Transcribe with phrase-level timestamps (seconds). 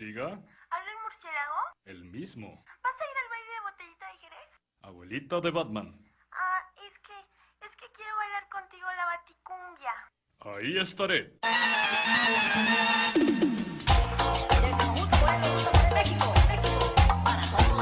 [0.00, 1.56] Diga, ¿Habla el murciélago?
[1.84, 2.64] el mismo.
[2.82, 4.48] ¿Vas a ir al baile de botellita de Jerez?
[4.80, 6.10] Abuelita de Batman.
[6.32, 9.92] Ah, es que, es que quiero bailar contigo la baticumbia.
[10.40, 11.34] Ahí estaré.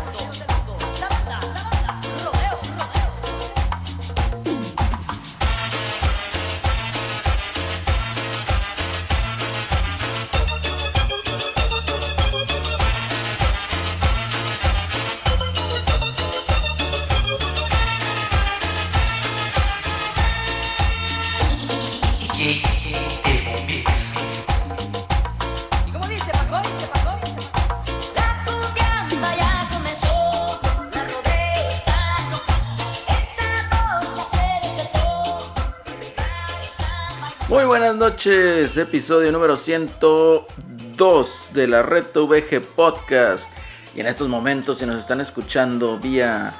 [37.97, 43.48] noches, episodio número 102 de la Red VG Podcast.
[43.95, 46.54] Y en estos momentos, si nos están escuchando vía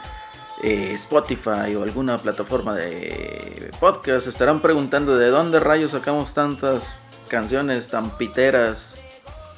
[0.64, 6.84] eh, Spotify o alguna plataforma de podcast, estarán preguntando de dónde rayos sacamos tantas
[7.28, 8.96] canciones tan piteras.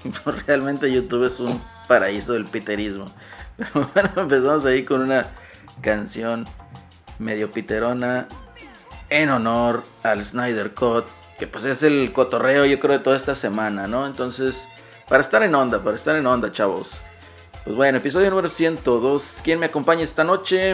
[0.47, 3.05] Realmente YouTube es un paraíso del piterismo.
[3.55, 5.27] Pero bueno, empezamos ahí con una
[5.81, 6.45] canción
[7.19, 8.27] medio piterona
[9.09, 11.05] en honor al Snyder Cut,
[11.40, 14.06] que pues es el cotorreo yo creo de toda esta semana, ¿no?
[14.06, 14.68] Entonces,
[15.08, 16.90] para estar en onda, para estar en onda, chavos.
[17.64, 19.38] Pues bueno, episodio número 102.
[19.42, 20.72] ¿Quién me acompaña esta noche?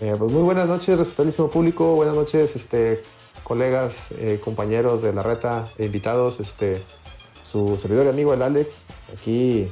[0.00, 3.02] Eh, pues muy buenas noches, respetadísimo público, buenas noches, este,
[3.42, 6.82] colegas, eh, compañeros de la reta, e invitados, este,
[7.42, 9.70] su servidor y amigo el Alex, aquí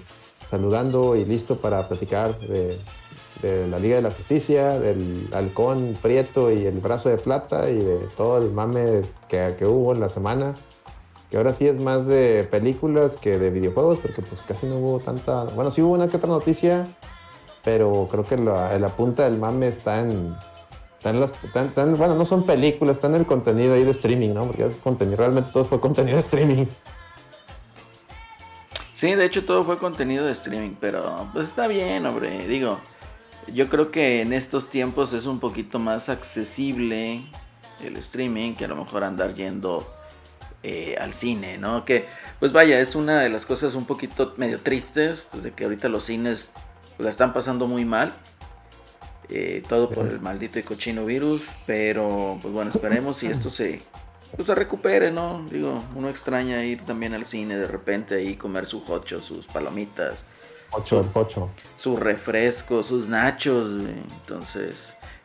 [0.50, 2.78] saludando y listo para platicar de,
[3.42, 7.78] de la Liga de la Justicia, del halcón prieto y el brazo de plata y
[7.78, 10.54] de todo el mame que, que hubo en la semana,
[11.30, 15.00] que ahora sí es más de películas que de videojuegos, porque pues casi no hubo
[15.00, 16.86] tanta, bueno, sí hubo una que otra noticia,
[17.64, 20.34] pero creo que la, la punta del mame está en,
[20.96, 21.32] está en las,
[21.98, 24.46] bueno, no son películas, está en el contenido ahí de streaming, ¿no?
[24.46, 26.66] Porque es contenido, realmente todo fue contenido de streaming.
[28.94, 32.48] Sí, de hecho todo fue contenido de streaming, pero pues está bien, hombre.
[32.48, 32.80] Digo,
[33.54, 37.22] yo creo que en estos tiempos es un poquito más accesible
[37.82, 39.86] el streaming que a lo mejor andar yendo
[40.62, 41.84] eh, al cine, ¿no?
[41.84, 42.06] Que
[42.40, 45.88] pues vaya, es una de las cosas un poquito medio tristes, pues de que ahorita
[45.88, 46.50] los cines
[46.98, 48.12] la están pasando muy mal.
[49.28, 53.82] eh, todo por el maldito y cochino virus, pero pues bueno, esperemos si esto se,
[54.34, 55.44] pues se recupere, ¿no?
[55.50, 60.24] Digo, uno extraña ir también al cine de repente ahí comer su hocho, sus palomitas,
[60.72, 61.50] Ocho, el pocho.
[61.76, 63.94] su refresco, sus nachos, güey.
[64.20, 64.76] entonces,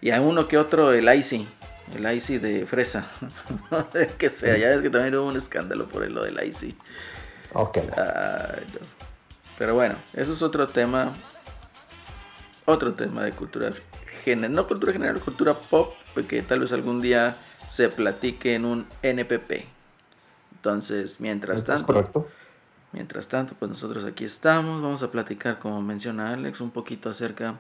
[0.01, 1.47] y a uno que otro el icy,
[1.95, 3.07] el icy de fresa,
[4.17, 6.75] que sea, ya es que también hubo un escándalo por lo del icy.
[7.53, 7.79] Ok.
[9.57, 11.13] Pero bueno, eso es otro tema.
[12.65, 13.73] Otro tema de cultura
[14.23, 14.53] general.
[14.53, 15.93] No cultura general, cultura pop.
[16.13, 17.35] Porque tal vez algún día
[17.69, 19.65] se platique en un NPP.
[20.55, 22.27] Entonces, mientras ¿Es tanto, correcto?
[22.93, 24.81] Mientras tanto, pues nosotros aquí estamos.
[24.81, 27.59] Vamos a platicar, como menciona Alex, un poquito acerca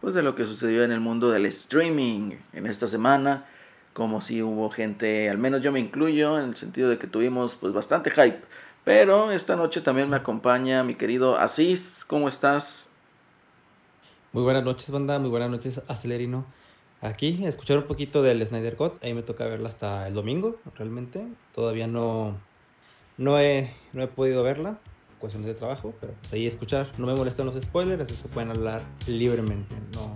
[0.00, 3.46] pues de lo que sucedió en el mundo del streaming en esta semana.
[3.92, 7.54] Como si hubo gente, al menos yo me incluyo, en el sentido de que tuvimos
[7.54, 8.40] pues bastante hype.
[8.84, 12.04] Pero esta noche también me acompaña mi querido Asís.
[12.06, 12.86] ¿Cómo estás?
[14.32, 15.18] Muy buenas noches, banda.
[15.18, 16.44] Muy buenas noches, Acelerino.
[17.00, 19.02] Aquí, escuchar un poquito del Snyder Cut.
[19.02, 21.26] Ahí me toca verla hasta el domingo, realmente.
[21.54, 22.36] Todavía no,
[23.18, 24.78] no, he, no he podido verla,
[25.18, 26.86] cuestiones de trabajo, pero pues ahí escuchar.
[26.98, 29.74] No me molestan los spoilers, así que pueden hablar libremente.
[29.94, 30.14] No,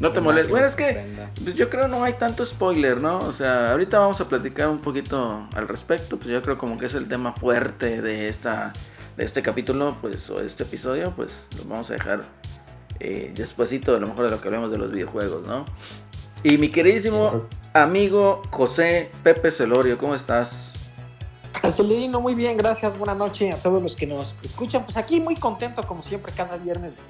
[0.00, 0.50] No te molestes.
[0.50, 1.04] Bueno, es que
[1.42, 3.18] pues, yo creo no hay tanto spoiler, ¿no?
[3.18, 6.16] O sea, ahorita vamos a platicar un poquito al respecto.
[6.16, 8.72] Pues yo creo como que es el tema fuerte de esta
[9.16, 12.24] de este capítulo, pues, o de este episodio, pues lo vamos a dejar
[13.00, 15.64] eh, despuesito, a lo mejor de lo que hablemos de los videojuegos, ¿no?
[16.42, 20.71] Y mi queridísimo amigo José Pepe Celorio, ¿cómo estás?
[21.72, 22.98] Acelerino, muy bien, gracias.
[22.98, 24.82] Buenas noches a todos los que nos escuchan.
[24.82, 27.02] Pues aquí muy contento, como siempre, cada viernes de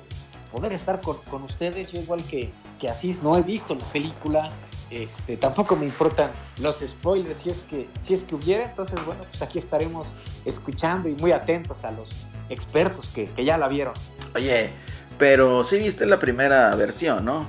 [0.53, 1.91] poder estar con, con ustedes.
[1.91, 4.53] Yo, igual que, que Asís, no he visto la película.
[4.91, 8.65] Este, tampoco me importan los spoilers si es que si es que hubiera.
[8.65, 13.57] Entonces, bueno, pues aquí estaremos escuchando y muy atentos a los expertos que, que ya
[13.57, 13.95] la vieron.
[14.35, 14.71] Oye,
[15.19, 17.47] pero sí viste la primera versión, ¿no?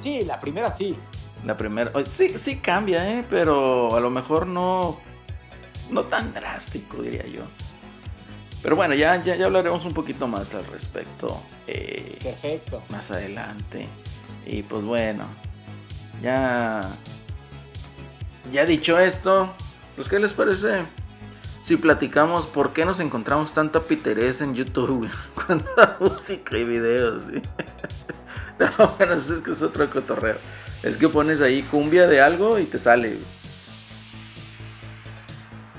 [0.00, 0.96] Sí, la primera sí.
[1.44, 3.24] La primera, sí, sí cambia, ¿eh?
[3.28, 4.98] Pero a lo mejor no,
[5.90, 7.42] no tan drástico, diría yo.
[8.62, 12.82] Pero bueno, ya, ya, ya hablaremos un poquito más al respecto eh, Perfecto.
[12.88, 13.86] más adelante.
[14.46, 15.24] Y pues bueno,
[16.22, 16.82] ya,
[18.52, 19.50] ya dicho esto,
[19.94, 20.84] pues ¿qué les parece
[21.66, 25.10] si platicamos por qué nos encontramos tanta piterez en YouTube,
[25.76, 27.22] da música y videos.
[27.32, 27.42] ¿sí?
[28.58, 30.38] No, bueno, es que es otro cotorreo.
[30.82, 33.18] Es que pones ahí cumbia de algo y te sale.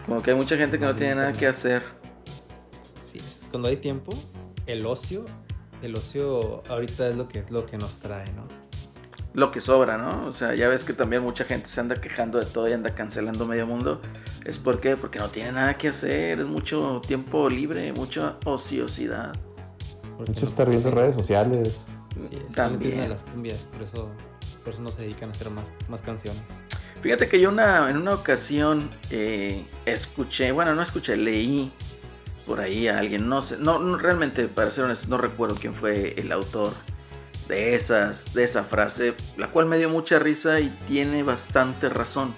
[0.07, 1.83] Como que hay mucha gente que no tiene nada que hacer.
[3.01, 4.12] Sí, es- cuando hay tiempo,
[4.65, 5.25] el ocio,
[5.83, 8.48] el ocio ahorita es lo que, lo que nos trae, ¿no?
[9.33, 10.21] Lo que sobra, ¿no?
[10.27, 12.95] O sea, ya ves que también mucha gente se anda quejando de todo y anda
[12.95, 14.01] cancelando medio mundo.
[14.45, 14.98] ¿Es por qué?
[14.98, 19.36] Porque no tiene nada que hacer, es mucho tiempo libre, mucha ociosidad.
[20.18, 21.86] Mucho no- estar viendo redes sociales.
[22.15, 23.07] Sí, también.
[23.10, 24.10] las cumbias, por eso,
[24.63, 26.42] por eso no se dedican a hacer más, más canciones.
[27.01, 31.71] Fíjate que yo una, en una ocasión eh, escuché, bueno, no escuché, leí
[32.45, 35.73] por ahí a alguien, no sé, no, no, realmente, para ser honesto, no recuerdo quién
[35.73, 36.71] fue el autor
[37.47, 42.33] de, esas, de esa frase, la cual me dio mucha risa y tiene bastante razón,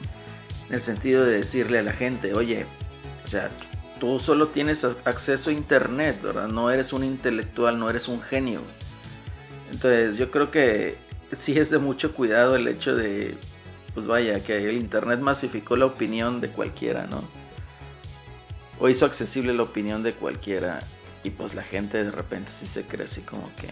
[0.67, 2.65] en el sentido de decirle a la gente, oye,
[3.23, 3.49] o sea,
[3.99, 6.47] tú solo tienes acceso a internet, ¿verdad?
[6.47, 8.61] No eres un intelectual, no eres un genio.
[9.71, 10.95] Entonces yo creo que
[11.37, 13.35] sí es de mucho cuidado el hecho de,
[13.93, 17.23] pues vaya, que el internet masificó la opinión de cualquiera, ¿no?
[18.79, 20.79] O hizo accesible la opinión de cualquiera
[21.23, 23.67] y pues la gente de repente sí se cree así como que,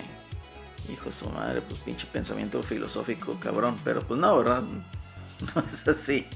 [0.92, 4.64] hijo su madre, pues pinche pensamiento filosófico, cabrón, pero pues no, ¿verdad?
[5.56, 6.28] No es así.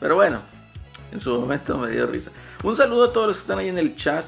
[0.00, 0.40] Pero bueno,
[1.12, 2.32] en su momento me dio risa.
[2.64, 4.24] Un saludo a todos los que están ahí en el chat.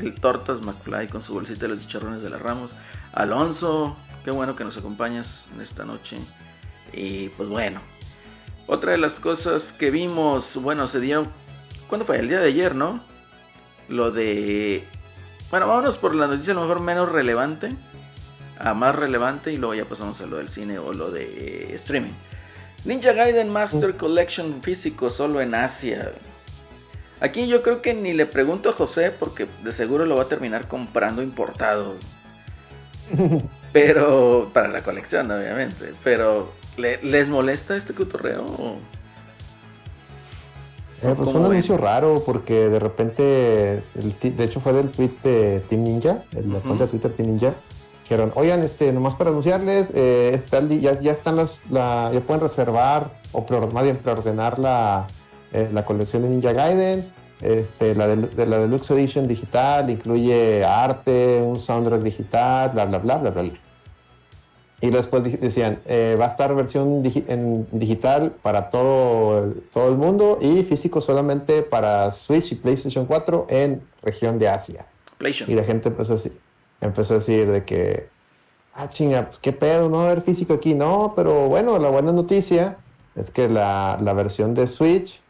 [0.00, 2.72] El Tortas McFly con su bolsita de los chicharrones de la Ramos.
[3.12, 6.16] Alonso, qué bueno que nos acompañas en esta noche.
[6.92, 7.80] Y pues bueno,
[8.66, 11.26] otra de las cosas que vimos, bueno, se dio,
[11.88, 12.18] ¿cuándo fue?
[12.18, 13.00] El día de ayer, ¿no?
[13.88, 14.84] Lo de...
[15.50, 17.76] Bueno, vámonos por la noticia a lo mejor menos relevante
[18.62, 22.12] a más relevante y luego ya pasamos a lo del cine o lo de streaming.
[22.84, 26.12] Ninja Gaiden Master Collection físico solo en Asia.
[27.20, 30.28] Aquí yo creo que ni le pregunto a José porque de seguro lo va a
[30.28, 31.96] terminar comprando importado.
[33.72, 35.92] Pero para la colección, obviamente.
[36.02, 38.44] Pero ¿le- ¿les molesta este cotorreo?
[38.44, 38.76] o-
[41.04, 44.88] Eh, pues ¿Cómo fue un anuncio raro porque de repente, el de hecho fue del
[44.90, 46.66] tweet de Team Ninja, el la Ujú.
[46.68, 47.54] cuenta de Twitter Team Ninja,
[48.04, 52.40] dijeron, oigan, este, nomás para anunciarles, eh, está ya, ya están las, la, ya pueden
[52.42, 55.08] reservar o preor- más bien preordenar la,
[55.52, 57.04] eh, la colección de Ninja Gaiden,
[57.40, 62.98] este, la, del- de, la Deluxe Edition digital, incluye arte, un soundtrack digital, bla, bla,
[62.98, 63.42] bla, bla, bla.
[64.82, 69.88] Y después decían, eh, va a estar versión digi- en digital para todo, el- todo
[69.88, 74.84] el mundo y físico solamente para Switch y PlayStation 4 en región de Asia.
[75.18, 75.50] PlayStation.
[75.56, 76.36] Y la gente empezó a, decir-
[76.80, 78.08] empezó a decir de que,
[78.74, 80.74] ah, chinga, pues qué pedo, no va a haber físico aquí.
[80.74, 82.76] No, pero bueno, la buena noticia
[83.14, 85.20] es que la, la versión de Switch,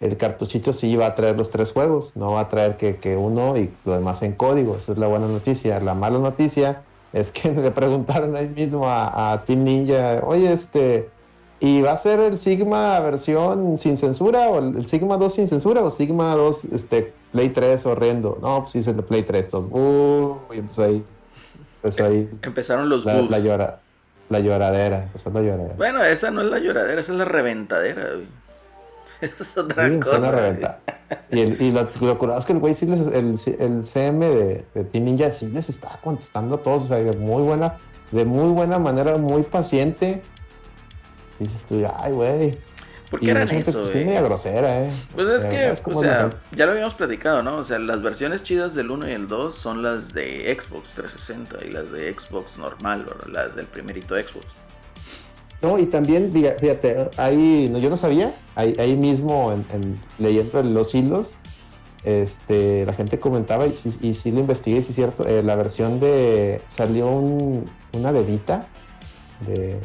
[0.00, 3.14] el cartuchito sí va a traer los tres juegos, no va a traer que, que
[3.16, 4.76] uno y lo demás en código.
[4.76, 5.80] Esa es la buena noticia.
[5.80, 6.82] La mala noticia
[7.16, 11.08] es que le preguntaron ahí mismo a, a Team Ninja, oye, este,
[11.60, 15.82] ¿y va a ser el Sigma versión sin censura o el, Sigma 2 sin censura
[15.82, 18.38] o Sigma 2 este, Play 3 horrendo?
[18.42, 21.04] No, pues sí es el de Play 3, todos, "Uh", y empezó ahí,
[21.76, 23.80] empezó ahí Empezaron los la, la, llora,
[24.28, 25.74] la lloradera, empezó la lloradera.
[25.76, 28.45] Bueno, esa no es la lloradera, esa es la reventadera, güey.
[29.40, 30.30] Es otra Sí, cosa.
[30.30, 30.80] reventar.
[31.30, 34.26] Y, el, y lo, lo curioso es que el güey sí les, el, el CM
[34.26, 37.74] de, de Team Ninja sí les estaba contestando a todos, o sea, de muy buena,
[38.12, 40.22] de muy buena manera, muy paciente.
[41.38, 42.58] Dices tú, ay, güey.
[43.10, 44.90] ¿Por Y qué harán mucha gente, eso, pues, media grosera, eh.
[45.14, 47.58] Pues es que, es o sea, ya lo habíamos platicado, ¿no?
[47.58, 51.64] O sea, las versiones chidas del 1 y el 2 son las de Xbox 360
[51.64, 53.26] y las de Xbox normal, ¿verdad?
[53.46, 54.44] Las del primerito Xbox.
[55.62, 60.62] No, y también, fíjate, ahí, no, yo no sabía, ahí, ahí mismo, en, en- leyendo
[60.62, 61.32] los hilos,
[62.04, 65.56] este, la gente comentaba, y sí, y sí lo investigué, sí es cierto, eh, la
[65.56, 68.66] versión de, salió un, una bebita
[69.46, 69.78] de,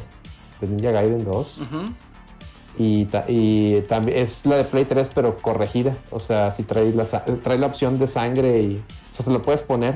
[0.60, 1.86] de Ninja Gaiden 2, Ujú.
[2.78, 7.06] y, y también es la de Play 3, pero corregida, o sea, si trae la,
[7.06, 9.96] trae la opción de sangre y, o sea, se lo puedes poner.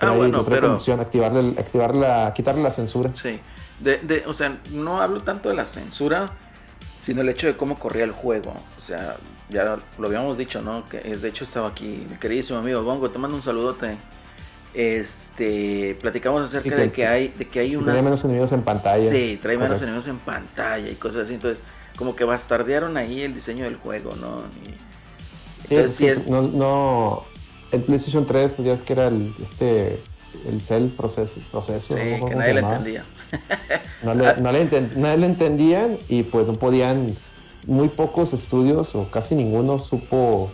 [0.00, 3.10] Ah, bueno, pero- opción, activarle, activarle la, quitarle la censura.
[3.20, 3.40] Sí.
[3.80, 6.26] De, de, o sea, no hablo tanto de la censura,
[7.02, 8.54] sino el hecho de cómo corría el juego.
[8.76, 9.16] O sea,
[9.50, 10.88] ya lo habíamos dicho, ¿no?
[10.88, 13.96] Que eh, de hecho estaba aquí mi queridísimo amigo Bongo, te mando un saludote.
[14.74, 19.08] Este, platicamos acerca que- de que hay, de que hay unas menos enemigos en pantalla.
[19.08, 21.34] Sí, trae menos enemigos en pantalla y cosas así.
[21.34, 21.62] Entonces,
[21.96, 24.42] como que bastardearon ahí el diseño del juego, ¿no?
[24.64, 24.74] Y-
[25.68, 27.24] Sí, entonces, sí es- no, no,
[27.72, 30.00] el PlayStation 3, pues ya es que era el, este,
[30.46, 33.04] el cell proceso, proceso sí, no que nadie le entendía.
[34.02, 37.16] No le, no le enten- nadie le entendían y pues no podían,
[37.66, 40.50] muy pocos estudios o casi ninguno supo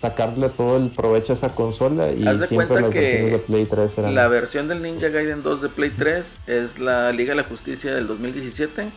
[0.00, 3.38] sacarle todo el provecho a esa consola y Haz de siempre las que versiones de
[3.38, 4.14] Play 3 eran...
[4.14, 7.92] La versión del Ninja Gaiden 2 de Play 3 es la Liga de la Justicia
[7.94, 8.90] del 2017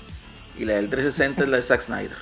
[0.60, 2.18] y la del 360 es la de Zack Snyder.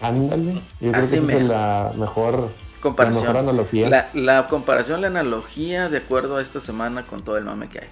[0.00, 3.24] Ándale, yo creo Así que esa es la mejor, Comparación.
[3.24, 3.88] la mejor analogía.
[3.88, 7.80] La, la comparación, la analogía de acuerdo a esta semana con todo el mame que
[7.80, 7.88] hay.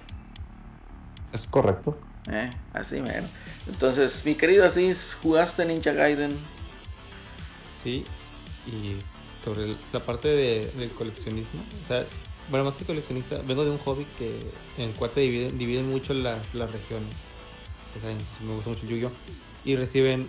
[1.33, 1.97] Es correcto.
[2.31, 2.49] ¿Eh?
[2.73, 3.25] Así mero.
[3.67, 6.35] Entonces, mi querido Asís, ¿jugaste Ninja Gaiden?
[7.83, 8.03] Sí,
[8.67, 8.95] y
[9.43, 12.05] sobre la parte de- del coleccionismo, o sea,
[12.49, 14.39] bueno, más que coleccionista, vengo de un hobby que
[14.77, 15.57] en el cual te dividen,
[15.89, 17.13] mucho la- las regiones.
[17.95, 19.11] Ya saben, me gusta mucho el!
[19.65, 20.27] Y reciben,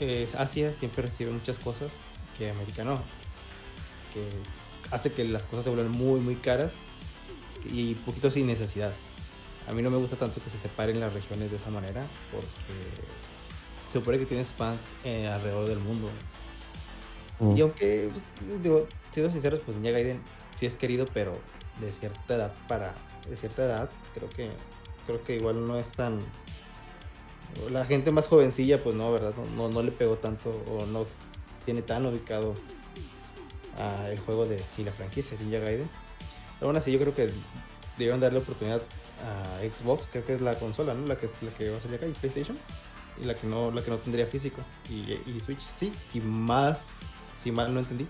[0.00, 1.92] eh, Asia siempre recibe muchas cosas
[2.38, 2.96] que América no.
[4.14, 4.28] Que
[4.90, 6.78] hace que las cosas se vuelvan muy, muy caras
[7.70, 8.92] y poquito sin necesidad.
[9.68, 12.48] A mí no me gusta tanto que se separen las regiones de esa manera porque
[13.92, 16.08] se supone que tienes fans eh, alrededor del mundo.
[17.38, 17.56] Mm.
[17.56, 20.20] Y aunque, pues, digo, siendo sinceros, pues Ninja Gaiden
[20.54, 21.38] sí es querido, pero
[21.80, 22.94] de cierta edad para.
[23.28, 24.50] De cierta edad, creo que.
[25.06, 26.20] Creo que igual no es tan.
[27.70, 29.34] La gente más jovencilla, pues no, ¿verdad?
[29.36, 31.06] No, no, no le pegó tanto o no
[31.64, 32.54] tiene tan ubicado
[33.78, 35.90] a el juego de, y la franquicia Ninja Gaiden.
[36.58, 37.30] Pero aún así, yo creo que
[37.98, 38.80] debieron darle oportunidad
[39.22, 41.06] a Xbox, creo que es la consola, ¿no?
[41.06, 42.58] La que, la que va a salir acá, y PlayStation.
[43.20, 44.62] Y la que no, la que no tendría físico.
[44.88, 48.06] Y, y Switch, sí, si más, si mal no entendí.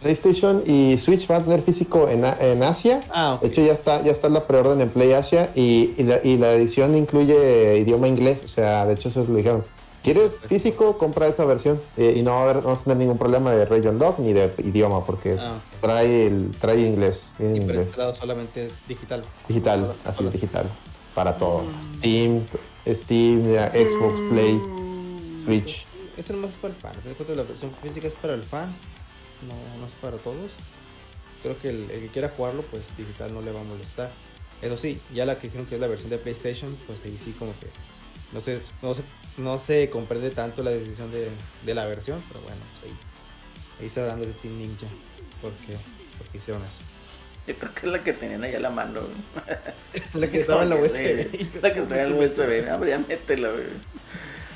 [0.00, 3.00] PlayStation y Switch va a tener físico en, en Asia.
[3.10, 3.42] Ah, ok.
[3.42, 6.36] De hecho, ya está, ya está la preorden en Play Asia y, y la, y
[6.36, 8.44] la edición incluye idioma inglés.
[8.44, 9.64] O sea, de hecho, eso lo dijeron.
[10.06, 10.98] ¿Quieres físico?
[10.98, 11.80] Compra esa versión.
[11.96, 14.20] Eh, y no va a haber, no vas a tener ningún problema de region lock
[14.20, 17.32] ni de idioma, porque Ah, trae, el, trae inglés.
[17.40, 17.92] Y inglés.
[18.16, 19.22] solamente es digital.
[19.48, 20.30] Digital, Hola, así hola.
[20.30, 20.66] digital.
[21.12, 21.64] Para todo.
[21.98, 22.46] Steam,
[22.86, 24.60] Steam, ya, Xbox, Play,
[25.44, 25.84] Switch.
[26.16, 26.92] Eso nomás es para el fan.
[27.04, 28.68] de cuentas, la versión física es para el fan.
[29.42, 30.52] No, no es para todos.
[31.42, 34.12] Creo que el, el que quiera jugarlo, pues digital no le va a molestar.
[34.62, 37.34] Eso sí, ya la que dijeron que es la versión de PlayStation, pues ahí sí
[37.38, 37.66] como que
[38.32, 39.02] no se, no se,
[39.36, 41.28] no se comprende tanto la decisión de,
[41.64, 42.98] de la versión, pero bueno, pues ahí,
[43.80, 44.86] ahí está hablando de Team Ninja.
[45.40, 45.76] Porque,
[46.18, 46.78] porque hicieron eso.
[47.46, 49.00] Yo creo que es la que tenían ahí a la mano.
[50.14, 51.62] La que estaba en la USB.
[51.62, 52.74] La que estaba en la USB.
[52.74, 53.66] Hombre, ya métela, güey.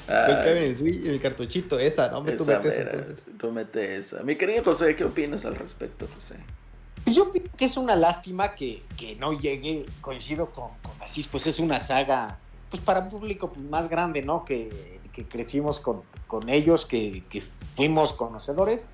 [0.06, 1.04] ¿Cuál cabe en Ay, el Switch?
[1.06, 3.26] El cartuchito, esa, no me tú esa metes mera, entonces.
[3.38, 4.22] Tú mete esa.
[4.24, 6.34] Mi querido José, ¿qué opinas al respecto, José?
[7.04, 11.46] Pues Yo que es una lástima que, que no llegue, coincido con, con Asís, pues
[11.46, 12.38] es una saga,
[12.70, 14.44] pues para un público más grande, ¿no?
[14.44, 17.42] Que, que crecimos con, con ellos, que, que
[17.76, 18.88] fuimos conocedores,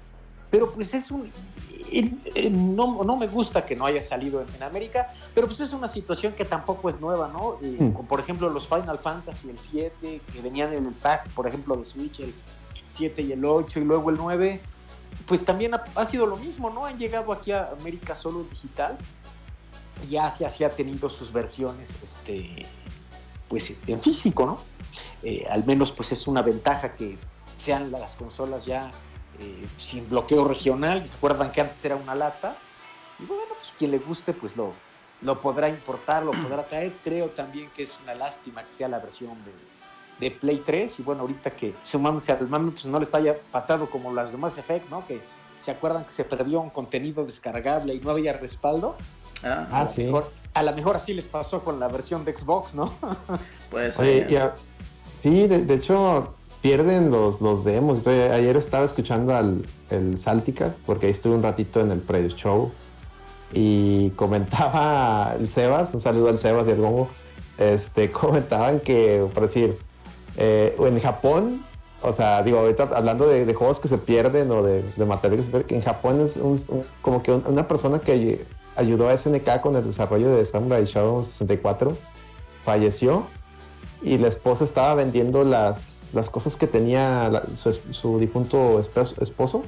[0.51, 1.31] pero pues es un...
[1.93, 5.61] eh, eh, No, no me gusta que no haya salido en, en América, pero pues
[5.61, 7.59] es una situación que tampoco es nueva, ¿no?
[7.95, 11.77] Con, por ejemplo, los Final Fantasy, el 7, que venían en el pack, por ejemplo,
[11.77, 12.33] de Switch, el
[12.89, 14.61] 7 y el 8, y luego el 9,
[15.27, 16.87] pues también ha, ha sido lo mismo, ¿no?
[16.87, 18.97] Han llegado aquí a América solo digital.
[20.09, 22.67] Y Asia sí ha tenido sus versiones, este,
[23.49, 24.59] pues en físico, ¿no?
[25.23, 27.19] Eh, al menos pues es una ventaja que
[27.57, 28.91] sean las consolas ya
[29.41, 31.03] eh, sin bloqueo regional.
[31.13, 32.57] Recuerdan que antes era una lata.
[33.19, 34.73] Y bueno, pues quien le guste pues lo,
[35.23, 36.95] lo podrá importar, lo podrá traer.
[37.05, 41.01] Creo también que es una lástima que sea la versión de, de Play 3.
[41.01, 44.39] Y bueno, ahorita que sumándose al mame, pues no les haya pasado como las de
[44.39, 45.07] Mass Effect, ¿no?
[45.07, 45.23] Que
[45.59, 48.97] se acuerdan que se perdió un contenido descargable y no había respaldo.
[49.43, 50.05] Ah, Ah, sí.
[50.05, 52.93] mejor- a lo mejor así les pasó con la versión de Xbox, ¿no?
[53.71, 54.01] puede ser.
[54.05, 54.55] Oye, y a-
[55.23, 57.99] sí, de, de hecho pierden los, los demos.
[57.99, 62.73] Estoy- ayer estaba escuchando al el Salticas, porque ahí estuve un ratito en el pre-show
[63.53, 67.09] y comentaba el Sebas, un saludo al Sebas y al Gongo,
[67.59, 69.79] este, comentaban que, por decir,
[70.37, 71.65] eh, en Japón,
[72.03, 75.45] o sea, digo, ahorita hablando de, de juegos que se pierden o de, de material
[75.45, 78.13] que se que en Japón es un- un- como que un- una persona que
[78.77, 81.97] ayudó a SNK con el desarrollo de Samurai Shadow 64
[82.63, 83.27] falleció
[84.03, 89.65] y la esposa estaba vendiendo las, las cosas que tenía su, difunto esposo,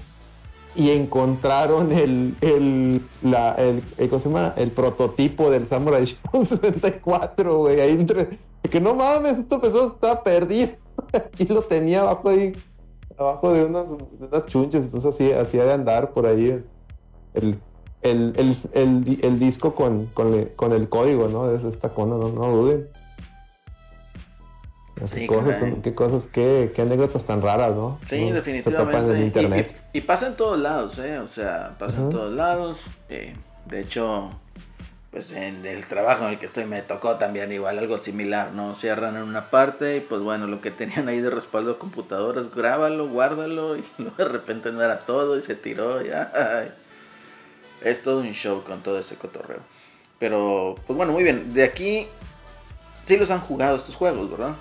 [0.75, 4.55] y encontraron el, el, la, el, ¿cómo se llama?
[4.57, 8.39] el prototipo del Samurai Shadow 64, güey, ahí entre,
[8.71, 10.73] que no mames, esto empezó, estaba perdido,
[11.13, 12.53] aquí lo tenía abajo ahí,
[13.17, 13.87] abajo de unas,
[14.21, 16.63] unas chunches, entonces así, así ha de andar por ahí
[17.35, 17.59] el,
[18.03, 21.49] el, el, el, el disco con, con, el, con el código, ¿no?
[21.49, 22.89] De esta cona, no, no duden.
[25.13, 28.01] Sí, qué, cosas, son- qué cosas, qué, qué anécdotas tan raras, ¿no?
[28.09, 28.99] Sí, definitivamente.
[29.11, 29.83] en Y- el internet.
[29.93, 31.19] Y, y pasa en todos lados, ¿eh?
[31.21, 32.83] O sea, pasa en todos lados.
[33.09, 33.35] eh,
[33.67, 34.31] de hecho,
[35.13, 38.75] pues en el trabajo en el que estoy me tocó también igual algo similar, ¿no?
[38.75, 42.53] Cierran en una parte y pues bueno, lo que tenían ahí de respaldo de computadoras,
[42.53, 46.75] grábalo, guárdalo y luego de repente no era todo y se tiró ya.
[47.83, 49.61] Es todo un show con todo ese cotorreo.
[50.19, 51.53] Pero, pues bueno, muy bien.
[51.55, 52.09] De aquí
[53.05, 54.57] sí los han jugado estos juegos, ¿verdad?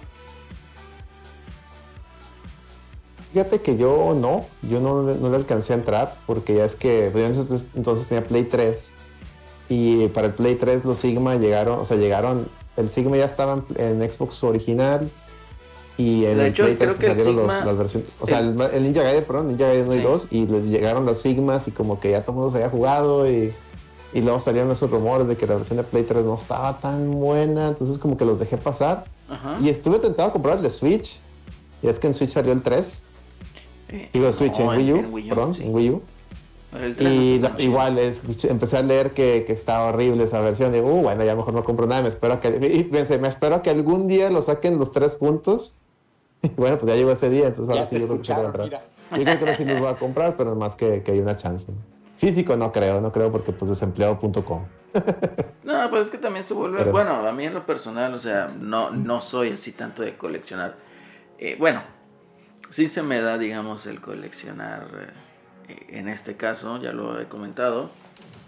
[3.34, 7.10] Fíjate que yo no, yo no, no le alcancé a entrar porque ya es que
[7.12, 8.94] pues, entonces, tenía Play 3
[9.70, 13.64] y para el Play 3 los Sigma llegaron, o sea, llegaron, el Sigma ya estaba
[13.76, 15.12] en Xbox original
[15.98, 18.10] y en De el hecho, Play 3 creo que el salieron los- Sigma- las versiones,
[18.20, 20.04] o sea, el, el Ninja Gaiden, perdón, Ninja Gaiden 1 y Sí.
[20.04, 22.70] 2 y les llegaron los Sigmas y como que ya todo el mundo se había
[22.70, 23.52] jugado y,
[24.14, 27.12] y luego salieron esos rumores de que la versión de Play 3 no estaba tan
[27.12, 29.58] buena, entonces como que los dejé pasar Ajá.
[29.62, 31.20] y estuve tentado a comprar el de Switch
[31.82, 33.04] y es que en Switch salió el 3
[33.90, 35.64] Eh, Digo Switch, no, en Wii U, en Wii U, perdón, sí.
[35.64, 36.02] en Wii U.
[36.78, 40.42] El 3 no Y la- igual escuché- empecé a leer que, que estaba horrible esa
[40.42, 40.74] versión.
[40.74, 42.02] Digo, uh, bueno, ya mejor no compro nada.
[42.02, 45.74] Me espero que, y pensé, me espero que algún día lo saquen los tres juntos.
[46.56, 48.46] Bueno, pues ya llegó ese día, entonces Ya ahora sí yo creo que sí voy
[48.46, 48.82] a mira.
[49.12, 51.36] Yo creo que ahora sí los voy a comprar, pero más que, que hay una
[51.38, 51.66] chance.
[52.18, 54.66] Físico no creo, no creo porque pues desempleado.com.
[55.64, 56.78] No, pues es que también se vuelve.
[56.80, 60.16] Pero- Bueno, a mí en lo personal, o sea, no, no soy así tanto de
[60.16, 60.76] coleccionar.
[61.38, 61.82] Eh, bueno,
[62.70, 64.88] sí se me da, digamos, el coleccionar.
[65.68, 67.90] eh, en este caso, ya lo he comentado.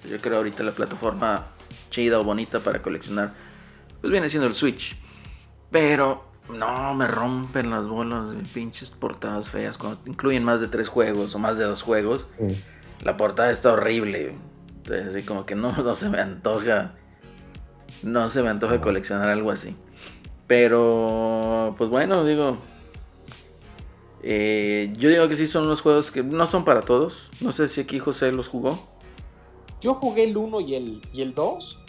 [0.10, 1.48] Yo creo ahorita la plataforma
[1.89, 3.34] chida o bonita para coleccionar,
[4.00, 4.98] pues viene siendo el Switch.
[5.69, 9.77] Pero no, me rompen las bolas de pinches portadas feas.
[9.77, 12.27] Cuando incluyen más de tres juegos o más de dos juegos.
[13.01, 14.36] La portada está horrible.
[14.77, 16.94] Entonces, así como que no, no se me antoja.
[18.03, 19.75] No se me antoja coleccionar algo así.
[20.48, 22.58] Pero, pues bueno, digo.
[24.24, 27.29] eh, yo digo que sí son los juegos que no son para todos.
[27.41, 28.88] No sé si aquí José los jugó.
[29.82, 31.79] Yo jugué el 1 y el, y el 2.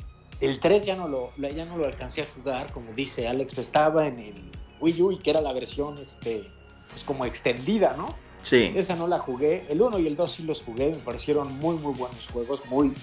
[0.41, 3.69] El 3 ya no, lo, ya no lo alcancé a jugar, como dice Alex, pues
[3.69, 4.35] estaba en el
[4.81, 6.47] Wii U y que era la versión este,
[6.91, 8.09] pues como extendida, ¿no?
[8.43, 8.73] Sí.
[8.75, 9.67] Esa no la jugué.
[9.69, 12.95] El 1 y el 2 sí los jugué, me parecieron muy, muy buenos juegos, muy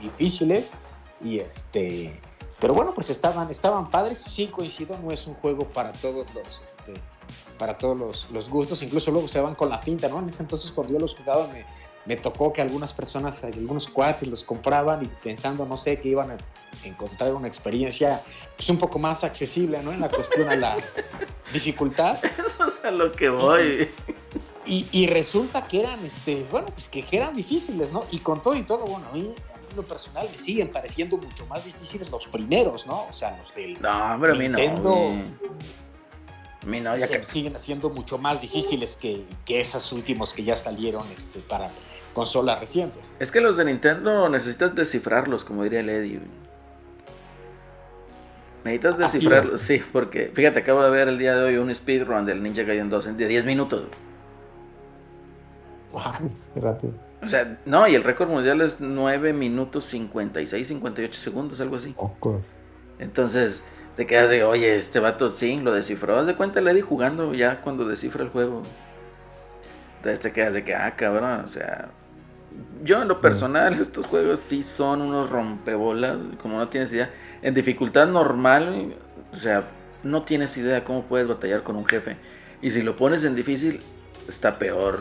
[0.00, 0.70] difíciles.
[1.22, 2.18] Y este.
[2.60, 4.24] Pero bueno, pues estaban, estaban padres.
[4.28, 6.62] Sí, coincido, no es un juego para todos los.
[6.62, 6.94] Este,
[7.58, 10.18] para todos los, los gustos, incluso luego se van con la finta, ¿no?
[10.18, 11.64] En ese entonces cuando yo los jugaba me,
[12.04, 16.32] me tocó que algunas personas, algunos cuates los compraban y pensando, no sé, que iban
[16.32, 16.36] a
[16.82, 18.22] encontrar una experiencia
[18.56, 19.92] pues un poco más accesible, ¿no?
[19.92, 20.76] En la cuestión a la
[21.52, 22.18] dificultad.
[22.24, 23.90] Eso es a lo que voy.
[24.66, 28.04] Y, y resulta que eran, este, bueno, pues que, eran difíciles, ¿no?
[28.10, 30.72] Y con todo y todo, bueno, a mí, a mí en lo personal me siguen
[30.72, 33.06] pareciendo mucho más difíciles los primeros, ¿no?
[33.08, 34.58] O sea, los del No, pero a mí no.
[34.58, 35.08] Nintendo.
[36.62, 37.26] A mí no, ya se que.
[37.26, 41.70] siguen haciendo mucho más difíciles que, que esos últimos que ya salieron este, para
[42.14, 43.14] consolas recientes.
[43.18, 46.20] Es que los de Nintendo necesitas descifrarlos, como diría el Eddie.
[48.64, 52.24] Necesitas Así descifrarlos, sí, porque fíjate, acabo de ver el día de hoy un speedrun
[52.24, 53.84] del Ninja Gaiden 2 en de 10 minutos.
[56.54, 56.94] Qué rápido.
[57.22, 61.94] O sea, no, y el récord mundial es 9 minutos 56, 58 segundos, algo así.
[62.98, 63.62] Entonces,
[63.96, 66.18] te quedas de, oye, este vato sí, lo descifró.
[66.18, 68.62] Haz de cuenta el Eddie jugando ya cuando descifra el juego.
[69.98, 71.88] Entonces te quedas de que, ah, cabrón, o sea.
[72.82, 77.10] Yo en lo personal, estos juegos sí son unos rompebolas, como no tienes idea.
[77.44, 78.94] En dificultad normal,
[79.30, 79.68] o sea,
[80.02, 82.16] no tienes idea cómo puedes batallar con un jefe.
[82.62, 83.80] Y si lo pones en difícil,
[84.26, 85.00] está peor.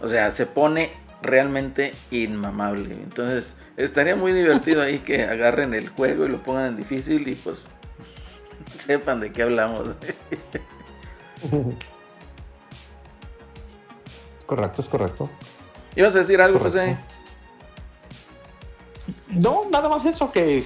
[0.00, 2.94] O sea, se pone realmente inmamable.
[2.94, 7.34] Entonces, estaría muy divertido ahí que agarren el juego y lo pongan en difícil y
[7.34, 7.58] pues
[8.78, 9.88] sepan de qué hablamos.
[14.46, 15.28] Correcto, es correcto.
[15.96, 16.96] ¿Ibas a decir algo, José?
[19.34, 20.62] No, nada más eso que,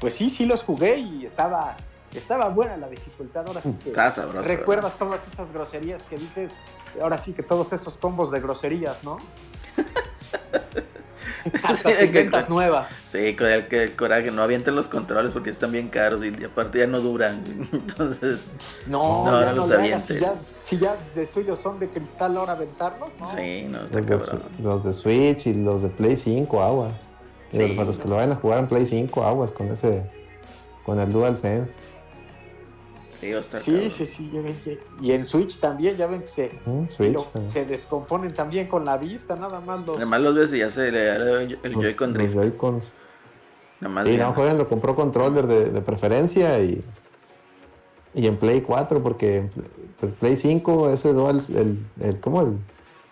[0.00, 1.76] pues sí, sí los jugué y estaba,
[2.14, 3.46] estaba buena la dificultad.
[3.46, 4.42] Ahora sí que sabroso.
[4.42, 6.52] recuerdas todas esas groserías que dices.
[7.00, 9.18] Ahora sí que todos esos combos de groserías, ¿no?
[11.62, 12.90] Hasta Sí, que- ventas nuevas.
[13.10, 16.86] Sí, con el, coraje, no avienten los controles porque están bien caros y aparte ya
[16.86, 17.42] no duran.
[17.72, 18.40] Entonces,
[18.88, 22.36] No, No, ya no los hagas, si, ya, si ya de suyo son de cristal
[22.36, 23.30] ahora aventarlos, ¿no?
[23.34, 26.92] sí, no, está Los de, los de Switch y los de Play 5, aguas.
[27.52, 27.74] Sí.
[27.74, 30.02] para los que lo vayan a jugar en Play 5, aguas con ese,
[30.84, 31.74] con el DualSense.
[33.20, 36.50] Sí, Sí, sí, sí, ya ven que- Y en Switch también, ya ven que se,
[36.64, 37.12] Mm, que Switch.
[37.12, 37.52] lo- también.
[37.52, 39.98] se descomponen también con la vista, nada más los...
[39.98, 42.34] Además los ves y ya se le da el Los- Joy-Con los Drift.
[42.34, 42.94] Joy-Cons.
[43.80, 46.82] Nada más Y no, jueguen, lo compró controller de, de preferencia y,
[48.14, 52.40] y en Play 4 porque en Play- Play 5 ese Dual, el, el, ¿cómo?
[52.40, 52.56] El,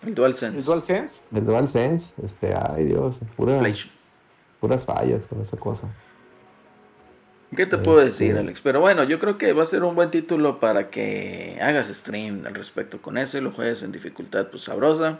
[0.07, 0.57] El DualSense.
[0.57, 1.21] ¿El DualSense?
[1.35, 3.75] el DualSense, este, ay Dios, pura- Play-
[4.59, 5.87] puras fallas con esa cosa.
[7.55, 8.61] ¿Qué te puedo Este- decir, Alex?
[8.61, 12.45] Pero bueno, yo creo que va a ser un buen título para que hagas stream
[12.45, 15.19] al respecto con eso y lo juegues en dificultad pues sabrosa.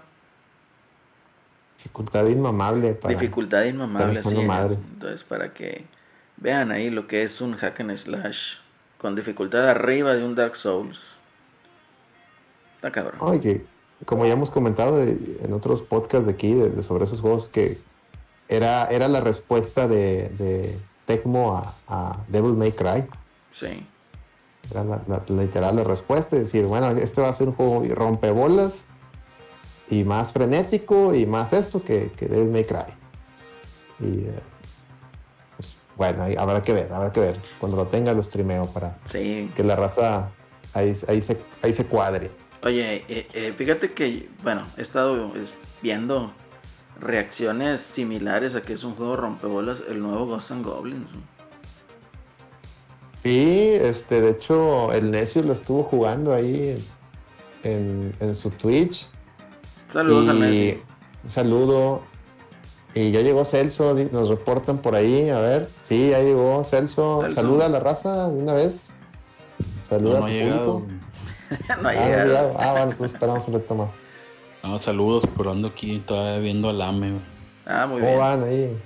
[1.77, 3.13] Dificultad inmamable para...
[3.13, 4.79] Dificultad inmamable, madres.
[4.89, 5.85] Entonces, para que
[6.37, 8.55] vean ahí lo que es un hack and slash
[8.97, 11.15] con dificultad arriba de un Dark Souls.
[12.75, 13.39] Está cabrón.
[13.41, 13.63] Que
[14.05, 17.49] como ya hemos comentado eh, en otros podcasts de aquí, de, de sobre esos juegos,
[17.49, 17.77] que
[18.49, 23.05] era, era la respuesta de, de Tecmo a, a Devil May Cry.
[23.51, 23.85] Sí.
[24.71, 27.83] Era la, la- literal la respuesta, es decir, bueno, este va a ser un juego
[27.95, 28.87] rompebolas
[29.89, 32.93] y más frenético y más esto que, que Devil May Cry.
[33.99, 34.39] Y eh,
[35.57, 37.39] pues, bueno, ahí habrá que ver, habrá que ver.
[37.59, 39.49] Cuando lo tenga lo streameo para Sí.
[39.55, 40.29] que la raza
[40.73, 42.29] ahí, ahí, se, ahí se cuadre.
[42.63, 46.31] Oye, eh, eh, fíjate que, bueno, he estado es, viendo
[46.99, 51.09] reacciones similares a que es un juego rompebolas, el nuevo Ghost and Goblins.
[53.23, 56.81] Sí, este, de hecho, el Necio lo estuvo jugando ahí
[57.63, 59.07] en, en su Twitch.
[59.91, 60.81] Saludos y al Messi.
[61.25, 62.01] Un saludo.
[62.95, 65.69] Y ya llegó Celso, nos reportan por ahí, a ver.
[65.81, 67.21] Sí, ya llegó Celso.
[67.21, 67.35] Celso.
[67.35, 68.91] Saluda a la raza de una vez.
[69.83, 70.73] Saluda No, no a tu llegado.
[70.79, 71.03] público.
[71.81, 72.55] no ha Ah, llegado.
[72.57, 73.89] Ah, bueno, entonces esperamos un reto más.
[74.63, 77.09] No, saludos, pero ando aquí todavía viendo al AME.
[77.11, 77.21] güey.
[77.65, 78.19] Ah, muy ¿Cómo bien.
[78.19, 78.77] van ahí?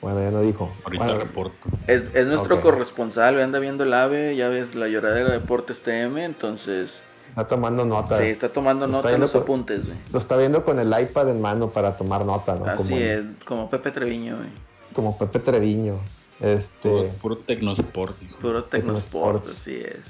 [0.00, 0.72] Bueno, ya no dijo.
[0.84, 1.56] Ahorita Bueno, reporto.
[1.86, 6.18] Es, es nuestro corresponsal, anda viendo el AVE, ya ves la lloradera de Deportes TM,
[6.24, 8.18] entonces está tomando nota.
[8.18, 9.96] sí, está tomando Lo nota está en los con- apuntes, güey.
[10.12, 12.66] Lo está viendo con el iPad en mano para tomar nota, ¿no?
[12.66, 14.48] Así como, es, como Pepe Treviño, güey.
[14.92, 15.94] como Pepe Treviño.
[16.40, 18.36] Este, Puro, puro Tecnosport, hijo.
[18.40, 20.00] Puro Tecnosport, así es.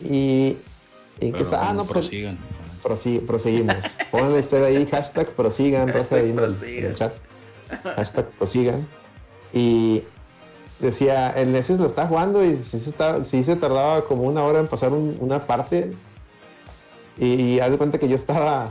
[0.00, 0.56] y,
[1.20, 2.38] que Pero está, ah, no, pues, prosigan.
[2.82, 3.76] prosi- proseguimos.
[4.10, 6.78] Pongan la historia ahí, hashtag prosigan, ahí en Prosigan.
[6.78, 7.12] en el chat.
[7.96, 8.86] Hashtag prosigan.
[9.52, 10.02] Y
[10.80, 14.42] decía, el Nesis lo está jugando y sí se, está, sí se tardaba como una
[14.42, 15.92] hora en pasar un- una parte.
[17.18, 18.70] Y, y haz de cuenta que yo estaba,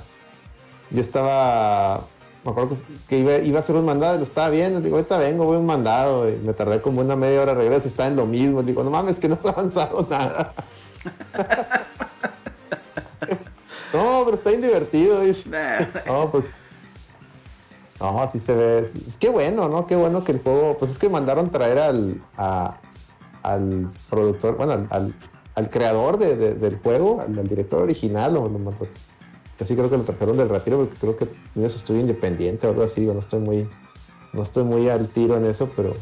[0.90, 2.02] yo estaba,
[2.44, 4.82] me acuerdo que, que iba, iba a hacer un mandado y lo estaba viendo.
[4.82, 6.28] Digo, ahorita vengo, voy a un mandado.
[6.30, 8.62] Y me tardé como una media hora, regreso y está en lo mismo.
[8.64, 10.54] Digo, no mames, que no se ha avanzado nada.
[13.94, 15.22] no, pero está bien divertido.
[16.08, 16.46] No, pues.
[18.00, 18.90] No, así se ve.
[19.08, 19.86] Es que bueno, ¿no?
[19.86, 20.78] Qué bueno que el juego.
[20.78, 22.22] Pues es que mandaron traer al.
[22.38, 22.78] a-
[23.44, 25.16] al productor, bueno, al, al-
[25.56, 28.88] al creador de- de- del juego, al, al director original, o lo mandó.
[29.58, 32.70] Casi creo que lo trajeron del retiro porque creo que tiene su estudio independiente o
[32.70, 33.02] algo así.
[33.02, 33.68] Digo, no estoy muy.
[34.34, 35.94] No estoy muy al tiro en eso, pero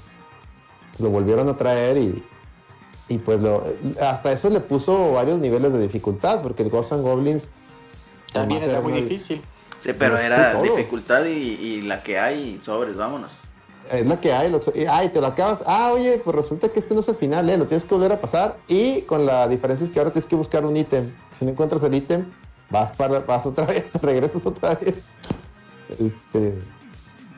[0.99, 2.23] lo volvieron a traer y.
[3.07, 3.63] Y pues lo,
[3.99, 7.49] hasta eso le puso varios niveles de dificultad, porque el Ghosts and Goblins
[8.33, 9.41] También era muy una- difícil.
[9.83, 13.31] sí, pero era dificultad y, y la que hay, sobres, vámonos.
[13.91, 14.49] Es la que hay.
[14.51, 15.63] Lo, y- ay, te lo acabas.
[15.65, 17.57] Ah, oye, pues resulta que este no es el final, ¿eh?
[17.57, 18.57] Lo tienes que volver a pasar.
[18.67, 21.11] Y con la diferencia es que ahora tienes que buscar un ítem.
[21.31, 22.25] Si no encuentras el ítem,
[22.69, 24.95] vas, para, vas otra vez, regresas otra vez.
[25.99, 26.53] Este,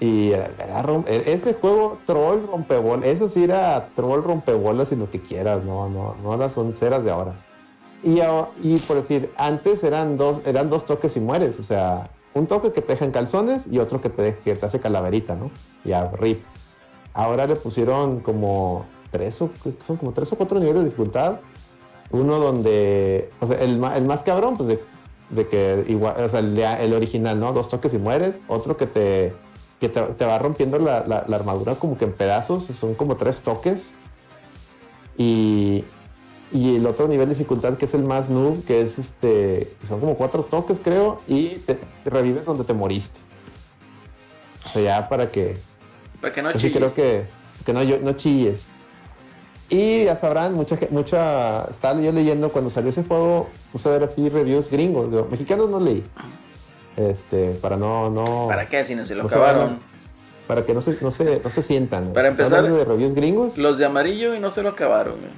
[0.01, 3.07] y era- era rom- este juego, troll rompebolas.
[3.07, 7.11] Eso sí era troll rompebolas y lo que quieras, no, no, no las onceras de
[7.11, 7.33] ahora.
[8.03, 11.59] Y, por decir, antes eran dos, eran dos toques y mueres.
[11.59, 14.65] O sea, un toque que te deja en calzones y otro que te, que te
[14.65, 15.51] hace calaverita, ¿no?
[15.83, 16.43] Ya, rip.
[17.13, 19.51] Ahora le pusieron como tres o,
[19.85, 21.39] son como tres o cuatro niveles de dificultad.
[22.09, 24.79] Uno donde, o sea, el, el más cabrón, pues de,
[25.29, 27.53] de que igual, o sea, el, original, ¿no?
[27.53, 28.39] Dos toques y mueres.
[28.47, 29.33] Otro que te,
[29.79, 33.93] que te, va rompiendo la armadura como que en pedazos, son como tres toques.
[35.17, 35.83] Y,
[36.53, 39.99] y el otro nivel de dificultad que es el más noob, que es este, son
[39.99, 43.19] como cuatro toques creo, y te, te revives donde te moriste.
[44.65, 45.57] O sea, ya para que,
[46.19, 46.77] Para que no sí chilles.
[46.77, 47.23] creo que,
[47.65, 48.67] que no, yo- no chilles.
[49.69, 54.03] Y ya sabrán, mucha, mucha, estaba yo leyendo cuando salió ese juego, puse a ver
[54.03, 56.03] así reviews gringos, mexicanos no leí.
[56.97, 58.47] Este, para no, no.
[58.49, 58.83] ¿Para qué?
[58.83, 59.65] Si no se lo no se acabaron.
[59.67, 59.79] van
[60.47, 62.11] para que no se, no se, no se sientan.
[62.11, 63.57] Para empezar- de reviews gringos.
[63.57, 65.31] Los de amarillo y no se lo acabaron, güey.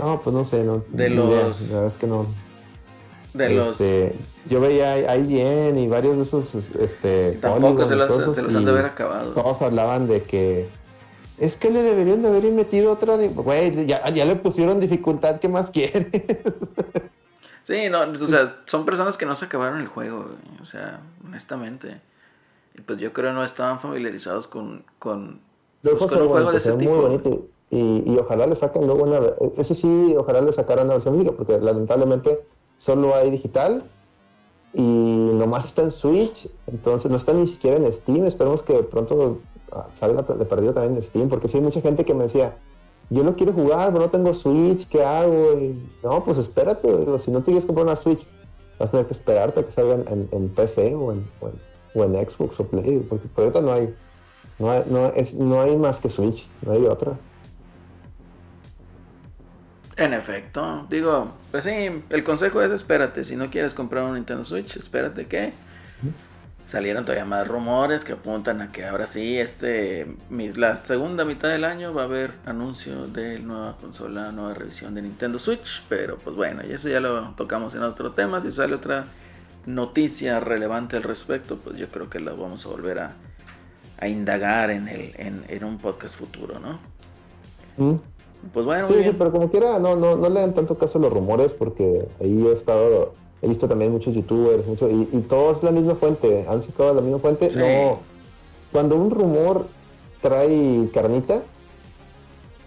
[0.00, 0.82] No, pues no sé, no.
[0.88, 2.26] De idea, los- La verdad es que no.
[3.34, 3.68] De los.
[3.72, 4.16] Este,
[4.48, 8.64] yo veía a IGN y varios de esos, este, Tampoco se los, se los han
[8.64, 9.32] de haber acabado.
[9.32, 10.68] Todos hablaban de que
[11.38, 15.48] es que le deberían de haber metido otra, güey, ya, ya le pusieron dificultad, ¿qué
[15.48, 16.10] más quiere?
[17.66, 21.00] Sí, no, o sea, son personas que no se acabaron el juego, güey, o sea,
[21.24, 22.00] honestamente.
[22.76, 25.38] Y pues yo creo no estaban familiarizados con, con,
[25.82, 26.90] pues, con un juego de se ese tipo.
[26.90, 29.20] muy bonito y, ojalá le saquen luego una,
[29.56, 32.44] ese sí, ojalá le sacaran una versión física porque lamentablemente
[32.76, 33.84] solo hay digital
[34.74, 39.38] y nomás está en Switch, entonces no está ni siquiera en Steam, esperemos que pronto
[39.72, 42.56] ah, salga de perdido también en Steam, porque sí hay mucha gente que me decía,
[43.08, 45.56] yo lo quiero jugar, pero no tengo Switch, ¿qué hago?
[46.02, 48.26] No, pues espérate, si no te quieres comprar una Switch
[48.80, 51.60] vas a tener que esperarte a que salgan en, PC o en, o, en,
[51.94, 53.94] o en Xbox o Play, porque por ahorita no hay,
[54.58, 57.18] no hay, no, es, no hay más que Switch, no hay otra.
[60.00, 64.46] En efecto, digo, pues sí, el consejo es espérate, si no quieres comprar un Nintendo
[64.46, 65.52] Switch, espérate que
[66.66, 71.64] salieron todavía más rumores que apuntan a que ahora sí, este, la segunda mitad del
[71.64, 76.34] año va a haber anuncio de nueva consola, nueva revisión de Nintendo Switch, pero pues
[76.34, 79.04] bueno, y eso ya lo tocamos en otro tema, si sale otra
[79.66, 83.12] noticia relevante al respecto, pues yo creo que la vamos a volver a,
[83.98, 86.78] a indagar en, el, en, en un podcast futuro, ¿no?
[87.76, 88.00] ¿Mm?
[88.52, 89.18] Pues bueno, Sí, muy sí, bien.
[89.18, 92.46] pero como quiera, no, no, no le dan tanto caso a los rumores porque ahí
[92.46, 96.46] he estado, he visto también muchos youtubers, mucho, y, y todo es la misma fuente,
[96.48, 97.50] han sacado la misma fuente.
[97.50, 97.58] Sí.
[97.58, 97.98] No,
[98.72, 99.66] cuando un rumor
[100.22, 101.42] trae carnita,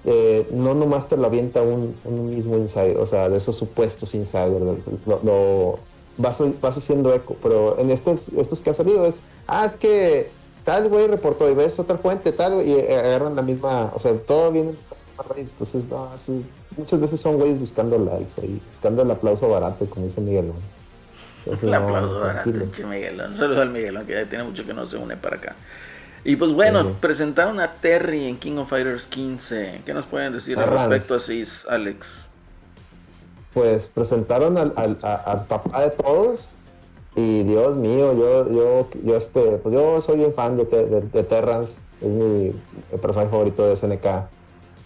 [0.05, 4.13] eh, no nomás te lo avienta un, un mismo insider, o sea, de esos supuestos
[4.15, 4.59] insiders,
[5.05, 5.79] lo, lo-
[6.17, 10.29] vas, vas haciendo eco, pero en estos, estos que han salido es, ah, es que
[10.65, 14.51] tal güey reportó y ves otra fuente, tal, y agarran la misma, o sea, todo
[14.51, 14.73] viene
[15.35, 16.09] entonces, no,
[16.77, 20.47] muchas veces son güeyes buscando likes ahí, buscando el aplauso barato, como dice Miguel.
[20.47, 20.53] ¿no?
[21.45, 23.31] Entonces, El no, aplauso barato, pinche Miguelón.
[23.31, 25.55] Un saludo al Miguelón, que ya tiene mucho que no se une para acá.
[26.25, 29.81] Y pues bueno, presentaron a Terry en King of Fighters 15.
[29.85, 32.07] ¿Qué nos pueden decir al respecto así, Alex?
[33.53, 36.49] pues presentaron al, al, a- al papá de todos
[37.15, 41.23] y Dios mío, yo, yo, yo, este, pues yo soy un fan de, de, de
[41.23, 42.51] Terrance, es mi
[42.99, 44.05] personaje favorito de SNK.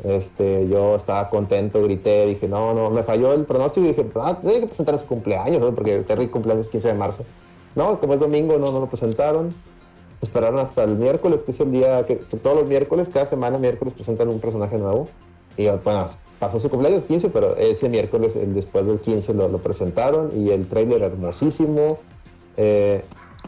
[0.04, 4.38] Este, yo estaba contento, grité, dije, no, no, me falló el pronóstico y dije, ah,
[4.40, 5.74] tiene que presentar su cumpleaños, ¿no?
[5.74, 7.26] porque Terry cumpleaños 15 de marzo.
[7.76, 9.54] No, como es domingo, no, no lo presentaron.
[10.22, 13.94] Esperaron hasta el miércoles, que es el día que todos los miércoles, cada semana miércoles
[13.94, 15.08] presentan un personaje nuevo.
[15.58, 16.08] Y bueno,
[16.40, 20.50] pasó su cumpleaños 15, pero ese miércoles, el después del 15, lo, lo presentaron y
[20.52, 22.00] el trailer hermosísimo.
[22.58, 23.04] Eh,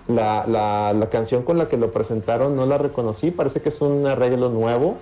[0.07, 3.81] la, la- la canción con la que lo presentaron no la reconocí, parece que es
[3.81, 4.97] un arreglo nuevo.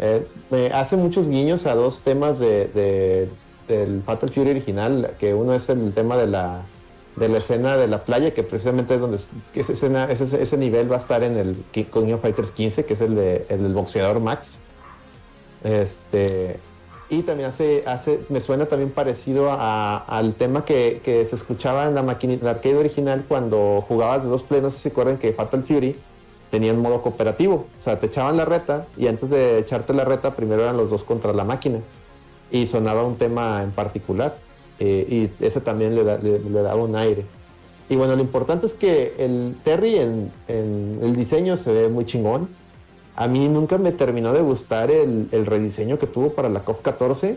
[0.00, 3.28] Eh, me hace muchos guiños a dos temas de, de-
[3.68, 6.62] del Fatal Fury original, que uno es el tema de la,
[7.16, 9.18] de la escena de la playa, que precisamente es donde
[9.52, 12.94] que escena, ese, ese nivel va a estar en el King of Fighters 15, que
[12.94, 14.60] es el, de, el del boxeador Max.
[15.62, 16.58] Este,
[17.10, 21.86] y también hace, hace, me suena también parecido a- al tema que, que se escuchaba
[21.86, 24.60] en la máquina, en la arcade original cuando jugabas de dos play.
[24.60, 25.96] No sé si se acuerdan que Fatal Fury
[26.50, 27.66] tenía un modo cooperativo.
[27.78, 30.90] O sea, te echaban la reta y antes de echarte la reta, primero eran los
[30.90, 31.78] dos contra la máquina.
[32.50, 34.36] Y sonaba un tema en particular.
[34.82, 37.24] eh, y ese también le, da- le- le daba un aire.
[37.90, 42.04] Y bueno, lo importante es que el Terry en, en el diseño se ve muy
[42.06, 42.48] chingón.
[43.16, 46.80] A mí nunca me terminó de gustar el, el rediseño que tuvo para la COP
[46.82, 47.36] 14.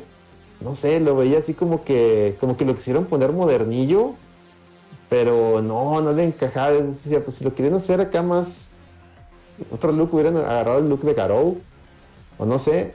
[0.62, 4.14] No sé, lo veía así como que, como que lo quisieron poner modernillo,
[5.10, 6.72] pero no, no le encajaba.
[6.72, 8.70] Decía, pues si lo querían hacer acá más,
[9.72, 11.60] otro look, hubieran agarrado el look de Garou,
[12.38, 12.94] o no sé.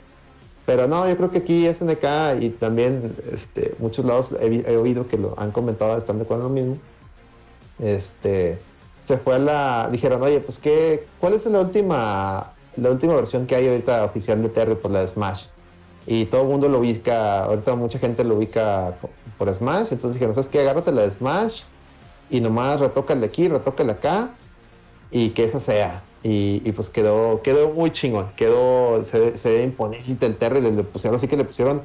[0.66, 5.16] Pero no, yo creo que aquí SNK y también este, muchos lados he, oído que
[5.16, 6.76] lo han comentado, están de acuerdo lo mismo.
[7.78, 8.58] Este,
[8.98, 13.46] se fue a la, dijeron, oye, pues qué, ¿cuál es la última, la última versión
[13.46, 14.74] que hay ahorita oficial de Terry?
[14.74, 15.46] Pues la de Smash.
[16.06, 20.14] Y todo el mundo lo ubica, ahorita mucha gente lo ubica po- por Smash, entonces
[20.14, 20.60] dijeron, ¿sabes qué?
[20.60, 21.62] Agárrate la de Smash
[22.28, 24.30] y nomás retócale aquí, retócale acá
[25.10, 26.02] y que esa sea.
[26.24, 30.72] Y, y pues quedó, quedó muy chingón, quedó, se, se ve imponente el Terry, le,
[30.72, 31.81] le pusieron, así que le pusieron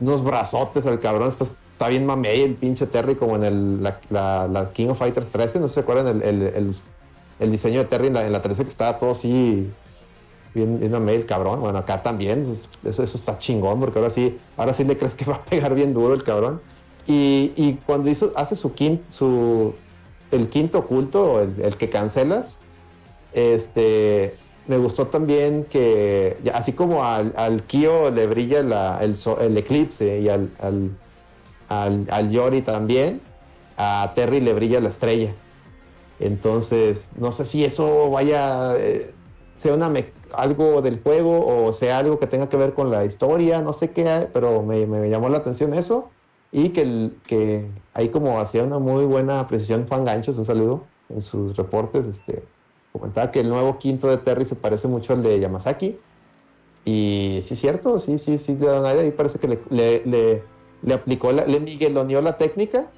[0.00, 4.00] unos brazotes al cabrón, está, está bien mamey el pinche Terry como en el, la,
[4.10, 6.72] la- la King of Fighters 13, no sé si se acuerdan el, el,
[7.38, 9.68] el- diseño de Terry en la, en la 13 que estaba todo así
[10.54, 12.42] bien, bien mamey el cabrón, bueno acá también,
[12.84, 15.72] eso, eso, está chingón porque ahora sí, ahora sí le crees que va a pegar
[15.74, 16.60] bien duro el cabrón.
[17.06, 19.72] Y, y cuando hizo, hace su, quin- su
[20.30, 22.58] el quinto oculto, el, el que cancelas,
[23.32, 24.36] este,
[24.68, 30.28] me gustó también que, así como al, al Kyo le brilla la- el, eclipse y
[30.28, 30.50] al,
[31.68, 33.20] al, al, Yori también,
[33.76, 35.32] a Terry le brilla la estrella.
[36.20, 39.12] Entonces, no sé si eso vaya, eh,
[39.56, 39.88] sea una
[40.34, 43.90] algo del juego o sea algo que tenga que ver con la historia, no sé
[43.90, 46.10] qué, pero me, llamó la atención eso.
[46.52, 51.22] Y que, que ahí como hacía una muy buena precisión Juan Ganchos, un saludo en
[51.22, 52.42] sus reportes, este,
[52.92, 55.98] comentaba que el nuevo quinto de Terry se parece mucho al de Yamazaki.
[56.84, 59.00] Y sí, es cierto, sí, sí, sí, le dan aire.
[59.02, 60.42] Ahí parece que le, le, le-
[60.82, 62.90] le aplicó, la, le migueloneó la técnica.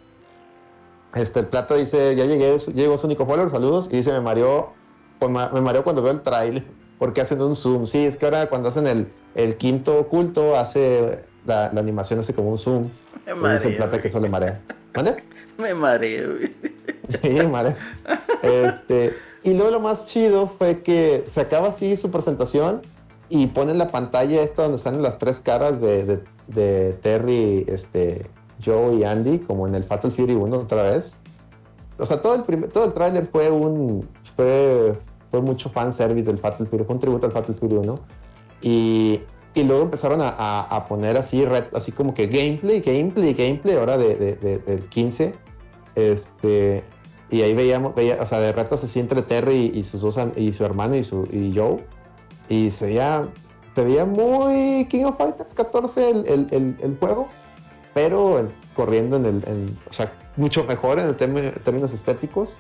[1.15, 3.89] Este, el plata dice, ya llegué, llegó su Nico Follower, saludos.
[3.93, 4.73] Y dice, me mareó,
[5.19, 6.65] pues, me mareó cuando veo el trailer,
[6.99, 7.87] porque hacen un zoom.
[7.87, 12.35] Sí, es que ahora cuando hacen el, el quinto oculto, hace la, la animación hace
[12.35, 12.91] como un zoom.
[13.27, 14.65] Me Y dice el mareo, plata que eso le marea.
[14.95, 15.17] ¿Mande?
[15.59, 16.53] Me mareo, güey.
[17.23, 17.29] Sí.
[18.43, 22.83] Este, y luego lo más chido fue que se acaba así su presentación
[23.29, 28.27] y ponen la pantalla esta donde salen las tres caras de, de- de Terry, este,
[28.65, 31.17] Joe y Andy, como en el Fatal Fury 1 otra vez.
[31.99, 34.07] O sea, todo el, prim- todo el tráiler fue un...
[34.37, 34.93] Fue,
[35.31, 37.99] fue mucho fanservice del Fatal Fury, fue un tributo al Fatal Fury 1.
[38.63, 39.21] Y,
[39.55, 43.77] y luego empezaron a, a- a poner así, red- así como que gameplay, gameplay, gameplay,
[43.77, 45.35] ahora de, de- de- del 15.
[45.95, 46.85] Este,
[47.31, 50.53] y ahí veíamos, veía, o sea, de retos así entre Terry y, sus dos, y
[50.53, 51.85] su hermano y, su, y Joe.
[52.49, 53.29] Y se veía,
[53.75, 57.29] se veía muy King of Fighters 14 el, el- el- el juego,
[57.95, 62.57] pero en- corriendo en el, en- o sea, mucho mejor en el término- términos estéticos.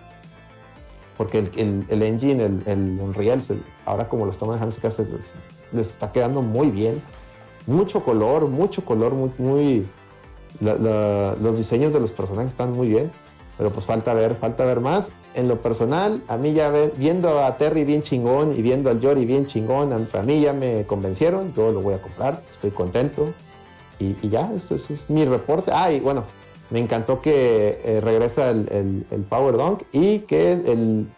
[1.17, 5.35] Porque el, engine, el, Unreal, se- ahora como lo están manejando, se- se- les,
[5.73, 7.01] les está quedando muy bien.
[7.67, 9.87] Mucho color, mucho color, muy, muy
[10.61, 13.13] la- la- los diseños de los personajes están muy bien,
[13.57, 15.13] pero pues falta ver, falta ver más.
[15.35, 19.25] En lo personal, a mí ya viendo a Terry bien chingón y viendo al Jory
[19.25, 23.33] bien chingón, a, mí ya me convencieron, yo lo voy a comprar, estoy contento.
[24.01, 25.71] Y, ya, eso, es mi reporte.
[25.73, 26.25] Ah, y bueno,
[26.71, 31.09] me encantó que eh, regresa el, Power Dunk y que el,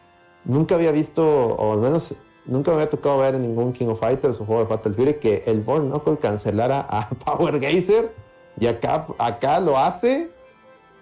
[0.45, 4.01] nunca había visto, o al menos nunca me había tocado ver en ningún King of
[4.01, 8.15] Fighters o juego de Fatal Fury que el Born Knuckle cancelara a Power Gazer
[8.59, 10.31] y acá, acá lo hace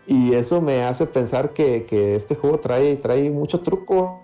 [0.06, 4.20] y eso me hace pensar que, que este juego trae, trae mucho truco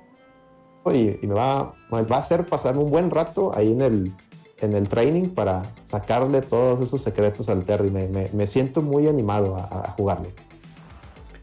[0.92, 4.12] y, y me va, me va a hacer pasar un buen rato ahí en el,
[4.60, 7.90] en el training para sacarle todos esos secretos al Terry.
[7.90, 10.32] Me, me- me siento muy animado a, a jugarle.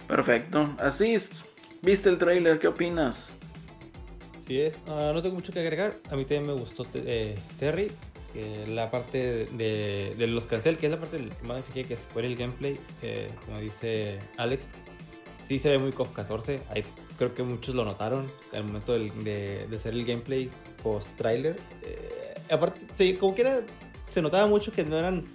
[0.08, 0.70] Perfecto.
[0.80, 1.32] Así es.
[1.82, 2.60] ¿Viste el trailer?
[2.60, 3.34] ¿Qué opinas?
[4.38, 5.96] Así es, Ah, no tengo mucho que agregar.
[6.10, 7.92] A mí también me gustó eh, Terry.
[8.68, 11.98] La parte de, de los cancel, que es la parte que más me fijé, que
[11.98, 12.80] fue el gameplay,
[13.46, 14.68] como dice Alex,
[15.40, 16.60] sí se ve muy KOF 14.
[16.70, 16.84] Ahí
[17.18, 20.50] creo que muchos lo notaron al momento del- de, de hacer el gameplay
[20.84, 21.56] post-trailer.
[21.84, 23.62] Eh, aparte, sí, como que
[24.08, 25.26] se notaba mucho que no eran,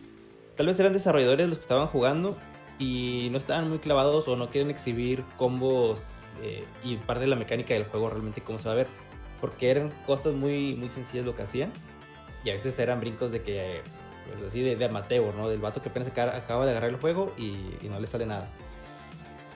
[0.56, 2.36] tal vez eran desarrolladores los que estaban jugando
[2.78, 6.04] y no estaban muy clavados o no quieren exhibir combos
[6.42, 8.86] eh, y parte de la mecánica del juego realmente cómo se va a ver.
[9.40, 11.72] Porque eran cosas muy, muy sencillas lo que hacían.
[12.44, 13.82] Y a veces eran brincos de que,
[14.26, 15.48] pues así de, de amateur, ¿no?
[15.48, 17.56] Del vato que apenas aca- acaba de agarrar el juego y,
[17.88, 18.48] no le sale nada.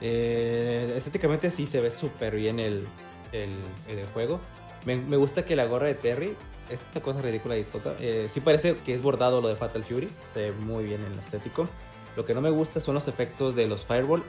[0.01, 2.87] Eh, estéticamente sí se ve súper bien el,
[3.33, 3.51] el,
[3.89, 4.41] el juego.
[4.85, 6.37] Me, me gusta que la gorra de Terry,
[6.71, 10.09] esta cosa ridícula y tota, eh, sí parece que es bordado lo de Fatal Fury.
[10.33, 11.69] Se ve muy bien en lo estético.
[12.17, 14.23] Lo que no me gusta son los efectos de los Fireball.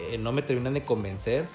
[0.00, 1.46] eh, no me terminan de convencer.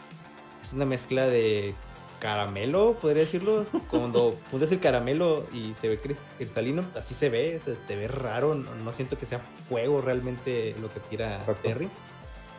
[0.63, 1.75] Es una mezcla de
[2.19, 3.65] caramelo, podría decirlo.
[3.89, 8.07] Cuando fundes el caramelo y se ve cris- cristalino, así se ve, se, se ve
[8.07, 8.55] raro.
[8.55, 11.89] No, no siento que sea fuego realmente lo que tira Terry.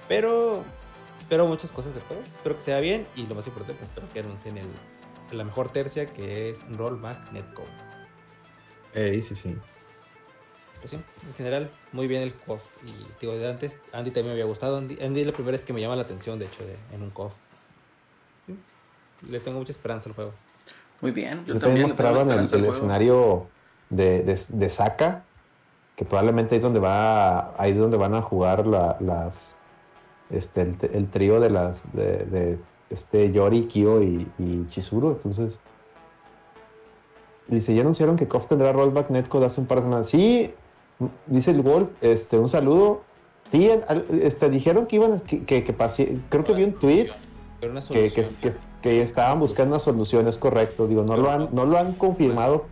[0.09, 0.63] Pero
[1.19, 2.23] espero muchas cosas del juego.
[2.33, 4.67] Espero que sea bien y lo más importante, espero que anuncien el,
[5.33, 7.69] la mejor tercia que es Rollback Netcode.
[8.95, 9.57] Eh, sí, sí.
[10.81, 12.63] Pues sí, en general, muy bien el KOF.
[12.87, 14.79] Y digo, de antes, Andy también me había gustado.
[14.79, 17.03] Andy, Andy es la primera vez que me llama la atención, de hecho, de, en
[17.03, 17.33] un KOF.
[19.29, 20.33] Le tengo mucha esperanza al juego.
[21.01, 21.45] Muy bien.
[21.47, 23.47] Yo Yo también mostraban el, escenario
[23.91, 25.25] de, de, de Saka,
[25.97, 29.57] que probablemente ahí es donde va, ahí es donde van a jugar la- las
[30.31, 32.59] este el, el trío de las de, de,
[32.91, 35.11] este Yori, Kyo y, y Chizuru.
[35.11, 35.61] Entonces
[37.49, 40.09] dice, ya anunciaron que KOF tendrá rollback netcode hace un par de semanas.
[40.09, 40.53] Sí,
[41.27, 43.03] dice el Wolf, este, un saludo.
[43.51, 43.71] Sí,
[44.21, 47.09] este, dijeron que iban a- que, que, que pase- creo que vi un tweet
[47.61, 48.29] Pero una que, que,
[48.83, 50.87] que- estaban buscando una solución, es correcto.
[50.87, 52.67] Digo, no lo han, no lo han confirmado.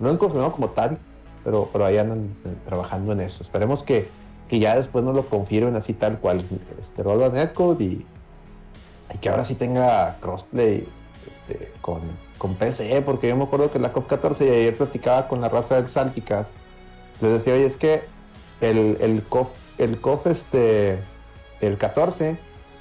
[0.00, 0.98] No han confirmado como tal,
[1.44, 3.42] pero, pero ahí andan eh, trabajando en eso.
[3.42, 4.08] Esperemos que,
[4.48, 6.44] que ya después nos lo confirmen así tal cual.
[6.80, 8.06] Este Rollback Netcode y,
[9.20, 10.86] que ahora sí tenga crossplay
[11.26, 12.00] este, con,
[12.38, 15.74] con PC, porque yo me acuerdo que la COP14 y ayer platicaba con la raza
[15.76, 16.52] de Exálticas.
[17.20, 18.02] Les decía, oye, es que
[18.60, 21.00] el, el COF, el COF este,
[21.60, 22.38] el 14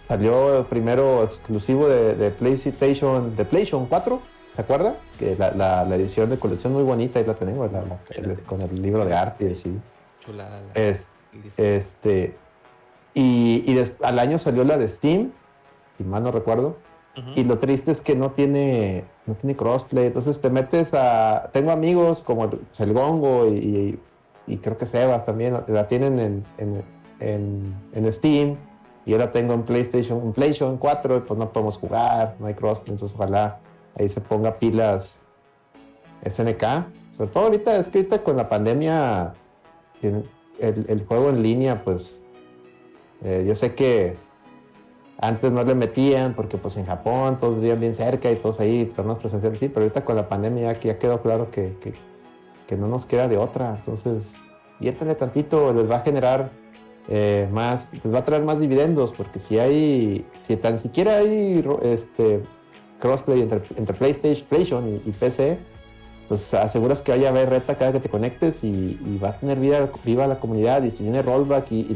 [0.07, 4.21] salió primero exclusivo de, de PlayStation, de PlayStation 4,
[4.55, 4.95] ¿se acuerda?
[5.19, 8.61] Que la, la- la edición de colección muy bonita, ahí la tenemos, la- el- con
[8.61, 9.79] el libro de arte y así.
[10.19, 10.61] Chulada.
[10.61, 11.43] la- Es, el
[11.75, 12.35] este,
[13.13, 15.31] y, y des- al año salió la de Steam,
[15.97, 16.77] si mal no recuerdo,
[17.35, 20.05] y lo triste es que no tiene, no tiene crossplay.
[20.05, 21.49] Entonces te metes a.
[21.51, 23.99] Tengo amigos como el, pues, el Gongo y,
[24.45, 26.83] y creo que Sebas también la tienen en, en,
[27.19, 28.55] en- en Steam.
[29.07, 32.53] Y la tengo en PlayStation, en PlayStation 4, y pues no podemos jugar, no hay
[32.53, 32.91] crossplay.
[32.91, 33.57] Entonces ojalá
[33.97, 35.17] ahí se ponga pilas
[36.29, 36.61] SNK.
[37.15, 39.33] Sobre todo ahorita, es que ahorita con la pandemia,
[40.01, 42.21] el, juego en línea, pues
[43.23, 44.15] Eh, yo sé que
[45.19, 48.85] antes no le metían porque pues en Japón todos vivían bien cerca y todos ahí,
[48.95, 51.75] torneos presenciales, sí, pero ahorita con la pandemia ya, ya quedó claro que,
[52.67, 53.75] que, no nos queda de otra.
[53.77, 54.35] Entonces,
[54.79, 56.51] viéntale tantito, les va a generar
[57.09, 61.63] eh, más, les va a traer más dividendos, porque si hay, si tan siquiera hay
[61.83, 62.41] este
[62.99, 65.57] crossplay entre, PlayStation, PlayStation y, PC,
[66.27, 69.39] pues aseguras que vaya a haber reta cada que te conectes y, y va a
[69.39, 71.95] tener vida, viva la comunidad y si viene rollback y,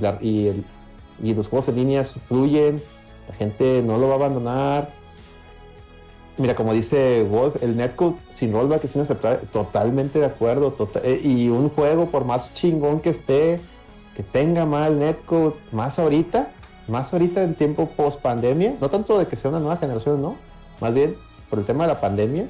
[1.22, 2.82] y los juegos en línea fluyen,
[3.28, 4.89] la gente no lo va a abandonar.
[6.38, 9.39] Mira, como dice Wolf, el netcode sin rollback es inaceptable.
[9.51, 10.72] Totalmente de acuerdo.
[10.72, 13.59] tota- eh, y un juego, por más chingón que esté,
[14.16, 16.49] que tenga mal netcode, más ahorita,
[16.88, 20.36] más ahorita en tiempo post pandemia, no tanto de que sea una nueva generación, no,
[20.82, 21.16] más bien
[21.49, 22.47] por el tema de la pandemia,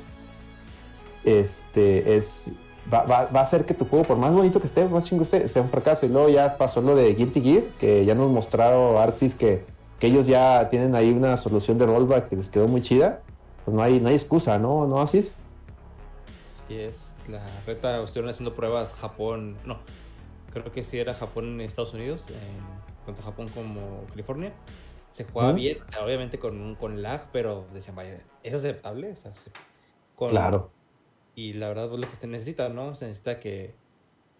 [1.24, 2.51] este es
[2.91, 5.24] va, va- va a hacer que tu juego, por más bonito que esté, más chingo
[5.24, 6.05] esté, sea un fracaso.
[6.05, 9.64] Y luego ya pasó lo de Guilty Gear, que ya nos mostraron Arxis que,
[9.99, 13.22] que ellos ya tienen ahí una solución de rollback que les quedó muy chida.
[13.66, 14.88] Pues no hay, no hay excusa, ¿no?
[14.88, 15.38] ¿No así es?
[16.66, 19.78] Así es, la reta estuvieron haciendo pruebas Japón, no,
[20.52, 24.54] creo que sí era Japón en Estados Unidos, en- tanto Japón como California.
[25.10, 25.58] Se jugaba Ujú.
[25.60, 29.12] bien, o sea, obviamente con, con lag, pero decían, vaya, ¿es aceptable?
[29.12, 29.32] O sea,
[30.16, 30.72] con- Claro.
[31.36, 32.93] Y la verdad, pues lo que se necesita, ¿no?
[32.95, 33.74] Se necesita que,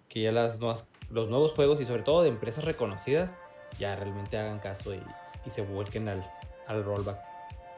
[0.09, 3.34] que ya las nuevas, los nuevos juegos y sobre todo de empresas reconocidas
[3.80, 5.01] ya realmente hagan caso y,
[5.45, 6.24] y se vuelquen al,
[6.68, 7.20] al rollback.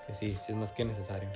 [0.08, 1.30] Que sí, sí es más que necesario.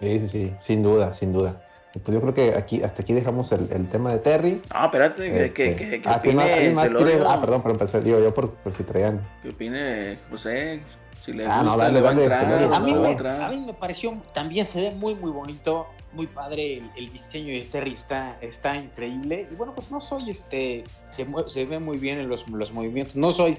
[0.00, 1.62] Sí, sí, sí, sin duda, sin duda.
[1.92, 4.62] Pues yo creo que aquí, hasta aquí dejamos el, el tema de Terry.
[4.72, 7.20] No, espérate, que, Este, que, que, que ah, ¿quién más- opine alguien más quiere-.
[7.26, 9.20] Ah, perdón, pero empecé, digo yo por, por si traían.
[9.42, 10.82] Que opine José.
[11.20, 12.68] Si le Ah, gusta, no, dale, le va a dale, entrar, Celorio.
[12.68, 16.26] no A mí, me, a mí me pareció, también se ve muy, muy bonito, muy
[16.26, 19.46] padre, el, el diseño de Terry está, está increíble.
[19.48, 23.14] Y bueno, pues no soy, este, se, se ve muy bien en los, los movimientos,
[23.14, 23.58] no soy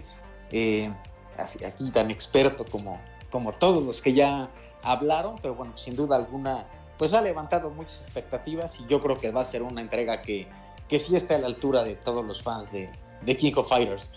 [0.51, 0.91] eh,
[1.37, 2.99] así, aquí tan experto como,
[3.31, 4.49] como todos los que ya
[4.81, 6.65] hablaron, pero bueno, sin duda alguna,
[6.97, 10.47] pues ha levantado muchas expectativas y yo creo que va a ser una entrega que,
[10.87, 12.89] que sí está a la altura de todos los fans de,
[13.25, 14.09] de King of Fighters.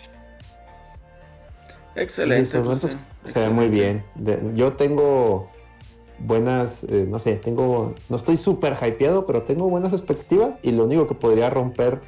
[1.95, 2.45] Excelente.
[2.51, 2.57] Sí,
[2.87, 4.03] esto se ve muy bien.
[4.15, 5.49] De- yo tengo
[6.19, 10.85] buenas, eh, no sé, tengo, no estoy súper hypeado, pero tengo buenas expectativas y lo
[10.85, 12.01] único que podría romper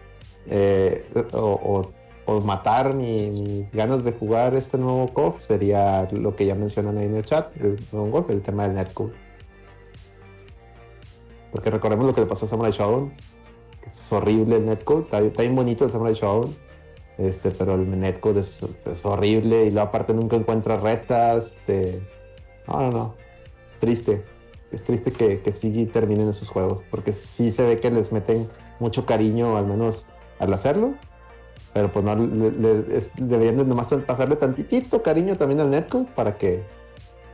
[0.47, 1.91] eh, o, o-
[2.25, 6.97] o matar mi- mis ganas de jugar este nuevo COF sería lo que ya mencionan
[6.99, 7.77] ahí en el chat, el
[8.29, 9.13] el tema del netcode.
[11.51, 13.09] Porque recordemos lo que le pasó a Samurai Shodown,
[13.81, 16.55] que es horrible el netcode, está, bien bonito el Samurai Shodown,
[17.17, 18.63] este, pero el netcode es,
[19.03, 21.47] horrible y luego aparte nunca encuentra retas.
[21.57, 22.01] Este,
[22.67, 23.15] no, no, no.
[23.79, 24.23] Triste.
[24.71, 28.47] Es triste que, que sí terminen esos juegos, porque sí se ve que les meten
[28.79, 30.05] mucho cariño, al menos
[30.37, 30.93] al hacerlo.
[31.73, 32.83] Pero pues no, le- le-
[33.17, 36.63] deberían de nomás pasarle tantitito cariño también al netcode para que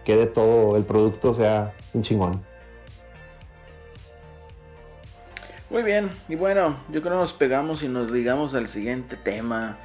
[0.05, 2.41] quede todo, el producto sea un chingón.
[5.69, 9.77] Muy bien, y bueno, yo creo que nos pegamos y nos ligamos al siguiente tema.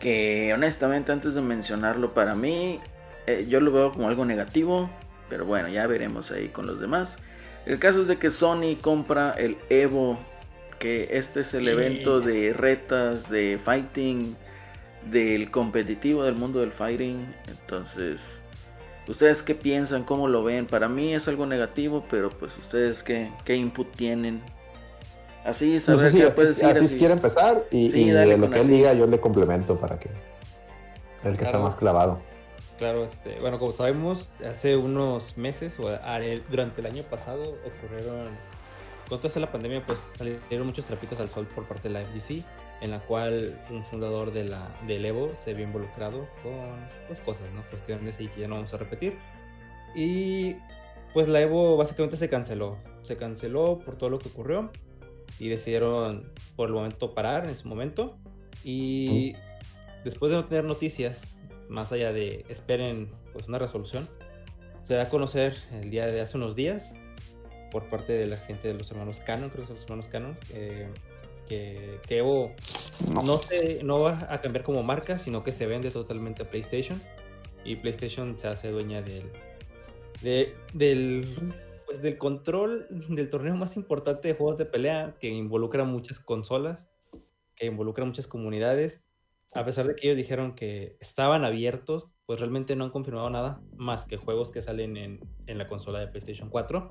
[0.00, 2.80] Que honestamente, antes de mencionarlo, para mí,
[3.26, 4.90] eh, yo lo veo como algo negativo.
[5.28, 7.16] Pero bueno, ya veremos ahí con los demás.
[7.64, 10.18] El caso es de que Sony compra el Evo.
[10.78, 11.70] Que este es el Sí.
[11.70, 14.36] evento de retas, de fighting,
[15.10, 17.26] del competitivo del mundo del fighting.
[17.48, 18.20] Entonces,
[19.08, 20.04] ¿ustedes qué piensan?
[20.04, 20.66] ¿Cómo lo ven?
[20.66, 24.42] Para mí es algo negativo, pero pues ustedes qué, qué input tienen.
[25.46, 26.64] Así, No saber sé si qué así, puedes decir.
[26.76, 26.98] así así.
[26.98, 28.76] quiere empezar y, Sí, y dale de lo que él así.
[28.76, 30.10] diga yo le complemento para que
[31.24, 31.64] el que está Claro.
[31.64, 32.20] más clavado.
[32.78, 35.88] Claro, este, bueno, como sabemos, hace unos meses o
[36.50, 38.28] durante el año pasado ocurrieron,
[39.08, 42.42] con toda la pandemia, pues salieron muchos trapitos al sol por parte de la FGC,
[42.82, 46.76] en la cual un fundador de la, del Evo se vio involucrado con
[47.06, 47.62] pues, cosas, ¿no?
[47.70, 49.16] Cuestiones ahí que ya no vamos a repetir.
[49.94, 50.56] Y
[51.14, 54.70] pues la Evo básicamente se canceló, se canceló por todo lo que ocurrió
[55.38, 58.16] y decidieron por el momento parar en su momento.
[58.64, 59.34] Y
[60.04, 61.20] después de no tener noticias,
[61.68, 64.08] más allá de esperen pues una resolución,
[64.82, 66.94] se da a conocer el día de hace unos días
[67.70, 70.38] por parte de la gente de los hermanos Canon, creo que son los hermanos Canon,
[70.54, 70.88] eh,
[71.48, 72.52] que, que Evo
[73.12, 77.00] no, se, no va a cambiar como marca, sino que se vende totalmente a PlayStation
[77.64, 79.24] y PlayStation se hace dueña del,
[80.22, 81.26] de- del,
[81.86, 86.86] pues, del control del torneo más importante de juegos de pelea que involucra muchas consolas,
[87.54, 89.04] que involucra muchas comunidades.
[89.54, 93.62] A pesar de que ellos dijeron que estaban abiertos, pues realmente no han confirmado nada
[93.76, 96.90] más que juegos que salen en, en la consola de PlayStation 4.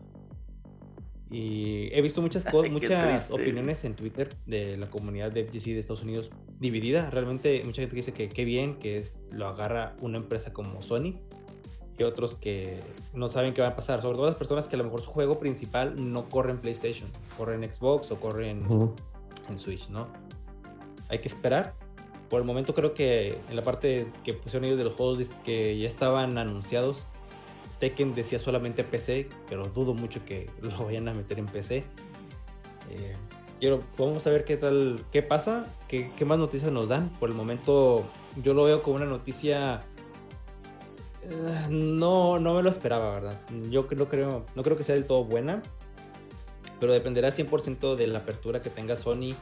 [1.30, 3.34] Y he visto muchas Qué muchas triste.
[3.34, 6.30] opiniones en Twitter de la comunidad de FGC de Estados Unidos
[6.60, 7.10] dividida.
[7.10, 11.20] Realmente mucha gente dice que qué bien que es- lo agarra una empresa como Sony
[11.98, 12.82] y otros que
[13.14, 14.02] no saben qué va a pasar.
[14.02, 17.10] Sobre todo las personas que a lo mejor su juego principal no corre en PlayStation,
[17.38, 18.94] corre en Xbox o corre en, Ujú.
[19.50, 20.08] en Switch, ¿no?
[21.10, 21.74] Hay que esperar.
[22.30, 25.78] Por el momento creo que en la parte que pusieron ellos de los juegos que
[25.78, 27.06] ya estaban anunciados,
[27.80, 31.78] Tekken decía solamente PC, pero dudo mucho que lo vayan a meter en PC.
[32.90, 33.16] Eh,
[33.60, 37.10] quiero, vamos a ver qué tal, qué pasa, qué, qué más noticias nos dan.
[37.20, 38.04] Por el momento
[38.44, 39.86] yo lo veo como una noticia...
[41.70, 43.40] No, no me lo esperaba, ¿verdad?
[43.70, 45.62] Yo no creo, no creo que sea del todo buena,
[46.80, 49.34] pero dependerá 100% de la apertura que tenga Sony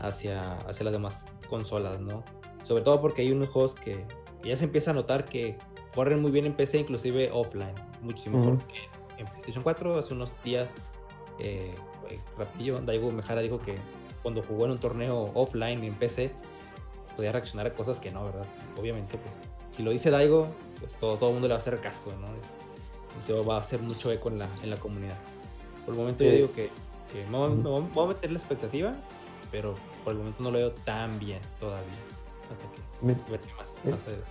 [0.00, 2.24] hacia, hacia las demás consolas, ¿no?
[2.62, 4.04] Sobre todo porque hay unos juegos que,
[4.42, 5.56] que ya se empieza a notar que
[5.94, 8.66] corren muy bien en PC, inclusive offline, muchísimo mejor Ujú.
[8.66, 9.98] que en PlayStation 4.
[9.98, 10.70] Hace unos días,
[11.38, 11.70] eh,
[12.38, 13.76] rapidillo, Daigo Mejara dijo que
[14.22, 16.32] cuando jugó en un torneo offline en PC,
[17.16, 18.46] podía reaccionar a cosas que no, ¿verdad?
[18.78, 19.36] Obviamente, pues,
[19.70, 20.48] si lo dice Daigo,
[20.84, 22.26] pues todo, todo el mundo le va a hacer caso, ¿no?
[22.28, 25.18] Y se va a hacer mucho eco en la, en la comunidad.
[25.84, 26.36] Por el momento yo Sí.
[26.36, 26.70] digo que,
[27.12, 28.94] que me, voy- me voy- a meter la expectativa,
[29.52, 31.88] pero por el momento no lo veo tan bien todavía.
[32.50, 34.28] Hasta que ver qué más, más adelante.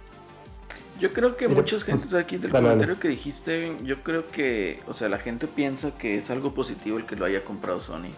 [1.00, 2.76] Yo creo que muchas pues, gentes aquí del dale, dale.
[2.76, 6.98] comentario que dijiste, yo creo que, o sea, la gente piensa que es algo positivo
[6.98, 8.12] el que lo haya comprado Sony,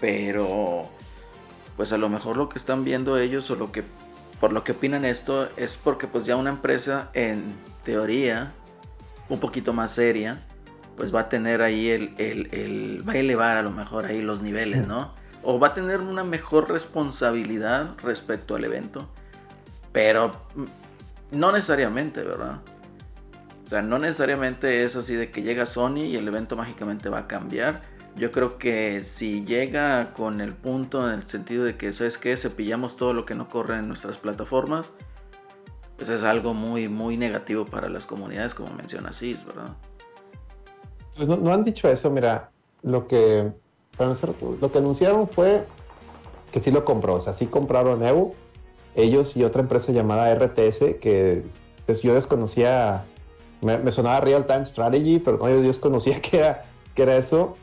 [0.00, 0.86] pero
[1.76, 3.82] pues a lo mejor lo que están viendo ellos o lo que
[4.40, 7.54] por lo que opinan esto es porque pues ya una empresa en
[7.84, 8.52] teoría
[9.28, 10.38] un poquito más seria,
[10.96, 14.42] pues va a tener ahí el, el, va a elevar a lo mejor ahí los
[14.42, 15.12] niveles, ¿no?
[15.42, 19.08] O va a tener una mejor responsabilidad respecto al evento,
[19.92, 22.60] pero mm, no necesariamente, ¿verdad?
[23.64, 27.20] O sea, no necesariamente es así de que llega Sony y el evento mágicamente va
[27.20, 27.82] a cambiar.
[28.16, 32.36] Yo creo que si llega con el punto en el sentido de que, ¿sabes qué?
[32.36, 34.90] Cepillamos todo lo que no corre en nuestras plataformas,
[35.96, 39.74] pues es algo muy, muy negativo para las comunidades, como menciona Cis, ¿verdad?
[41.16, 42.50] Pues no, han dicho eso, mira,
[42.82, 43.50] lo que,
[43.98, 45.64] lo que anunciaron fue
[46.52, 48.34] que sí lo compró, o sea, sí compraron Evo,
[48.94, 51.44] ellos y otra empresa llamada RTS, que
[51.86, 53.04] pues, yo desconocía,
[53.60, 57.56] me, me sonaba Real Time Strategy, pero no, yo desconocía que era, que era eso,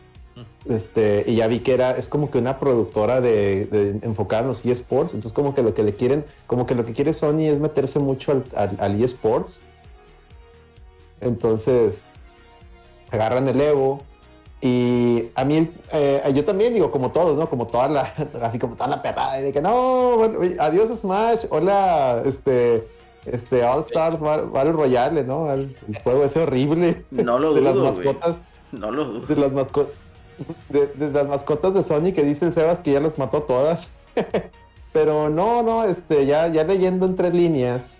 [0.66, 4.48] este, y ya vi que era, es como que una productora de, de enfocada en
[4.50, 7.42] los eSports, entonces como que lo que le quieren, como que lo que quiere Sony
[7.48, 9.62] es meterse mucho al, al, al eSports,
[11.20, 12.06] entonces
[13.12, 14.02] agarran el Evo
[14.62, 17.50] y a mí, eh, yo también digo, como todos, ¿no?
[17.50, 18.14] Como toda la,
[18.44, 22.88] así como toda la perrada, y de que no, bueno, adiós Smash, hola, este,
[23.26, 25.52] este All Stars Bar- Battle Royale, ¿no?
[25.52, 28.38] El, juego ese horrible No lo de las dudo, mascotas,
[28.72, 29.26] No lo dudo.
[29.26, 29.94] de las mascotas,
[30.70, 33.90] de, de las mascotas de Sony que dice el Sebas que ya las mató todas.
[34.94, 37.98] Pero no, no, este, ya, ya leyendo entre líneas,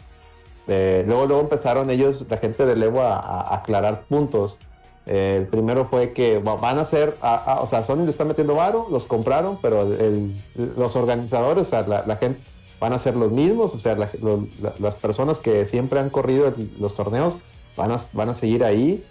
[0.68, 4.58] eh, luego, luego empezaron ellos, la gente de Evo, a, a aclarar puntos.
[5.06, 8.10] Eh, el primero fue que va- van a ser, a- a- o sea, Sony le
[8.10, 10.36] está metiendo varo, los compraron, pero el-
[10.78, 12.42] los organizadores, o sea, la, la gente,
[12.80, 16.10] van a ser los mismos, o sea, la- lo- la- las personas que siempre han
[16.10, 17.38] corrido el- los torneos
[17.78, 19.04] van a, van a seguir ahí.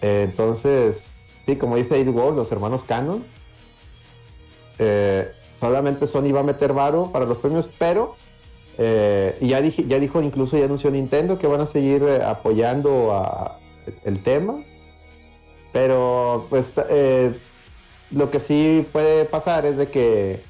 [0.00, 1.12] Eh, entonces,
[1.50, 3.24] sí, como dice Aid World, los hermanos Canon,
[4.78, 8.16] eh, solamente Sony va a meter varo para los premios, pero
[8.78, 13.12] eh, ya, dije, ya dijo, incluso ya anunció Nintendo que van a seguir eh, apoyando
[13.12, 13.58] a-
[14.04, 14.62] el tema.
[15.72, 17.34] Pero pues eh,
[18.10, 20.42] lo que sí puede pasar es de que,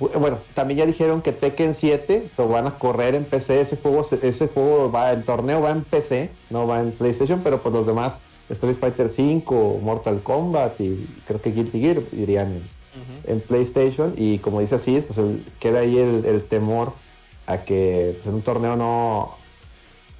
[0.00, 3.60] bu- bueno, también ya dijeron que Tekken 7 lo van a correr en PC.
[3.60, 7.40] Ese juego, se- ese juego va, el torneo va en PC, no va en PlayStation,
[7.44, 8.20] pero pues los demás,
[8.50, 12.62] Street Fighter 5, Mortal Kombat y creo que Guilty Gear irían
[13.26, 14.14] en, en PlayStation.
[14.16, 16.92] Y como dice así, pues el- queda ahí el, el temor
[17.46, 19.34] a que pues, en un torneo no,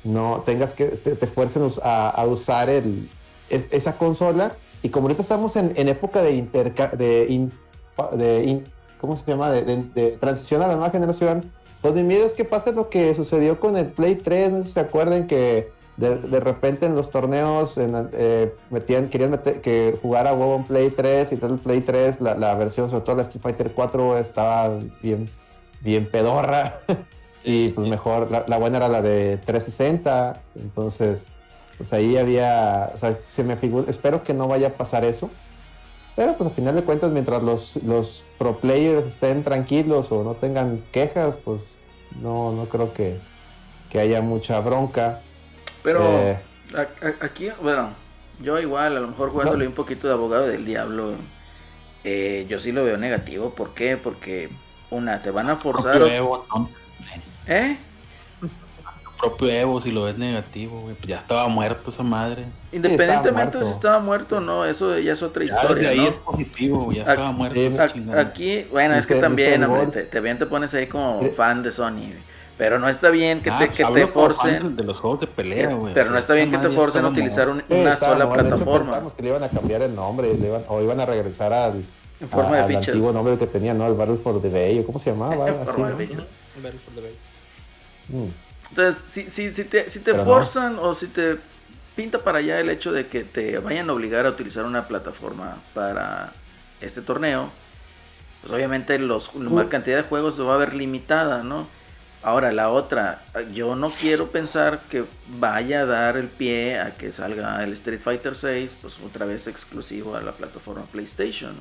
[0.05, 3.09] no tengas que te, te fuercen a, a usar el,
[3.51, 4.57] es- esa consola.
[4.83, 7.53] Y como ahorita estamos en, en época de interca de, in-
[8.17, 8.65] de in-
[9.01, 9.51] ¿cómo se llama?
[9.51, 11.51] De, de- de transición a la nueva generación,
[11.83, 14.65] pues mi miedo es que pase lo que sucedió con el Play 3, no sé
[14.65, 19.61] si se acuerdan que de, de repente en los torneos en, eh, metían, querían meter,
[19.61, 23.05] que jugara huevo en Play 3 y todo el Play 3, la, la versión, sobre
[23.05, 25.29] todo la Street Fighter 4, estaba bien,
[25.81, 26.79] bien pedorra.
[27.45, 30.41] y pues mejor, la, la buena era la de 360.
[30.55, 31.27] Entonces,
[31.77, 35.31] pues ahí había, o sea, se me figura, espero que no vaya a pasar eso.
[36.15, 40.35] Pero pues a final de cuentas, mientras los, los pro players estén tranquilos o no
[40.35, 41.63] tengan quejas, pues
[42.21, 43.19] no, no creo que,
[43.91, 45.23] que haya mucha bronca.
[45.89, 46.39] Pero Eh,
[46.77, 47.91] a- a- aquí, bueno,
[48.41, 51.15] Yo igual, a lo mejor jugándole un poquito de abogado del diablo,
[52.05, 53.51] eh, yo sí lo veo negativo.
[53.51, 53.97] ¿Por qué?
[53.97, 54.49] Porque,
[54.91, 55.97] una, te van a forzar...
[55.97, 56.71] propio Evo, ¿no?
[57.49, 57.77] ¿Eh?
[58.41, 58.49] Tu
[59.19, 62.45] propio Evo, si lo ves negativo, güey, pues ya estaba muerto esa madre.
[62.71, 63.65] Independientemente muerto.
[63.65, 66.05] si estaba muerto o no, eso ya es otra Ya desde historia, ahí ¿no?
[66.05, 67.57] es positivo, ya estaba muerto.
[67.59, 68.21] sí, Ac- chingada.
[68.21, 71.31] Aquí, bueno, es que también, el hombre, te, te, bien te pones ahí como Sí.
[71.37, 72.28] fan de Sony, güey.
[72.59, 74.75] Pero no está bien que Ah, te, que te forcen...
[74.77, 75.95] de los juegos de pelea, güey.
[75.95, 78.27] Pero no está bien que te forcen a utilizar un- Sí, una estaba sola.
[78.27, 78.79] De plataforma.
[78.79, 81.85] pensábamos que le iban a cambiar el nombre, le iban, o iban a regresar al,
[82.21, 82.89] En forma de al fichas.
[82.89, 83.87] antiguo nombre que tenía, ¿no?
[83.87, 85.49] El Battle for the Bay, o ¿cómo se llamaba?
[85.49, 85.99] En Así, forma de ¿no?
[85.99, 86.25] fichas.
[86.63, 87.17] Battle for the Bay.
[88.09, 88.29] Mm.
[88.71, 90.31] Entonces, si, si, si te, si te Pero no.
[90.35, 91.37] forzan o si te
[91.95, 95.59] pinta para allá el hecho de que te vayan a obligar a utilizar una plataforma
[95.75, 96.33] para
[96.81, 97.51] este torneo,
[98.41, 101.67] pues obviamente los, la cantidad de juegos se va a ver limitada, ¿no?
[102.23, 105.05] Ahora, la otra, yo no quiero pensar que
[105.39, 109.47] vaya a dar el pie a que salga el Street Fighter 6, pues otra vez
[109.47, 111.55] exclusivo a la plataforma PlayStation.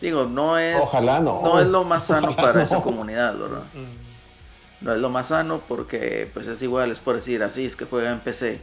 [0.00, 1.60] Digo, no es, Ojalá no.
[1.60, 2.62] es lo más sano Ojalá para no.
[2.62, 3.62] esa comunidad, ¿verdad?
[4.80, 7.84] no es lo más sano porque pues es igual, es por decir así, es que
[7.84, 8.60] juega en PC.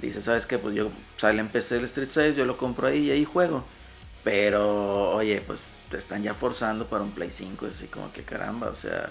[0.00, 0.58] Dice, ¿sabes qué?
[0.58, 3.64] Pues yo sale en PC el Street 6, yo lo compro ahí y ahí juego.
[4.24, 5.58] Pero, oye, pues
[5.90, 9.08] te están ya forzando para un Play 5, es así como que caramba, o sea,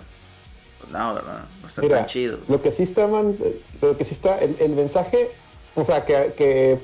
[0.92, 1.46] no, ¿verdad?
[1.62, 2.40] No está Mira, tan chido.
[2.48, 3.38] Lo que sí está, man-
[3.82, 5.30] lo que sí está, el, el mensaje,
[5.76, 6.80] o sea, que, que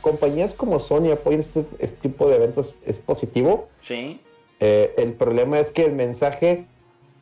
[0.00, 3.68] compañías como Sony apoyen este, este tipo de eventos es positivo.
[3.80, 4.20] Sí,
[4.60, 6.64] Eh, el problema es que el mensaje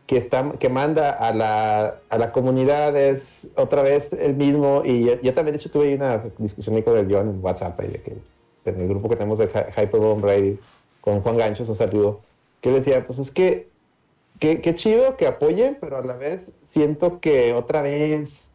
[0.06, 4.82] que, está, que manda a la, a la comunidad es otra vez el mismo.
[4.84, 7.80] Y yo, yo también, de hecho, tuve una discusión ahí con el John en WhatsApp,
[7.80, 8.16] ahí de que,
[8.66, 10.56] en el grupo que tenemos de Hy- Hyperbomb Radio,
[11.00, 12.20] con Juan Ganchos, un saludo,
[12.60, 13.68] que decía, pues es que,
[14.38, 18.50] qué qué chido que apoyen, pero a la vez siento que otra vez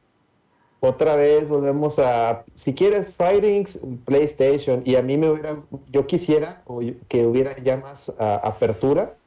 [0.81, 5.61] otra vez volvemos a, si quieres Fightings, PlayStation, y a mí me hubiera,
[5.91, 6.63] yo quisiera
[7.09, 9.17] que hubiera ya más apertura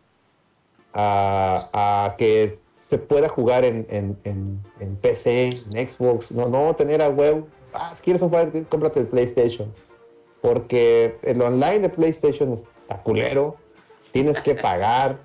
[0.95, 7.09] a, que se pueda jugar en, en, en- PC, en Xbox, no, no tener a
[7.09, 7.45] web,
[7.75, 9.73] ah, si quieres un Fighting, cómprate el PlayStation,
[10.41, 13.57] porque el online de PlayStation está culero,
[14.13, 15.19] tienes que pagar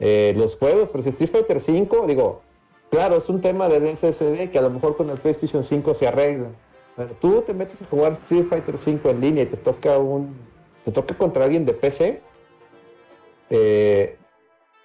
[0.00, 2.42] eh, los juegos, pero si Street Fighter 5, digo,
[2.90, 6.08] Claro, es un tema del SSD que a lo mejor con el PlayStation 5 se
[6.08, 6.48] arregla.
[6.96, 10.36] Pero tú te metes a jugar Street Fighter 5 en línea y te toca un
[10.84, 12.22] te toca contra alguien de PC.
[13.50, 14.16] eh,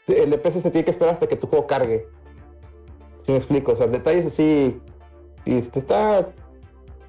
[0.07, 2.05] el de PC se tiene que esperar hasta que tu juego cargue.
[3.25, 4.81] Si me explico, o sea, detalles así.
[5.45, 6.33] Y este, está,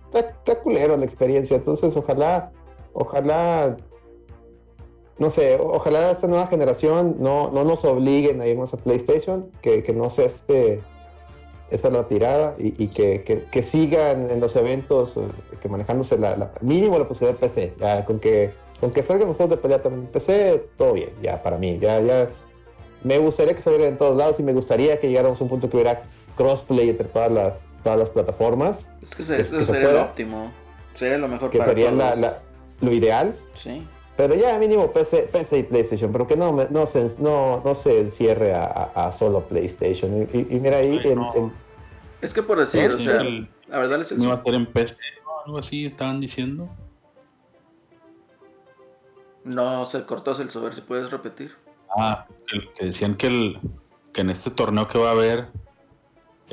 [0.06, 1.56] está, está culero la experiencia.
[1.56, 2.52] Entonces, ojalá,
[2.92, 3.76] ojalá,
[5.18, 9.82] no sé, ojalá esta nueva generación no, no nos obliguen a irnos a PlayStation, que,
[9.82, 10.80] que no sea este,
[11.70, 15.20] esa la tirada y, y que, que- que sigan en los eventos, eh,
[15.60, 17.74] que manejándose la, la- mínimo la posibilidad de PC.
[17.78, 21.10] Ya, con que, con que salgan los juegos de pelea también en PC, todo bien,
[21.22, 21.78] ya para mí.
[21.80, 22.28] Ya, ya
[23.02, 25.70] me gustaría que salieran en todos lados y me gustaría que llegáramos a un punto
[25.70, 26.02] que hubiera
[26.36, 29.88] crossplay entre todas las, todas las plataformas, es que, se- que eso se sería lo
[29.90, 30.02] pueda.
[30.06, 30.50] óptimo,
[30.98, 31.98] sería lo mejor que para sería todos.
[31.98, 32.38] la- la-
[32.80, 33.36] lo ideal.
[33.62, 33.86] Sí.
[34.16, 37.98] Pero ya mínimo PC, PC y PlayStation, pero que no, no, se, no, no se
[38.00, 40.28] encierre a, a- a solo PlayStation.
[40.32, 41.34] Y, y- y mira ahí, Ay, en- no.
[41.34, 41.52] en-
[42.20, 44.42] Es que por decir, No, o sí, sea, el- la verdad es No iba a
[44.44, 44.94] ser en PC,
[45.24, 45.30] ¿no?
[45.46, 46.68] algo así estaban diciendo.
[49.44, 51.52] no se cortó el a ver si puedes repetir.
[51.98, 53.60] Ah, que, que decían que, el,
[54.14, 55.48] que en este torneo que va a haber,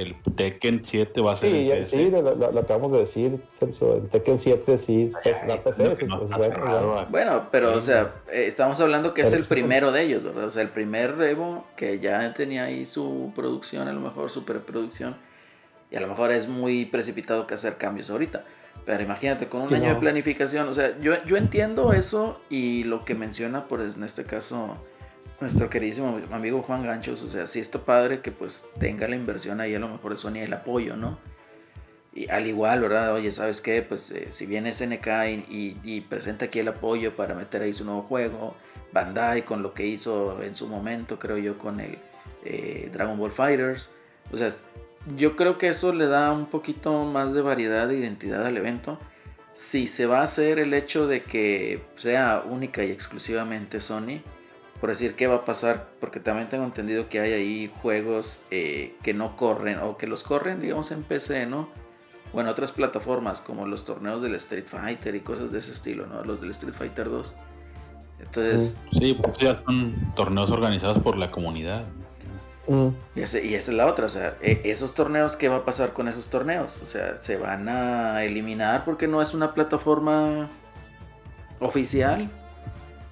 [0.02, 3.40] el Tekken 7 va a ser sí, ya- sí, lo, lo- lo acabamos de decir,
[3.50, 3.96] Celso.
[3.98, 7.06] El Tekken 7 sí, es la PC, es no pues, bueno, cerrado, ya.
[7.06, 10.46] Bueno, pero, o sea, eh, estamos hablando que es el primero de ellos, ¿verdad?
[10.46, 14.44] O sea, el primer Evo que ya tenía ahí su producción, a lo mejor su
[14.46, 15.16] preproducción,
[15.92, 18.44] y a lo mejor es muy precipitado que hacer cambios ahorita.
[18.86, 22.84] Pero imagínate, con un Sí, año de planificación, o sea, yo, yo entiendo eso y
[22.84, 24.78] lo que menciona, pues en este caso,
[25.42, 29.60] nuestro queridísimo amigo Juan Ganchos, o sea, sí está padre que pues tenga la inversión
[29.60, 31.18] ahí, a lo mejor de Sony el apoyo, ¿no?
[32.14, 33.14] Y al igual, ¿verdad?
[33.14, 33.82] Oye, ¿sabes qué?
[33.82, 37.74] Pues eh, si viene SNK y, y- y presenta aquí el apoyo para meter ahí
[37.74, 38.56] su nuevo juego,
[38.92, 41.98] Bandai con lo que hizo en su momento, creo yo, con el
[42.44, 43.90] eh, Dragon Ball Fighters.
[44.32, 44.50] O sea,
[45.16, 49.00] yo creo que eso le da un poquito más de variedad e identidad al evento.
[49.54, 54.22] Si se va a hacer el hecho de que sea única y exclusivamente Sony,
[54.82, 58.96] por decir qué va a pasar, porque también tengo entendido que hay ahí juegos eh,
[59.04, 61.70] que no corren o que los corren, digamos, en PC, ¿no?
[62.34, 66.08] O en otras plataformas como los torneos del Street Fighter y cosas de ese estilo,
[66.08, 66.24] ¿no?
[66.24, 67.34] Los del Street Fighter 2.
[68.22, 71.84] Entonces, Sí, porque ya son torneos organizados por la comunidad.
[72.68, 72.90] Mm.
[73.16, 75.66] y, ese- y esa es la otra, o sea, e- esos torneos, ¿qué va a
[75.66, 76.78] pasar con esos torneos?
[76.84, 80.48] O sea, se van a eliminar porque no es una plataforma
[81.60, 82.30] oficial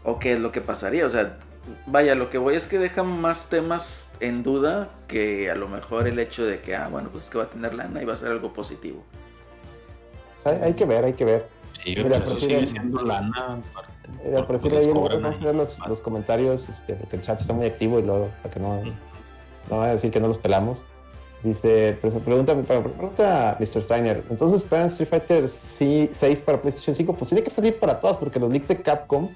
[0.03, 1.05] o qué es lo que pasaría.
[1.05, 1.37] O sea,
[1.85, 6.07] vaya, lo que voy es que dejan más temas en duda que a lo mejor
[6.07, 8.13] el hecho de que, ah, bueno, pues es que va a tener lana y va
[8.13, 9.03] a ser algo positivo.
[10.37, 11.47] O sea, hay que ver, hay que ver.
[11.73, 13.61] Sí, Mira, pero eso sigue siendo lana.
[14.23, 15.45] porque por decirle ahí, vamos a ahí.
[15.45, 18.59] ver los, los comentarios, este, porque el chat está muy activo y luego, para que
[18.59, 18.81] no,
[19.69, 20.85] no vaya a decir que no los pelamos.
[21.43, 23.81] Dice, pues, pregunta, pregunta Mr.
[23.81, 28.17] Steiner, entonces esperan Street Fighter 6 para PlayStation 5, pues tiene que salir para todos,
[28.17, 29.29] porque los leaks de Capcom,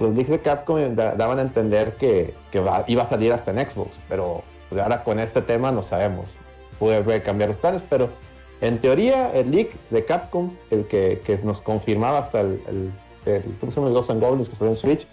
[0.00, 3.98] los leaks de Capcom da- daban a entender que, iba a salir hasta en Xbox,
[4.08, 6.34] pero pues, ahora con este tema no sabemos.
[6.78, 8.08] Puede, cambiar los planes, pero
[8.60, 12.92] en teoría el leak de Capcom, el que, nos confirmaba hasta el, el,
[13.32, 13.88] el, ¿cómo se llama?
[13.88, 15.06] el Ghosts and Goblins que salió en Switch,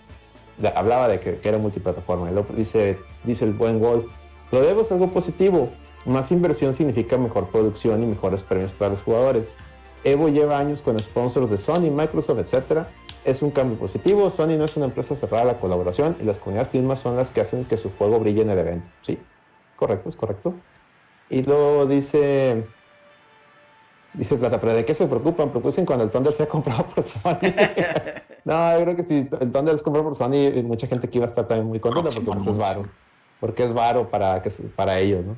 [0.60, 2.30] la- hablaba de que, era multiplataforma.
[2.56, 4.06] Dice, dice el buen Wolf,
[4.52, 5.70] lo debo es algo positivo.
[6.06, 9.58] Más inversión significa mejor producción y mejores premios para los jugadores.
[10.06, 12.86] Evo lleva años con sponsors de Sony, Microsoft, etc.
[13.26, 14.30] Es un cambio positivo.
[14.30, 17.32] Sony no es una empresa cerrada a la colaboración y las comunidades mismas son las
[17.32, 18.90] que hacen que su juego brille en el evento.
[19.02, 19.18] Sí,
[19.76, 20.54] correcto, es correcto.
[21.28, 22.68] Y luego dice,
[24.14, 25.50] dice Plata, pero ¿de qué se preocupan?
[25.50, 27.40] Preocupen cuando el Thunder sea comprado por Sony.
[28.46, 31.18] no, yo creo que si el Thunder es comprado por Sony, hay mucha gente que
[31.18, 32.88] iba a estar también muy contenta porque pues, es varo.
[33.40, 34.42] Porque es varo para,
[34.76, 35.36] para ellos, ¿no?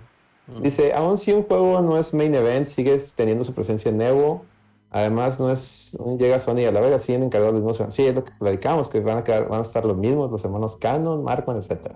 [0.61, 4.45] Dice, aún si un juego no es main event, sigues teniendo su presencia en Evo.
[4.89, 7.93] Además, no es un llega Sony a la verga, siguen encargados los mismos.
[7.93, 10.43] Sí, es lo que platicamos, que van a, quedar, van a estar los mismos, los
[10.45, 11.95] hermanos Canon, Marcon, etc.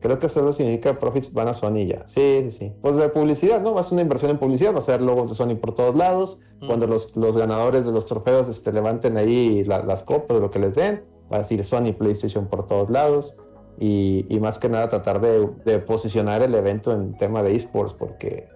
[0.00, 2.06] Creo que eso significa profits van a Sony ya.
[2.06, 2.72] Sí, sí, sí.
[2.82, 3.74] Pues de publicidad, ¿no?
[3.74, 5.94] Va a ser una inversión en publicidad, va a ser logos de Sony por todos
[5.96, 6.40] lados.
[6.66, 10.50] Cuando los, los ganadores de los trofeos este, levanten ahí la- las copas de lo
[10.50, 11.02] que les den,
[11.32, 13.34] va a decir Sony PlayStation por todos lados.
[13.78, 17.94] Y, y más que nada tratar de, de posicionar el evento en tema de esports,
[17.94, 18.46] porque,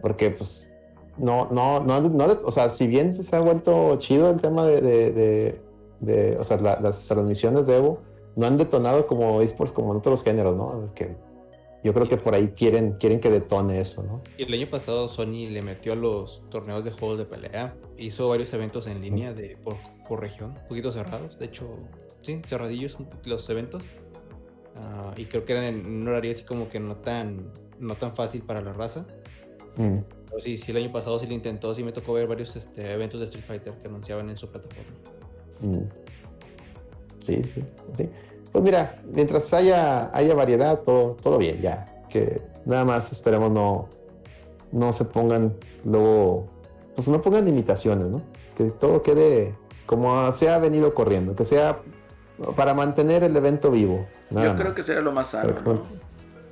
[0.00, 0.70] porque pues
[1.18, 4.80] no, no, no, no, o sea, si bien se ha vuelto chido el tema de,
[4.80, 5.60] de, de-
[6.00, 8.00] de, o sea, la- las transmisiones de Evo,
[8.36, 10.92] no han detonado como esports como en otros géneros, ¿no?
[10.94, 11.16] Que
[11.82, 14.22] yo creo que por ahí quieren, quieren que detone eso, ¿no?
[14.36, 17.74] Y el año pasado Sony le metió a los torneos de juegos de pelea.
[17.96, 21.38] Hizo varios eventos en línea de, por, por región, un poquito cerrados.
[21.38, 21.66] De hecho,
[22.22, 23.82] sí, cerradillos los eventos.
[24.74, 28.14] Ah, y creo que eran en un horario así como que no tan, no tan
[28.14, 29.06] fácil para la raza.
[29.76, 29.98] Mm.
[30.36, 31.74] Pero sí, sí, el año pasado sí lo intentó.
[31.74, 34.92] Sí me tocó ver varios este, eventos de Street Fighter que anunciaban en su plataforma.
[35.60, 35.78] Mm.
[37.22, 37.64] Sí, sí,
[37.94, 38.10] sí.
[38.52, 41.86] Pues mira, mientras haya, haya variedad, todo, todo bien, ya.
[42.10, 43.88] Que nada más esperemos no,
[44.72, 45.54] no se pongan
[45.86, 46.50] luego,
[46.94, 48.20] pues no pongan limitaciones, ¿no?
[48.58, 49.54] Que todo quede
[49.86, 51.80] como se ha venido corriendo, que sea
[52.56, 54.06] para mantener el evento vivo.
[54.30, 54.74] Yo creo más.
[54.74, 55.82] que sería lo más sano, Pero, ¿no?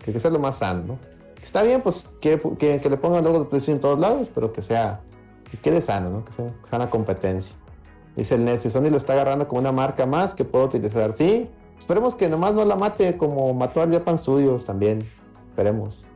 [0.02, 1.13] Que, que sea lo más sano, ¿no?
[1.44, 4.52] Está bien, pues que, que, que le pongan logos de PlayStation en todos lados, pero
[4.52, 5.02] que sea,
[5.50, 6.24] que quede sano, ¿no?
[6.24, 7.54] Que sea sana competencia.
[8.16, 11.12] Dice el Nessie, Sony lo está agarrando como una marca más que puedo utilizar.
[11.12, 15.04] Sí, esperemos que nomás no la mate como mató al Japan Studios también.
[15.50, 16.06] Esperemos.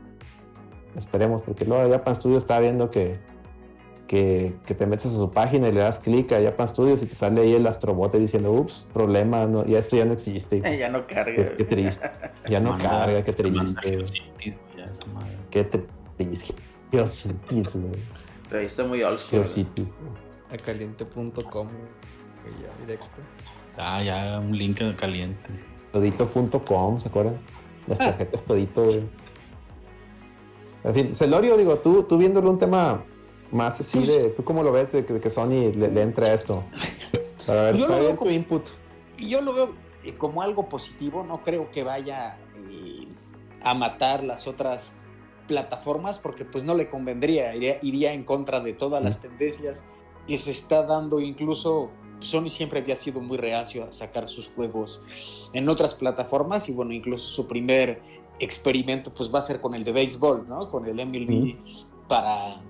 [0.97, 3.19] Esperemos, porque luego Japan Studios está viendo que,
[4.07, 7.07] que, que te metes a su página y le das clic a Japan Studios y
[7.07, 10.63] te sale ahí el astrobote diciendo, ups, problema, no, ya esto ya no existe.
[10.79, 11.35] Ya no carga.
[11.35, 12.11] Qué, qué triste.
[12.49, 14.05] Ya no carga, qué triste.
[14.91, 15.37] Esa madre.
[15.51, 16.55] Qué triste.
[16.91, 18.03] Geocities, güey.
[18.49, 19.43] Pero ahí está muy old school.
[19.45, 19.87] Geocities.
[20.53, 21.69] A caliente.com.
[22.63, 23.07] Ya directo.
[23.77, 25.51] Ah, ya un link caliente.
[25.93, 27.39] Todito.com, ¿se acuerdan?
[27.87, 29.03] Las tarjetas Todito, güey.
[30.85, 33.03] En fin, Celorio, digo, tú, tú viéndolo un tema
[33.51, 34.31] más así de.
[34.31, 36.65] ¿Tú cómo lo ves de que, de que Sony le, le entre a esto?
[37.47, 38.67] Para ver, Yo lo para veo ver tu como- input.
[39.17, 39.75] Y yo lo veo
[40.05, 42.37] eh, como algo positivo, no creo que vaya
[43.63, 44.93] a matar las otras
[45.47, 49.89] plataformas porque pues no le convendría, iría, iría en contra de todas las tendencias
[50.27, 51.91] que se está dando, incluso
[52.21, 56.93] Sony siempre había sido muy reacio a sacar sus juegos en otras plataformas y bueno,
[56.93, 58.03] incluso su primer
[58.41, 60.69] experimento pues va a ser con el de béisbol, ¿no?
[60.69, 61.57] Con el MLB
[62.09, 62.61] para,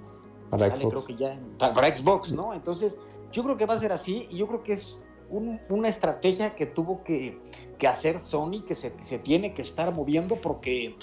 [0.51, 0.95] Para sale, Xbox.
[0.95, 2.55] creo que ya en- para, para Xbox, ¿no?
[2.55, 2.97] Entonces,
[3.33, 4.99] yo creo que va a ser así y yo creo que es
[5.31, 7.41] un- una estrategia que tuvo que,
[7.79, 10.97] que hacer Sony, que se, se tiene que estar moviendo porque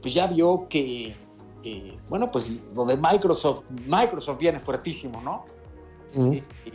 [0.00, 1.14] pues ya vio que,
[1.64, 5.44] eh, bueno, pues lo de Microsoft, Microsoft viene fuertísimo, ¿no?
[6.14, 6.32] Mm.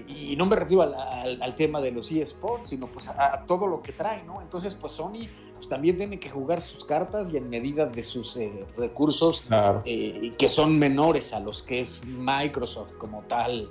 [0.07, 3.33] Y, y no me refiero al, al- al tema de los eSports, sino pues a,
[3.35, 4.41] a todo lo que trae, ¿no?
[4.41, 8.35] Entonces, pues Sony pues, también tiene que jugar sus cartas y en medida de sus
[8.37, 9.81] eh, recursos Claro.
[9.85, 13.69] eh, que son menores a los que es Microsoft como tal,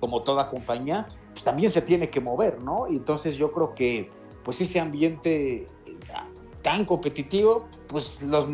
[0.00, 1.08] como toda compañía,
[1.38, 2.88] pues también se tiene que mover, ¿no?
[2.90, 4.10] Y entonces yo creo que
[4.42, 5.98] pues ese ambiente eh,
[6.62, 8.44] tan competitivo, pues los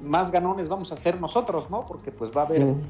[0.00, 1.84] más ganones vamos a ser nosotros, ¿no?
[1.84, 2.80] Porque pues va a haber Mm.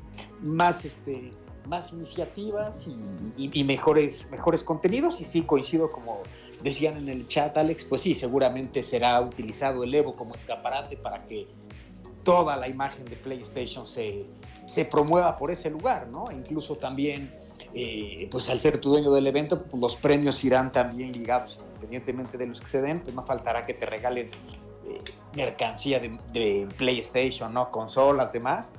[0.41, 1.33] más este
[1.69, 5.21] más iniciativas y, y- y mejores, mejores contenidos.
[5.21, 6.19] Y sí, coincido como
[6.63, 11.27] decían en el chat, Alex, pues sí, seguramente será utilizado el Evo como escaparate para
[11.27, 11.49] que
[12.23, 14.29] toda la imagen de PlayStation se,
[14.67, 16.31] se promueva por ese lugar, ¿no?
[16.31, 17.35] E incluso también,
[17.75, 22.39] eh, pues al ser tu dueño del evento, pues los premios irán también ligados, independientemente
[22.39, 24.31] de los que se den, pues no faltará que te regalen
[24.87, 25.01] eh,
[25.35, 27.71] mercancía de, de PlayStation, ¿no?
[27.71, 28.73] Consolas, demás,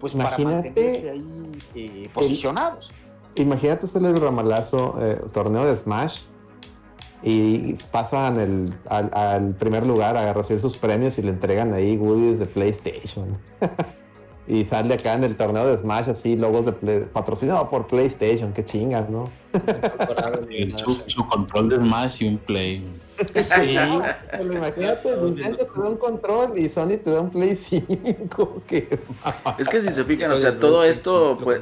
[0.00, 2.90] pues para Imagínate mantenerse ahí eh, posicionados.
[3.34, 6.22] Imagínate hacerle el ramalazo, eh, torneo de Smash,
[7.22, 11.96] y pasan el, al, al primer lugar a recibir sus premios y le entregan ahí
[11.96, 13.36] goodies de PlayStation.
[14.48, 18.52] y sale acá en el torneo de Smash así, logos de Play- patrocinado por PlayStation,
[18.52, 19.30] qué chingas, ¿no?
[20.50, 22.88] El- su, su control de Smash y un Play.
[23.34, 23.76] Sí,
[24.30, 28.62] pero imagínate, Nintendo te da un control y Sony te da un Play 5.
[28.66, 28.98] qué.
[29.58, 31.60] Es que si se fijan, o sea, todo esto, pues,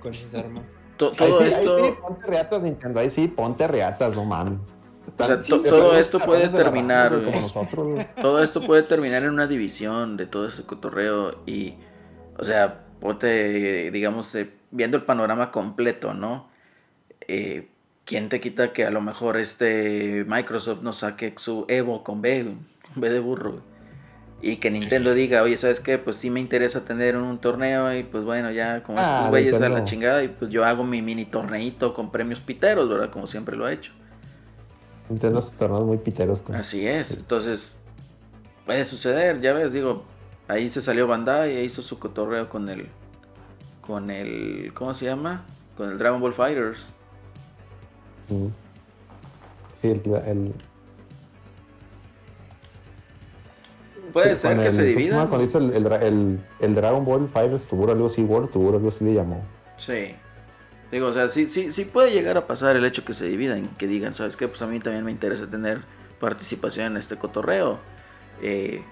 [0.00, 0.62] con esa arma.
[0.96, 4.24] to- todo Ahí sí, ahí esto, sí, ponte reatas, Nintendo, ahí sí, ponte reatas, no
[4.24, 4.74] mames.
[5.18, 9.22] o sea, Sí, to- pero todo esto puede terminar, como nosotros, todo esto puede terminar
[9.24, 11.74] en una división de todo ese cotorreo y,
[12.38, 16.48] o sea, ponte, digamos, eh, viendo el panorama completo, ¿no?
[17.26, 17.68] Eh,
[18.04, 22.54] ¿Quién te quita que a lo mejor este Microsoft nos saque su Evo con B,
[22.92, 23.60] con B de burro?
[24.40, 25.98] Y que Nintendo diga, oye, ¿sabes qué?
[25.98, 29.60] Pues sí me interesa tener un torneo y pues bueno, ya como Ah, estos güeyes
[29.60, 33.10] a la chingada y pues yo hago mi mini torneito con premios piteros, ¿verdad?
[33.10, 33.92] Como siempre lo ha hecho.
[35.08, 36.42] Nintendo se tornó muy piteros.
[36.42, 36.54] Con...
[36.54, 37.76] Así es, entonces
[38.64, 40.04] puede suceder, ya ves, digo,
[40.48, 42.88] ahí se salió Bandai e hizo su cotorreo con el,
[43.80, 45.44] con el, ¿cómo se llama?
[45.76, 46.80] Con el Dragon Ball Fighters.
[48.28, 50.54] Sí, el, el-
[54.12, 55.18] Puede sí, ser que el- se dividan.
[55.18, 58.88] ¿cómo Cuando hizo el, el- el Dragon Ball Fighters, tuvo algo así, World, tuvo algo
[58.88, 59.42] así le llamó.
[59.76, 60.14] Sí.
[60.90, 63.68] Digo, o sea, sí, sí, sí puede llegar a pasar el hecho que se dividan,
[63.76, 64.48] que digan, ¿sabes qué?
[64.48, 65.82] Pues a mí también me interesa tener
[66.18, 67.78] participación en este cotorreo.
[68.40, 68.82] Eh,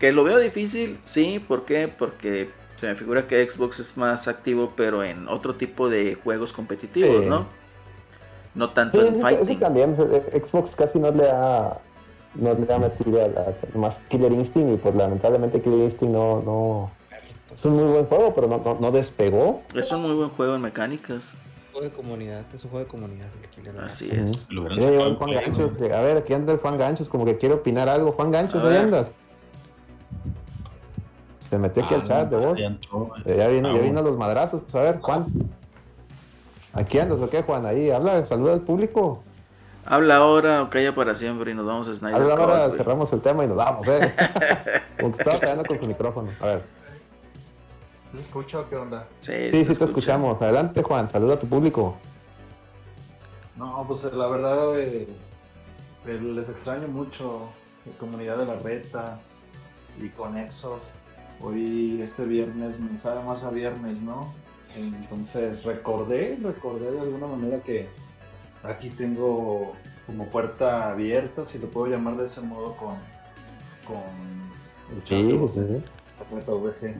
[0.00, 1.86] que lo veo difícil, sí, ¿por qué?
[1.86, 6.52] Porque se me figura que Xbox es más activo, pero en otro tipo de juegos
[6.52, 7.28] competitivos, Sí.
[7.28, 7.46] ¿no?
[8.54, 9.60] No Sí, tanto en fighting.
[9.60, 11.78] también, eh, Xbox casi no le ha,
[12.34, 16.40] no le ha metido a la- más Killer Instinct y pues lamentablemente Killer Instinct no,
[16.42, 16.90] no
[17.52, 19.62] es un muy buen juego, pero no, no, no despegó.
[19.74, 21.22] Es un muy buen juego en mecánicas.
[21.72, 23.28] juego de comunidad, es un juego de comunidad.
[23.42, 24.50] el Killer Así es.
[24.50, 24.62] Lo
[25.16, 28.10] Juan Ganchos, a ver, aquí anda el Juan Ganchos, como que quiere opinar algo.
[28.12, 29.16] Juan Ganchos, ahí andas.
[31.38, 32.58] Se metió aquí Ah, al chat de voz.
[32.60, 33.10] entró.
[33.24, 33.82] Eh, Ya vino, Ah, ya bueno.
[33.82, 34.62] vino los madrazos.
[34.62, 35.26] Pues, a ver, Juan.
[36.72, 37.66] Aquí andas o qué, Juan?
[37.66, 39.22] Ahí, habla, saluda al público.
[39.86, 43.20] Habla ahora o calla para siempre y nos vamos a Snyder Habla ahora, cerramos el
[43.22, 44.14] tema y nos vamos, ¿eh?
[44.98, 46.30] Estaba callando con su micrófono.
[46.40, 46.62] A ver.
[48.14, 49.06] ¿Se escucha o qué onda?
[49.20, 49.84] Sí, Sí, se sí, te escucha.
[49.86, 50.40] escuchamos.
[50.42, 51.96] Adelante, Juan, saluda a tu público.
[53.56, 55.08] No, pues la verdad, eh,
[56.06, 57.48] eh, les extraño mucho
[57.86, 59.18] la comunidad de la reta
[60.04, 60.92] y conexos.
[61.42, 64.32] Hoy, este viernes, me sabe más a viernes, ¿no?
[64.76, 67.88] Entonces recordé, recordé de alguna manera que
[68.62, 69.72] aquí tengo
[70.06, 72.94] como puerta abierta, si lo puedo llamar de ese modo, con,
[73.86, 74.02] con
[74.94, 75.60] el Sí, de sí,
[76.52, 76.94] VG.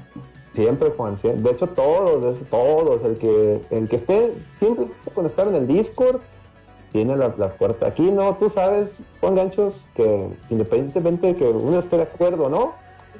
[0.52, 1.42] Siempre, Juan, siempre.
[1.42, 3.04] De hecho, todos, todos.
[3.04, 6.20] El que, el que esté, siempre con estar en el Discord,
[6.92, 7.86] tiene la, la puerta.
[7.86, 12.48] Aquí no, tú sabes, Juan Ganchos, que independientemente de que uno esté de acuerdo o
[12.48, 12.72] no,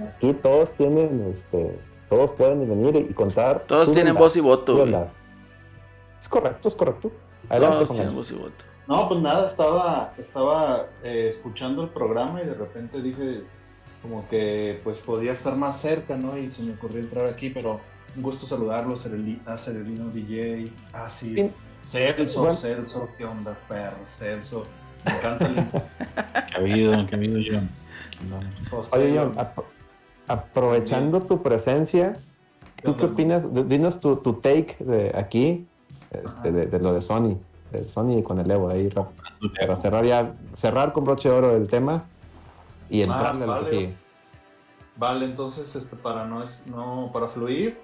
[0.08, 1.78] aquí todos tienen, este,
[2.08, 3.60] todos pueden venir y, contar.
[3.66, 4.84] Todos tienen verdad, voz y voto.
[6.18, 7.10] Es correcto, es correcto.
[7.48, 8.30] Adelante, Todos Juan tienen Ganchos.
[8.32, 8.64] voz y voto.
[8.86, 13.42] No, pues nada, estaba, estaba eh, escuchando el programa y de repente dije
[14.02, 16.36] como que pues podía estar más cerca, ¿no?
[16.36, 17.80] Y se me ocurrió entrar aquí, pero
[18.16, 21.52] un gusto saludarlos, Cereli- a Cerelino DJ, ah sí, Sí.
[21.84, 22.56] Celso, Bueno.
[22.56, 23.96] Celso, ¿qué onda, perro?
[24.18, 24.64] Celso,
[25.04, 25.54] me encanta el
[26.46, 27.06] ¿Qué ha habido?
[27.06, 27.68] ¿Qué ha habido, John?
[28.92, 29.32] Oye, John,
[30.30, 32.12] aprovechando tu presencia,
[32.84, 33.46] ¿tú qué opinas?
[33.68, 35.66] Dinos tu, tu take de aquí,
[36.12, 37.36] este, de, de lo de Sony,
[37.72, 39.10] de Sony con el Evo, ahí, Rafa,
[39.58, 42.04] para cerrar ya, cerrar con broche de oro el tema
[42.88, 43.70] y entrarle a lo que vale.
[43.70, 43.94] sigue.
[44.96, 47.78] Vale, entonces este, para no, es- no para fluir,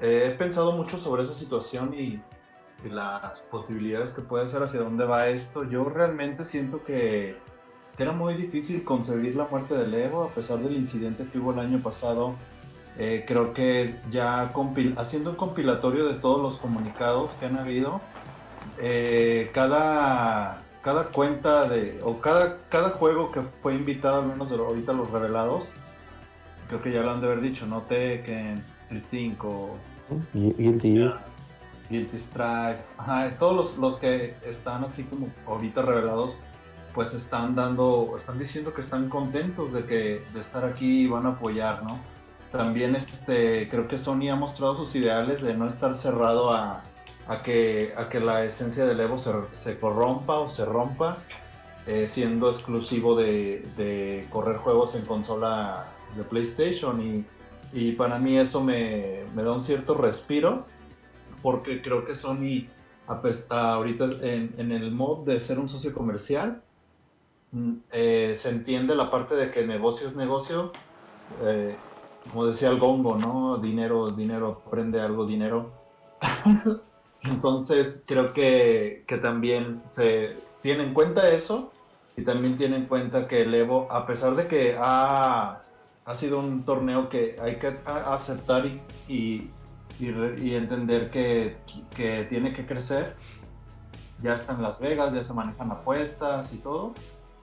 [0.00, 2.20] eh, he pensado mucho sobre esa situación y,
[2.84, 5.62] y las posibilidades que puede ser hacia dónde va esto.
[5.64, 7.36] Yo realmente siento que,
[7.96, 11.52] que era muy difícil concebir la muerte del Evo a pesar del incidente que hubo
[11.52, 12.34] el año pasado.
[12.98, 14.50] Eh, creo que ya
[14.96, 18.00] haciendo un compilatorio de todos los comunicados que han habido,
[18.78, 24.56] eh, cada, cada cuenta de, o cada, cada juego que fue invitado, al menos de
[24.56, 25.70] ahorita los revelados,
[26.68, 27.80] creo que ya lo han de haber dicho, ¿no?
[27.82, 29.70] Tekken, el 5,
[30.34, 31.10] Gui- Guilty.
[31.90, 36.34] Guilty Strike, ajá, todos los, los que están así como ahorita revelados,
[36.94, 41.26] pues están dando, están diciendo que están contentos de que de estar aquí y van
[41.26, 41.98] a apoyar, ¿no?
[42.50, 46.82] También este, creo que Sony ha mostrado sus ideales de no estar cerrado a,
[47.28, 51.16] a que, a que la esencia del Evo se, corrompa o se rompa,
[51.86, 55.86] eh, siendo exclusivo de, correr juegos en consola
[56.16, 57.24] de PlayStation y,
[57.72, 60.66] y para mí eso me, me da un cierto respiro
[61.40, 62.68] porque creo que Sony
[63.50, 66.62] ahorita en, el mod de ser un socio comercial
[67.90, 70.72] eh, se entiende la parte de que negocio es negocio
[71.42, 71.76] eh,
[72.30, 75.70] como decía el gongo no dinero dinero prende algo dinero
[77.24, 81.72] entonces creo que, que también se tiene en cuenta eso
[82.16, 85.62] y también tiene en cuenta que el Evo a pesar de que ha
[86.04, 89.50] ha sido un torneo que hay que aceptar y,
[89.98, 91.56] y entender que,
[91.94, 93.16] que tiene que crecer.
[94.20, 96.94] Ya está en Las Vegas, ya se manejan apuestas y todo.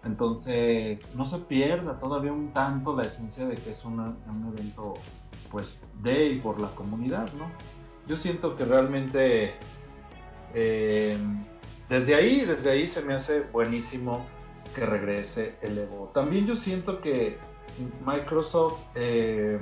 [0.03, 4.95] Entonces, no se pierda todavía un tanto la esencia de que es una- un evento
[5.51, 7.51] pues de y por la comunidad, ¿no?
[8.07, 9.53] Yo siento que realmente
[10.53, 11.17] eh,
[11.89, 14.25] desde ahí, desde ahí se me hace buenísimo
[14.75, 16.11] que regrese el Evo.
[16.13, 17.37] También yo siento que
[18.05, 19.59] Microsoft eh,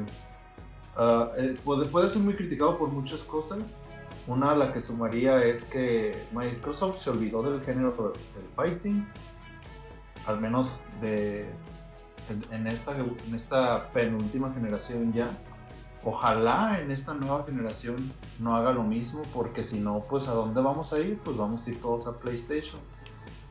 [0.96, 3.80] ah, eh, puede, ser muy criticado por muchas cosas.
[4.28, 9.08] Una a la que sumaría es que Microsoft se olvidó del género del fighting,
[10.28, 11.46] al menos de,
[12.52, 15.32] en, esta, en esta penúltima generación ya.
[16.04, 20.62] Ojalá en esta nueva generación no haga lo mismo, porque si no, pues a dónde
[20.62, 21.18] vamos a ir?
[21.24, 22.80] Pues vamos a ir todos a PlayStation.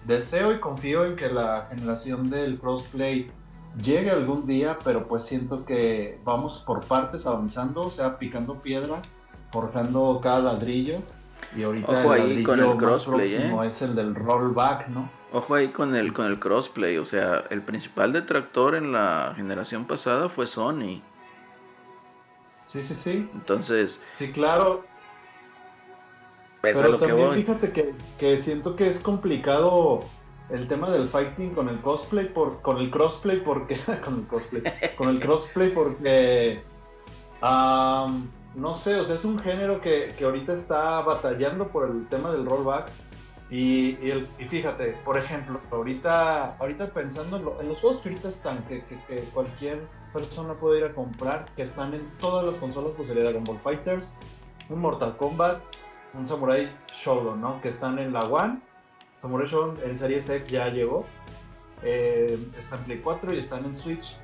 [0.06, 3.30] Deseo y confío en que la generación del crossplay
[3.82, 9.02] llegue algún día, pero pues siento que vamos por partes avanzando, o sea, picando piedra,
[9.50, 10.98] forjando cada ladrillo.
[11.56, 13.66] Y ahorita Ojo el ahí con ladrillo el más crossplay, próximo ¿eh?
[13.68, 15.10] es el del rollback, ¿no?
[15.32, 19.86] Ojo ahí con el, con el crossplay, o sea, el principal detractor en la generación
[19.86, 21.02] pasada fue Sony.
[22.64, 23.28] Sí, sí, sí.
[23.34, 24.84] Entonces, Sí, claro.
[26.62, 27.42] es a Pero que también voy.
[27.42, 30.04] fíjate que, que siento que es complicado
[30.48, 34.62] el tema del fighting con el cosplay por con el crossplay porque con el cosplay
[34.96, 36.62] con el crossplay porque
[37.40, 42.08] am, no sé o sea es un género que, que ahorita está batallando por el
[42.08, 42.90] tema del rollback
[43.50, 48.08] y, el- y fíjate por ejemplo ahorita ahorita pensando en, lo- en los juegos que
[48.08, 52.56] ahorita están que, que- cualquier persona puede ir a comprar que están en todas las
[52.56, 54.10] consolas pues sería Dragon Ball Fighters
[54.68, 55.60] un Mortal Kombat
[56.14, 57.60] un Samurai Shodown, ¿no?
[57.60, 58.58] Que están en la One.
[59.20, 61.04] Samurai Shodown en Series X ya llegó.
[61.82, 64.16] Eh, está en Play 4 y están en Switch.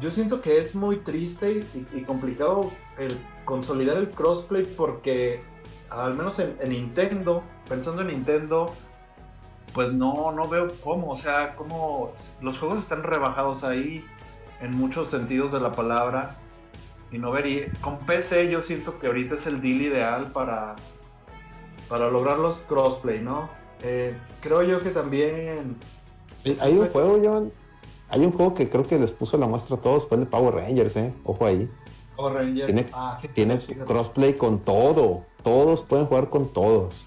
[0.00, 1.64] Yo siento que es muy triste
[1.94, 5.38] y, complicado el consolidar el crossplay porque
[5.88, 8.74] al menos en, en Nintendo, pensando en Nintendo,
[9.74, 14.04] pues no, no veo cómo, o sea, cómo los juegos están rebajados ahí
[14.60, 16.36] en muchos sentidos de la palabra
[17.12, 17.66] y no vería.
[17.80, 20.76] Con PC yo siento que ahorita es el deal ideal para,
[21.88, 23.48] para lograr los crossplay, ¿no?
[23.82, 25.76] Eh, creo yo que también.
[26.44, 27.52] Eh, Hay un juego, John.
[28.08, 30.54] Hay un juego que creo que les puso la muestra a todos, fue el Power
[30.54, 31.12] Rangers, ¿eh?
[31.24, 31.68] Ojo ahí.
[32.16, 32.66] Power Rangers.
[32.66, 35.24] Tiene, ah, tiene crossplay con todo.
[35.42, 37.06] Todos pueden jugar con todos.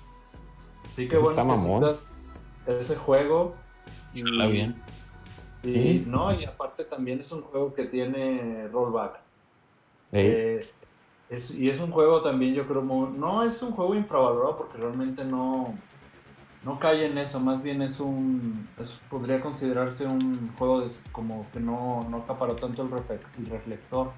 [1.00, 1.84] Sí, que Eso bueno está que mamón.
[2.66, 3.56] citas ese juego.
[4.14, 4.76] Y, Está bien.
[5.64, 6.04] Y, Sí.
[6.08, 9.18] no, y aparte también es un juego que tiene rollback.
[10.12, 10.68] Eh,
[11.30, 14.78] es- y es un juego también, yo creo, muy- no es un juego infravalorado porque
[14.78, 15.74] realmente no,
[16.66, 21.46] no cae en eso, más bien es un, es- podría considerarse un juego de- como
[21.54, 24.12] que no, no acaparó tanto el, refle- el reflector.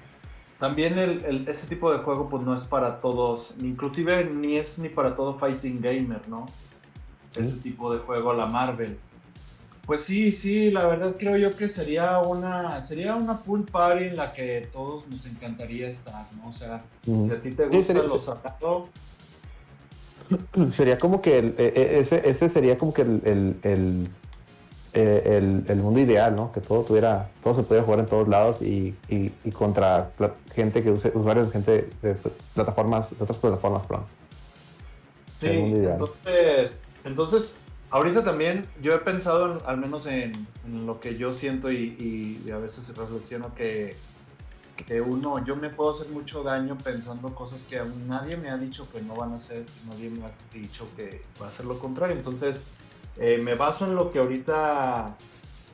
[0.59, 4.79] También el, el- ese tipo de juego pues no es para todos, inclusive ni es
[4.79, 6.45] ni para todo fighting gamer, ¿no?
[7.35, 8.97] Ese tipo de juego, la Marvel.
[9.85, 14.15] Pues sí, sí, la verdad creo yo que sería una sería una pool party en
[14.17, 16.49] la que todos nos encantaría estar, ¿no?
[16.49, 18.87] O sea, si a ti te Sí, gusta sería- lo sacado,
[20.77, 24.07] Sería como que el- e- e- ese, ese sería como que el, el, el,
[24.93, 26.51] eh, el- el mundo ideal, ¿no?
[26.53, 30.11] Que todo tuviera, todo se pudiera jugar en todos lados y, y- y contra
[30.53, 34.05] gente que use, usuarios de gente de pl- plataformas, de otras plataformas, perdón.
[35.27, 37.55] Sí, entonces, entonces,
[37.89, 40.47] ahorita también yo he pensado en- al menos en,
[40.85, 43.95] lo que yo siento y, a veces reflexiono que,
[45.05, 48.89] uno, yo me puedo hacer mucho daño pensando cosas que aún nadie me ha dicho
[48.91, 52.15] que no van a hacer, nadie me ha dicho que va a ser lo contrario.
[52.15, 52.65] Entonces,
[53.17, 55.15] eh, me baso en lo que ahorita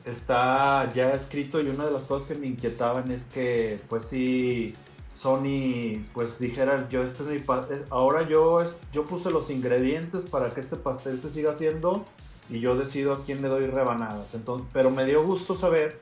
[0.04, 4.74] está ya escrito y una de las cosas que me inquietaban es que, pues sí,
[5.18, 10.24] Sony pues dijera, yo este es mi pa- es- ahora yo, yo puse los ingredientes
[10.24, 12.04] para que este pastel se siga haciendo
[12.48, 14.34] y yo decido a quién le doy rebanadas.
[14.34, 15.98] Entonces, pero me dio gusto saber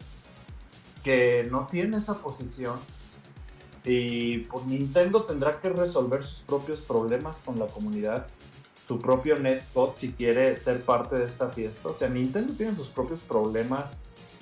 [1.02, 2.74] que no tiene esa posición
[3.84, 8.26] y pues, Nintendo tendrá que resolver sus propios problemas con la comunidad,
[8.88, 11.88] su propio netbot si quiere ser parte de esta fiesta.
[11.88, 13.90] O sea, Nintendo tiene sus propios problemas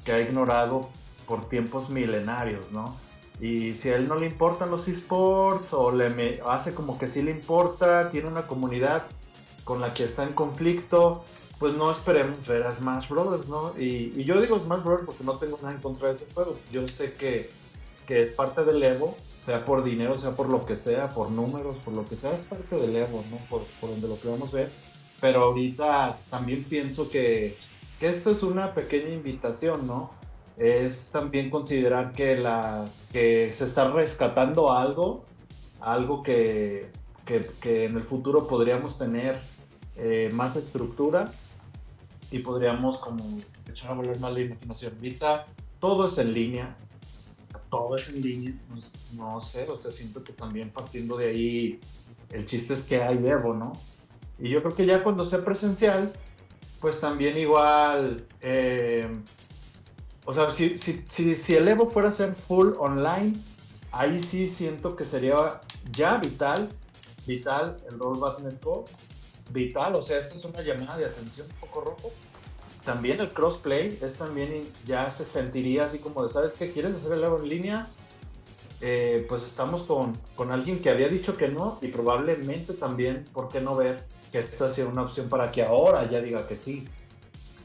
[0.05, 0.89] que ha ignorado
[1.27, 2.97] por tiempos milenarios, ¿no?
[3.41, 7.23] Y si a él no le importan los esports o le hace como que sí
[7.23, 9.05] le importa, tiene una comunidad
[9.65, 11.25] con la que está en conflicto,
[11.59, 13.75] pues no esperemos ver a Smash Brothers, ¿no?
[13.79, 16.57] Y, yo digo Smash Brothers porque no tengo nada en contra de ese juego.
[16.71, 17.51] Yo sé que,
[18.07, 21.77] que es parte del Evo, sea por dinero, sea por lo que sea, por números,
[21.85, 23.39] por lo que sea, es parte del Evo, ¿no?
[23.49, 24.71] Por, donde lo podemos ver.
[25.21, 27.57] Pero ahorita también pienso que,
[27.99, 30.11] que esto es una pequeña invitación, ¿no?
[30.57, 35.25] Es también considerar que, la, que se está rescatando algo,
[35.81, 36.91] algo que,
[37.25, 39.39] que, que en el futuro podríamos tener
[39.97, 41.25] eh, más estructura
[42.31, 43.23] y podríamos como
[43.71, 44.95] echar a volar más la imaginación.
[44.97, 45.47] Ahorita
[45.79, 46.77] todo es en línea,
[47.71, 48.55] todo es en línea,
[49.17, 51.81] no, sé, o sea, siento que también partiendo de ahí,
[52.31, 53.73] el chiste es que hay Evo, ¿no?
[54.39, 56.13] Y yo creo que ya cuando sea presencial,
[56.81, 59.09] pues también igual, eh,
[60.27, 63.35] o sea, si, si, si, el Evo fuera a ser full online,
[63.93, 65.61] ahí sí siento que sería
[65.93, 66.71] ya vital,
[67.27, 68.85] vital el Roll Battle Go,
[69.51, 72.13] vital, o sea, esta es una llamada de atención un poco rojo.
[72.85, 76.71] También el crossplay es también ya se sentiría así como de, ¿sabes qué?
[76.71, 77.87] ¿Quieres hacer el Evo en línea?
[78.81, 83.49] Eh, pues estamos con, con alguien que había dicho que no y probablemente también, ¿por
[83.49, 86.87] qué no ver que esta sea una opción para que ahora ya diga que sí?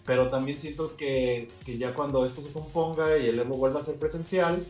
[0.05, 3.83] Pero también siento que, que ya cuando esto se componga y el Evo vuelva a
[3.83, 4.63] ser presencial,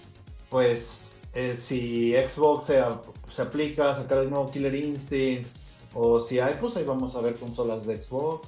[0.49, 2.83] pues eh, si Xbox se,
[3.29, 5.47] se aplica a sacar el nuevo Killer Instinct
[5.93, 8.47] o si hay, pues ahí vamos a ver consolas de Xbox.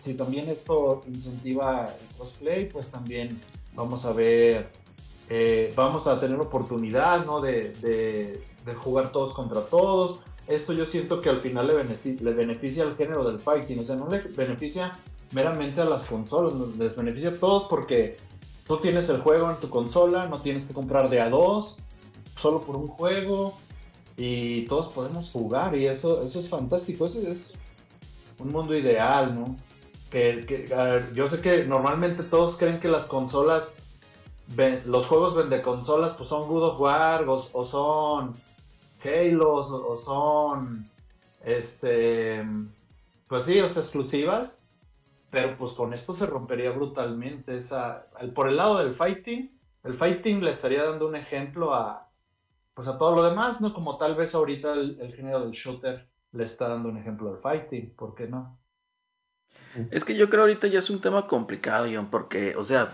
[0.00, 3.40] Si también esto incentiva el cosplay, pues también
[3.74, 4.70] vamos a ver,
[5.28, 7.40] eh, vamos a tener oportunidad, ¿no?
[7.40, 10.20] De, de, de, jugar todos contra todos.
[10.46, 13.84] Esto yo siento que al final le beneficia, le beneficia al género del fighting, o
[13.84, 14.98] sea, no le beneficia
[15.32, 18.16] meramente a las consolas, les beneficia a todos porque
[18.66, 21.78] tú tienes el juego en tu consola, no tienes que comprar de a dos,
[22.38, 23.54] solo por un juego
[24.16, 27.52] y todos podemos jugar y eso, eso es fantástico, eso es
[28.38, 29.56] un mundo ideal, ¿no?
[30.10, 33.72] Que, que yo sé que normalmente todos creen que las consolas,
[34.86, 38.32] los juegos vende consolas pues son God of War o, o son
[39.04, 40.88] Halo o, o son,
[41.44, 42.44] este,
[43.28, 44.57] pues sí, o sea, exclusivas,
[45.30, 50.42] pero pues con esto se rompería brutalmente esa, por el lado del fighting, el fighting
[50.42, 52.10] le estaría dando un ejemplo a,
[52.74, 53.74] pues a todo lo demás, ¿no?
[53.74, 57.94] Como tal vez ahorita el, género del shooter le está dando un ejemplo al fighting,
[57.94, 58.58] ¿por qué no?
[59.90, 62.92] Es que yo creo ahorita ya es un tema complicado, John, porque, o sea,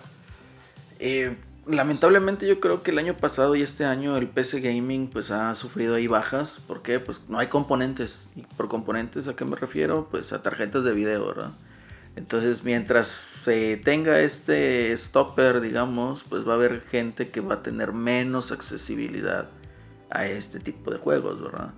[0.98, 5.30] eh, lamentablemente yo creo que el año pasado y este año el PC Gaming pues
[5.30, 6.60] ha sufrido ahí bajas.
[6.66, 7.00] ¿Por qué?
[7.00, 8.18] Pues no hay componentes.
[8.34, 10.08] Y por componentes a qué me refiero?
[10.10, 11.52] Pues a tarjetas de video, ¿verdad?
[12.16, 17.62] Entonces mientras se tenga este stopper, digamos, pues va a haber gente que va a
[17.62, 19.48] tener menos accesibilidad
[20.10, 21.70] a este tipo de juegos, ¿verdad?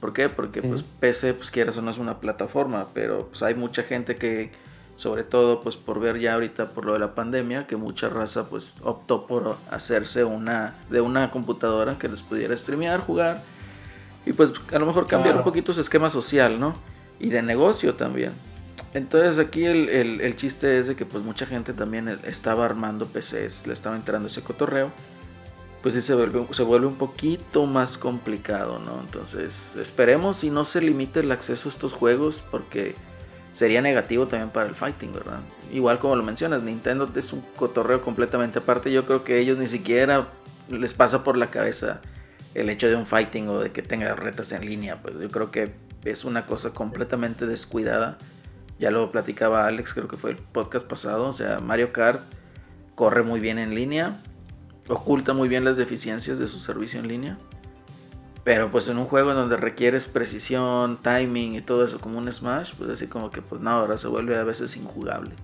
[0.00, 0.28] ¿Por qué?
[0.28, 4.16] Porque pues PC, pues quieras o no es una plataforma, pero pues hay mucha gente
[4.16, 4.50] que,
[4.96, 8.48] sobre todo pues por ver ya ahorita por lo de la pandemia, que mucha raza
[8.48, 13.42] pues optó por hacerse una de una computadora que les pudiera streamear, jugar
[14.24, 15.38] y pues a lo mejor cambiar Claro.
[15.38, 16.74] un poquito su esquema social, ¿no?
[17.18, 18.32] Y de negocio también.
[18.94, 23.06] Entonces aquí el, el- el chiste es de que pues mucha gente también estaba armando
[23.06, 24.90] PCs, le estaba entrando ese cotorreo
[25.82, 29.00] pues sí se vuelve, se vuelve un poquito más complicado, ¿no?
[29.00, 32.94] Entonces, esperemos y no se limite el acceso a estos juegos porque
[33.54, 35.40] sería negativo también para el fighting, ¿verdad?
[35.72, 38.92] Igual como lo mencionas, Nintendo es un cotorreo completamente aparte.
[38.92, 40.28] Yo creo que ellos ni siquiera
[40.68, 42.02] les pasa por la cabeza
[42.54, 45.00] el hecho de un fighting o de que tenga retas en línea.
[45.00, 45.72] Pues yo creo que
[46.04, 48.18] es una cosa completamente descuidada.
[48.80, 51.28] Ya lo platicaba Alex, creo que fue el podcast pasado.
[51.28, 52.22] O sea, Mario Kart
[52.96, 54.20] corre muy bien en línea
[54.90, 57.38] oculta muy bien las deficiencias de su servicio en línea.
[58.42, 62.32] Pero pues en un juego en donde requieres precisión, timing y todo eso como un
[62.32, 65.34] Smash, pues así como que pues no, ahora se vuelve a veces injugable.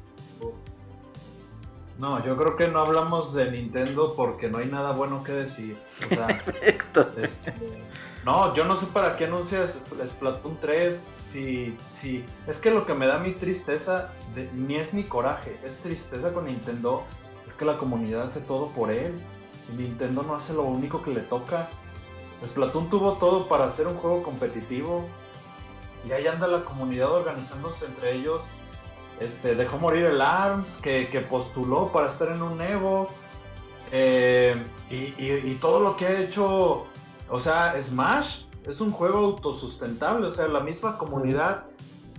[1.98, 5.76] No, yo creo que no hablamos de Nintendo porque no hay nada bueno que decir.
[6.04, 6.26] O sea,
[6.62, 7.54] este,
[8.24, 9.74] no, yo no sé para qué anuncias
[10.06, 11.06] Splatoon 3
[11.36, 12.24] si, si...
[12.46, 14.10] Es que lo que me da mi tristeza
[14.54, 17.02] ni es ni coraje, es tristeza con Nintendo.
[17.46, 19.12] Es que la comunidad hace todo por él.
[19.70, 21.68] Y Nintendo no hace lo único que le toca.
[22.44, 25.04] Splatoon tuvo todo para hacer un juego competitivo.
[26.08, 28.44] Y ahí anda la comunidad organizándose entre ellos.
[29.20, 33.08] Este, dejó morir el ARMS, que, que postuló para estar en un Evo.
[33.92, 34.56] Eh,
[34.90, 36.86] y, y- y todo lo que ha hecho,
[37.28, 41.64] o sea, Smash es un juego autosustentable, o sea, la misma comunidad,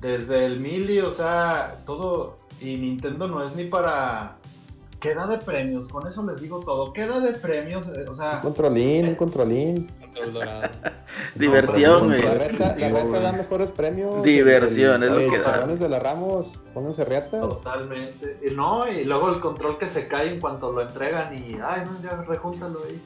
[0.02, 4.38] desde el Mili, o sea, todo, y Nintendo no es ni para...
[5.00, 8.36] Queda de premios, con eso les digo todo, queda de premios, eh, o sea...
[8.38, 9.92] Un controlín, un controlín.
[10.02, 10.70] Control dorado.
[11.36, 12.38] Diversión, No, La güey.
[12.48, 14.24] reta, la reta da mejores premios.
[14.24, 15.68] Diversión, es lo Oye, que da.
[15.68, 17.42] de la Ramos, pónganse reatas.
[17.42, 18.40] Totalmente.
[18.44, 21.84] Y no, y luego el control que se cae en cuanto lo entregan y, ay,
[21.86, 23.00] no, ya rejúntalo ahí.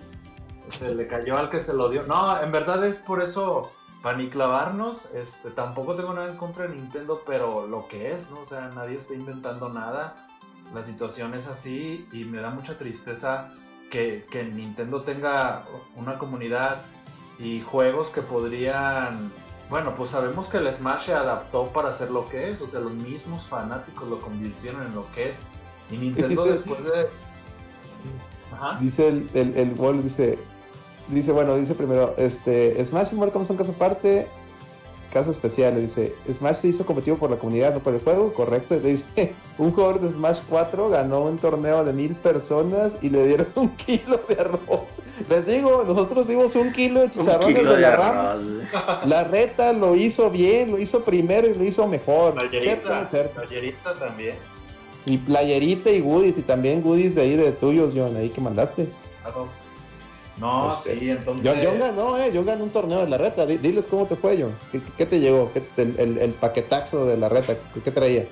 [0.69, 2.03] Se le cayó al que se lo dio.
[2.03, 3.71] No, en verdad es por eso,
[4.01, 8.29] para ni clavarnos, este, tampoco tengo nada en contra de Nintendo, pero lo que es,
[8.29, 8.39] ¿no?
[8.41, 10.27] O sea, nadie está inventando nada.
[10.73, 13.53] La situación es así y me da mucha tristeza
[13.89, 15.63] que, que Nintendo tenga
[15.95, 16.77] una comunidad
[17.39, 19.31] y juegos que podrían
[19.71, 22.81] bueno, pues sabemos que el Smash se adaptó para hacer lo que es, o sea,
[22.81, 25.37] los mismos fanáticos lo convirtieron en lo que es.
[25.89, 27.07] Y Nintendo después de...
[28.53, 28.77] Ajá.
[28.81, 30.37] Dice el, el, el Wolf, dice,
[31.15, 34.27] dice, bueno, dice primero, este, Smash y Mortal Kombat son caso aparte,
[35.11, 38.33] caso especial, le dice, Smash se hizo competitivo por la comunidad, no por el juego,
[38.33, 42.97] correcto, y le dice, un jugador de Smash 4 ganó un torneo de mil personas
[43.01, 45.01] y le dieron un kilo de arroz.
[45.29, 48.41] Les digo, nosotros dimos un kilo de Un chicharrones kilo de de la arroz.
[49.05, 52.33] La reta lo hizo bien, lo hizo primero y lo hizo mejor.
[52.33, 54.35] Playerita, playerita también.
[55.05, 58.87] Y playerita y goodies, y también goodies de ahí de tuyos, John, ahí que mandaste.
[59.21, 59.60] claro.
[60.41, 61.45] No, Este, sí, entonces...
[61.45, 63.45] John, John ganó, eh, John ganó un torneo de la reta.
[63.45, 64.57] Di- Diles cómo te fue, John.
[64.71, 65.51] ¿Qué, qué te llegó?
[65.53, 68.25] ¿Qué te- el, el- el paquetazo de la reta, ¿qué, qué traía?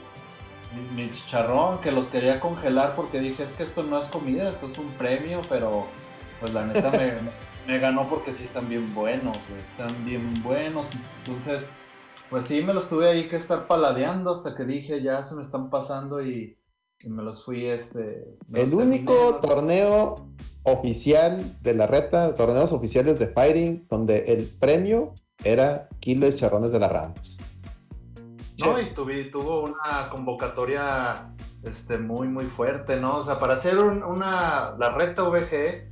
[0.95, 4.49] mi, mi chicharrón que los quería congelar porque dije es que esto no es comida,
[4.49, 5.85] esto es un premio, pero
[6.39, 7.13] pues la neta me,
[7.67, 10.85] me ganó porque sí están bien buenos, güey, están bien buenos.
[11.25, 11.69] Entonces,
[12.29, 15.41] pues sí me los tuve ahí que estar paladeando hasta que dije ya se me
[15.41, 16.55] están pasando y,
[17.01, 18.35] y me los fui este.
[18.53, 19.39] El único terminé, ¿no?
[19.39, 20.15] torneo
[20.63, 25.13] oficial de la reta, torneos oficiales de Fighting, donde el premio
[25.43, 27.37] era kilo de charrones de la Ramos.
[28.59, 28.93] No, y
[29.31, 33.19] tuvo una convocatoria este, muy, muy fuerte, ¿no?
[33.19, 35.87] O sea, para hacer un- una, la recta VG,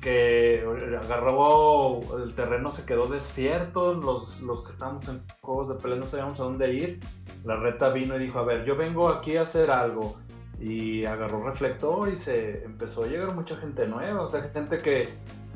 [0.00, 0.64] que
[1.00, 6.06] agarró el terreno, se quedó desierto, los, los que estábamos en juegos de pelea no
[6.06, 7.00] sabíamos a dónde ir,
[7.44, 10.16] la reta vino y dijo, a ver, yo vengo aquí a hacer algo,
[10.62, 15.08] y agarró reflector y se empezó a llegar mucha gente nueva, o sea, gente que,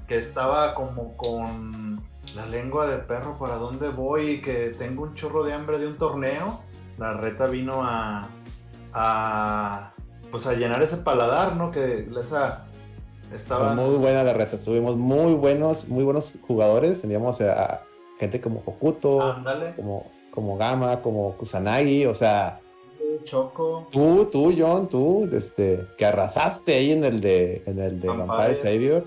[0.08, 2.02] que estaba como con
[2.34, 5.86] la lengua de perro para dónde voy y que tengo un chorro de hambre de
[5.86, 6.60] un torneo,
[6.98, 8.28] la reta vino a,
[8.92, 9.92] a
[10.30, 11.70] pues a llenar ese paladar, ¿no?
[11.70, 12.66] Que esa
[13.32, 17.00] estaba muy buena la reta, tuvimos muy buenos, muy buenos jugadores.
[17.00, 17.82] Teníamos a
[18.18, 22.60] gente como Hokuto, ándale, como, como Gama, como Kusanagi, o sea,
[23.24, 28.08] Choco, tú, tú, John, tú, este, que arrasaste ahí en el de, en el de
[28.08, 28.54] Vampire.
[28.54, 29.04] Savior.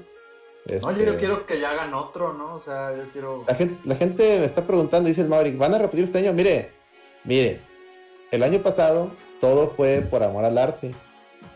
[0.65, 2.55] no, yo, Este, quiero que ya hagan otro, ¿no?
[2.55, 5.73] O sea, yo quiero La gente, la gente me está preguntando, dice el Maverick, ¿van
[5.73, 6.33] a repetir este año?
[6.33, 6.69] Mire,
[7.23, 7.59] mire,
[8.31, 10.91] el año pasado todo fue por amor al arte.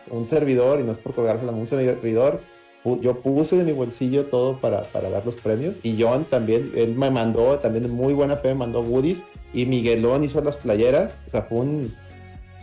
[0.10, 2.42] Un servidor, y no es por colgársela, un servidor,
[2.84, 5.80] yo puse de mi bolsillo todo para, para dar los premios.
[5.84, 9.24] Y John también, él me mandó, también de muy buena fe, me mandó goodies.
[9.54, 11.16] Y Miguelón hizo las playeras.
[11.26, 11.96] O sea, fue un,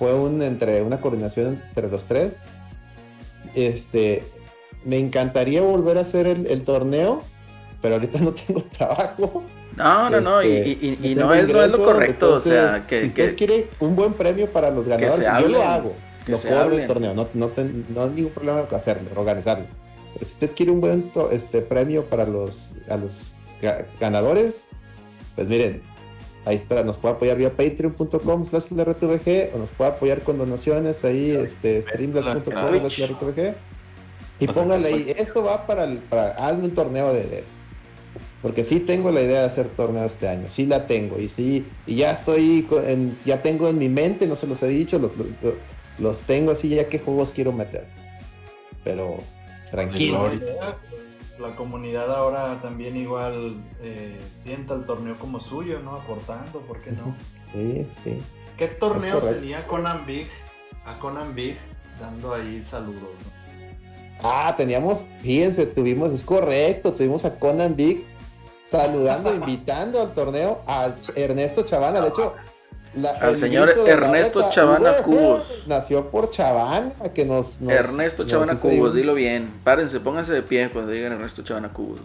[0.00, 2.32] fue un, entre, una coordinación entre los tres.
[3.54, 4.24] Este,
[4.84, 7.22] me encantaría volver a hacer el, el torneo,
[7.82, 9.44] pero ahorita no tengo trabajo.
[9.76, 12.52] No, no, no, y, Este, y- y- no es, no es lo correcto, o entonces,
[12.52, 15.92] sea, que, si que- usted quiere un buen premio para los ganadores, yo lo hago,
[16.26, 19.66] lo se cobro el torneo, no, no, ten- no hay ningún problema con hacerlo, organizarlo.
[20.18, 23.32] Si usted quiere un buen to- este, premio para los, a los
[23.62, 24.68] ga- ganadores,
[25.36, 25.82] pues miren,
[26.44, 31.30] ahí está, nos puede apoyar vía patreon.com slash o nos puede apoyar con donaciones ahí,
[31.32, 33.00] este, streamlabs.com slash
[34.40, 37.52] y póngale ahí, esto va para, el, para hazme un torneo de, de esto.
[38.40, 41.66] Porque sí tengo la idea de hacer torneo este año, sí la tengo y sí,
[41.86, 45.10] y ya estoy, en- ya tengo en mi mente, no se los he dicho, los,
[45.16, 45.54] los-
[45.98, 47.86] los tengo así ya qué juegos quiero meter.
[48.82, 49.18] Pero
[49.70, 50.30] tranquilo.
[51.40, 55.94] La comunidad ahora también igual eh, sienta el torneo como suyo, ¿no?
[55.94, 57.16] Aportando, ¿por qué no?
[57.52, 58.22] Sí, sí.
[58.58, 60.28] ¿Qué torneo tenía Conan Big?
[60.84, 61.56] A Conan Big
[61.98, 63.00] dando ahí saludos.
[63.00, 63.40] ¿no?
[64.22, 68.04] Ah, teníamos, fíjense, tuvimos, es correcto, tuvimos a Conan Big
[68.66, 72.02] saludando, invitando al torneo a Ernesto Chavana.
[72.02, 72.34] De hecho,
[72.94, 75.62] la- Al el señor Ernesto Chavana "Ué, Cubos".
[75.66, 77.60] Nació por Chavana, que nos.
[77.60, 79.52] nos- Ernesto nos Chavana Cubos, dilo bien.
[79.64, 82.00] Párense, pónganse de pie cuando digan Ernesto Chavana Cubos.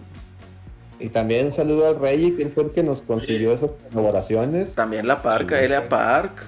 [0.99, 4.75] Y también un saludo al Rey, que él fue el que nos consiguió esas colaboraciones.
[4.75, 6.43] También la Parca, Elia Park,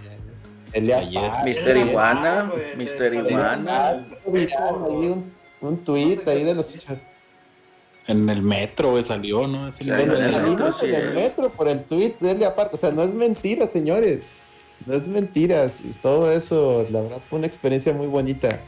[0.71, 0.99] Elia.
[1.01, 1.43] Park.
[1.43, 1.69] Mr.
[1.69, 2.51] Elia Iguana,
[2.97, 4.05] salió Iguana.
[5.61, 6.67] un tweet ahí de los
[8.07, 9.67] En el metro, güey, salió, ¿no?
[9.67, 10.15] Ese metro.
[10.17, 11.13] en el Salimos metro, sí en el es.
[11.15, 12.73] metro por el tweet de Elia Park.
[12.73, 14.31] O sea, no es mentira, señores.
[14.85, 15.81] No es mentiras.
[16.01, 18.61] Todo eso, la verdad, fue una experiencia muy bonita.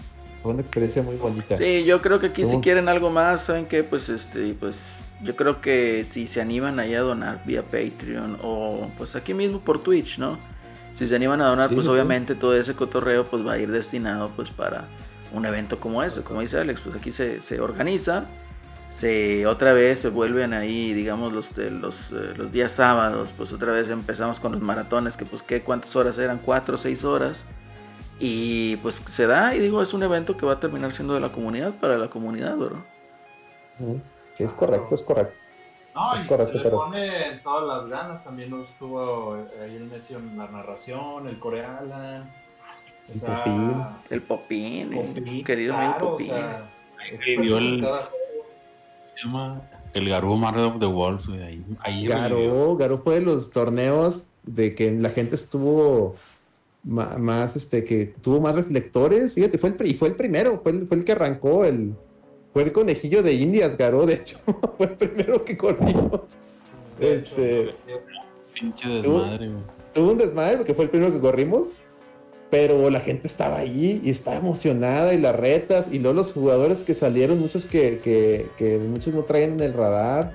[0.43, 1.57] Fue una experiencia muy bonita.
[1.57, 3.83] Sí, yo creo que aquí si quieren algo más, ¿saben qué?
[3.83, 4.75] Pues este, pues
[5.23, 9.59] yo creo que si se animan ahí a donar vía Patreon o pues aquí mismo
[9.59, 10.37] por Twitch, ¿no?
[10.95, 11.91] Si se animan a donar, Sí, pues sí.
[11.91, 14.85] obviamente todo ese cotorreo pues va a ir destinado pues para
[15.33, 18.25] un evento como este, como dice Alex, pues aquí se, se organiza,
[18.89, 23.71] se otra vez se vuelven ahí, digamos los los, eh, los días sábados, pues otra
[23.71, 27.43] vez empezamos con los maratones, que pues qué cuántas horas eran, cuatro o seis horas.
[28.21, 31.21] Y pues se da, y digo, es un evento que va a terminar siendo de
[31.21, 32.79] la comunidad para la comunidad, ¿verdad?
[33.79, 34.01] Ujú.
[34.37, 35.33] Es correcto, es correcto.
[35.95, 37.09] No, Es y correcto, se le pero- pone
[37.43, 38.23] todas las ganas.
[38.23, 42.25] También estuvo ahí el Messi en la narración, el coreala.
[43.07, 43.83] O El sea, Popín.
[44.09, 46.27] El Popín, el Popín, querido claro, amigo o Popín.
[46.27, 46.69] sea,
[47.25, 48.09] Vivió el- cada.
[49.19, 49.61] Se llama
[49.93, 51.43] el Garú Marvel of the güey.
[51.43, 52.07] Ahí, ahí.
[52.07, 56.15] Garó, Garó fue de los torneos de que la gente estuvo
[56.83, 59.33] más, este, que tuvo más reflectores.
[59.33, 61.95] Fíjate, fue el, y fue el primero, fue el, fue el que arrancó el,
[62.53, 64.39] fue el conejillo de Indias, Garó, de hecho,
[64.77, 66.37] fue el primero que corrimos.
[66.99, 67.75] Este,
[68.53, 69.51] Pinche desmadre,
[69.93, 71.73] tuvo un desmadre porque fue el primero que corrimos,
[72.49, 76.83] pero la gente estaba ahí y estaba emocionada y las retas y luego los jugadores
[76.83, 80.33] que salieron, muchos que, que, que muchos no traen en el radar.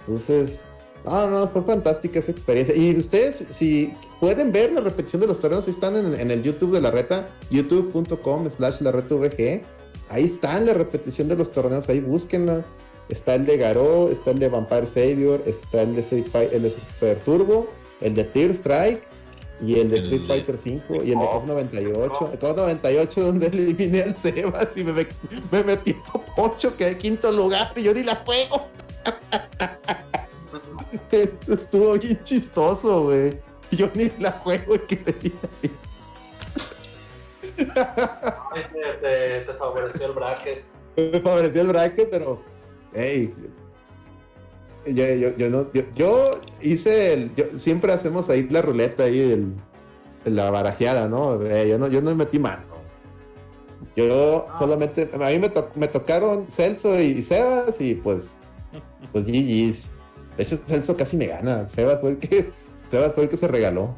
[0.00, 0.64] Entonces,
[1.04, 2.74] no, no, fue fantástica esa experiencia.
[2.76, 6.72] Y ustedes, si pueden ver la repetición de los torneos, están en, en el YouTube
[6.72, 9.62] de la reta, youtube.com slash la reta VG.
[10.10, 12.66] Ahí están la repetición de los torneos, ahí búsquenlas.
[13.08, 16.62] Está el de Garou, está el de Vampire Savior, está el de Street Fighter, el
[16.62, 17.66] de Super Turbo,
[18.02, 19.07] el de Tear Strike
[19.60, 22.30] y el de El Street de- Fighter 5 y el de COP 98.
[22.32, 25.06] El COP 98 donde eliminé al Sebas y me, me,
[25.50, 28.68] me metí en top 8, quedé quinto lugar y yo ni la juego.
[31.48, 33.38] Estuvo bien chistoso, güey.
[33.70, 35.32] Yo ni la juego y quedé ahí.
[37.58, 40.64] Ay, te, te- te favoreció el bracket.
[40.96, 42.40] me favoreció el bracket, pero
[42.94, 43.34] hey,
[44.94, 49.20] yo, yo, yo no, yo, yo hice el, yo- siempre hacemos ahí la ruleta ahí
[49.20, 49.52] el,
[50.24, 51.42] de la barajeada, ¿no?
[51.44, 52.64] Eh, yo no, yo no metí mano.
[53.96, 58.36] Yo solamente, a mí me, to- me tocaron Celso y Sebas y pues,
[59.12, 59.90] pues GG's.
[60.36, 61.66] De hecho, Celso casi me gana.
[61.66, 62.50] Sebas fue el que,
[62.90, 63.94] Sebas fue el que se regaló.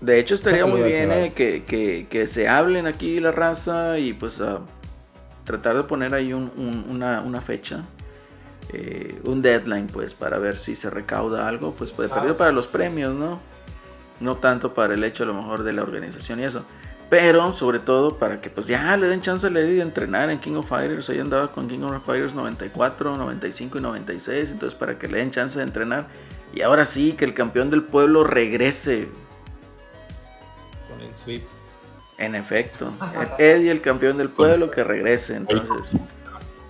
[0.00, 4.12] De hecho, estaría muy bien eh, que, que- que se hablen aquí la raza y
[4.14, 4.40] pues
[5.44, 7.84] tratar de poner ahí un- un- una, una fecha,
[8.72, 12.66] eh, un deadline pues para ver si se recauda algo, pues pues, perdido para los
[12.66, 13.40] premios, ¿no?
[14.20, 16.62] No tanto para el hecho a lo mejor de la organización y eso.
[17.08, 20.38] Pero sobre todo para que pues ya le den chance a Lady de entrenar en
[20.38, 21.10] King of Fighters.
[21.10, 24.50] Ahí andaba con King of Fighters 94, 95 y 96.
[24.50, 26.06] Entonces para que le den chance de entrenar.
[26.54, 29.08] Y ahora sí, que el campeón del pueblo regrese.
[30.88, 31.42] Con el sweep.
[32.18, 32.92] En efecto,
[33.38, 35.34] Eddie, el campeón del pueblo, que regrese.
[35.34, 35.98] Entonces,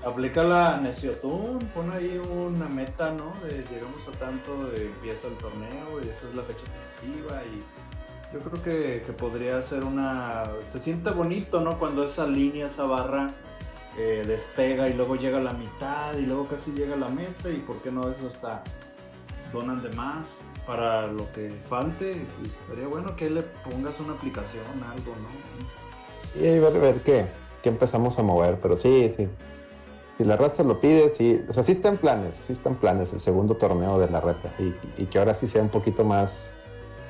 [0.05, 3.35] Aplica la Neciotun, pon ahí una meta, ¿no?
[3.45, 8.35] De llegamos a tanto, de empieza el torneo y esta es la fecha efectiva y
[8.35, 10.45] yo creo que, que podría ser una...
[10.69, 11.79] Se siente bonito, ¿no?
[11.79, 13.29] Cuando esa línea, esa barra
[13.99, 17.83] eh, despega y luego llega la mitad y luego casi llega la meta y por
[17.83, 18.63] qué no eso hasta
[19.53, 20.27] donan de más
[20.67, 26.41] para lo que falte y estaría bueno que le pongas una aplicación, algo, ¿no?
[26.41, 27.27] Y ahí ver qué,
[27.63, 29.29] qué empezamos a mover, pero sí, sí.
[30.21, 31.43] Si la raza lo pide, sí.
[31.49, 34.53] O sea, sí están planes, sí están planes el segundo torneo de la reta.
[34.99, 36.53] Y, que ahora sí sea un poquito más,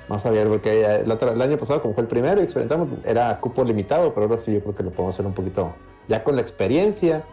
[0.07, 4.15] más abierto, porque el, el año pasado, como fue el primero experimentamos, era cupo limitado,
[4.15, 5.75] pero ahora sí yo creo que lo podemos hacer un poquito,
[6.07, 7.25] ya con la experiencia,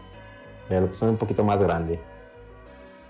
[0.68, 2.00] lo hacer un poquito más grande.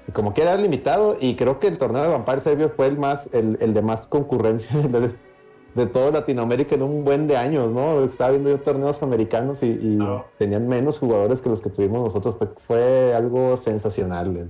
[0.07, 2.99] Y como que era limitado, y creo que el torneo de Vampire Savior fue el
[2.99, 4.77] más, el, el de más concurrencia
[5.75, 8.03] de todo Latinoamérica en un buen de años, ¿no?
[8.05, 9.99] Estaba viendo yo torneos americanos y,
[10.39, 12.37] tenían menos jugadores que los que tuvimos nosotros.
[12.37, 14.49] Fue, fue algo sensacional eh,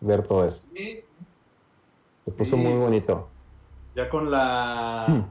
[0.00, 0.62] ver todo eso.
[0.74, 1.00] Sí,
[2.24, 2.62] Se puso Sí.
[2.62, 3.28] muy bonito.
[3.96, 5.24] Ya con la, Hmm.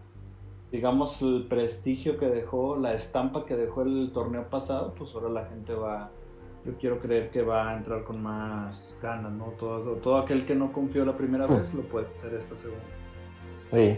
[0.71, 5.45] digamos, el prestigio que dejó, la estampa que dejó el torneo pasado, pues ahora la
[5.45, 6.09] gente va,
[6.65, 9.45] yo quiero creer que va a entrar con más ganas, ¿no?
[9.59, 11.57] Todo, todo aquel que no confió la primera Hmm.
[11.57, 12.83] vez lo puede hacer esta segunda.
[13.71, 13.97] Sí.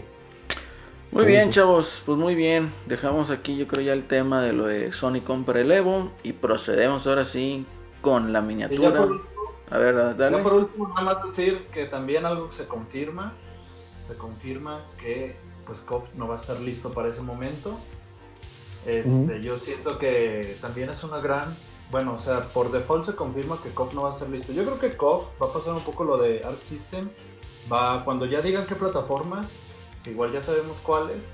[1.12, 2.72] Muy bien, chavos, pues muy bien.
[2.86, 6.32] Dejamos aquí, yo creo, ya el tema de lo de Sony compra el Evo y
[6.32, 7.66] procedemos ahora sí
[8.00, 9.06] con la miniatura.
[9.06, 9.22] por,
[9.70, 10.36] A ver, dale.
[10.36, 13.34] Ya por último, nada más decir que también algo se confirma,
[14.06, 15.36] se confirma que
[15.66, 17.78] pues KOF no va a estar listo para ese momento.
[18.84, 19.40] Este.
[19.40, 21.54] Yo siento que también es una gran,
[21.90, 24.52] bueno, o sea, por default se confirma que KOF no va a estar listo.
[24.52, 27.08] Yo creo que KOF va a pasar un poco lo de Arc System,
[27.72, 29.62] va cuando ya digan qué plataformas,
[30.06, 31.24] igual ya sabemos cuáles.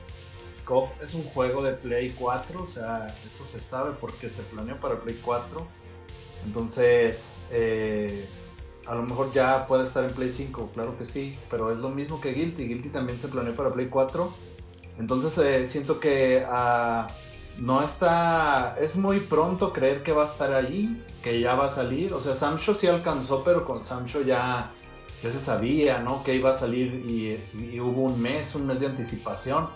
[0.64, 4.78] KOF es un juego de Play 4, o sea, eso se sabe porque se planeó
[4.78, 5.66] para Play 4.
[6.44, 8.28] Entonces, eh,
[8.86, 11.88] a lo mejor ya puede estar en Play 5, claro que sí, pero es lo
[11.88, 12.68] mismo que Guilty.
[12.68, 14.30] Guilty también se planeó para Play 4.
[14.98, 17.06] Entonces, eh, siento que ah,
[17.58, 18.76] no está.
[18.80, 22.12] Es muy pronto creer que va a estar allí, que ya va a salir.
[22.12, 24.72] O sea, Samsho sí alcanzó, pero con Samsho ya,
[25.22, 26.22] ya se sabía, ¿no?
[26.22, 27.38] Que iba a salir y,
[27.72, 29.68] y hubo un mes, un mes de anticipación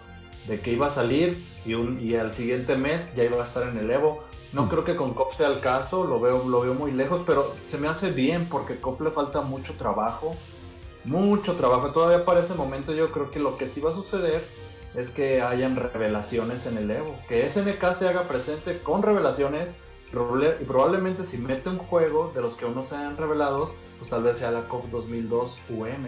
[0.47, 3.69] de que iba a salir y, un, y al siguiente mes ya iba a estar
[3.69, 4.25] en el Evo.
[4.53, 7.55] No creo que con Cop sea el caso, lo veo, lo veo muy lejos, pero
[7.65, 10.33] se me hace bien porque Cop le falta mucho trabajo,
[11.05, 11.93] mucho trabajo.
[11.93, 14.45] Todavía para ese momento yo creo que lo que sí va a suceder
[14.95, 19.73] es que hayan revelaciones en el Evo, que SNK se haga presente con revelaciones
[20.13, 23.73] y probablemente si mete un juego de los que aún no se hayan revelados,
[24.13, 26.05] tal vez sea la COP 2002 UM.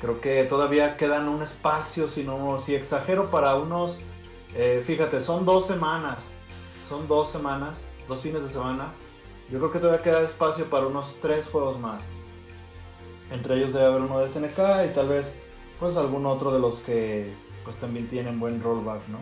[0.00, 3.98] Creo que todavía quedan un espacio, si no, si exagero para unos,
[4.54, 6.30] eh, fíjate, son dos semanas,
[6.88, 8.92] son dos semanas, dos fines de semana.
[9.50, 12.04] Yo creo que todavía queda espacio para unos tres juegos más.
[13.32, 14.58] Entre ellos debe haber uno de SNK
[14.88, 15.34] y tal vez
[15.80, 17.32] pues algún otro de los que
[17.64, 19.18] pues también tienen buen rollback, ¿no?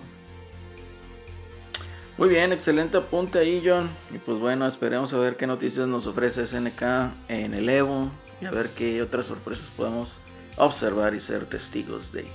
[2.23, 3.91] Muy bien, excelente apunte ahí, John.
[4.15, 6.81] Y pues bueno, esperemos a ver qué noticias nos ofrece SNK
[7.27, 10.09] en el Evo y a ver qué otras sorpresas podemos
[10.57, 12.27] observar y ser testigos de.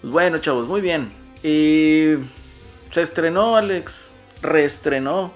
[0.00, 1.12] Pues bueno, chavos, muy bien.
[1.44, 2.14] Y
[2.90, 3.92] se estrenó, Alex,
[4.42, 5.30] reestrenó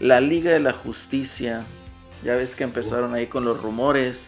[0.00, 1.62] la Liga de la Justicia.
[2.24, 4.20] Ya ves que empezaron ahí con los rumores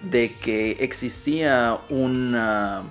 [0.00, 2.82] de que existía una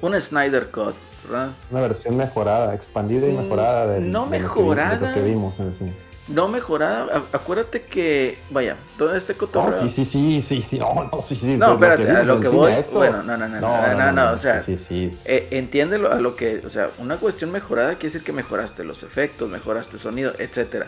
[0.00, 1.50] una Snyder Cut, ¿verdad?
[1.70, 5.08] Una versión mejorada, expandida y Mm, mejorada del- no vi- de mejorada.
[5.08, 5.92] lo que vimos en el cine.
[6.28, 9.82] No mejorada, acuérdate que, vaya, todo este No, cotorreo.
[9.82, 11.56] sí, sí, sí, sí, sí, no, no, sí, sí.
[11.56, 12.72] No, espérate, a lo que voy.
[12.72, 15.10] esto- Bueno, no, no, no, no, no, no, o sea, Sí, sí.
[15.24, 19.02] eh, entiéndelo a lo que, o sea, una cuestión mejorada quiere decir que mejoraste los
[19.02, 20.86] efectos, mejoraste el sonido, etcétera.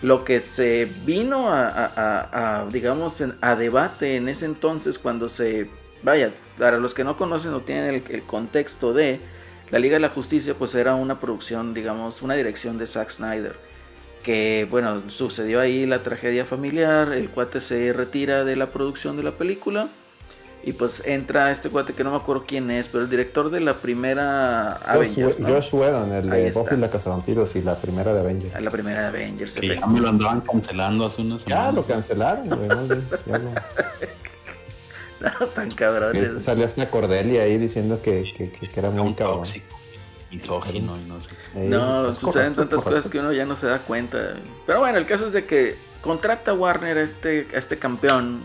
[0.00, 4.98] Lo que se vino a, a- a- a, digamos, en- a debate en ese entonces
[4.98, 5.68] cuando se,
[6.02, 9.20] vaya, para los que no conocen o tienen el, el contexto de
[9.70, 13.54] la Liga de la Justicia, pues era una producción, digamos, una dirección de Zack Snyder.
[14.24, 19.22] Que, bueno, sucedió ahí la tragedia familiar, el cuate se retira de la producción de
[19.22, 19.88] la película.
[20.62, 23.60] Y pues entra este cuate que no me acuerdo quién es, pero el director de
[23.60, 25.48] la primera Josh, Avengers, ¿no?
[25.48, 26.50] Josh Whedon, el Ahí de.
[26.52, 28.62] Buffy la Cazavampiros y la primera de Avengers.
[28.62, 29.54] La primera de Avengers.
[29.54, 31.74] Que ya me lo andaban cancelando hace unas Ya semanas.
[31.76, 33.50] lo cancelaron, güey, ya lo-
[35.20, 36.42] No, tan cabrones.
[36.42, 39.38] Salió hasta Cordelia ahí diciendo que, que, que- que era muy un cabrón.
[39.38, 39.78] tóxico,
[40.30, 41.30] misógino y no sé.
[41.54, 42.90] No, es suceden correcto, tantas correcto.
[42.96, 44.36] cosas que uno ya no se da cuenta.
[44.66, 48.40] Pero bueno, el caso es de que contrata a Warner a este, a este campeón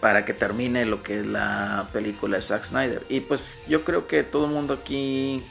[0.00, 3.02] para que termine lo que es la película de Zack Snyder.
[3.08, 5.42] Y pues yo creo que todo el mundo aquí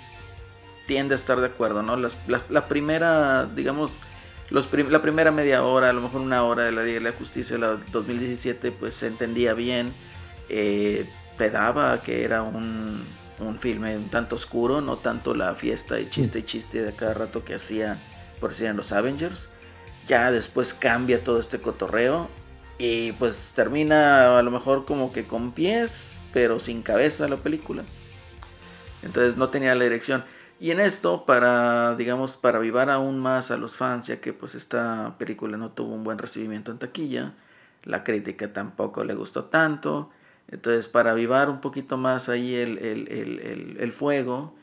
[0.86, 1.96] tiende a estar de acuerdo, ¿no?
[1.98, 3.92] Las- las- la primera, digamos,
[4.50, 7.10] los prim- la primera media hora, a lo mejor una hora de la Liga de
[7.10, 9.92] la Justicia, la 2017, pues se entendía bien.
[10.50, 11.06] Eh,
[11.38, 13.04] te daba que era un,
[13.40, 17.14] un filme un tanto oscuro, no tanto la fiesta y chiste y chiste de cada
[17.14, 17.98] rato que hacía,
[18.40, 19.48] por decir, en los Avengers.
[20.08, 22.30] Ya después cambia todo este cotorreo
[22.78, 25.92] y pues termina a lo mejor como que con pies,
[26.34, 27.84] pero sin cabeza la película.
[29.04, 30.24] Entonces no tenía la dirección.
[30.60, 34.56] Y en esto, para, digamos, para avivar aún más a los fans, ya que pues
[34.56, 37.34] esta película no tuvo un buen recibimiento en taquilla,
[37.84, 40.10] la crítica tampoco le gustó tanto.
[40.50, 44.56] Entonces, para avivar un poquito más ahí el, el- el- el- fuego,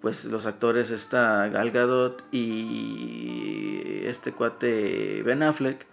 [0.00, 5.86] pues los actores está Gal Gadot y este cuate Ben Affleck,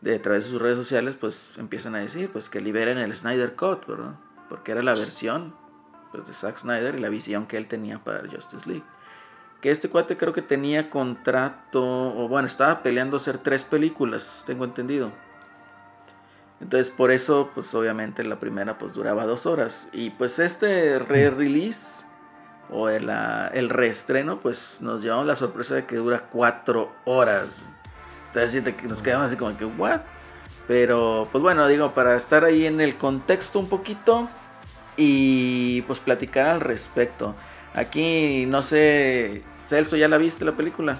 [0.00, 3.14] de a través de sus redes sociales, pues empiezan a decir pues que liberen el
[3.14, 4.14] Snyder Cut, ¿verdad?
[4.48, 5.54] Porque era la versión
[6.12, 8.84] pues, de Zack Snyder y la visión que él tenía para Justice League.
[9.60, 14.64] Que este cuate creo que tenía contrato, o bueno, estaba peleando hacer tres películas, tengo
[14.64, 15.10] entendido.
[16.60, 19.86] Entonces por eso, pues obviamente la primera pues duraba dos horas.
[19.92, 22.04] Y pues este re-release
[22.70, 27.48] o el, reestreno, pues nos llevamos la sorpresa de que dura cuatro horas.
[28.28, 30.00] Entonces nos quedamos así como que, ¿what?
[30.66, 34.28] Pero pues bueno, digo, para estar ahí en el contexto un poquito
[34.96, 37.34] y pues platicar al respecto.
[37.74, 40.98] Aquí, no sé, Celso, ¿ya la viste la película?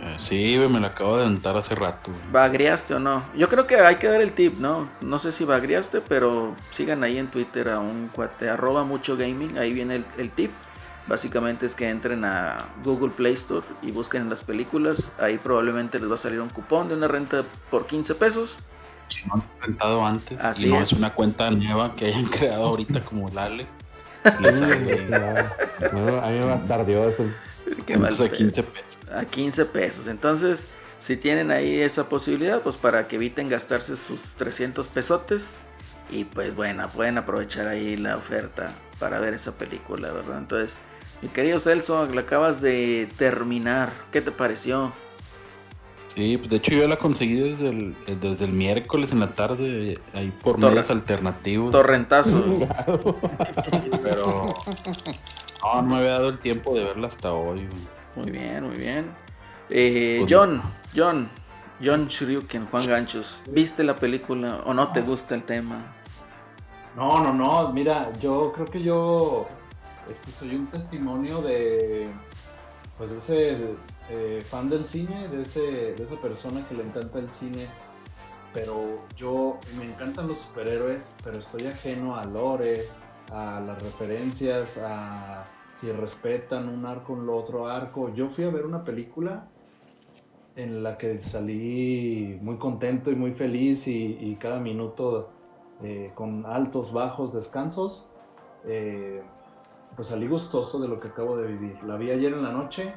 [0.00, 2.10] Eh, sí, me la acabo de aventar hace rato.
[2.30, 3.24] ¿Bagriaste o no?
[3.36, 4.88] Yo creo que hay que dar el tip, ¿no?
[5.00, 9.58] No sé si bagriaste, pero sigan ahí en Twitter a un cuate, arroba mucho gaming,
[9.58, 10.52] ahí viene el, el tip.
[11.08, 15.10] Básicamente es que entren a Google Play Store y busquen las películas.
[15.18, 18.54] Ahí probablemente les va a salir un cupón de una renta por 15 pesos.
[19.10, 20.38] Y no han rentado antes.
[20.38, 20.92] Así y no es.
[20.92, 20.98] es.
[20.98, 23.68] una cuenta nueva que hayan creado ahorita como el Alex.
[25.92, 27.24] No, a mí me tardió eso.
[27.86, 28.36] Qué mal a pedo.
[28.36, 28.87] 15 pesos.
[29.14, 30.06] A 15 pesos.
[30.08, 30.66] Entonces,
[31.00, 35.44] si tienen ahí esa posibilidad, pues para que eviten gastarse sus 300 pesotes.
[36.10, 40.38] Y pues bueno, pueden aprovechar ahí la oferta para ver esa película, ¿verdad?
[40.38, 40.76] Entonces,
[41.20, 43.92] mi querido Celso, la acabas de terminar.
[44.10, 44.90] ¿Qué te pareció?
[46.14, 49.98] Sí, pues de hecho yo la conseguí desde el, desde el miércoles en la tarde,
[50.14, 51.70] ahí por Torre- medios alternativos.
[51.70, 52.30] Torrentazo.
[54.02, 54.54] Pero
[55.62, 57.66] no, no me había dado el tiempo de verla hasta hoy.
[58.18, 59.10] Muy bien, muy bien.
[59.70, 60.62] Eh, Pues- John,
[60.94, 61.28] John,
[61.82, 65.78] John Shuriken, Juan Ganchos, ¿viste la película o no te gusta el tema?
[66.96, 69.46] No, no, no, mira, yo creo que yo
[70.10, 72.08] este, soy un testimonio de,
[72.96, 73.58] pues, de ese
[74.10, 75.60] eh, fan del cine, de, ese,
[75.94, 77.66] de esa persona que le encanta el cine,
[78.52, 82.86] pero yo me encantan los superhéroes, pero estoy ajeno a lore,
[83.30, 85.44] a las referencias, a
[85.80, 88.12] si respetan un arco en lo otro arco.
[88.14, 89.48] Yo fui a ver una película
[90.56, 95.30] en la que salí muy contento y muy feliz y, y cada minuto
[95.82, 98.08] eh, con altos, bajos, descansos.
[98.66, 99.22] Eh,
[99.94, 101.76] pues salí gustoso de lo que acabo de vivir.
[101.84, 102.94] La vi ayer en la noche,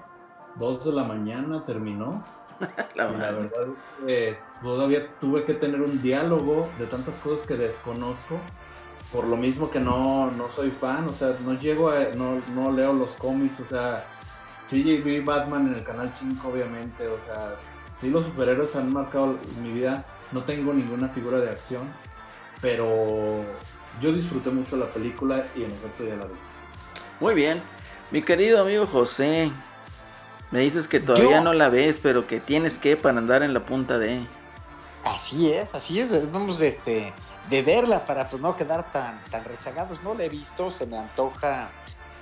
[0.56, 2.24] 2 de la mañana terminó.
[2.96, 3.68] La y la verdad
[4.06, 8.36] eh, todavía tuve que tener un diálogo de tantas cosas que desconozco.
[9.12, 12.72] Por lo mismo que no, no soy fan, o sea, no llego a, no, no
[12.72, 14.06] leo los cómics, o sea,
[14.68, 17.56] sí vi Batman en el canal 5 obviamente, o sea,
[18.00, 21.82] sí los superhéroes han marcado mi vida, no tengo ninguna figura de acción,
[22.62, 23.44] pero
[24.02, 26.34] yo disfruté mucho la película y en efecto ya la vi.
[27.20, 27.62] Muy bien.
[28.12, 29.52] Mi querido amigo José,
[30.52, 33.54] me dices que todavía Yo- no la ves, pero que tienes que para andar en
[33.54, 34.22] la punta de...
[35.04, 37.14] Así es, así es, de, este,
[37.50, 40.02] de verla para pues no quedar tan, tan rezagados.
[40.04, 41.70] No la he visto, se me antoja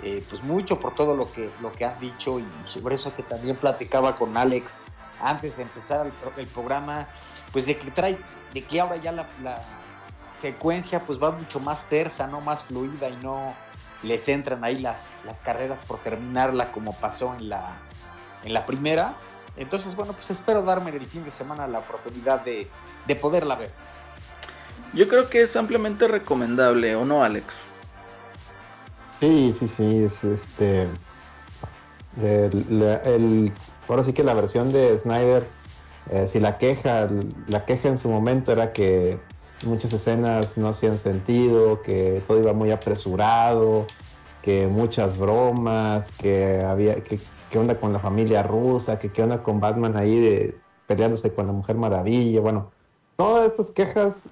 [0.03, 3.23] eh, pues mucho por todo lo que, lo que han dicho y sobre eso que
[3.23, 4.79] también platicaba con Alex
[5.21, 7.05] antes de empezar el, pro- el programa,
[7.51, 8.17] pues de que trae,
[8.53, 9.61] de que ahora ya la, la
[10.39, 13.53] secuencia pues va mucho más tersa, no más fluida y no
[14.01, 17.73] les entran ahí las, las carreras por terminarla como pasó en la,
[18.45, 19.13] en la primera.
[19.57, 22.69] Entonces, bueno, pues espero darme el fin de semana la oportunidad de,
[23.05, 23.73] de poderla ver.
[24.93, 27.45] Yo creo que es ampliamente recomendable, ¿o no, Alex?
[29.11, 30.87] Sí, sí, sí, es este.
[32.21, 33.51] El,
[33.87, 35.45] ahora sí que la versión de Snyder,
[36.09, 37.07] eh, si la queja,
[37.47, 39.19] la queja en su momento era que
[39.63, 43.85] muchas escenas no hacían sentido, que todo iba muy apresurado,
[44.41, 47.19] que muchas bromas, que había, que,
[47.51, 50.57] que onda con la familia rusa, que qué onda con Batman ahí de,
[50.87, 52.71] peleándose con la Mujer Maravilla, bueno,
[53.15, 54.23] todas esas quejas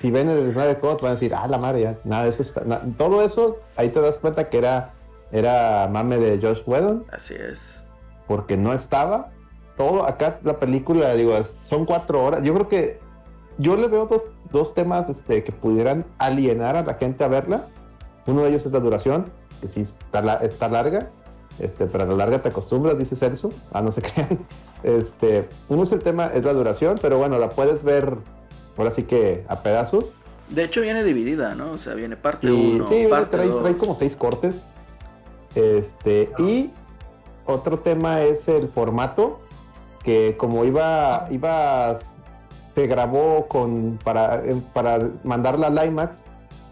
[0.00, 2.42] si ven el Snyder Cut van a decir, ah, la madre, ya, nada de eso
[2.42, 4.92] está, na- todo eso, ahí te das cuenta que era,
[5.32, 7.58] era mame de Josh Whedon, Así es.
[8.26, 9.30] porque no estaba.
[9.76, 12.42] Todo, acá la película, digo, son cuatro horas.
[12.42, 12.98] Yo creo que
[13.58, 17.66] yo le veo dos, dos temas este, que pudieran alienar a la gente a verla.
[18.26, 19.26] Uno de ellos es la duración,
[19.60, 21.10] que sí está, la- está larga,
[21.60, 24.38] este, pero a la larga te acostumbras, dice Celso, a no se crean.
[24.84, 28.16] Este, uno es el tema, es la duración, pero bueno, la puedes ver
[28.78, 30.12] ahora sí que a pedazos.
[30.48, 31.72] De hecho viene dividida, ¿no?
[31.72, 33.62] O sea, viene parte Y 1, sí, parte trae, 2.
[33.62, 34.64] trae como seis cortes.
[35.54, 36.70] Este, y
[37.46, 39.40] otro tema es el formato,
[40.02, 41.98] que como iba, iba,
[42.74, 44.42] se grabó con, para,
[44.72, 46.18] para mandarla al IMAX,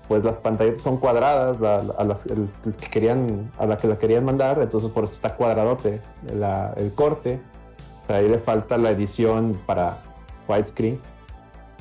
[0.08, 1.56] pues las pantallas son cuadradas
[1.98, 5.14] a, las, el- el que querían, a la que la querían mandar, entonces por eso
[5.14, 6.00] está cuadradote
[6.32, 7.40] la- el corte.
[8.04, 9.98] O sea, ahí le falta la edición para
[10.48, 11.00] widescreen.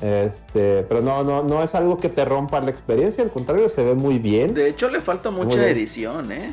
[0.00, 3.82] Este, pero no, no, no es algo que te rompa la experiencia, al contrario, se
[3.82, 4.52] ve muy bien.
[4.54, 6.52] De hecho le falta mucha edición, ¿eh?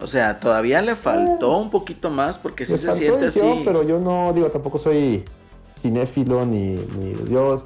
[0.00, 3.62] O sea, todavía le faltó un poquito más porque sí se siente edición, así.
[3.64, 5.24] pero yo no, digo, tampoco soy
[5.80, 7.64] cinéfilo ni, ni yo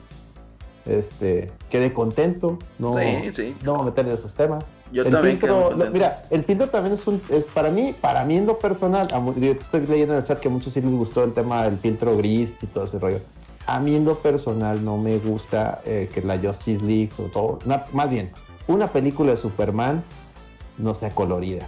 [0.85, 3.57] este, quedé contento, no, Sí, sí.
[3.63, 4.65] no meter en esos temas.
[4.93, 8.25] Yo el también filtro, lo- mira, el filtro también es un, es para mí, para
[8.25, 9.07] mí en lo personal,
[9.39, 11.79] yo estoy leyendo en el chat que a muchos sí les gustó el tema del
[11.79, 13.21] filtro gris y todo ese rollo.
[13.69, 17.59] A mí en lo personal no me gusta eh, que la Justice League o todo,
[17.93, 18.31] más bien,
[18.67, 20.03] una película de Superman
[20.79, 21.67] no sea colorida.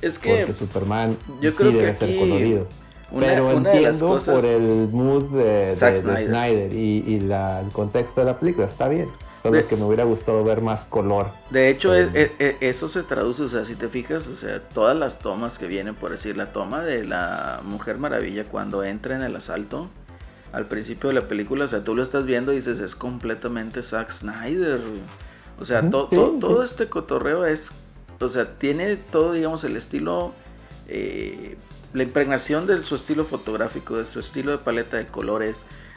[0.00, 2.66] Es que porque Superman yo sí creo que debe ser colorido.
[3.10, 6.26] Una- pero una entiendo cosas- por el mood de, de- Zack de Snyder.
[6.26, 9.08] Snyder, y, y la- el contexto de la película, está bien.
[9.42, 11.30] Solo que me hubiera gustado ver más color.
[11.50, 15.58] De hecho, eso se traduce, o sea, si te fijas, o sea, todas las tomas
[15.58, 19.88] que vienen, por decir, la toma de la Mujer Maravilla cuando entra en el asalto,
[20.52, 23.82] al principio de la película, o sea, tú lo estás viendo y dices, es completamente
[23.82, 24.78] Zack Snyder.
[24.80, 25.00] güey".
[25.60, 26.40] O sea, to- sí, to- sí.
[26.40, 27.68] todo este cotorreo es,
[28.20, 30.32] o sea, tiene todo, digamos, el estilo,
[30.88, 31.56] eh,
[31.94, 35.56] la impregnación de su estilo fotográfico, de su estilo de paleta de colores,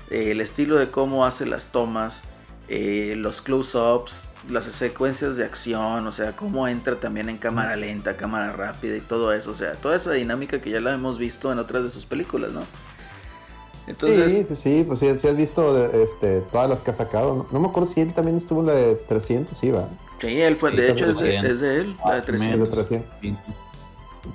[0.10, 2.22] eh, el estilo de cómo hace las tomas,
[2.68, 4.14] eh, los close-ups,
[4.50, 9.02] las secuencias de acción, o sea, cómo entra también en cámara lenta, cámara rápida y
[9.02, 11.90] todo eso, o sea, toda esa dinámica que ya la hemos visto en otras de
[11.92, 12.64] sus películas, ¿no?
[13.88, 17.36] Entonces, sí, sí, sí, pues sí, sí has visto este, todas las que ha sacado.
[17.36, 19.86] No, no me acuerdo si él también estuvo en la de 300, sí, va.
[20.20, 21.46] sí, él fue, Sí, de hecho es de, también.
[21.46, 22.52] es de él, la de Ah, también.
[22.54, 22.78] En la 300.
[22.78, 22.84] de
[23.22, 23.56] 300.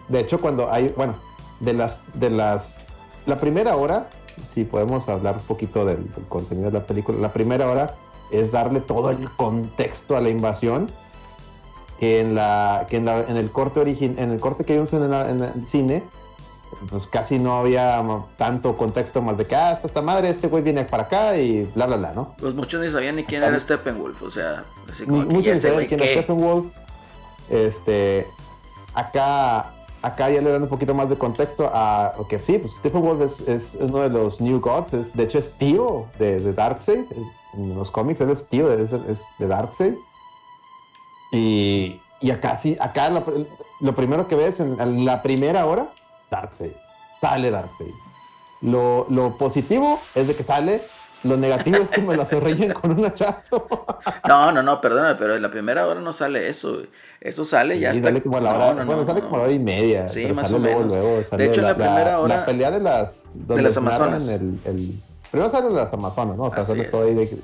[0.09, 1.15] De hecho, cuando hay, bueno,
[1.61, 2.79] de las, de las,
[3.25, 4.11] la primera hora,
[4.47, 7.95] si podemos hablar un poquito del, del contenido de la película, la primera hora
[8.33, 10.91] es darle todo el contexto a la invasión.
[12.01, 14.93] Que en la, que en, la- en el corte origin, en el corte que vimos
[14.93, 16.03] en, la- en el cine,
[16.91, 18.03] pues casi no había
[18.37, 21.65] tanto contexto más de que, ah, esta, esta madre, este güey viene para acá y
[21.75, 22.35] bla, bla, bla, ¿no?
[22.39, 25.71] Pues muchos ni sabían ni quién era Steppenwolf, o sea, así como que Muchos ni
[25.71, 26.15] güey, quién es ¿qué?
[26.15, 26.67] Steppenwolf.
[27.49, 28.27] Este,
[28.95, 29.73] acá,
[30.03, 33.41] acá ya le dan un poquito más de contexto a que sí, pues Steppenwolf es,
[33.49, 37.05] es uno de los New Gods, es, de hecho es tío de, de Darkseid.
[37.55, 39.95] En los cómics él es tío de, es, es de Darkseid.
[41.33, 43.25] Y, y acá sí, acá lo,
[43.81, 45.91] lo primero que ves en, en la primera hora,
[46.31, 46.73] Darkseid.
[47.21, 47.93] Sale Darkseid.
[48.63, 50.81] Lo, lo positivo es de que sale,
[51.25, 53.67] lo negativo es que me lo zorrillen con un hachazo.
[54.29, 56.79] No, no, no, perdóname, pero en la primera hora no sale eso.
[57.21, 58.09] Eso sale ya Sí, hasta...
[58.11, 59.27] sale como a la No, hora, no, bueno, no, sale no.
[59.27, 60.09] como a la hora y media.
[60.09, 60.87] Sí, más o menos.
[60.87, 63.23] luego, De sale hecho, en la primera hora- La pelea de las...
[63.35, 64.29] donde las Amazonas.
[64.29, 65.01] El, el-
[65.31, 66.45] primero sale las Amazonas, ¿no?
[66.45, 66.91] O sea, Así sale es.
[66.91, 67.39] todo ahí de,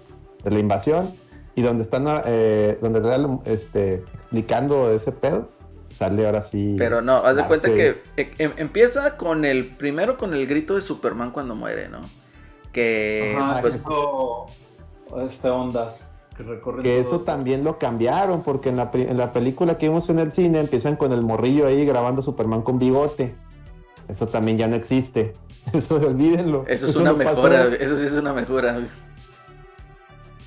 [0.44, 1.10] de la invasión.
[1.54, 5.48] Y donde están, eh, donde están este, explicando ese pedo,
[5.92, 6.74] sale ahora sí...
[6.78, 9.66] Pero no, haz de cuenta que eh, em- empieza con el...
[9.66, 12.00] Primero con el grito de Superman cuando muere, ¿no?
[12.72, 13.36] Que...
[13.38, 14.46] Ajá, pues, esto,
[15.24, 16.06] este ondas
[16.36, 17.16] que recorren Que todo.
[17.16, 20.60] eso también lo cambiaron, porque en la, en la película que vimos en el cine
[20.60, 23.34] empiezan con el morrillo ahí grabando Superman con bigote.
[24.08, 25.34] Eso también ya no existe.
[25.72, 26.64] Eso olvídenlo.
[26.66, 28.80] eso es una no mejora, eso sí es una mejora.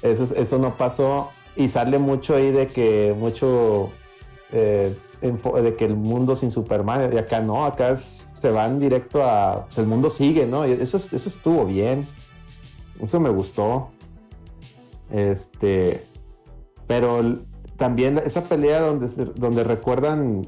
[0.02, 3.92] Eso, es- eso no pasó y sale mucho ahí de que mucho
[4.52, 4.96] eh,
[5.32, 9.78] de que el mundo sin Superman y acá no, acá se van directo a pues,
[9.78, 10.68] el mundo sigue, ¿no?
[10.68, 12.06] Y eso, es- eso estuvo bien,
[13.02, 13.90] eso me gustó,
[15.12, 16.06] este,
[16.88, 17.40] pero
[17.78, 20.42] también esa pelea donde donde recuerdan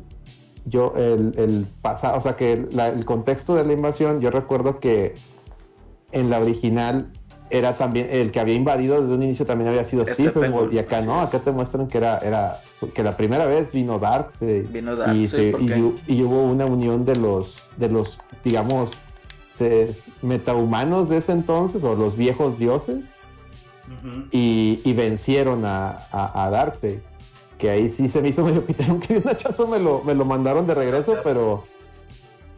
[0.66, 5.14] yo el, pasado, o sea que el contexto de la invasión, yo recuerdo que
[6.12, 7.12] en la original
[7.49, 10.80] era también el que había invadido desde un inicio también había sido Steppenwolf, Steppenwolf y
[10.80, 12.60] acá no, acá te muestran que era era
[12.94, 17.06] que la primera vez vino Darkseid Vino y, Darkseid, se- ¿por y hubo una unión
[17.06, 18.98] de los de los digamos
[19.57, 19.90] se-
[20.22, 22.98] metahumanos de ese entonces o los viejos dioses
[24.32, 26.99] y, y vencieron a, a, a Darkseid.
[27.57, 30.26] Que ahí sí se me hizo medio pitero que un hachazo me lo, me lo
[30.26, 31.64] mandaron de regreso, pero,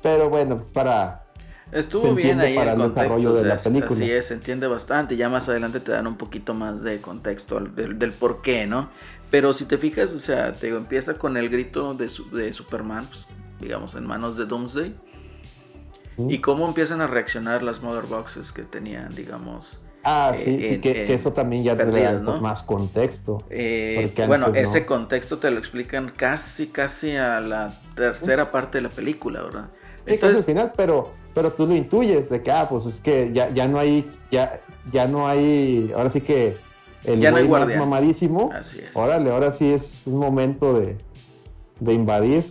[0.01, 1.23] pero bueno, pues para...
[1.71, 3.01] Estuvo bien ahí para el contexto.
[3.01, 3.91] desarrollo de o sea, la película.
[3.91, 5.15] Así es, se entiende bastante.
[5.15, 8.89] Ya más adelante te dan un poquito más de contexto del, del por qué, ¿no?
[9.29, 12.51] Pero si te fijas, o sea, te digo, empieza con el grito de, su- de
[12.53, 13.27] Superman, pues,
[13.59, 14.95] digamos, en manos de Doomsday.
[16.27, 19.79] Y cómo empiezan a reaccionar las Mother Boxes que tenían, digamos.
[20.03, 22.41] Ah, eh, sí, sí, en- que, en- que eso también ya perdidas, da ¿no?
[22.41, 23.37] más contexto.
[23.49, 28.89] Eh, bueno, ese contexto te lo explican casi, casi a la tercera parte de la
[28.89, 29.69] película, ¿verdad?
[30.07, 33.31] Sí, casi al final, pero, pero tú lo intuyes de que, ah, pues es que
[33.33, 34.61] ya, ya no hay, ya,
[34.91, 36.57] ya no hay, ahora sí que
[37.05, 37.79] el Ya no hay güey más guardia.
[37.79, 38.89] mamadísimo, Así es.
[38.93, 40.97] órale, ahora sí es un momento de,
[41.79, 42.43] de invadir.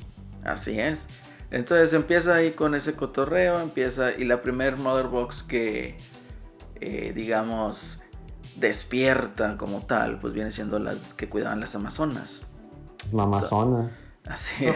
[0.45, 1.07] Así es.
[1.51, 5.97] Entonces empieza ahí con ese cotorreo, empieza y la primer Mother Box que,
[6.81, 7.99] eh, digamos,
[8.57, 12.41] despierta como tal, pues viene siendo las que cuidaban las Amazonas.
[13.13, 14.05] Mamazonas.
[14.29, 14.75] Así es.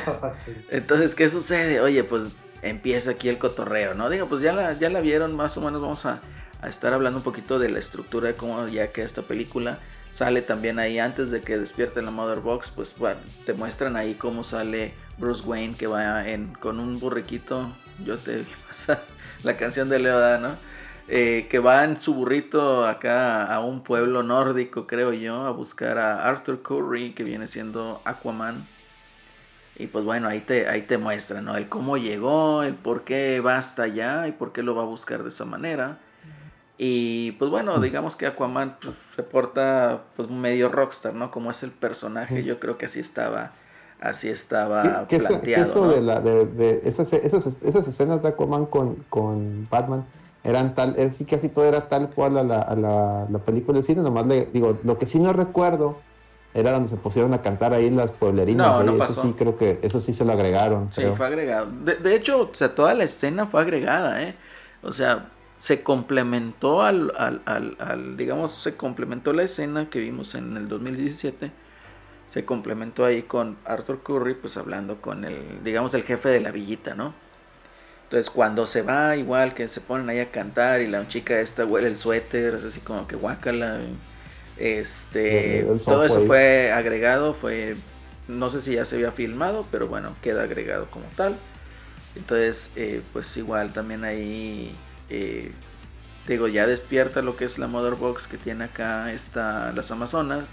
[0.70, 1.80] Entonces, ¿qué sucede?
[1.80, 2.24] Oye, pues
[2.62, 4.08] empieza aquí el cotorreo, ¿no?
[4.08, 6.20] Digo, pues ya la, ya la vieron, más o menos vamos a,
[6.60, 9.78] a estar hablando un poquito de la estructura de cómo ya que esta película
[10.12, 14.14] sale también ahí antes de que despierte la Mother Box, pues bueno, te muestran ahí
[14.14, 17.70] cómo sale Bruce Wayne que va en, con un burriquito,
[18.04, 19.02] yo te vi pasar
[19.42, 20.56] la canción de Leoda, ¿no?
[21.08, 25.98] Eh, que va en su burrito acá a un pueblo nórdico, creo yo, a buscar
[25.98, 28.66] a Arthur Curry, que viene siendo Aquaman.
[29.76, 31.56] Y pues bueno, ahí te, ahí te muestra, ¿no?
[31.56, 34.86] El cómo llegó, el por qué va hasta allá y por qué lo va a
[34.86, 35.98] buscar de esa manera.
[36.78, 41.30] Y pues bueno, digamos que Aquaman pues, se porta pues medio rockstar, ¿no?
[41.30, 43.52] Como es el personaje, yo creo que así estaba,
[44.00, 45.64] así estaba eso, que planteado.
[45.64, 45.92] eso ¿no?
[45.92, 50.04] de, la, de, de esas, esas, esas escenas de Aquaman con, con Batman
[50.44, 53.78] eran tal, eh, sí casi todo era tal cual a la, a la, la película
[53.78, 55.98] de cine, nomás le digo, lo que sí no recuerdo
[56.54, 59.22] era donde se pusieron a cantar ahí las pueblerinas, No, no eso pasó.
[59.22, 61.14] sí creo que, eso sí se lo agregaron, Sí, creo.
[61.16, 61.70] fue agregado.
[61.84, 64.34] De, de hecho, o sea, toda la escena fue agregada, ¿eh?
[64.82, 70.34] O sea, se complementó al, al, al, al- digamos, se complementó la escena que vimos
[70.34, 71.50] en el 2017.
[72.30, 76.50] Se complementó ahí con Arthur Curry, pues hablando con el, digamos, el jefe de la
[76.50, 77.14] villita, ¿no?
[78.04, 81.64] Entonces, cuando se va, igual que se ponen ahí a cantar y la chica esta
[81.66, 83.78] huele el suéter, es así como que guácala.
[84.62, 87.74] Este, El- el todo eso fue agregado, fue,
[88.28, 91.34] no sé si ya se había filmado, pero bueno, queda agregado como tal.
[92.14, 94.72] Entonces, eh, pues igual también ahí,
[95.10, 95.50] eh,
[96.28, 100.44] digo, ya despierta lo que es la Mother Box que tiene acá esta, las Amazonas.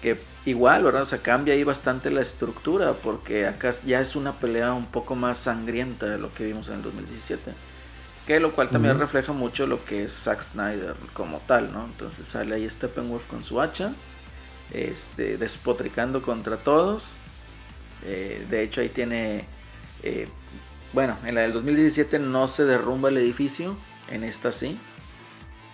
[0.00, 1.02] Que igual, ¿verdad?
[1.02, 5.16] O sea, cambia ahí bastante la estructura porque acá ya es una pelea un poco
[5.16, 7.52] más sangrienta de lo que vimos en el 2017.
[8.26, 11.84] Que lo cual también refleja mucho lo que es Zack Snyder como tal, ¿no?
[11.84, 13.92] Entonces sale ahí Steppenwolf con su hacha,
[14.72, 17.02] este, despotricando contra todos.
[18.02, 19.44] Eh, de hecho ahí tiene,
[20.02, 20.26] eh,
[20.94, 23.76] bueno, en la del 2017 no se derrumba el edificio,
[24.10, 24.78] en esta sí.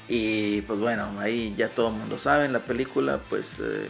[0.08, 3.88] Y pues bueno, ahí ya todo el mundo sabe, en la película pues eh,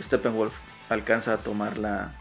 [0.00, 0.54] Steppenwolf
[0.88, 2.14] alcanza a tomar la,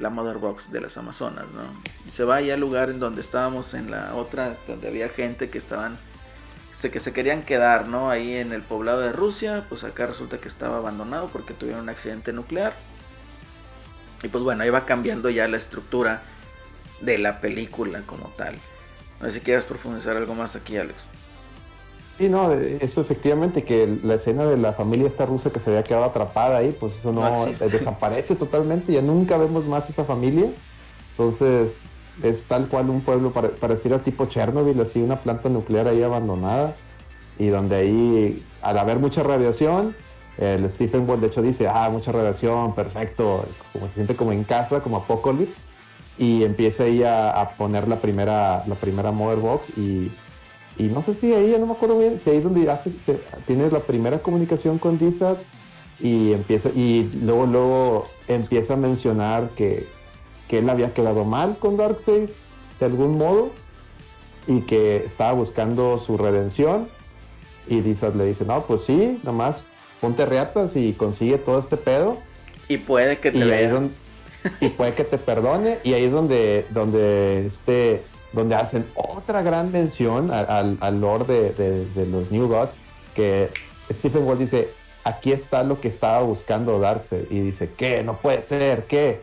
[0.00, 1.62] la Mother Box de las Amazonas, ¿no?
[2.10, 5.58] Se va ahí al lugar en donde estábamos en la otra, donde había gente que
[5.58, 5.98] estaban,
[6.80, 8.10] que se querían quedar, ¿no?
[8.10, 11.88] Ahí en el poblado de Rusia, pues acá resulta que estaba abandonado porque tuvieron un
[11.90, 12.72] accidente nuclear.
[14.22, 16.22] Y pues bueno, ahí va cambiando ya la estructura
[17.00, 18.56] de la película como tal.
[19.20, 20.96] No sé si quieres profundizar algo más aquí, Alex.
[22.20, 25.82] Sí, no, eso efectivamente, que la escena de la familia esta rusa que se había
[25.82, 27.22] quedado atrapada ahí, pues eso no,
[27.62, 30.50] eh, desaparece totalmente, ya nunca vemos más esta familia.
[31.12, 31.70] Entonces,
[32.22, 36.76] es tal cual un pueblo, pare- pareciera tipo Chernobyl, así una planta nuclear ahí abandonada,
[37.38, 39.96] y donde ahí, al haber mucha radiación,
[40.36, 44.44] el Stephen Wall de hecho dice, ah, mucha radiación, perfecto, como se siente como en
[44.44, 45.58] casa, como Apocalypse,
[46.18, 50.10] y empieza ahí a, a poner la primera, la primera Mother Box y
[50.80, 52.90] y no sé si ahí, ya no me acuerdo bien, si ahí es donde hace,
[53.04, 55.38] te- tiene la primera comunicación con Dizat
[56.00, 59.86] y empieza, y luego, luego empieza a mencionar que,
[60.48, 62.30] que él había quedado mal con Darkseid
[62.78, 63.50] de algún modo
[64.46, 66.88] y que estaba buscando su redención
[67.68, 69.66] y Dizat le dice, no, pues sí, nomás
[70.00, 72.16] ponte reatas y consigue todo este pedo
[72.68, 73.90] Y puede que te y ahí
[74.60, 78.02] y puede que te perdone y ahí es donde donde este
[78.32, 82.74] donde hacen otra gran mención al, al, lore de, de- de los New Gods
[83.14, 83.50] que
[83.92, 84.68] Stephen Wall dice
[85.04, 88.02] aquí está lo que estaba buscando Darkseid y dice ¿qué?
[88.04, 89.22] no puede ser ¿qué?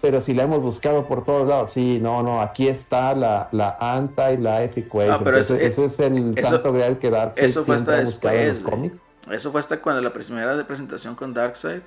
[0.00, 3.76] pero si la hemos buscado por todos lados sí no no aquí está la, la
[3.80, 6.98] Anta y la Epic Wave Ah, pero Entonces, eso- eso, es el eso- santo grial
[6.98, 8.98] que Darkseid Eso fue hasta siempre ha buscado en los cómics
[9.30, 11.80] Eso fue hasta cuando la primera de presentación con Darkseid.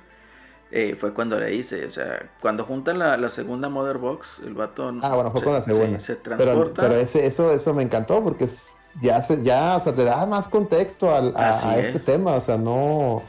[0.70, 4.54] Eh, fue cuando le dice, o sea, cuando juntan la, la segunda Mother Box, el
[4.54, 6.00] vato Ah, bueno, fue se- con la segunda.
[6.00, 6.82] se, se pero transporta.
[6.82, 10.26] pero ese, eso, eso me encantó porque es- ya, se, ya o sea, le da
[10.26, 12.04] más contexto al- a, este es.
[12.04, 12.32] tema.
[12.34, 13.22] O sea, no.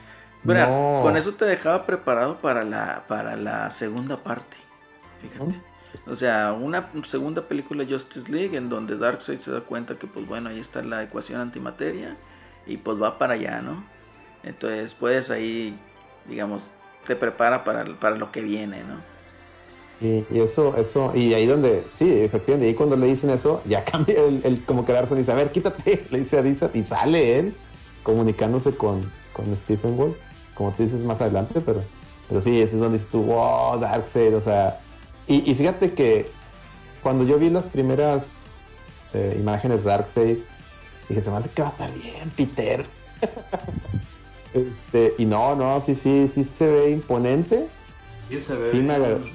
[0.44, 4.58] Mira, no- con eso te dejaba preparado para la, para la segunda parte.
[5.22, 5.62] Fíjate.
[6.08, 10.26] O sea, una segunda película Justice League en donde Darkseid se da cuenta que, pues
[10.28, 12.16] bueno, ahí está la ecuación antimateria
[12.66, 13.84] y pues va para allá, ¿no?
[14.44, 15.78] Entonces, puedes ahí,
[16.28, 16.70] digamos,
[17.08, 18.98] te prepara para, para lo que viene, ¿no?
[20.02, 23.84] Y, y eso, eso, y ahí donde, sí, efectivamente, ahí cuando le dicen eso, ya
[23.92, 27.40] cambia el, como que Darkseid dice, a ver, quítate, le dice a Dizat y sale
[27.40, 27.54] él
[28.04, 30.16] comunicándose con, con Stephen Wall,
[30.54, 31.84] como tú dices más adelante, pero,
[32.30, 34.80] pero sí, ese es donde dices tú, wow, Darkseid, o sea,
[35.28, 36.32] y, y fíjate que
[37.04, 38.24] cuando yo vi las primeras
[39.14, 40.38] eh, imágenes de Darkseid,
[41.10, 42.86] dije, se me hace que va a estar bien, Peter.
[44.54, 47.68] este, y no, no, sí, sí, sí se ve imponente.
[48.30, 48.92] Sí, se ve Sí, me bien.
[49.04, 49.26] agradó.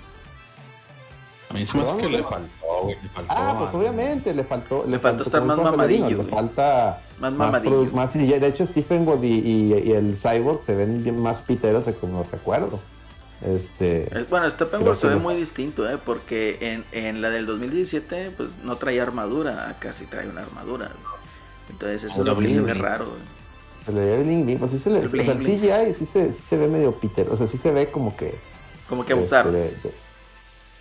[1.51, 2.97] A mí se me que le faltó, güey.
[3.03, 3.33] Le faltó.
[3.37, 4.85] Ah, pues obviamente, le faltó.
[4.89, 7.91] Le faltó estar más mamadillo, Le falta Más más, mamadillo.
[7.93, 11.87] más- de hecho, Stephen Wood y, y- y el Cyborg se ven bien más piteros
[11.87, 12.81] de como recuerdo.
[13.43, 14.09] Este.
[14.31, 15.99] Bueno, Steppenwolf Creo se ve muy distinto, ¿eh?
[16.03, 20.91] Porque en, en la del 2017, pues no traía armadura, acá sí trae una armadura.
[21.69, 23.07] Entonces eso es lo que se ve raro.
[23.07, 23.21] güey.
[23.87, 26.07] Se le ve el bling bling, sí se le, El o sea, el CGI sí
[26.07, 28.35] se, sí se ve medio pitero, o sea, sí se ve como que
[28.89, 29.55] Como que abusaron.
[29.57, 29.91] este,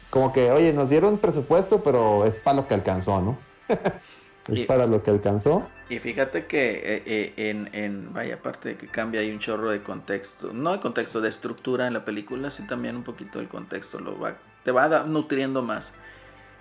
[0.09, 3.37] como que, oye, nos dieron presupuesto, pero es para lo que alcanzó, ¿no?
[4.47, 5.67] es Y- para lo que alcanzó.
[5.89, 9.69] Y fíjate que eh, eh, en, en, vaya, aparte de que cambia hay un chorro
[9.69, 13.47] de contexto, no de contexto, de estructura en la película, sí también un poquito el
[13.47, 15.91] contexto lo va, te va da- nutriendo más.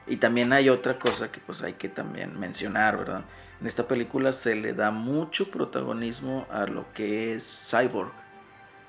[0.07, 3.25] Y también hay otra cosa que pues hay que también mencionar, ¿verdad?
[3.63, 8.11] En esta película se le da mucho protagonismo a lo que es Cyborg.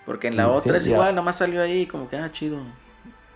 [0.04, 0.94] Porque en la Sí, otra es ya.
[0.94, 2.58] igual, nomás salió ahí como que, ah, chido.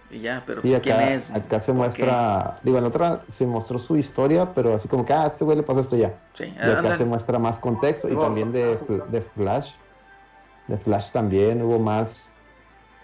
[0.09, 1.29] Y ya, pero Y pues, ¿quién acá, es?
[1.29, 5.13] acá se muestra, digo, en la otra se mostró su historia, pero así como que,
[5.13, 6.17] ah, a este güey le pasó esto ya.
[6.33, 8.77] Sí, Y acá se muestra más contexto y también de,
[9.09, 9.71] de Flash.
[10.67, 12.31] De Flash también hubo más,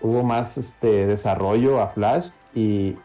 [0.01, 2.97] hubo más este desarrollo a Flash y,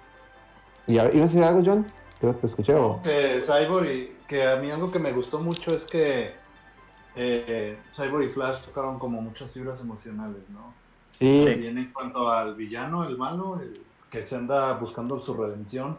[0.86, 1.86] y ¿ibas a decir algo, John?
[2.18, 2.74] Creo que te escuché.
[2.74, 6.34] o- Que Cyborg y que a mí algo que me gustó mucho es que
[7.16, 10.72] eh, Cyborg y Flash tocaron como muchas fibras emocionales, ¿no?
[11.10, 13.80] Sí, También en cuanto al villano, el malo, el
[14.10, 15.96] que se anda buscando su redención,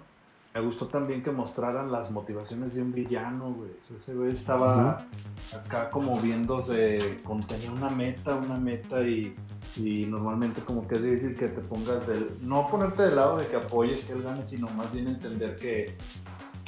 [0.54, 3.72] me gustó también que mostraran las motivaciones de un villano, güey.
[3.98, 5.06] Ese güey estaba
[5.54, 9.36] acá como viéndose, con tenía una meta, una meta y,
[9.76, 13.48] y normalmente como que es difícil que te pongas del, no ponerte del lado de
[13.48, 15.96] que apoyes que él gane, sino más bien entender que...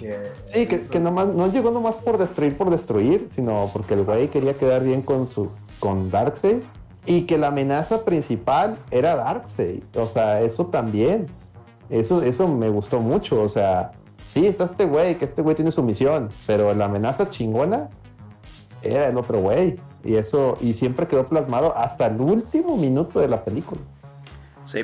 [0.02, 4.30] que sí que nomás, no llegó nomás por destruir por destruir, sino porque el güey
[4.30, 5.49] quería quedar bien con su
[5.80, 6.60] con Darkseid
[7.06, 9.84] y que la amenaza principal era Darkseid.
[9.95, 11.28] O sea, eso también.
[11.90, 13.41] Eso, eso me gustó mucho.
[13.41, 13.91] O sea,
[14.34, 17.90] sí, está este güey, que este güey tiene su misión, pero la amenaza chingona
[18.82, 19.78] era el otro güey.
[20.03, 23.82] Y eso, y siempre quedó plasmado hasta el último minuto de la película.
[24.65, 24.80] Sí.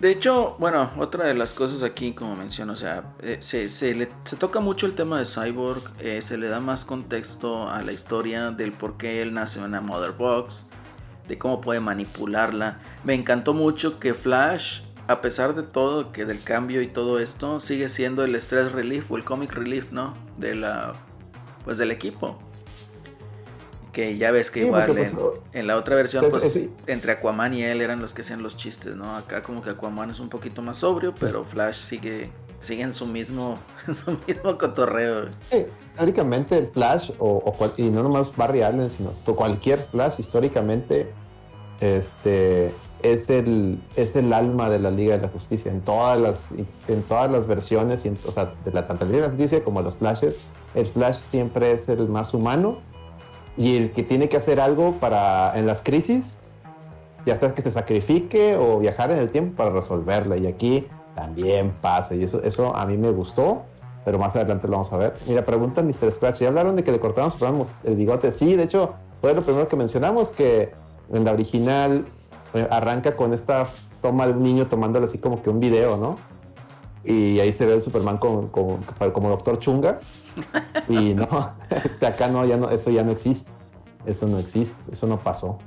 [0.00, 3.94] De hecho, bueno, otra de las cosas aquí, como menciono, o sea, eh, se, se
[3.94, 7.82] le- se toca mucho el tema de Cyborg, eh, se le da más contexto a
[7.82, 10.64] la historia del por qué él nace en una Mother Box,
[11.28, 12.78] de cómo puede manipularla.
[13.04, 17.60] Me encantó mucho que Flash, a pesar de todo, que del cambio y todo esto,
[17.60, 20.14] sigue siendo el stress relief o el comic relief, ¿no?
[20.38, 20.94] De la,
[21.66, 22.38] pues del equipo.
[23.92, 26.44] Que ya ves que Sí, igual porque, en, pues, en la otra versión, es- pues
[26.56, 29.16] es- entre Aquaman y él eran los que hacían los chistes, ¿no?
[29.16, 32.30] Acá como que Aquaman es un poquito más sobrio, pero Flash sigue,
[32.60, 33.58] sigue en su mismo,
[33.88, 35.26] en su mismo cotorreo.
[35.50, 40.14] Sí, teóricamente el Flash, o, o cual- y no nomás Barry Allen, sino cualquier Flash
[40.18, 41.10] históricamente
[41.80, 42.72] este,
[43.02, 45.70] es, el, es el alma de la Liga de la Justicia.
[45.72, 46.44] En todas las,
[46.88, 49.36] en todas las versiones, y en- o sea, de la, tanto la Liga de la
[49.36, 50.36] Justicia como los Flashes,
[50.74, 52.78] el Flash siempre es el más humano
[53.60, 56.38] y el que tiene que hacer algo para en las crisis,
[57.26, 60.38] ya sea que te sacrifique o viajar en el tiempo para resolverla.
[60.38, 63.62] Y aquí también pasa, y eso, eso a mí me gustó
[64.02, 65.12] pero más adelante lo vamos a ver.
[65.28, 66.10] Mira, pregunta Mr.
[66.12, 67.30] Scratch, ¿ya hablaron de que le cortaron
[67.84, 68.32] el bigote?
[68.32, 70.72] Sí, de hecho, fue lo primero que mencionamos, que
[71.12, 72.06] en la original
[72.54, 73.68] eh, arranca con esta
[74.00, 76.16] toma de un niño tomándole así como que un video, ¿no?
[77.04, 80.00] Y ahí se ve el Superman con- como Doctor Chunga.
[80.88, 83.50] Y no, este, acá no, ya no, eso ya no existe.
[84.06, 85.58] Eso no existe, eso no pasó.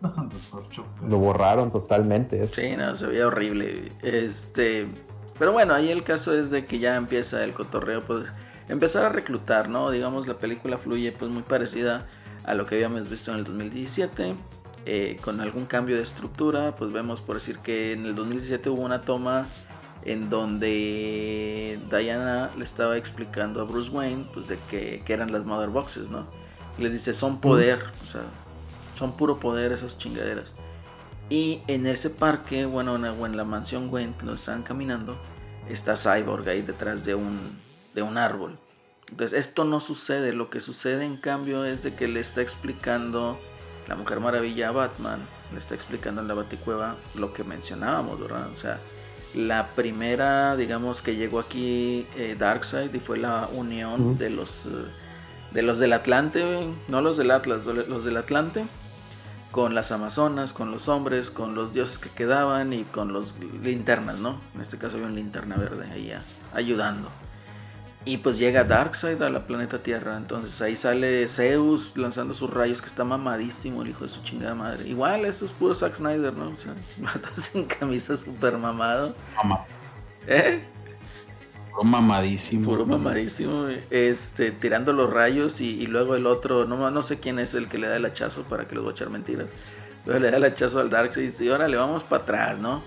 [1.08, 2.42] Lo borraron totalmente.
[2.42, 2.60] eso.
[2.60, 3.92] Sí, no, se veía horrible.
[4.02, 4.88] Este,
[5.38, 8.26] pero bueno, ahí el caso es de que ya empieza el cotorreo, pues
[8.68, 9.90] empezar a reclutar, ¿no?
[9.90, 12.06] Digamos, la película fluye pues muy parecida
[12.44, 14.34] a lo que habíamos visto en el 2017,
[14.84, 18.82] eh, con algún cambio de estructura, pues vemos por decir que en el 2017 hubo
[18.82, 19.46] una toma
[20.04, 25.44] en donde Diana le estaba explicando a Bruce Wayne, pues de que, que eran las
[25.44, 26.26] Mother Boxes, ¿no?
[26.78, 28.22] Y le dice, son poder, o sea,
[28.98, 30.52] son puro poder esas chingaderas.
[31.30, 35.16] Y en ese parque, bueno, en en la mansión Gwen, que nos están caminando,
[35.68, 37.58] está Cyborg ahí detrás de un,
[37.94, 38.58] de un árbol.
[39.08, 40.32] Entonces, esto no sucede.
[40.32, 43.38] Lo que sucede, en cambio, es de que le está explicando
[43.88, 45.20] la Mujer Maravilla a Batman.
[45.52, 48.48] Le está explicando en la Baticueva lo que mencionábamos, ¿verdad?
[48.50, 48.80] O sea,
[49.34, 54.84] la primera, digamos, que llegó aquí eh, Darkseid y fue la unión de los eh,
[55.52, 58.64] de los del Atlante, no los del Atlas, los del Atlante,
[59.50, 64.18] con las Amazonas, con los hombres, con los dioses que quedaban y con los linternas,
[64.18, 64.40] ¿no?
[64.54, 66.12] En este caso había un linterna verde ahí
[66.54, 67.10] ayudando.
[68.04, 72.80] Y pues llega Darkseid a la planeta Tierra, entonces ahí sale Zeus lanzando sus rayos,
[72.82, 74.88] que está mamadísimo el hijo de su chingada madre.
[74.88, 76.48] Igual, esto es puro Zack Snyder, ¿no?
[76.50, 76.74] O sea,
[77.42, 79.14] sin camisa super mamado.
[79.36, 79.64] Mamá,
[80.26, 80.64] ¿Eh?
[81.70, 82.64] puro mamadísimo.
[82.68, 87.38] Puro mamadísimo, este, tirando los rayos y, y luego el otro, no, no sé quién
[87.38, 89.48] es el que le da el hachazo para que los voy a echar mentiras.
[90.04, 92.82] Luego le da el hachazo al Darkseid y dice, órale, vamos para atrás, ¿no?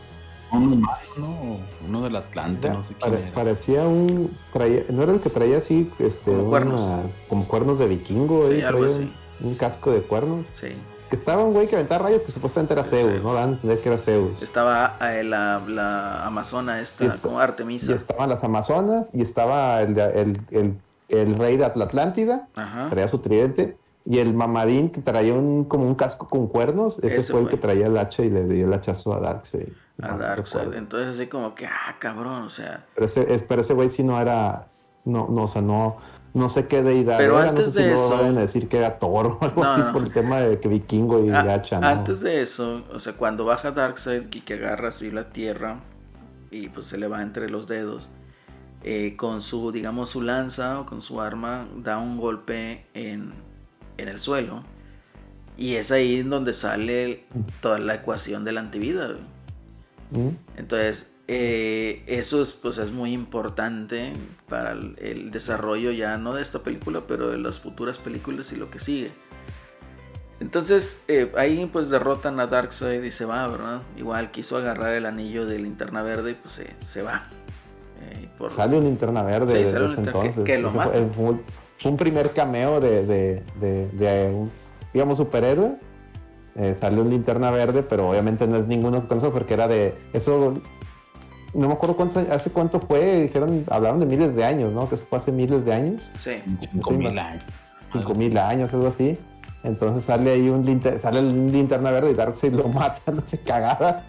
[0.52, 1.58] Uno malo, ¿no?
[1.88, 3.34] Uno del Atlante, no sé quién Pare- era.
[3.34, 4.36] parecía un.
[4.54, 7.02] traía- no era el que traía así, este, Como una- cuernos.
[7.28, 9.12] como cuernos de vikingo, Sí, eh, algo así.
[9.42, 10.46] Un, un casco de cuernos.
[10.54, 10.68] Sí.
[11.10, 13.24] que estaba un güey que aventaba rayos que supuestamente era Zeus, Zeus.
[13.24, 13.36] ¿no?
[13.36, 14.42] Dan entender que era Zeus.
[14.42, 17.94] Estaba eh, la, la amazona esta, como Y Artemisa.
[17.94, 20.74] estaban las Amazonas y estaba el, de- el, el,
[21.10, 22.90] el rey de la Atlántida, Ajá.
[22.90, 23.78] traía su tridente.
[24.08, 27.46] Y el mamadín que traía un, como un casco con cuernos, ese, Ese fue, el
[27.48, 27.56] fue.
[27.56, 29.68] que traía el hacha y le dio el hachazo a Darkseid.
[30.02, 30.74] A Darkseid.
[30.74, 32.86] Entonces así como que, ah, cabrón, o sea.
[32.96, 34.68] Pero ese, es- pero ese güey sí no era,
[35.06, 35.98] no, no, o sea, no,
[36.34, 38.78] no sé qué deidad Pero era, antes no sé de si eso- a decir que
[38.78, 39.94] era Thor o algo No, así no.
[39.94, 41.88] por el tema de que vikingo y a- hacha, ¿no?
[41.88, 45.80] Antes de eso, o sea, cuando baja Darkseid y que agarra así la tierra
[46.52, 48.10] y pues se le va entre los dedos,
[48.84, 53.34] eh, con su, digamos, su lanza o con su arma, da un golpe en,
[53.98, 54.62] en el suelo.
[55.58, 57.26] Y es ahí en donde sale
[57.62, 59.08] toda la ecuación de la antivida.
[59.08, 59.35] güey.
[60.12, 60.30] ¿Mm?
[60.58, 64.14] Entonces, eh, eso es, pues, es muy importante
[64.48, 68.56] para el, el desarrollo ya no de esta película, pero de las futuras películas y
[68.56, 69.12] lo que sigue.
[70.40, 73.82] Entonces, eh, ahí pues derrotan a Darkseid y se va, ¿verdad?
[73.98, 77.24] Igual quiso agarrar el anillo de linterna verde y pues se, se va.
[78.02, 80.44] Eh, por- Sale un linterna verde Sí, de sale un ese linterna- que- entonces.
[80.44, 80.92] que lo mata.
[80.92, 81.42] fue un,
[81.80, 84.52] fue un primer cameo de, de, de, de un,
[84.94, 85.78] digamos, superhéroe.
[86.56, 89.94] Eh, sale un linterna verde, pero obviamente no es ninguno con eso porque era de.
[90.14, 90.54] Eso.
[91.54, 94.90] No me acuerdo cuántos años- hace cuánto fue, dijeron, hablaron de miles de años, ¿no?
[94.90, 96.12] Que eso fue hace miles de años.
[96.18, 96.32] Sí.
[96.72, 97.44] Cinco Sí, mil más- años.
[97.94, 99.18] cinco mil años, algo así.
[99.64, 103.40] Entonces sale ahí un linter- sale el linterna verde y Darkseid lo mata, no se
[103.40, 104.06] cagada.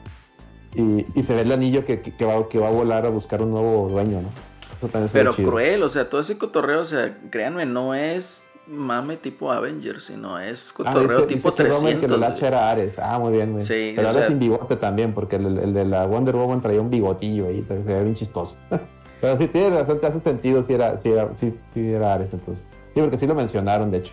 [0.75, 3.11] Y, y se ve el anillo que, que, que va, que va a volar a
[3.11, 4.29] buscar un nuevo dueño, ¿no?
[4.77, 5.49] Eso también Pero chido.
[5.49, 10.39] cruel, o sea, todo ese cotorreo, o sea, créanme, no es mame tipo Avengers, sino
[10.39, 12.01] es Ah, cotorreo tipo dice que Roman 300.
[12.01, 12.31] que el güey.
[12.33, 12.99] hacha era Ares.
[12.99, 13.67] Ah, muy bien, bien.
[13.67, 16.81] Sí, Pero ahora sea- sin bigote también, porque el, el de la Wonder Woman traía
[16.81, 18.57] un bigotillo ahí, se veía bien chistoso.
[19.21, 22.29] Pero sí tiene razón, te hace sentido si era, si era, sí, sí era Ares,
[22.33, 22.67] entonces.
[22.95, 24.13] Sí, porque sí lo mencionaron, de hecho.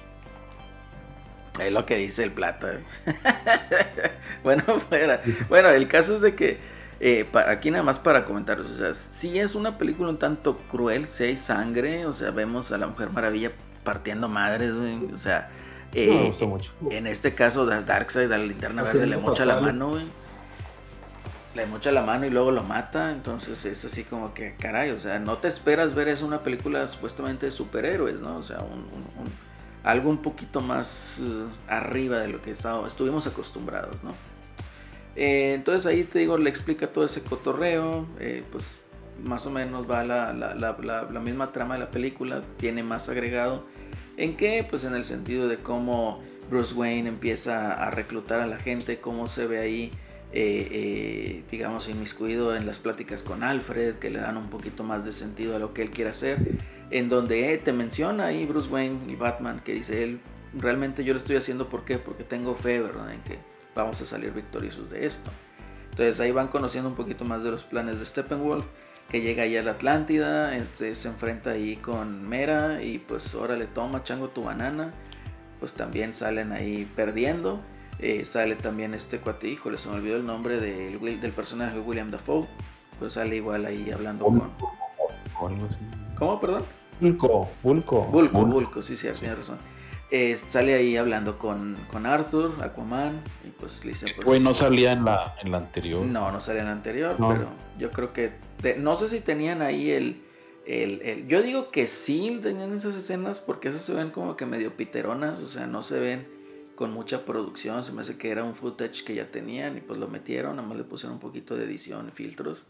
[1.59, 2.67] Es lo que dice el plata.
[2.71, 3.15] güey.
[4.43, 5.21] bueno, fuera.
[5.49, 6.57] Bueno, el caso es de que
[6.99, 8.69] eh, pa- aquí nada más para comentarios.
[8.69, 12.05] O sea, sí es una película un tanto cruel, si hay sangre.
[12.05, 13.51] O sea, vemos a la Mujer Maravilla
[13.83, 14.73] partiendo madres.
[14.75, 15.49] güey, O sea,
[15.93, 16.71] eh, No me gustó mucho.
[16.89, 20.05] en este caso, Darkseid, a la linterna verde le mocha la mano, güey.
[21.55, 23.11] Le mocha la mano y luego lo mata.
[23.11, 26.87] Entonces es así como que, caray, o sea, no te esperas ver eso una película
[26.87, 28.37] supuestamente de superhéroes, ¿no?
[28.37, 29.53] O sea, un, un- un-
[29.83, 34.13] algo un poquito más eh, arriba de lo que estaba- estuvimos acostumbrados, ¿no?
[35.15, 38.65] Eh, entonces ahí te digo, le explica todo ese cotorreo, eh, pues
[39.23, 40.77] más o menos va la, la- la-
[41.11, 43.65] la- misma trama de la película, tiene más agregado.
[44.17, 44.65] ¿En qué?
[44.69, 49.27] Pues en el sentido de cómo Bruce Wayne empieza a reclutar a la gente, cómo
[49.27, 49.91] se ve ahí,
[50.33, 55.03] eh, eh, digamos, inmiscuido en las pláticas con Alfred, que le dan un poquito más
[55.05, 56.37] de sentido a lo que él quiere hacer,
[56.91, 60.19] en donde eh, te menciona ahí Bruce Wayne y Batman, que dice él,
[60.55, 61.97] realmente yo lo estoy haciendo ¿por qué?
[61.97, 63.11] Porque tengo fe, ¿verdad?
[63.13, 63.39] En que
[63.75, 65.31] vamos a salir victoriosos de esto.
[65.91, 68.65] Entonces ahí van conociendo un poquito más de los planes de Steppenwolf,
[69.09, 73.55] que llega ahí a la Atlántida, este, se enfrenta ahí con Mera y pues ahora
[73.55, 74.91] le toma chango tu banana,
[75.59, 77.61] pues también salen ahí perdiendo.
[77.99, 82.09] Eh, sale también este cuate, híjole, se me olvidó el nombre del, del personaje William
[82.09, 82.47] Dafoe,
[82.97, 84.51] pues sale igual ahí hablando con...
[86.17, 86.63] ¿Cómo, perdón?
[86.99, 88.01] Bulco, Bulco.
[88.05, 88.45] Bulco, Bulco.
[88.45, 89.57] Bulco, sí, sí, tiene razón.
[90.15, 94.55] Eh, sale ahí hablando con, con Arthur, Aquaman, y pues le dice, pues, Güey, no
[94.55, 96.05] salía en la, en la anterior.
[96.05, 97.29] no, no sale en la anterior, No.
[97.29, 97.47] pero
[97.79, 98.31] yo creo que,
[98.61, 100.21] te- no sé si tenían ahí el,
[100.67, 104.45] el, el- yo digo que sí tenían esas escenas porque esas se ven como que
[104.45, 106.27] medio piteronas, o sea, no se ven
[106.75, 109.97] con mucha producción, se me hace que era un footage que ya tenían y pues
[109.99, 112.61] lo metieron, nada más le pusieron un poquito de edición, filtros,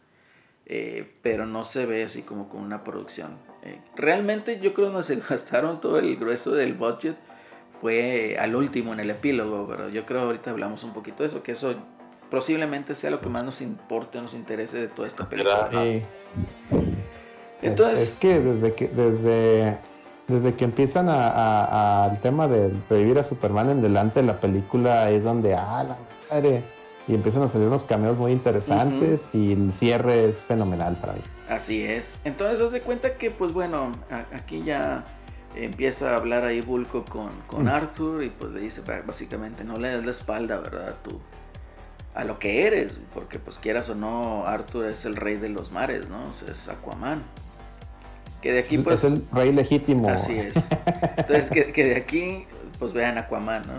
[0.65, 3.35] eh, pero no se ve así como con una producción.
[3.63, 7.17] Eh, realmente yo creo que no se gastaron todo el grueso del budget,
[7.83, 11.43] fue al último en el epílogo, pero yo creo ahorita hablamos un poquito de eso,
[11.43, 11.75] que eso
[12.31, 15.67] posiblemente sea lo que más nos importe, nos interese de toda esta película.
[15.69, 16.01] Sí.
[17.61, 19.77] Entonces- es, es que desde que desde
[20.29, 24.27] desde que empiezan a, a- a- al tema de revivir a Superman en delante de
[24.27, 25.97] la película es donde ah la
[26.31, 26.61] madre
[27.09, 31.19] y empiezan a salir unos cameos muy interesantes y el cierre es fenomenal para mí.
[31.49, 32.21] Así es.
[32.23, 35.03] Entonces, haz de cuenta que, pues bueno, a- aquí ya
[35.55, 37.69] empieza a hablar ahí Bulco con, con Mm.
[37.69, 40.89] Arthur y pues le dice "Ba- básicamente no le des la espalda, ¿verdad?
[40.89, 41.19] A, tu,
[42.15, 45.71] a lo que eres, porque pues quieras o no, Arthur es el rey de los
[45.71, 46.29] mares, ¿no?
[46.29, 47.23] O sea, es Aquaman.
[48.41, 49.03] Que de aquí pues...
[49.03, 50.09] es el rey legítimo.
[50.09, 50.53] Así es.
[51.17, 52.45] Entonces, que, que de aquí,
[52.77, 53.73] pues vean Aquaman, ¿no?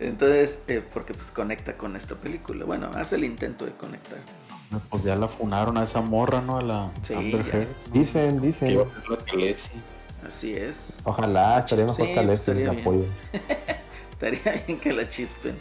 [0.00, 2.64] Entonces, eh, porque pues conecta con esta película.
[2.64, 4.18] Bueno, hace el intento de conectar.
[4.90, 6.58] Pues ya la funaron a esa morra, ¿no?
[6.58, 7.52] A la Sí, Amber ya.
[7.58, 7.68] Heard.
[7.92, 8.78] Dicen, dicen.
[10.26, 10.96] Así es.
[11.04, 12.80] Ojalá, estaría mejor Sí, que estaría bien.
[12.80, 13.04] apoyo.
[14.12, 15.54] Estaría bien que la chispen.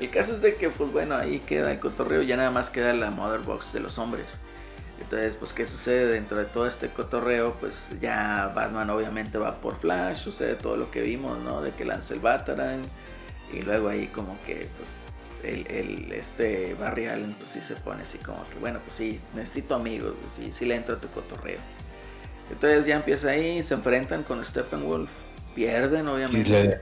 [0.00, 2.92] El caso es de que, pues bueno, ahí queda el cotorreo, ya nada más queda
[2.94, 4.26] la Mother Box de los hombres.
[5.00, 7.52] Entonces, pues, ¿qué sucede dentro de todo este cotorreo?
[7.60, 11.60] Pues ya Batman obviamente va por Flash, sucede todo lo que vimos, ¿no?
[11.62, 12.80] De que lanza el Batarang
[13.52, 18.02] y luego ahí como que, pues, el, el- este Barry Allen, pues sí se pone
[18.02, 21.08] así como que, bueno, pues sí, necesito amigos, pues, sí, sí le entro a tu
[21.08, 21.58] cotorreo.
[22.50, 25.10] Entonces ya empieza ahí, se enfrentan con Steppenwolf,
[25.54, 26.48] pierden Y obviamente.
[26.48, 26.80] le, le-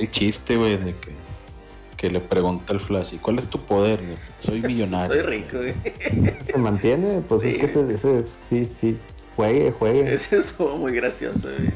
[0.00, 1.10] el chiste, güey, de que,
[1.96, 4.00] que le pregunta al Flash, ¿y cuál es tu poder?
[4.02, 4.16] güey?
[4.42, 5.14] Soy millonario.
[5.14, 5.74] Soy rico, güey.
[6.44, 8.98] Se mantiene, pues es que ese, ese- sí, sí,
[9.36, 10.14] juegue, juegue.
[10.14, 11.70] Ese estuvo muy gracioso, güey.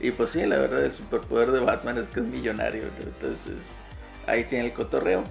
[0.00, 2.82] Y pues sí, la verdad, el superpoder de Batman es que es millonario.
[2.82, 3.04] ¿no?
[3.06, 3.54] Entonces,
[4.26, 5.24] ahí tiene el cotorreo.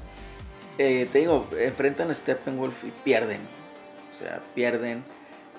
[0.77, 3.41] Eh, te digo, enfrentan a Steppenwolf y pierden.
[4.13, 5.03] O sea, pierden.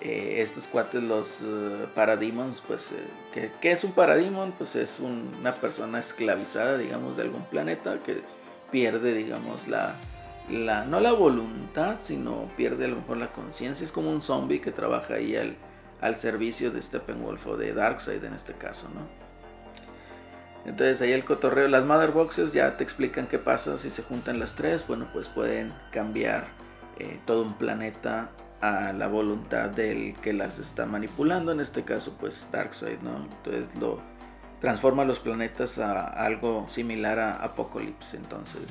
[0.02, 2.86] Eh, estos cuates, los eh, Parademons, pues,
[3.35, 4.52] eh, ¿qué, es un Parademon?
[4.52, 8.20] Pues es un- una persona esclavizada, digamos, de algún planeta que
[8.70, 9.94] pierde, digamos, la,
[10.51, 13.85] la, no la voluntad, sino pierde a lo mejor la conciencia.
[13.85, 15.56] Es como un zombie que trabaja ahí al,
[16.02, 19.01] al servicio de Steppenwolf o de Darkseid en este caso, ¿no?
[20.70, 24.40] Entonces ahí el cotorreo, las Mother Boxes ya te explican qué pasa si se juntan
[24.40, 24.85] las tres.
[24.86, 26.48] Bueno, pues pueden cambiar
[27.24, 32.46] todo un planeta a la voluntad del que las está manipulando, en este caso pues
[32.52, 33.16] Darkseid, ¿no?
[33.16, 34.00] Entonces lo
[34.60, 38.62] transforma los planetas a algo similar a Apocalypse, entonces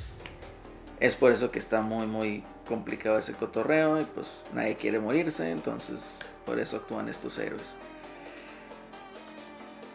[0.99, 5.52] es por eso que está muy muy complicado ese cotorreo y pues nadie quiere morirse,
[5.52, 5.99] entonces
[6.45, 7.68] por eso actúan estos héroes.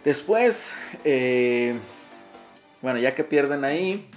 [0.04, 0.72] Después,
[1.04, 1.74] eh,
[2.80, 4.08] bueno, ya que pierden ahí,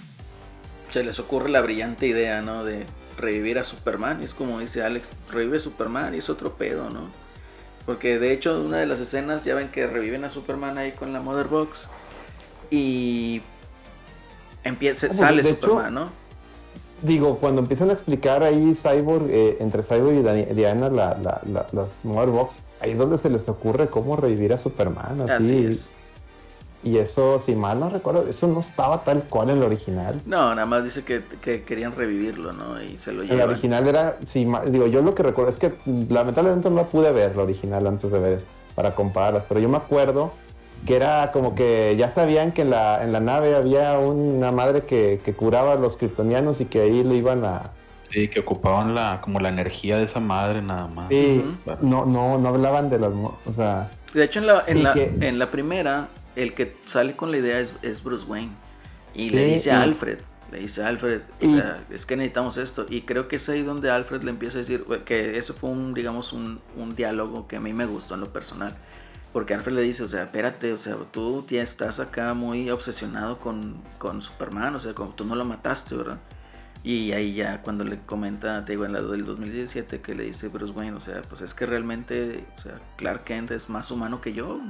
[0.90, 2.64] se les ocurre la brillante idea, ¿no?
[2.64, 2.86] De
[3.18, 4.20] revivir a Superman.
[4.22, 7.02] Y es como dice Alex, revive Superman y es otro pedo, ¿no?
[7.86, 11.12] Porque de hecho, una de las escenas, ya ven que reviven a Superman ahí con
[11.12, 11.70] la Mother Box.
[12.70, 13.42] Y
[14.64, 16.08] empieza, Ah, sale de hecho, Superman, ¿no?
[17.02, 21.40] Digo, cuando empiezan a explicar ahí Cyborg, eh, entre Cyborg y Dani- Diana, la, la,
[21.52, 25.20] la, las Mother Box, ahí es donde se les ocurre cómo revivir a Superman.
[25.28, 25.90] Así, Así es.
[26.84, 30.20] Y eso, si mal no recuerdo, eso no estaba tal cual en el original.
[30.26, 32.80] No, nada más dice que, que querían revivirlo, ¿no?
[32.82, 33.48] Y se lo El llevan.
[33.50, 35.72] original era, si ma- digo, yo lo que recuerdo es que
[36.10, 38.40] lamentablemente no la pude ver, la original, antes de ver
[38.74, 40.32] para compararlas, pero yo me acuerdo
[40.86, 44.82] que era como que ya sabían que en la, en la nave había una madre
[44.82, 47.70] que, que curaba a los kryptonianos y que ahí lo iban a...
[48.10, 51.08] Sí, que ocupaban la, como la energía de esa madre nada más.
[51.08, 51.42] Sí,
[51.80, 53.10] no, no, no hablaban de las...
[53.46, 57.14] O sea, De hecho, en la, en la, que- en la primera, el que sale
[57.16, 58.52] con la idea es, es Bruce Wayne.
[59.14, 60.18] Y Sí, le dice a Alfred,
[60.50, 62.86] le dice a Alfred, o Y- sea, es que necesitamos esto.
[62.88, 65.94] Y creo que es ahí donde Alfred le empieza a decir, que eso fue un,
[65.94, 68.74] digamos, un, un diálogo que a mí me gustó en lo personal.
[69.32, 73.38] Porque Alfred le dice, o sea, espérate, o sea, tú ya estás acá muy obsesionado
[73.40, 76.18] con, con Superman, o sea, como tú no lo mataste, ¿verdad?
[76.84, 80.48] Y ahí ya cuando le comenta, te digo, en la del 2017 que le dice
[80.48, 84.20] Bruce Wayne, o sea, pues es que realmente, o sea, Clark Kent es más humano
[84.20, 84.60] que yo.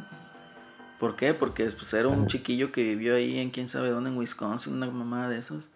[0.99, 1.35] ¿Por qué?
[1.35, 4.87] Porque pues, era un chiquillo que vivió ahí en quién sabe dónde, en Wisconsin, una
[4.87, 5.69] mamá de esos.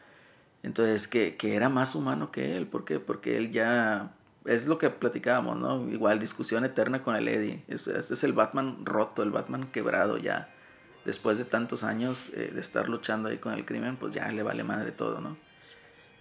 [0.62, 2.66] Entonces, que, que era más humano que él.
[2.66, 3.00] ¿Por qué?
[3.00, 4.12] Porque él ya...
[4.44, 5.90] Es lo que platicábamos, ¿no?
[5.90, 7.62] Igual, discusión eterna con el Eddie.
[7.68, 10.48] Este, este es el Batman roto, el Batman quebrado ya.
[11.04, 14.42] Después de tantos años eh, de estar luchando ahí con el crimen, pues ya le
[14.42, 15.36] vale madre todo, ¿no?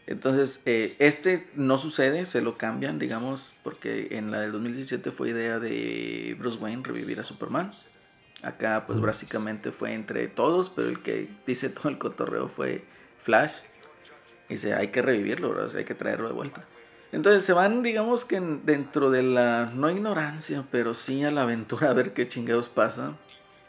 [0.08, 5.30] Entonces, eh, este no sucede, se lo cambian, digamos, porque en la del 2017 fue
[5.30, 7.74] idea de Bruce Wayne revivir a Superman.
[8.44, 12.84] Acá, pues básicamente fue entre todos, pero el que dice todo el cotorreo fue
[13.24, 13.54] Flash.
[14.50, 15.66] Y dice, hay que revivirlo, ¿verdad?
[15.66, 16.64] O sea, hay que traerlo de vuelta.
[17.12, 21.44] Entonces se van, digamos que en- dentro de la, no ignorancia, pero sí a la
[21.44, 23.14] aventura a ver qué chingados pasa.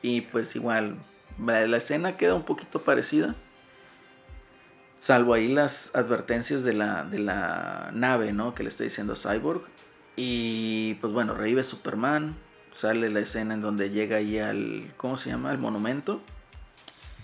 [0.02, 0.96] Y pues igual,
[1.44, 3.34] la, la escena queda un poquito parecida.
[5.00, 8.54] Salvo ahí las advertencias de la, de la nave, ¿no?
[8.54, 9.62] Que le está diciendo Cyborg.
[10.16, 12.36] Y pues bueno, revive Superman.
[12.78, 15.50] Sale la escena en donde llega ahí al, ¿cómo se llama?
[15.50, 16.20] Al monumento.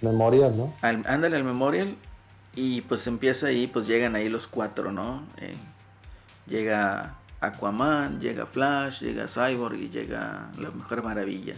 [0.03, 0.75] memorial, ¿no?
[0.83, 1.95] Al, ándale al memorial.
[2.57, 5.23] Y pues empieza ahí, pues llegan ahí los cuatro, ¿no?
[5.39, 5.55] Eh,
[6.49, 11.55] llega Aquaman, llega Flash, llega Cyborg y llega la Mujer Maravilla.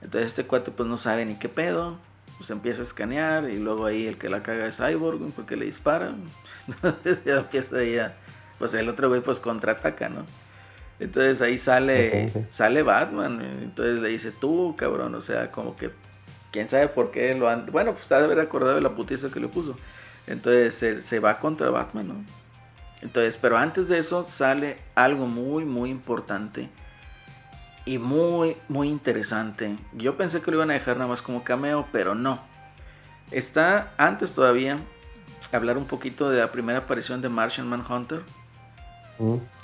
[0.00, 1.98] Entonces este cuate pues no sabe ni qué pedo.
[2.38, 5.66] Pues empieza a escanear y luego ahí el que la caga es Cyborg porque le
[5.66, 6.14] dispara.
[6.66, 8.16] Entonces ya empieza ahí a...
[8.58, 10.24] Pues el otro güey pues contraataca, ¿no?
[11.00, 13.40] Entonces ahí sale, sale Batman.
[13.62, 15.90] Entonces le dice, tú, cabrón, o sea, como que
[16.50, 17.66] quién sabe por qué lo han...
[17.66, 19.76] Bueno, pues está de haber acordado de la putiza que le puso.
[20.26, 22.14] Entonces se, se va contra Batman, ¿no?
[23.00, 26.68] Entonces, pero antes de eso sale algo muy, muy importante
[27.84, 29.76] y muy, muy interesante.
[29.94, 32.40] Yo pensé que lo iban a dejar nada más como cameo, pero no.
[33.30, 34.78] Está antes todavía
[35.52, 38.22] hablar un poquito de la primera aparición de Martian Manhunter,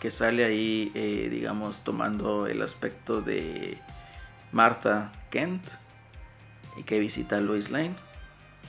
[0.01, 3.78] Que sale ahí, eh, digamos, tomando el aspecto de
[4.52, 5.62] Martha Kent
[6.76, 7.94] y que visita a Lois Lane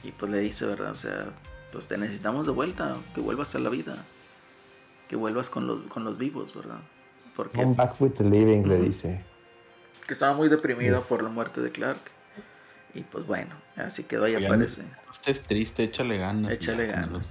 [0.03, 0.91] y pues le dice, ¿verdad?
[0.91, 1.26] O sea,
[1.72, 3.98] pues te necesitamos de vuelta, que vuelvas a la vida,
[5.07, 6.80] que vuelvas con los, con los vivos, ¿verdad?
[7.36, 9.24] Porque Come back with the living, le dice.
[10.07, 11.99] que estaba muy deprimido por la muerte de Clark.
[12.94, 14.81] Y pues bueno, así quedó y Oigan, aparece.
[14.81, 16.52] No estés triste, échale ganas.
[16.52, 17.27] Échale ganas.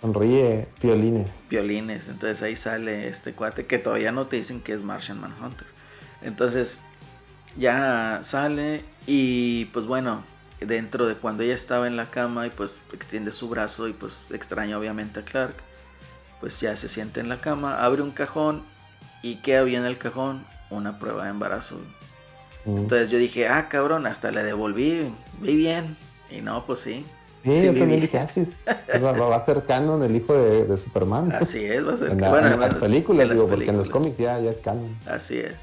[0.00, 1.44] Sonríe, violines.
[1.48, 2.08] violines.
[2.08, 5.66] Entonces ahí sale este cuate que todavía no te dicen que es Martian Manhunter.
[6.22, 6.78] Entonces
[7.56, 10.24] ya sale y pues bueno,
[10.60, 14.16] dentro de cuando ella estaba en la cama y pues extiende su brazo y pues
[14.30, 15.54] extraña obviamente a Clark,
[16.40, 18.62] pues ya se siente en la cama, abre un cajón
[19.22, 20.44] y ¿qué había en el cajón?
[20.70, 21.78] Una prueba de embarazo.
[22.64, 22.76] Mm.
[22.78, 25.96] Entonces yo dije, ah cabrón, hasta le devolví, vi bien.
[26.30, 27.04] Y no, pues sí.
[27.44, 28.44] Sí, sí, yo también dije, ah, sí,
[29.02, 31.32] va, va a ser canon el hijo de, de Superman.
[31.32, 33.70] Así es, va a ser En, la- bueno, en las películas, en las digo, porque
[33.70, 34.96] en los cómics ya, ya es canon.
[35.06, 35.54] Así es.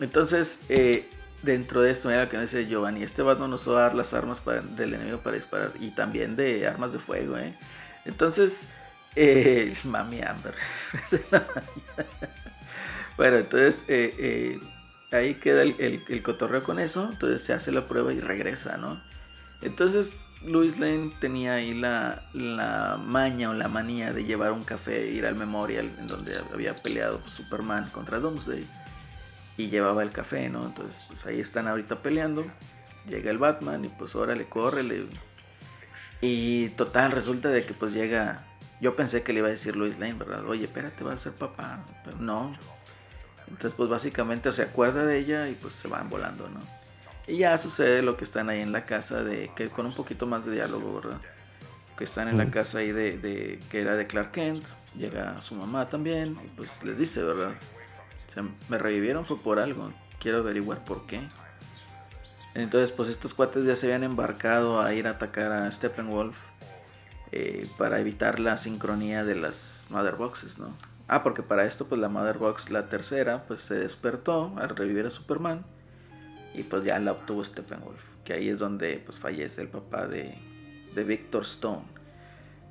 [0.00, 1.04] Entonces, eh,
[1.42, 4.60] dentro de esto, mira lo que dice Giovanni, este Batman a dar las armas para-
[4.60, 7.52] del enemigo para disparar y también de armas de fuego, ¿eh?
[8.04, 8.60] Entonces,
[9.16, 10.54] eh, mami Amber.
[13.16, 14.60] bueno, entonces, eh, eh,
[15.12, 18.76] ahí queda el, el- el cotorreo con eso, entonces se hace la prueba y regresa,
[18.76, 19.00] ¿no?
[19.62, 20.12] Entonces,
[20.44, 25.24] Louis Lane tenía ahí la, la maña o la manía de llevar un café, ir
[25.26, 28.66] al memorial en donde había peleado pues, Superman contra Doomsday
[29.56, 30.64] y llevaba el café, ¿no?
[30.66, 32.44] Entonces, pues ahí están ahorita peleando.
[33.06, 35.06] Llega el Batman y pues órale, córrele.
[36.20, 38.44] Y total, resulta de que pues llega.
[38.80, 40.44] Yo pensé que le iba a decir Lois Lane, ¿verdad?
[40.46, 41.84] Oye, espérate, va a ser papá.
[42.04, 42.56] Pero no.
[43.52, 46.60] Entonces, pues básicamente se acuerda de ella y pues se van volando, ¿no?
[47.26, 49.50] Y ya sucede lo que están ahí en la casa de.
[49.54, 51.20] que con un poquito más de diálogo, ¿verdad?
[51.96, 54.64] Que están en la casa ahí de, de- que era de Clark Kent.
[54.96, 56.36] Llega su mamá también.
[56.44, 57.52] Y pues les dice, ¿verdad?
[58.28, 59.92] O sea, me revivieron fue por algo.
[60.18, 61.20] Quiero averiguar por qué.
[62.54, 66.36] Entonces, pues estos cuates ya se habían embarcado a ir a atacar a Steppenwolf
[67.30, 70.76] eh, para evitar la sincronía de las Mother Boxes, ¿no?
[71.14, 75.04] Ah, porque para esto, pues la Mother Box, la tercera, pues se despertó al revivir
[75.04, 75.62] a Superman
[76.54, 80.38] y pues ya la obtuvo Steppenwolf, que ahí es donde pues fallece el papá de,
[80.94, 81.82] de Victor Stone.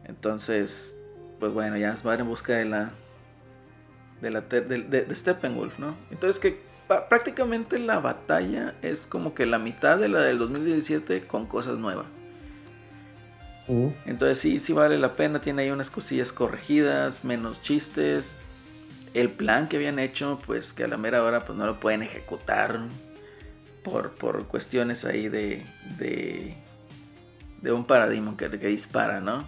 [0.05, 0.95] Entonces,
[1.39, 2.89] pues bueno, ya van en busca de la
[4.21, 5.95] de la de, Steppenwolf, ¿no?
[6.09, 11.45] Entonces que prácticamente la batalla es como que la mitad de la del 2017 con
[11.45, 12.07] cosas nuevas.
[14.05, 18.29] Entonces sí, sí vale la pena, tiene ahí unas cosillas corregidas, menos chistes.
[19.13, 22.03] El plan que habían hecho, pues que a la mera hora pues no lo pueden
[22.03, 22.81] ejecutar
[23.83, 25.65] por, por cuestiones ahí de,
[25.97, 29.47] de, un paradigma que, que dispara, ¿no?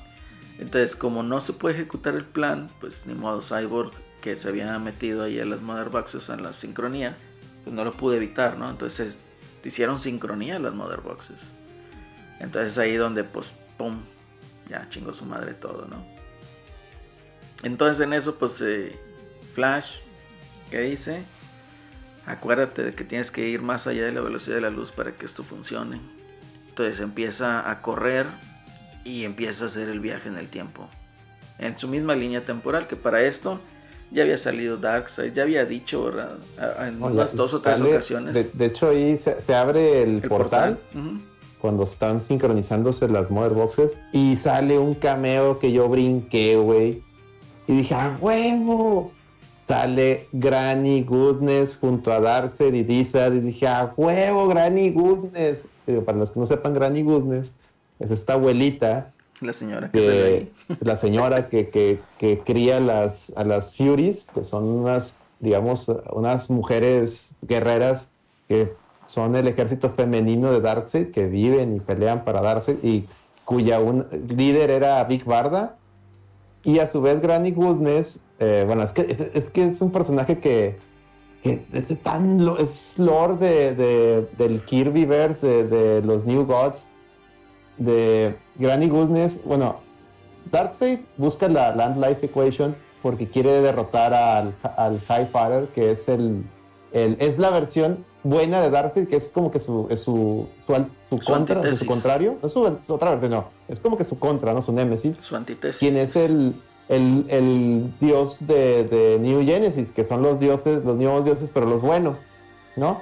[0.59, 3.91] Entonces como no se puede ejecutar el plan, pues ni modo Cyborg
[4.21, 7.17] que se había metido ahí a las Mother Boxes en la sincronía,
[7.63, 8.69] pues no lo pude evitar, ¿no?
[8.69, 9.17] Entonces
[9.65, 11.39] hicieron sincronía las Mother Boxes.
[12.39, 14.01] Entonces ahí donde pues pum,
[14.69, 16.03] ya chingó su madre todo, ¿no?
[17.63, 18.97] Entonces en eso pues eh,
[19.53, 19.95] Flash,
[20.69, 21.23] ¿qué dice?
[22.25, 25.11] Acuérdate de que tienes que ir más allá de la velocidad de la luz para
[25.11, 25.99] que esto funcione.
[26.69, 28.25] Entonces empieza a correr
[29.03, 30.89] y empieza a hacer el viaje en el tiempo.
[31.59, 33.59] En su misma línea temporal que para esto
[34.11, 36.37] ya había salido Darkseid, ya había dicho, ¿verdad?
[36.87, 38.33] En unas dos o tres ocasiones.
[38.33, 41.19] De, de hecho, ahí se, se abre el, el portal, Ujú.
[41.63, 47.01] Cuando están sincronizándose las Mother Boxes y sale un cameo que yo brinqué, güey.
[47.69, 49.13] Y dije, ¡ah, huevo!
[49.65, 53.35] Sale Granny Goodness junto a Darkseid y Dizard.
[53.35, 55.59] Y dije, ¡ah, huevo, Granny Goodness!
[55.85, 57.55] Pero para los que no sepan, Granny Goodness
[57.97, 63.45] es esta abuelita La señora que que la señora que, que, que cría las, a
[63.45, 68.09] las Furies, que son unas, digamos, unas mujeres guerreras
[68.49, 68.73] que
[69.13, 73.07] son el ejército femenino de Darkseid, que viven y pelean para Darkseid, y
[73.45, 75.75] cuya un, líder era Big Barda,
[76.63, 80.39] y a su vez Granny Goodness, eh, bueno, es que, es, que es un personaje
[80.39, 80.79] que,
[81.43, 86.87] es tan, es lore de, de- del Kirbyverse, de, de los New Gods,
[87.77, 89.75] de Granny Goodness, bueno,
[90.51, 96.09] Darkseid busca la Land Life Equation porque quiere derrotar al, al High Father, que es
[96.09, 96.43] el,
[96.93, 100.73] el- es la versión buena de Darkseid, que es como que su, es su, su,
[101.25, 104.53] contra, su contrario, no es su, su otra versión, no, es como que su contra,
[104.53, 105.77] no su némesis, Su antítesis.
[105.79, 106.53] quien es el,
[106.87, 111.65] el, el dios de, de New Genesis, que son los dioses, los nuevos dioses, pero
[111.65, 112.17] los buenos,
[112.77, 113.01] ¿no?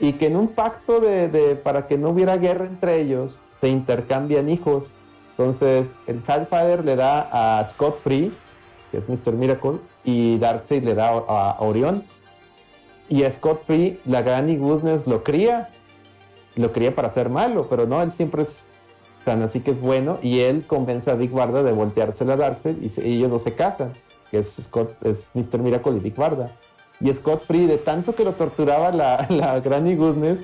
[0.00, 3.68] Y que en un pacto de, de- para que no hubiera guerra entre ellos, se
[3.68, 4.92] intercambian hijos.
[5.36, 8.32] Entonces, el Hellfire le da a Scott Free,
[8.90, 9.32] que es Mr.
[9.34, 12.02] Miracle, y Darkseid le da a, a Orión.
[13.08, 15.70] Y a Scott Free, la Granny Goodness lo cría,
[16.56, 18.64] lo cría para ser malo, pero no, él siempre es
[19.24, 22.76] tan así que es bueno, y él convence a Dick Barda de voltearse a Darkseid
[22.82, 23.92] y, ellos dos se casan,
[24.30, 25.58] que es Scott, es Mr.
[25.58, 26.50] Miracle y Dick Barda.
[27.00, 30.38] Y Scott Free, de tanto que lo torturaba la, la Granny Goodness,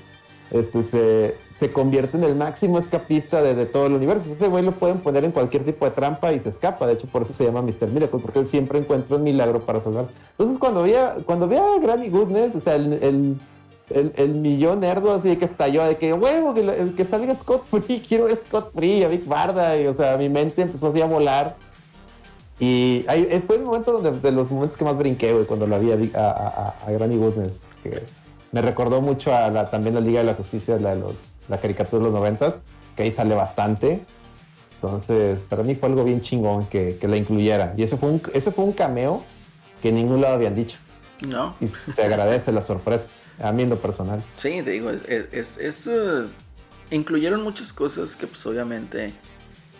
[0.50, 4.32] este, se, se convierte en el máximo escapista de, todo el universo.
[4.32, 6.86] Ese güey lo pueden poner en cualquier tipo de trampa y se escapa.
[6.86, 7.88] De hecho, por eso se llama Mr.
[7.88, 10.06] Miracle, porque él siempre encuentra un milagro para salvar.
[10.32, 13.36] Entonces, cuando vi a, cuando vi a Granny Goodness, o sea, el, el,
[13.90, 18.00] el, el millón nerdo así que estalló de que, huevo, que, que salga Scott Free,
[18.08, 19.78] quiero Scott Free, a Big Barda.
[19.78, 21.56] Y, o sea, mi mente empezó así a volar.
[22.58, 25.66] Y ahí, eh, fue el momento donde, de los momentos que más brinqué, güey, cuando
[25.66, 27.60] la vi a- a Granny Goodness.
[27.82, 28.02] Que
[28.52, 31.58] me recordó mucho a la, también la Liga de la Justicia, la, de los, la
[31.60, 32.60] caricatura de los noventas,
[32.96, 34.00] que ahí sale bastante.
[34.76, 37.74] Entonces, para mí fue algo bien chingón que, que la incluyera.
[37.76, 39.22] Y ese fue, un, ese fue un cameo
[39.82, 40.78] que en ningún lado habían dicho.
[41.20, 41.54] No.
[41.60, 43.08] Y se agradece la sorpresa,
[43.42, 44.22] a mí en lo personal.
[44.38, 45.02] Sí, te digo, es,
[45.32, 46.22] es- es, eh,
[46.90, 49.12] incluyeron muchas cosas que pues obviamente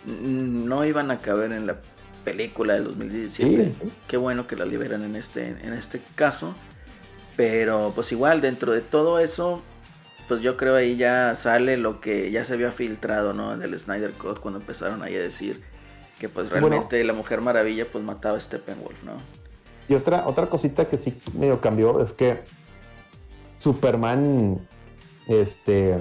[0.05, 1.77] mm, no iban a caber en la
[2.23, 3.65] película del 2017.
[3.65, 3.91] Sí, sí.
[4.07, 6.53] Qué bueno que la liberan en este, en este caso.
[7.35, 9.63] Pero pues igual dentro de todo eso,
[10.31, 13.57] pues yo creo ahí ya sale lo que ya se había filtrado, ¿no?
[13.57, 15.61] Del Snyder Cut cuando empezaron ahí a decir
[16.21, 16.69] que pues Bueno.
[16.69, 19.17] realmente la Mujer Maravilla pues mataba a Steppenwolf, ¿no?
[19.89, 22.45] Y otra, otra cosita que sí medio cambió es que
[23.57, 24.65] Superman
[25.27, 25.97] este,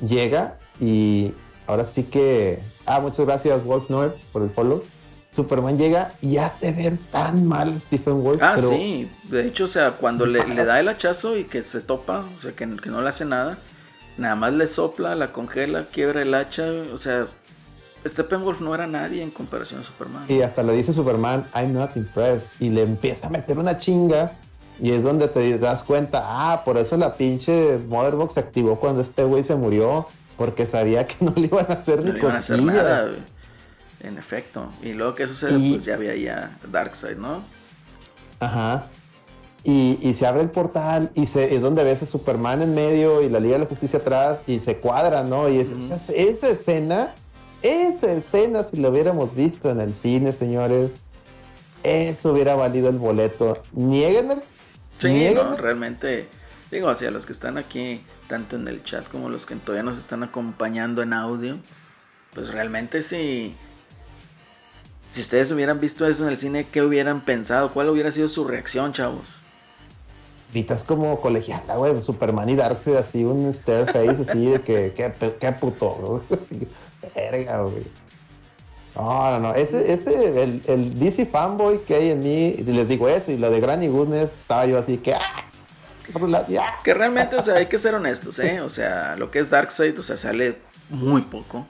[0.00, 1.32] llega y
[1.66, 2.60] ahora sí que.
[2.86, 4.84] Ah, muchas gracias, Wolf Noir, por el follow.
[5.32, 8.40] Superman llega y hace ver tan mal a Stephen Wolf.
[8.40, 9.10] Ah, pero sí.
[9.24, 12.40] De hecho, o sea, cuando le, le da el hachazo y que se topa, o
[12.40, 13.58] sea, que, que no le hace nada,
[14.16, 16.64] nada más le sopla, la congela, quiebra el hacha.
[16.92, 17.26] O sea,
[18.06, 20.24] Steppenwolf no era nadie en comparación a Superman.
[20.28, 22.46] Y hasta le dice Superman, I'm not impressed.
[22.60, 24.32] Y le empieza a meter una chinga.
[24.80, 29.02] Y es donde te das cuenta, ah, por eso la pinche Motherbox se activó cuando
[29.02, 30.06] este güey se murió.
[30.36, 33.10] Porque sabía que no le iban a hacer No ni iban a hacer nada.
[34.00, 34.72] En efecto.
[34.82, 37.42] Y luego que sucede, Y- pues ya había ya Darkseid, ¿no?
[38.40, 38.86] Ajá.
[39.64, 43.22] Y, y se abre el portal y se, es donde ves a Superman en medio
[43.22, 45.48] y la Liga de la Justicia atrás y se cuadra, ¿no?
[45.48, 47.14] Y es- esa, esa escena,
[47.62, 51.04] esa escena, si lo hubiéramos visto en el cine, señores,
[51.84, 53.62] eso hubiera valido el boleto.
[53.72, 54.38] Niéguenme.
[54.98, 56.26] Sí, no, realmente,
[56.70, 59.96] digo, hacia los que están aquí, tanto en el chat como los que todavía nos
[59.98, 61.58] están acompañando en audio,
[62.34, 63.54] pues realmente sí.
[65.12, 67.70] Si ustedes hubieran visto eso en el cine, ¿qué hubieran pensado?
[67.70, 69.26] ¿Cuál hubiera sido su reacción, chavos?
[70.52, 75.12] Gritas como colegiala, güey, Superman y Darkseid así, un stare face así de que, qué,
[75.40, 76.22] qué puto.
[77.14, 77.86] Verga, güey.
[78.94, 83.08] No, no, no, ese, ese, el, el DC fanboy que hay en mí, les digo
[83.08, 85.20] eso, y lo de Granny Goodness, estaba yo así que, ¡ah!
[86.20, 86.46] la-.
[86.84, 88.60] Que realmente, o sea, hay que ser honestos, ¿eh?
[88.60, 90.58] O sea, lo que es Darkseid, o sea, sale
[90.90, 91.66] muy poco.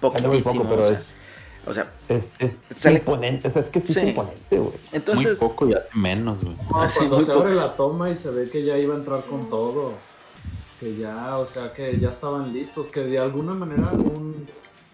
[0.00, 0.64] Sale muy Poquitísimo.
[0.64, 1.16] poco, pero o sea, es,
[1.66, 4.00] o sea, es, es Sale- imponente, o sea, es que sí, Sí.
[4.00, 4.72] es imponente, güey.
[4.92, 6.56] entonces, Muy poco y hace menos, güey.
[6.56, 7.42] No, cuando muy se poco.
[7.44, 9.92] abre la toma y se ve que ya iba a entrar con todo.
[10.80, 12.88] Que ya, o sea, que ya estaban listos.
[12.88, 14.46] Que de alguna manera un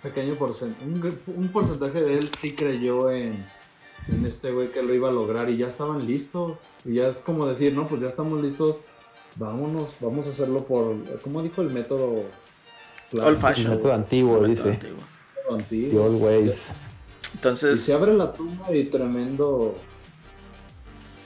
[0.02, 0.86] pequeño porcentaje,
[1.26, 3.44] un, porcentaje de él sí creyó en,
[4.08, 6.58] en este güey que lo iba a lograr y ya estaban listos.
[6.84, 8.76] Y ya es como decir, no, pues ya estamos listos.
[9.36, 12.24] Vámonos, vamos a hacerlo por, ¿cómo dijo el método?
[13.12, 14.68] Old El método antiguo, Método dice.
[14.70, 14.98] antiguo.
[15.54, 15.90] Antiguo.
[15.90, 16.54] The old ways.
[16.54, 19.74] Y Entonces, se abre la tumba y tremendo.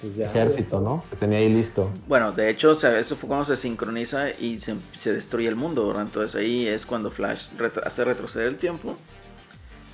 [0.00, 1.02] pues ya, Ejército, ¿no?
[1.10, 1.90] Que tenía ahí listo.
[2.06, 5.56] Bueno, de hecho, o sea, eso fue cuando se sincroniza y se, se destruye el
[5.56, 6.02] mundo, ¿verdad?
[6.04, 8.96] Entonces ahí es cuando Flash retro- hace retroceder el tiempo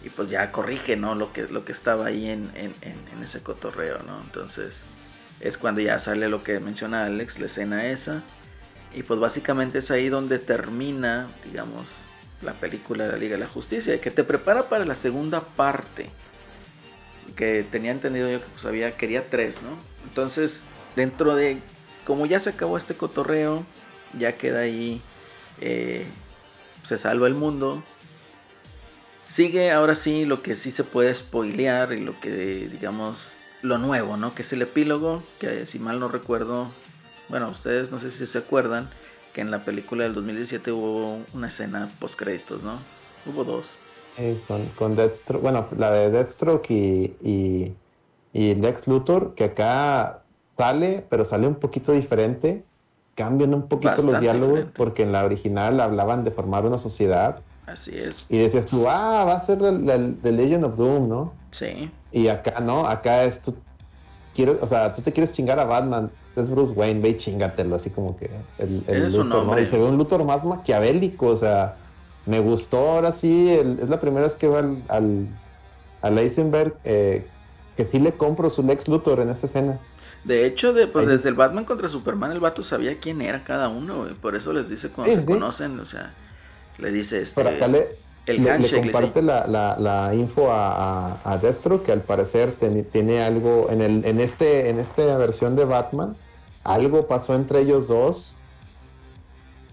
[0.04, 1.14] y pues ya corrige, ¿no?
[1.14, 4.20] Lo que, lo que estaba ahí en, en- en- en ese cotorreo, ¿no?
[4.24, 4.74] Entonces
[5.40, 8.22] es cuando ya sale lo que menciona Alex, la escena esa.
[8.94, 11.86] Y pues básicamente es ahí donde termina, digamos,
[12.42, 16.10] la película de la Liga de la Justicia, que te prepara para la segunda parte.
[17.36, 19.78] Que tenía entendido yo que pues quería tres, ¿no?
[20.04, 20.62] Entonces,
[20.96, 21.58] dentro de,
[22.06, 23.64] como ya se acabó este cotorreo,
[24.18, 25.00] ya queda ahí,
[25.60, 26.06] eh,
[26.86, 27.82] se salva el mundo.
[29.30, 33.16] Sigue ahora sí lo que sí se puede spoilear y lo que, digamos,
[33.62, 34.34] lo nuevo, ¿no?
[34.34, 36.72] Que es el epílogo, que si mal no recuerdo,
[37.28, 38.90] bueno, ustedes no sé si se acuerdan,
[39.32, 42.78] que en la película del 2017 hubo una escena post créditos, ¿no?
[43.26, 43.68] Hubo dos.
[44.16, 47.74] Eh, con, con Deathstroke, bueno, la de Deathstroke y, y,
[48.32, 50.22] y Lex Luthor, que acá
[50.56, 52.64] sale, pero sale un poquito diferente.
[53.14, 54.76] Cambian un poquito los diálogos, diferente.
[54.76, 57.40] porque en la original hablaban de formar una sociedad
[57.72, 58.26] Así es.
[58.28, 61.32] Y decías tú, ah, va a ser The Legend of Doom, ¿no?
[61.52, 61.90] Sí.
[62.12, 63.54] Y acá no, acá es tú,
[64.34, 67.76] quiero, o sea, tú te quieres chingar a Batman, es Bruce Wayne, ve y chingatelo,
[67.76, 69.38] así como que el, Luthor, ¿no?
[69.40, 69.62] hombre.
[69.62, 71.76] Y se ve un Luthor más maquiavélico, o sea,
[72.26, 75.26] me gustó ahora sí, el- es la primera vez que veo al, al,
[76.02, 77.26] al Eisenberg, eh,
[77.76, 79.78] que sí le compro su Lex Luthor en esa escena.
[80.24, 83.42] De hecho, de, pues Ahí- desde el Batman contra Superman, el vato sabía quién era
[83.42, 84.06] cada uno.
[84.20, 85.32] Por eso les dice cuando Sí, se sí.
[85.32, 86.12] conocen, o sea,
[86.78, 87.42] le dice este.
[87.42, 87.88] Por acá le,
[88.26, 91.90] el le- le handshake, le comparte la, la- la info a, a, a Destro, que
[91.92, 96.14] al parecer ten- tiene algo, en, el, en, este, en esta versión de Batman,
[96.64, 98.34] algo pasó entre ellos dos.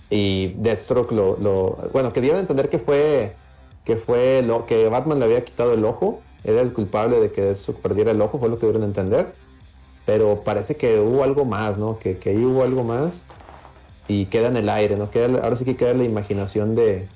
[0.09, 3.35] Y Deathstroke lo, lo- bueno, que dieron a entender que fue
[3.83, 7.41] que fue lo que Batman le había quitado el ojo, era el culpable de que
[7.41, 9.33] Deathstroke perdiera el ojo, fue lo que dieron a entender.
[10.05, 11.97] Pero parece que hubo algo más, ¿no?
[11.99, 13.21] Que, que ahí hubo algo más
[14.09, 15.09] y queda en el aire, ¿no?
[15.09, 17.07] Queda, ahora sí que queda la imaginación de,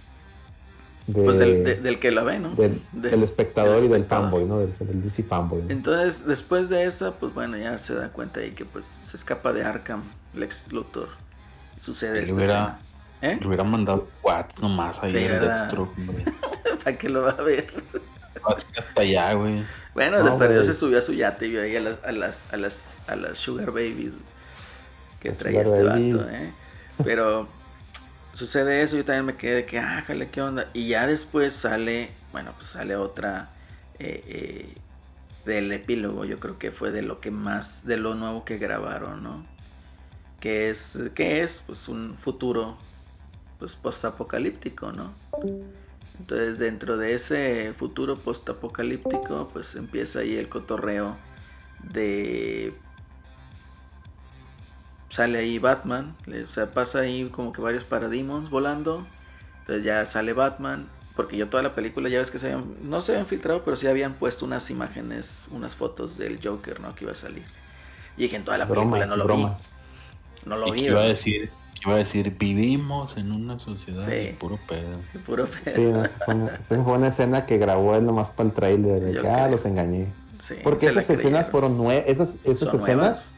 [1.08, 2.50] de- Pues del, de- del que la ve, ¿no?
[2.56, 4.60] del, Del- del espectador y del fanboy, ¿no?
[4.60, 5.62] Del, del DC fanboy.
[5.64, 5.70] ¿no?
[5.72, 9.52] Entonces, después de esa, pues bueno, ya se da cuenta ahí que pues se escapa
[9.52, 11.10] de Arkham, Lex Luthor.
[11.82, 12.80] Sucede hubiera, escena.
[13.22, 13.38] ¿Eh?
[13.42, 15.40] le hubiera mandado Watts nomás ahí Sí, al.
[15.42, 15.94] Deathstroke.
[16.84, 17.68] ¿Para qué lo va a ver?
[18.78, 19.68] Hasta allá, güey.
[19.94, 22.12] Bueno, No, de perdido se subió a su yate y vio ahí a las, a
[22.14, 24.14] las, a las, a las Sugar Babies
[25.20, 26.16] que Las traía este Babies.
[26.16, 26.54] vato, ¿eh?
[27.04, 27.48] Pero
[28.34, 30.68] sucede eso, yo también me quedé de que, ah, jale, ¿qué onda?
[30.74, 33.50] Y ya después sale, bueno, pues sale otra
[34.00, 34.76] eh, eh,
[35.46, 39.24] del epílogo, yo creo que fue de lo que más, de lo nuevo que grabaron,
[39.24, 39.46] ¿no?
[40.40, 42.78] Que es, que es, pues un futuro,
[43.60, 45.14] pues postapocalíptico, ¿no?
[46.20, 51.18] Entonces dentro de ese futuro postapocalíptico pues empieza ahí el cotorreo
[51.92, 52.74] de...
[55.10, 59.06] Sale ahí Batman, o sea, pasa ahí como que varios paradigmas volando.
[59.60, 63.02] Entonces ya sale Batman, porque yo toda la película ya ves que se habían, no
[63.02, 66.96] se habían filtrado, pero sí habían puesto unas imágenes, unas fotos del Joker, ¿no?
[66.96, 67.44] Que iba a salir.
[68.18, 69.70] Y dije en toda la película no lo bromas.
[70.44, 70.50] vi.
[70.50, 70.86] No lo Y vi.
[70.86, 71.50] iba a decir,
[71.86, 74.12] iba a decir, vivimos en una sociedad Sí.
[74.12, 74.98] de puro pedo.
[75.26, 75.76] Puro pedo.
[75.76, 79.00] Sí, no, fue una, esa fue una escena que grabó él nomás para el trailer,
[79.02, 80.08] de que, ah, los engañé.
[80.48, 83.30] Sí, Porque esas escenas fueron nuevas, esas, esas escenas nuevas.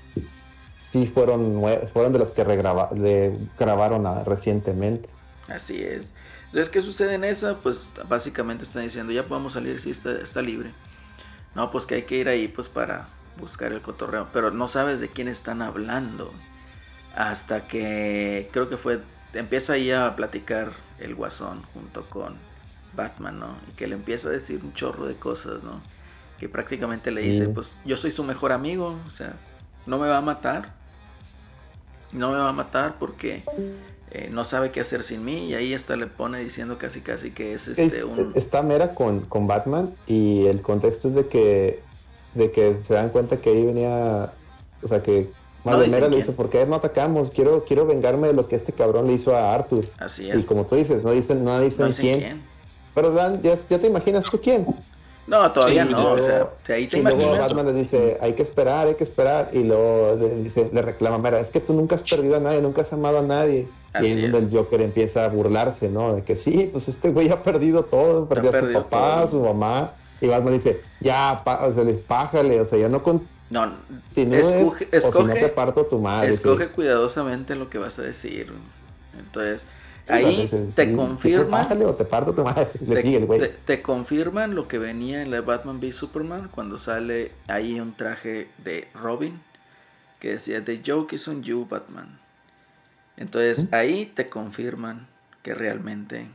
[0.91, 5.10] sí fueron fueron de las que regraba- de- grabaron recientemente.
[5.50, 6.12] Así es.
[6.54, 7.56] Entonces, ¿qué sucede en esa?
[7.56, 10.70] Pues básicamente están diciendo, ya podemos salir, sí, está, está libre.
[11.56, 13.08] No, pues que hay que ir ahí pues para
[13.40, 14.28] buscar el cotorreo.
[14.32, 16.32] Pero no sabes de quién están hablando.
[17.16, 19.00] Hasta que creo que fue,
[19.34, 22.36] empieza ahí a platicar el guasón junto con
[22.96, 23.56] Batman, ¿no?
[23.72, 25.82] Y que le empieza a decir un chorro de cosas, ¿no?
[26.40, 29.34] Que prácticamente le dice, pues yo soy su mejor amigo, o sea,
[29.88, 30.70] no me va a matar.
[32.12, 33.42] No me va a matar porque
[34.14, 37.31] eh, no sabe qué hacer sin mí y ahí hasta le pone diciendo casi casi
[37.31, 41.27] que es este Es- un Está Mera con, con Batman y el contexto es de
[41.27, 41.80] que
[42.35, 44.31] de que se dan cuenta que ahí venía,
[44.81, 45.30] o sea que
[45.65, 47.30] No Mera le dice, ¿por qué no atacamos?
[47.31, 49.85] Quiero, quiero vengarme de lo que este cabrón le hizo a Arthur.
[49.99, 50.45] así Y es.
[50.45, 52.19] como tú dices, no dicen, no dicen, No dicen quién.
[52.19, 52.41] quién.
[52.95, 54.65] Pero Dan, ya, ya te imaginas tú quién.
[55.26, 56.26] No, todavía Sí, no, luego- o
[56.66, 57.32] sea, ahí te y luego.
[57.38, 59.50] Batman le dice, hay que esperar, hay que esperar.
[59.54, 62.62] Y luego le, dice, le reclama, mira, es que tú nunca has perdido a nadie,
[62.62, 63.68] nunca has amado a nadie.
[63.94, 66.16] Así y ahí es donde el Joker empieza a burlarse, ¿no?
[66.16, 69.24] De que sí, pues este güey ha perdido todo, perdió a su papá, todo.
[69.24, 69.91] a su mamá.
[70.20, 74.88] Y Batman dice, ya, o sea, le- pájale, o sea, ya no No, continúes, escoge,
[75.08, 76.30] o si no te parto tu madre.
[76.30, 76.36] sí.
[76.36, 78.52] escoge cuidadosamente lo que vas a decir.
[79.18, 79.66] Entonces,
[80.08, 82.68] ahí entonces, te sí, confirman o te parto tu madre.
[82.88, 83.40] Le te, sigue el güey.
[83.40, 87.94] te- te confirman lo que venía en la Batman v Superman cuando sale ahí un
[87.94, 89.40] traje de Robin
[90.20, 92.20] que decía The joke is on you Batman.
[93.18, 95.08] Entonces ahí te confirman
[95.44, 96.28] que realmente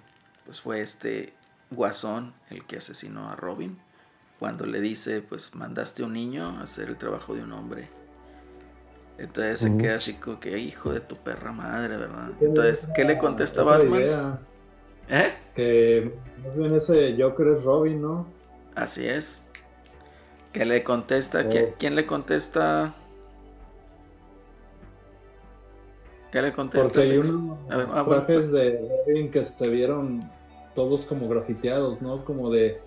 [0.47, 1.33] pues fue este
[1.71, 3.79] guasón el que asesinó a Robin
[4.39, 7.89] cuando le dice pues mandaste a un niño a hacer el trabajo de un hombre.
[9.19, 12.31] Entonces se queda así como que hijo de tu perra madre, ¿verdad?
[12.41, 14.01] Entonces, ¿qué le contesta Batman?
[14.01, 14.39] idea,
[15.09, 15.33] ¿Eh?
[15.57, 16.13] que
[16.45, 18.27] más bien ese Joker es Robin, ¿no?
[18.77, 19.41] Así es.
[20.53, 21.43] ¿Qué le contesta?
[21.45, 21.51] Oh.
[21.51, 22.95] ¿Quién, quién le contesta?
[26.31, 26.89] ¿Qué le contesta?
[26.89, 30.31] Porque hay unos ver, ah, bueno, trajes de Robin que se vieron
[30.77, 32.25] todos como grafiteados, ¿no?
[32.25, 32.81] Como de...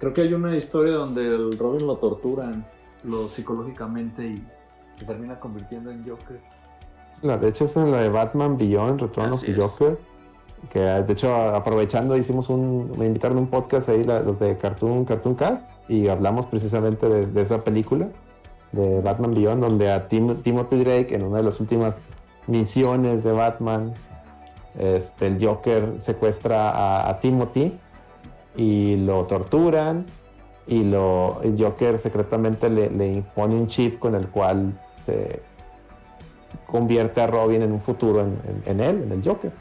[0.00, 2.66] Creo que hay una historia donde el Robin lo torturan
[3.04, 4.44] lo psicológicamente y
[4.98, 6.40] se termina convirtiendo en Joker.
[7.22, 9.64] No, de hecho es en la de Batman Beyond, Return of Así the es.
[9.64, 9.98] Joker.
[10.70, 14.56] Que de hecho aprovechando hicimos un, me invitaron a un podcast ahí la- los de
[14.56, 18.08] Cartoon, Cartoon Cat y hablamos precisamente de, de esa película
[18.72, 21.98] de Batman Beyond donde a Tim- Timothy Drake en una de las últimas
[22.46, 23.92] misiones de Batman
[24.78, 27.76] este, el Joker secuestra a, a Timothy
[28.56, 30.06] y lo torturan
[30.66, 34.72] y lo, el Joker secretamente le, le impone un chip con el cual
[35.06, 35.40] se
[36.66, 39.52] convierte a Robin en un futuro en, en- en él, en el Joker.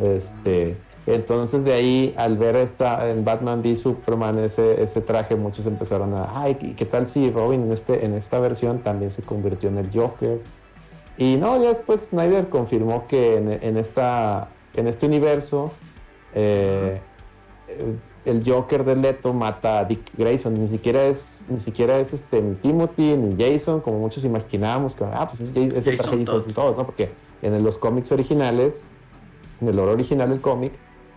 [0.00, 0.76] Este,
[1.06, 6.14] entonces de ahí, al ver esta, en Batman v Superman ese, ese traje, muchos empezaron
[6.14, 9.68] a, ay, ¿y ¿qué tal si Robin en, este, en esta versión también se convirtió
[9.68, 10.40] en el Joker?
[11.18, 15.70] Y no, ya después Snyder confirmó que en, en esta, en este universo
[16.34, 17.00] eh,
[17.68, 17.94] eh,
[18.24, 22.40] el Joker de Leto mata a Dick Grayson, ni siquiera es, ni siquiera es este
[22.40, 26.54] ni Timothy ni Jason, como muchos imaginábamos que ah, pues es, el traje Jason Jason
[26.54, 26.86] Todd, ¿no?
[26.86, 27.10] Porque
[27.42, 28.84] en los cómics originales,
[29.60, 30.72] en el lore original del cómic,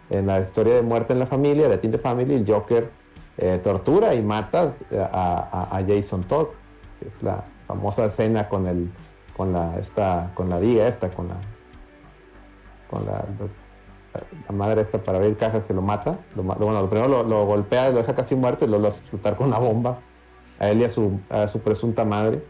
[0.10, 2.90] en la historia de muerte en la familia, de Teen the Family, el Joker
[3.38, 6.48] eh, tortura y mata a, a- a Jason Todd,
[6.99, 8.90] que es la famosa escena con el
[9.38, 11.36] con la esta con la viga esta con la
[12.90, 13.26] con la,
[14.47, 17.23] la madre esta para abrir cajas que lo mata lo, ma- bueno lo primero lo,
[17.23, 19.99] lo golpea lo deja casi muerto y luego lo hace explotar con una bomba
[20.59, 22.43] a él y a su, a su presunta madre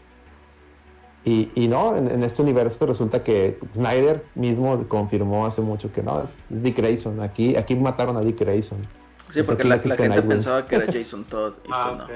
[1.24, 6.00] y, y no, en, en este universo resulta que Snyder mismo confirmó hace mucho que
[6.00, 7.20] no, es Dick Grayson.
[7.20, 8.78] Aquí, aquí mataron a Dick Grayson.
[9.30, 10.28] Sí, porque la, gente Nightwing.
[10.28, 12.06] pensaba que era Jason Todd y Ah, pues no.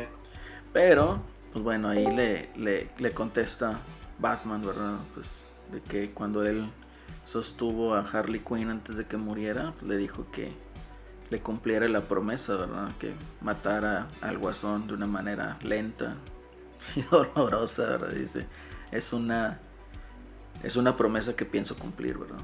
[0.73, 1.19] Pero,
[1.53, 3.81] pues bueno, ahí le, le, le contesta
[4.21, 4.99] Batman, ¿verdad?
[5.13, 5.27] Pues
[5.73, 6.71] de que cuando él
[7.31, 10.53] sostuvo a Harley Quinn antes de que muriera, le dijo que
[11.31, 12.91] le cumpliera la promesa, ¿verdad?
[12.99, 16.17] Que matara al guasón de una manera lenta
[16.97, 18.11] y dolorosa, ¿verdad?
[18.11, 18.47] Dice,
[18.91, 19.61] es una,
[20.65, 22.41] es una promesa que pienso cumplir, ¿verdad?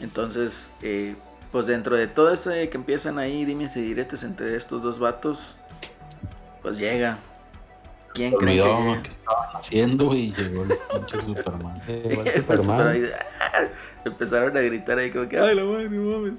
[0.00, 1.16] Entonces, eh,
[1.50, 5.56] pues dentro de todo ese que empiezan ahí, dime si diretes entre estos dos vatos,
[6.60, 7.18] pues llega.
[8.18, 8.56] ¿Quién cree
[9.02, 11.82] que estaban haciendo y llegó el pinche Superman.
[12.34, 13.02] Superman.
[13.40, 13.64] ¡ah!
[14.04, 16.32] empezaron a gritar ahí como que, ay la madre, mames.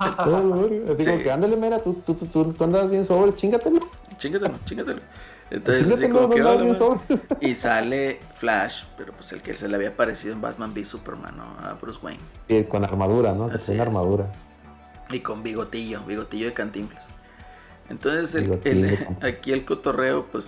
[0.00, 1.10] Así Sí.
[1.10, 3.80] como que ándale, mera, tú, tú, tú, tú, tú andas bien sobre, chingatelo.
[4.18, 5.00] Chingatelo, chingatelo.
[5.50, 7.18] Entonces, así como no que, andas "Ah, la bien madre".
[7.28, 7.48] sobre.
[7.50, 11.36] Y sale Flash, pero pues el que se le había parecido en Batman v Superman,
[11.36, 11.66] ¿no?
[11.68, 12.20] A Bruce Wayne.
[12.48, 13.46] Sí, con armadura, ¿no?
[13.46, 13.80] Así es.
[13.80, 14.26] armadura.
[15.10, 17.04] Y con bigotillo, bigotillo de cantinflas.
[17.88, 20.46] Entonces, el- el- aquí el cotorreo, pues,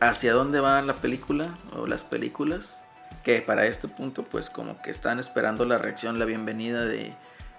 [0.00, 2.68] hacia dónde va la película o las películas,
[3.24, 7.14] que para este punto, pues, como que están esperando la reacción, la bienvenida de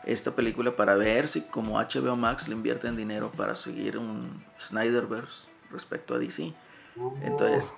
[0.05, 5.43] esta película para ver si como HBO Max le invierten dinero para seguir un Snyderverse
[5.71, 6.53] respecto a DC.
[7.23, 7.73] Entonces,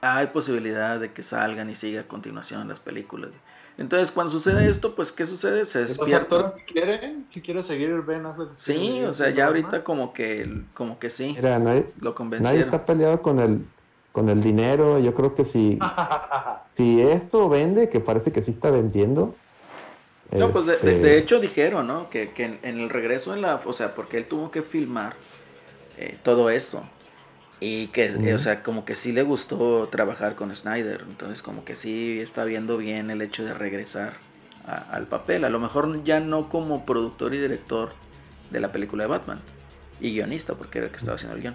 [0.00, 3.30] hay posibilidad de que salgan y siga a continuación las películas.
[3.78, 5.64] Entonces, cuando sucede esto, pues, ¿qué sucede?
[5.64, 6.52] Se despierta.
[6.56, 8.48] si quieren, si quiere seguir Ben Affleck.
[8.48, 12.10] quiere Sí, seguir o sea, ya ahorita como que, como que sí, Mira, nadie, lo
[12.10, 12.62] nadie convencieron.
[12.62, 13.64] está peleado con el,
[14.12, 14.98] con el dinero.
[14.98, 15.78] Yo creo que si,
[16.76, 19.34] si esto vende, que parece que sí está vendiendo.
[20.32, 22.08] No, pues de, de- este, de hecho dijeron, ¿no?
[22.10, 25.14] Que, que en, en el regreso en la, o sea, porque él tuvo que filmar
[25.98, 26.82] eh, todo esto.
[27.64, 31.04] Y que, eh, o sea, como que sí le gustó trabajar con Snyder.
[31.08, 34.14] Entonces, como que sí está viendo bien el hecho de regresar
[34.66, 35.44] a- al papel.
[35.44, 37.92] A lo mejor ya no como productor y director
[38.50, 39.38] de la película de Batman.
[40.00, 41.54] Y guionista, porque era el que estaba haciendo el guion.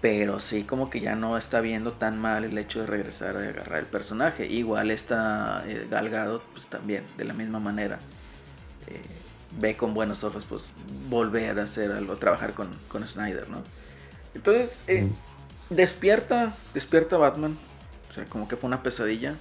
[0.00, 3.40] Pero sí como que ya no está viendo tan mal el hecho de regresar a
[3.40, 4.46] agarrar el personaje.
[4.46, 7.98] Igual está eh, Gal Gadot, pues también, de la misma manera.
[8.86, 9.00] eh,
[9.60, 10.62] ve con buenos ojos, pues,
[11.08, 13.62] volver a hacer algo, trabajar con, con Snyder, ¿no?
[14.34, 15.08] Entonces, eh,
[15.76, 17.56] despierta, despierta Batman.
[18.10, 19.36] O sea, como que fue una pesadilla.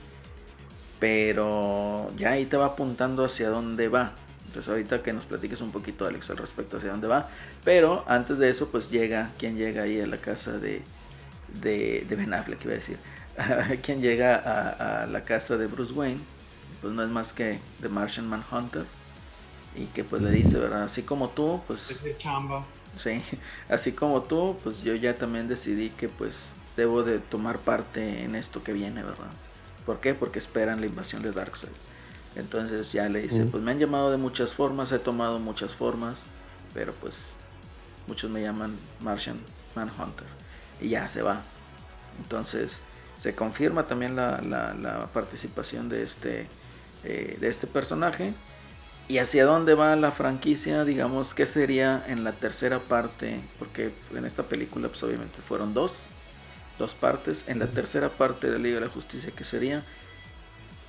[0.99, 4.13] Pero ya ahí te va apuntando hacia dónde va.
[4.45, 7.29] Entonces ahorita que nos platiques un poquito, Alex, al respecto hacia dónde va.
[7.63, 10.81] Pero antes de eso, pues llega, ¿quién llega ahí a la casa de,
[11.61, 12.97] de, Ben Affleck, iba a decir?
[13.81, 16.19] ¿Quién llega a, a la casa de Bruce Wayne?
[16.81, 18.85] Pues no es más que The Martian Manhunter.
[19.75, 20.83] Y que pues le dice, ¿verdad?
[20.83, 22.65] Así como tú, pues Es de chamba.
[23.01, 23.21] Sí,
[23.69, 26.35] así como tú, pues yo ya también decidí que pues
[26.75, 29.31] debo de tomar parte en esto que viene, ¿verdad?
[29.85, 30.13] ¿Por qué?
[30.13, 31.71] Porque esperan la invasión de Darkseid.
[32.35, 36.19] Entonces ya le dice, pues me han llamado de muchas formas, he tomado muchas formas,
[36.73, 37.15] pero pues
[38.07, 39.39] muchos me llaman Martian
[39.75, 40.27] Manhunter.
[40.79, 41.41] Y ya se va.
[42.21, 42.73] Entonces
[43.19, 46.47] se confirma también la, la- la participación de este,
[47.03, 48.33] eh, de este personaje.
[49.11, 50.85] ¿Y hacia dónde va la franquicia?
[50.85, 53.41] Digamos, ¿qué sería en la tercera parte?
[53.59, 55.91] Porque en esta película, pues obviamente fueron dos,
[56.79, 57.43] dos partes.
[57.47, 59.83] En la tercera parte de la Liga de la Justicia, ¿qué sería?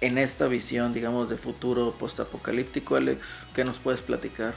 [0.00, 3.26] En esta visión, digamos, de futuro postapocalíptico, Alex,
[3.56, 4.54] ¿qué nos puedes platicar?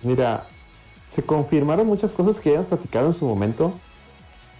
[0.00, 0.46] Mira,
[1.08, 3.72] se confirmaron muchas cosas que habíamos platicado en su momento,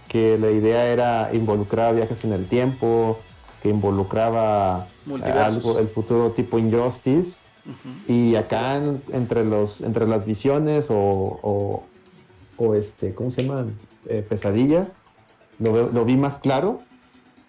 [0.09, 3.21] que la idea era involucrar viajes en el tiempo,
[3.61, 5.43] que involucraba Multiversos.
[5.65, 7.39] algo, el futuro tipo Injustice.
[8.07, 11.83] Y acá en- entre los entre las visiones o, o,
[12.57, 13.77] o este, ¿cómo se llaman?
[14.07, 14.87] Eh, pesadillas,
[15.59, 16.79] lo, lo vi más claro.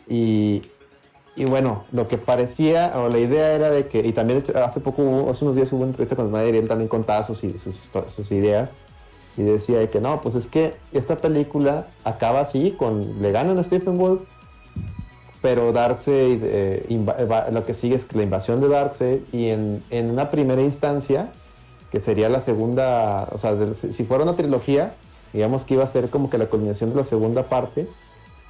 [0.08, 0.62] Y,
[1.36, 5.28] y bueno, lo que parecía, o la idea era de que, y también hace poco,
[5.30, 8.30] hace unos días hubo una entrevista con Snyder y él también contaba sus, sus, sus
[8.32, 8.68] ideas.
[9.36, 13.58] Y decía de que no, pues es que esta película acaba así, con le ganan
[13.58, 14.22] a Stephen Wolf,
[15.42, 16.86] pero Darkseid, eh,
[17.30, 21.30] va- lo que sigue es la invasión de Darkseid y en, en una primera instancia,
[21.90, 24.92] que sería la segunda, o sea, de- si- fuera una trilogía,
[25.32, 27.86] digamos que iba a ser como que la culminación de la segunda parte,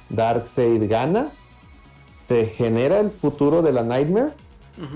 [0.09, 1.29] Darkseid gana,
[2.27, 4.31] se genera el futuro de la Nightmare,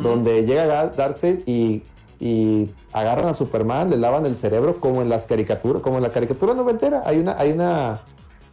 [0.02, 1.84] donde llega Ga- Darkseid y,
[2.20, 6.12] y agarran a Superman, le lavan el cerebro como en las caricaturas, como en la
[6.12, 7.04] caricatura noventera.
[7.06, 8.02] Hay una, hay una,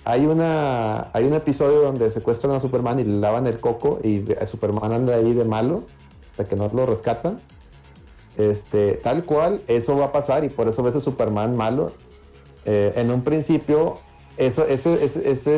[0.04, 4.24] hay una, hay un episodio donde secuestran a Superman y le lavan el coco y
[4.46, 5.84] Superman anda ahí de malo,
[6.32, 7.40] hasta que no lo rescatan.
[8.36, 11.92] Este, tal cual, eso va a pasar y por eso ves a Superman malo.
[12.64, 13.98] Eh, en un principio,
[14.36, 15.50] eso, ese, ese, ese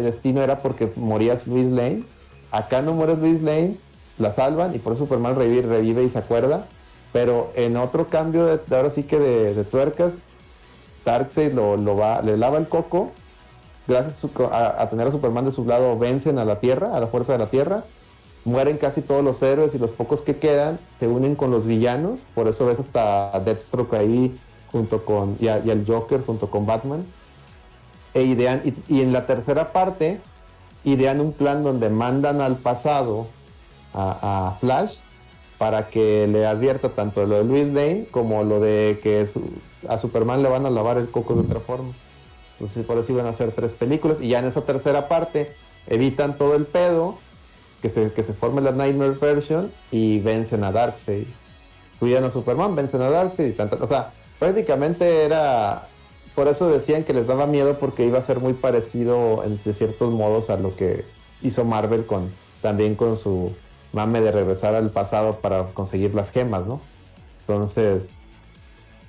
[0.00, 2.04] destino era porque morías Luis Lane.
[2.52, 3.76] Acá no mueres Luis Lane,
[4.18, 6.66] la salvan y por eso Superman revive, revive y se acuerda.
[7.12, 10.14] Pero en otro cambio, de ahora sí que de, de tuercas,
[11.04, 13.10] Darkseid lo, lo va, le lava el coco.
[13.90, 17.32] Gracias a, tener a Superman de su lado, vencen a la Tierra, a la fuerza
[17.32, 17.82] de la Tierra.
[18.44, 22.20] Mueren casi todos los héroes y los pocos que quedan se unen con los villanos.
[22.36, 24.38] Por eso ves hasta Deathstroke ahí
[24.70, 27.04] junto con, y, y al Joker junto con Batman.
[28.14, 30.20] E idean, y, en la tercera parte
[30.84, 33.26] idean un plan donde mandan al pasado
[33.92, 34.92] a, Flash
[35.58, 39.28] para que le advierta tanto lo de Luis Lane como lo de que
[39.88, 41.90] a Superman le van a lavar el coco de otra forma.
[42.60, 45.52] Entonces por eso iban a hacer tres películas y ya en esa tercera parte
[45.86, 47.18] evitan todo el pedo,
[47.80, 51.26] que se, que se forme la Nightmare version y vencen a Darkseid.
[51.98, 55.88] Cuidan a Superman, vencen a Darkseid y tanta, o sea, prácticamente era
[56.34, 60.12] por eso decían que les daba miedo porque iba a ser muy parecido entre ciertos
[60.12, 61.04] modos a lo que
[61.42, 62.30] hizo Marvel con
[62.62, 63.52] también con su
[63.92, 66.80] mame de regresar al pasado para conseguir las gemas, ¿no?
[67.40, 68.04] Entonces,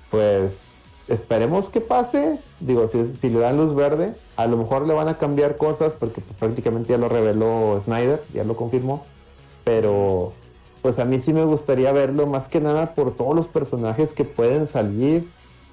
[0.09, 0.70] pues
[1.11, 2.39] esperemos que pase.
[2.59, 6.21] Digo, si, le dan luz verde, a lo mejor le van a cambiar cosas porque
[6.21, 9.05] pues, prácticamente ya lo reveló Snyder, ya lo confirmó.
[9.63, 10.33] Pero
[10.81, 14.25] pues a mí sí me gustaría verlo más que nada por todos los personajes que
[14.25, 15.27] pueden salir,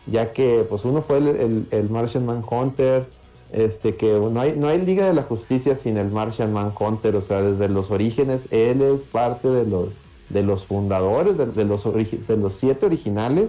[0.07, 3.07] ya que pues uno fue el, el, el Martian Manhunter,
[3.51, 7.23] este que no hay, no hay Liga de la Justicia sin el Martian Manhunter, o
[7.23, 9.89] sea, desde los orígenes él es parte de los,
[10.29, 13.49] de los fundadores, de, de los, de los siete originales,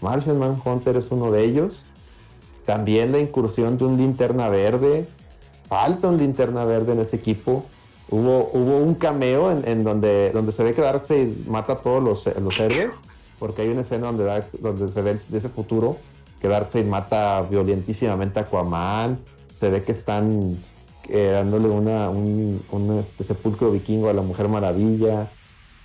[0.00, 1.84] Martian Manhunter es uno de ellos,
[2.66, 5.08] también la incursión de un linterna verde,
[5.68, 7.64] falta un linterna verde en ese equipo.
[8.10, 12.58] Hubo, un cameo en, donde, donde se ve que Darkseid mata a todos los, los
[12.58, 12.96] héroes,
[13.38, 15.96] porque hay una escena donde, donde se ve de ese futuro
[16.40, 19.18] que Darkseid mata violentísimamente a Aquaman,
[19.60, 20.56] se ve que están
[21.08, 25.30] eh, dándole una, un, un, este, sepulcro vikingo a la Mujer Maravilla,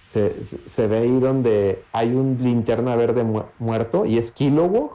[0.06, 4.92] se, ve ahí donde hay un linterna verde mu- muerto y es Kilowog.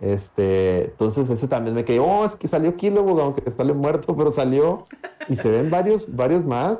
[0.00, 4.32] Este, entonces ese también me quedé, oh, es que salió Kilowog, aunque sale muerto, pero
[4.32, 4.84] salió.
[5.28, 6.78] Y se ven varios, varios más.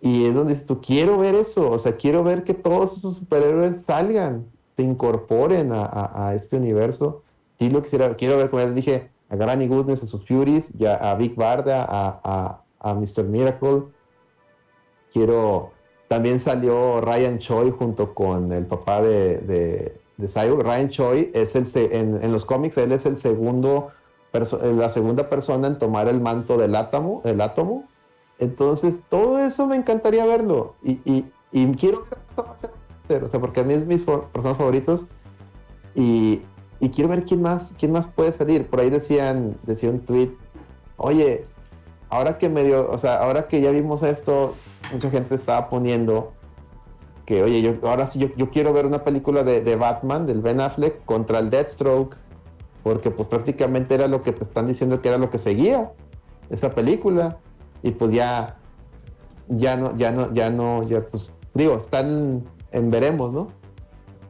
[0.00, 3.16] Y es donde dices tú, quiero ver eso, o sea, quiero ver que todos esos
[3.16, 4.46] superhéroes salgan,
[4.76, 7.22] se incorporen a, este universo.
[7.58, 11.14] Sí lo quiero ver con él, dije, a Granny Goodness, a sus Furies, y a,
[11.14, 13.24] Big Barda, a Mr.
[13.24, 13.84] Miracle.
[15.12, 15.72] Quiero,
[16.08, 20.56] también salió Ryan Choi junto con el papá de, de, de.
[20.62, 23.90] Ryan Choi es el, en, los cómics, él es el segundo,
[24.32, 27.84] eh, la segunda persona en tomar el manto del átomo, del átomo.
[28.38, 30.74] Entonces, todo eso me encantaría verlo.
[30.82, 32.04] Y, y, y quiero
[33.08, 35.04] ver o sea, porque a mí es mis personajes favoritos.
[35.94, 36.42] Y,
[36.80, 38.68] y quiero ver quién más, quién más puede salir.
[38.68, 40.30] Por ahí decían, decía un tweet,
[40.96, 41.44] oye,
[42.08, 44.54] ahora que medio, o sea, ahora que ya vimos esto,
[44.92, 46.32] mucha gente estaba poniendo
[47.28, 51.04] que, oye, yo ahora sí yo, quiero ver una película de, Batman, del Ben Affleck,
[51.04, 52.16] contra el Deathstroke,
[52.82, 55.92] porque pues prácticamente era lo que te están diciendo que era lo que seguía
[56.48, 57.36] esa película.
[57.82, 58.56] Y pues ya,
[59.48, 63.48] ya no, ya no, ya no, ya pues, digo, están en veremos, ¿no?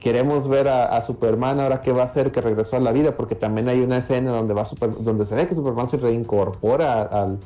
[0.01, 3.36] Queremos ver a, Superman ahora qué va a hacer que regresó a la vida, porque
[3.36, 7.36] también hay una escena donde va Super- donde se ve que Superman se reincorpora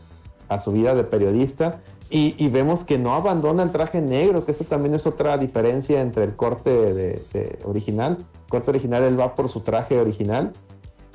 [0.48, 1.80] a su vida de periodista
[2.12, 6.02] y, y vemos que no abandona el traje negro, que eso también es otra diferencia
[6.02, 8.18] entre el corte de, de original.
[8.18, 10.52] El corte original él va por su traje original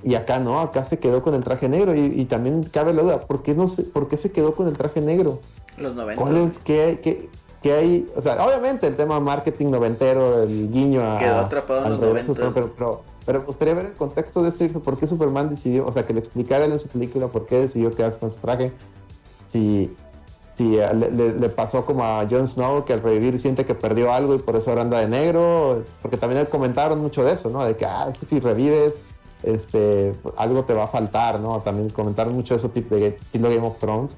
[0.04, 3.04] y acá no, acá se quedó con el traje negro y, y también cabe la
[3.04, 5.40] duda, ¿por qué, no se, ¿por qué se quedó con el traje negro?
[5.78, 6.20] Los 90.
[6.20, 6.58] ¿Cuál es?
[6.58, 7.30] ¿Qué, qué,
[7.62, 8.12] qué hay?
[8.16, 11.20] O sea, obviamente el tema marketing noventero, el guiño a.
[11.20, 12.54] Quedó atrapado en los regreso, 90.
[12.56, 15.92] Pero, pero, pero me gustaría ver el contexto de esto, por qué Superman decidió, o
[15.92, 18.72] sea, que le explicaran en su película por qué decidió quedarse con su traje.
[19.52, 19.96] Si,
[20.58, 24.34] si eh, le, pasó como a Jon Snow, que al revivir siente que perdió algo
[24.36, 27.64] y por eso ahora anda de negro, porque también comentaron mucho de eso, ¿no?
[27.64, 29.02] De que, ah, que si revives,
[29.44, 31.60] este, algo te va a faltar, ¿no?
[31.62, 34.18] También comentaron mucho eso tipo de Game of Thrones.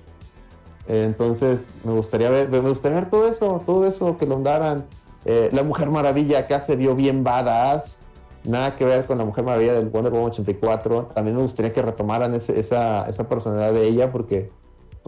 [0.87, 4.85] Entonces, me gustaría ver, me gustaría ver todo eso, todo eso que lo andaran.
[5.25, 7.99] Eh, la Mujer Maravilla acá se vio bien badass.
[8.45, 11.09] Nada que ver con la Mujer Maravilla del Wonder Woman 84.
[11.13, 14.49] También me gustaría que retomaran ese- esa, esa personalidad de ella porque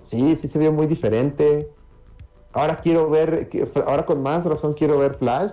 [0.04, 1.70] sí, sí se vio muy diferente.
[2.54, 3.50] Ahora quiero ver,
[3.86, 5.52] ahora con más razón quiero ver Flash.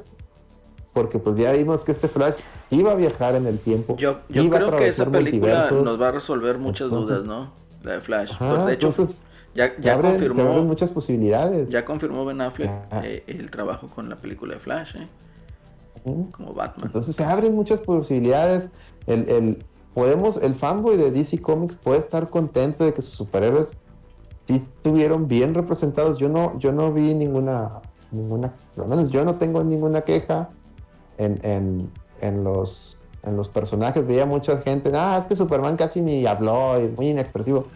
[0.92, 2.34] Porque pues ya vimos que este Flash
[2.70, 3.96] iba a viajar en el tiempo.
[3.98, 5.20] Yo, creo que esa película
[5.52, 5.84] multiversos.
[5.84, 7.52] nos va a resolver muchas Entonces- dudas, ¿no?
[7.84, 8.32] La de Flash.
[8.32, 9.22] Ajá, Pues, de hecho, entonces,
[9.54, 10.42] ya, ya abren- te confirmó.
[10.50, 11.68] abren muchas posibilidades.
[11.68, 12.70] Ya confirmó Ben Affleck
[13.04, 15.06] eh, el trabajo con la película de Flash, ¿eh?
[16.32, 16.86] Como Batman.
[16.86, 18.70] Entonces se abren muchas posibilidades.
[19.06, 23.72] El, el- podemos, el fanboy de DC Comics puede estar contento de que sus superhéroes
[24.48, 26.18] sí estuvieron bien representados.
[26.18, 27.70] Yo no, yo no vi ninguna,
[28.10, 30.48] ninguna, por lo menos yo no tengo ninguna queja
[31.18, 34.06] en, en, en los en los personajes.
[34.06, 37.66] Veía mucha gente, ah, es que Superman casi ni habló, y muy inexpresivo.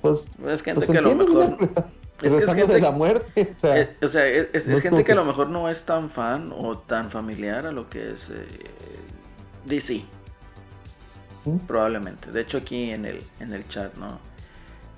[0.00, 1.56] Pues, es gente pues que a lo mejor.
[2.22, 3.48] Es que es regresando gente, de la muerte.
[3.52, 5.48] O sea, o sea, es, es- no es es gente como que a lo mejor
[5.48, 8.46] no es tan fan o tan familiar a lo que es eh,
[9.66, 10.04] DC.
[11.44, 11.56] ¿Mm?
[11.66, 12.30] Probablemente.
[12.30, 14.20] De hecho, aquí en el, en el chat, ¿no?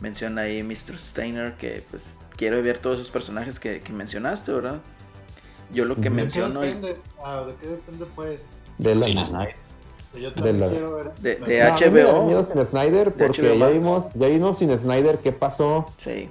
[0.05, 0.99] Menciona ahí Mr.
[0.99, 2.03] Steiner que pues
[2.37, 4.81] quiere ver todos esos personajes que, que mencionaste, ¿verdad?
[5.73, 6.03] Yo lo que Ujú.
[6.03, 6.97] ¿De qué menciono depende?
[7.25, 8.41] Ah, ¿De qué depende, pues?
[8.77, 9.55] de la, Snyder.
[10.13, 11.15] Yo De también la- quiero ver.
[11.15, 12.27] de, de No, HBO.
[12.27, 15.87] miedo sin Snyder De porque HBO ya vimos, ya vimos sin Snyder qué pasó.
[16.05, 16.29] Sí.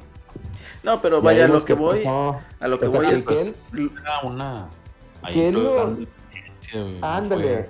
[0.83, 2.39] No, pero Ya vaya, a lo que qué voy, pasó.
[2.59, 4.67] a lo que O sea, voy es que él- Era una.
[5.51, 5.97] no
[7.01, 7.69] ándale,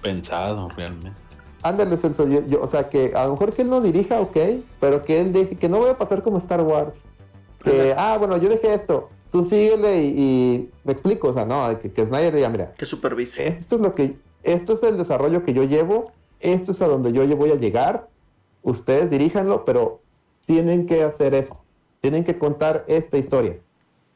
[0.00, 1.10] Pensado realmente.
[1.62, 4.36] Ándale, Celso, yo- yo- o sea, que a lo mejor que él no dirija, ok,
[4.80, 7.04] pero que él deje, que no voy a pasar como Star Wars.
[7.64, 11.76] Que, ah, bueno, yo dejé esto, tú síguele y, y me explico, o sea, no,
[11.80, 13.48] que, que Snyder diga, mira, que supervise.
[13.48, 14.14] esto es lo que,
[14.44, 18.08] esto es el desarrollo que yo llevo, esto es a donde yo voy a llegar,
[18.62, 20.00] ustedes diríjanlo, pero
[20.46, 21.60] tienen que hacer eso,
[22.00, 23.56] tienen que contar esta historia,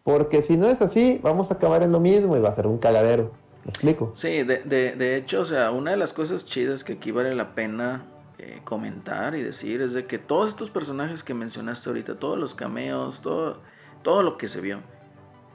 [0.05, 2.67] porque si no es así, vamos a acabar en lo mismo y va a ser
[2.69, 3.33] un cagadero,
[3.65, 4.11] ¿me explico?
[4.15, 7.35] Sí, de, de, de hecho, o sea, una de las cosas chidas que aquí vale
[7.35, 8.05] la pena
[8.39, 12.55] eh, comentar y decir es de que todos estos personajes que mencionaste ahorita, todos los
[12.55, 13.59] cameos, todo,
[14.03, 14.81] todo lo que se vio,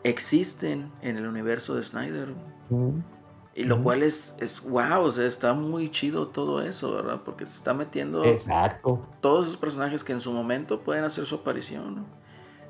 [0.03, 2.29] existen en el universo de Snyder.
[3.55, 7.21] Y lo cual es, es wow, o sea, está muy chido todo eso, ¿verdad?
[7.25, 9.05] Porque se está metiendo Exacto.
[9.19, 12.05] todos esos personajes que en su momento pueden hacer su aparición, ¿no?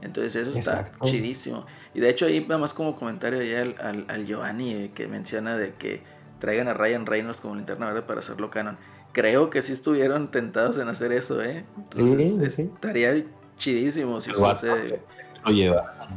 [0.01, 1.05] Entonces eso está Exacto.
[1.05, 1.65] chidísimo.
[1.93, 5.07] Y de hecho ahí nada más como comentario ya al, al, al Giovanni eh, que
[5.07, 6.01] menciona de que
[6.39, 8.77] traigan a Ryan Reynolds como linterna verde para hacerlo canon.
[9.11, 11.65] Creo que sí estuvieron tentados en hacer eso, ¿eh?
[11.77, 13.25] Entonces, Sí, sí, estaría
[13.57, 15.01] chidísimo si vato sucede.
[15.45, 16.07] Lo lleva.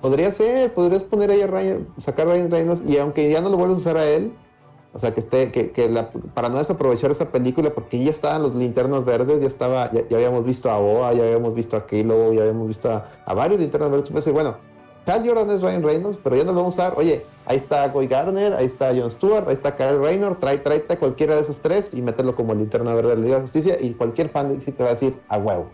[0.00, 3.48] Podría ser, podrías poner ahí a Ryan, sacar a Ryan Reynolds y aunque ya no
[3.48, 4.32] lo vuelvas a usar a él,
[4.96, 8.42] o sea que esté, que, que la- para no desaprovechar esa película, porque ya estaban
[8.42, 11.86] los linternas verdes, ya estaba, ya, ya habíamos visto a Oa, ya habíamos visto a
[11.86, 14.08] Kilo, ya habíamos visto a, a varios linternas verdes.
[14.08, 14.56] Entonces, bueno,
[15.06, 16.94] Hal Jordan es Ryan Reynolds, pero ya no lo vamos a usar.
[16.98, 20.94] Oye, ahí está Guy Gardner, ahí está Jon Stewart, ahí está Kyle Rayner, trae, tráete
[20.94, 23.76] a cualquiera de esos tres y mételo como linterna verde de la Liga de Justicia
[23.80, 25.68] y cualquier fan de DC te va a decir, a huevo,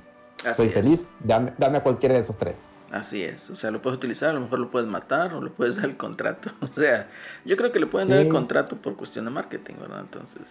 [0.44, 0.72] Así es.
[0.74, 2.54] feliz, dame, dame a cualquiera de esos tres.
[2.92, 5.48] Así es, o sea, lo puedes utilizar, a lo mejor lo puedes matar o le
[5.50, 6.50] puedes dar el contrato.
[6.60, 7.08] O sea,
[7.44, 10.00] yo creo que le pueden dar el contrato por cuestión de marketing, ¿verdad?
[10.00, 10.42] Entonces,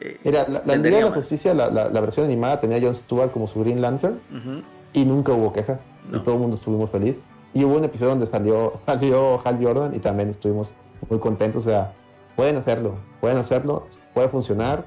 [0.00, 1.10] eh, Mira, la, la Liga de la.
[1.12, 4.62] Justicia, la, la- la versión animada tenía a Jon Stewart como su Green Lantern Ujú.
[4.94, 5.82] y nunca hubo quejas.
[6.10, 6.18] No.
[6.18, 7.20] Y todo el mundo estuvimos feliz.
[7.52, 10.72] Y hubo un episodio donde salió, salió Hal Jordan y también estuvimos
[11.10, 11.66] muy contentos.
[11.66, 11.92] O sea,
[12.34, 14.84] pueden hacerlo, pueden hacerlo, puede funcionar.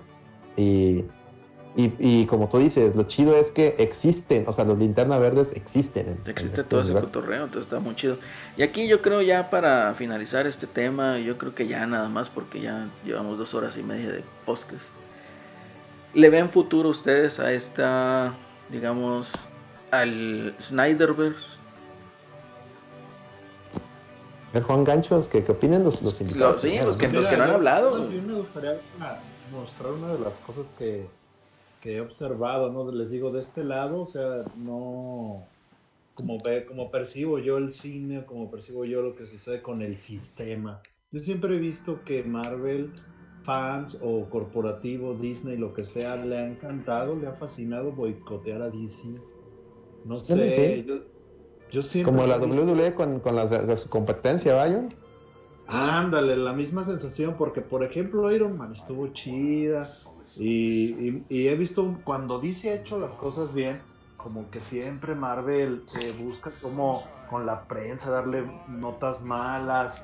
[0.57, 1.05] Y,
[1.77, 5.53] y, y como tú dices, lo chido es que existen, o sea, los linternas verdes
[5.53, 6.07] existen.
[6.07, 7.13] en- en Existe este todo ese universo.
[7.13, 8.17] cotorreo, entonces está muy chido.
[8.57, 12.29] Y aquí yo creo ya para finalizar este tema, yo creo que ya nada más
[12.29, 14.85] porque ya llevamos dos horas y media de podcast.
[16.15, 18.33] ¿Le ven futuro ustedes a esta,
[18.71, 19.29] digamos,
[19.91, 21.45] al Snyderverse?
[24.49, 26.55] A ver, Juan Ganchos, ¿qué, qué opinan los, los invitados?
[26.55, 27.13] Los- sí, los que- no?
[27.13, 27.89] los que no han hablado.
[28.11, 29.19] Yo me gustaría ah,
[29.51, 31.05] mostrar una de las cosas que,
[31.87, 32.91] que he observado, ¿no?
[32.91, 35.45] Les digo, de este lado, o sea, no.
[36.15, 39.97] Como, ve, como percibo yo el cine, como percibo yo lo que sucede con el
[39.97, 40.81] sistema.
[41.11, 42.91] Yo siempre he visto que Marvel,
[43.43, 48.69] fans o corporativo, Disney, lo que sea, le ha encantado, le ha fascinado boicotear a
[48.69, 49.07] DC.
[50.03, 50.95] No sé, yo,
[51.71, 52.11] yo siempre...
[52.11, 54.89] Como la visto- WWE con, con las de su competencia, ¿vaya?
[55.67, 59.87] Ándale, la misma sensación, porque por ejemplo Iron Man estuvo chida
[60.35, 60.45] y,
[60.93, 63.81] y- y he visto cuando ha hecho las cosas bien,
[64.17, 70.01] como que siempre Marvel eh, busca como con la prensa darle notas malas.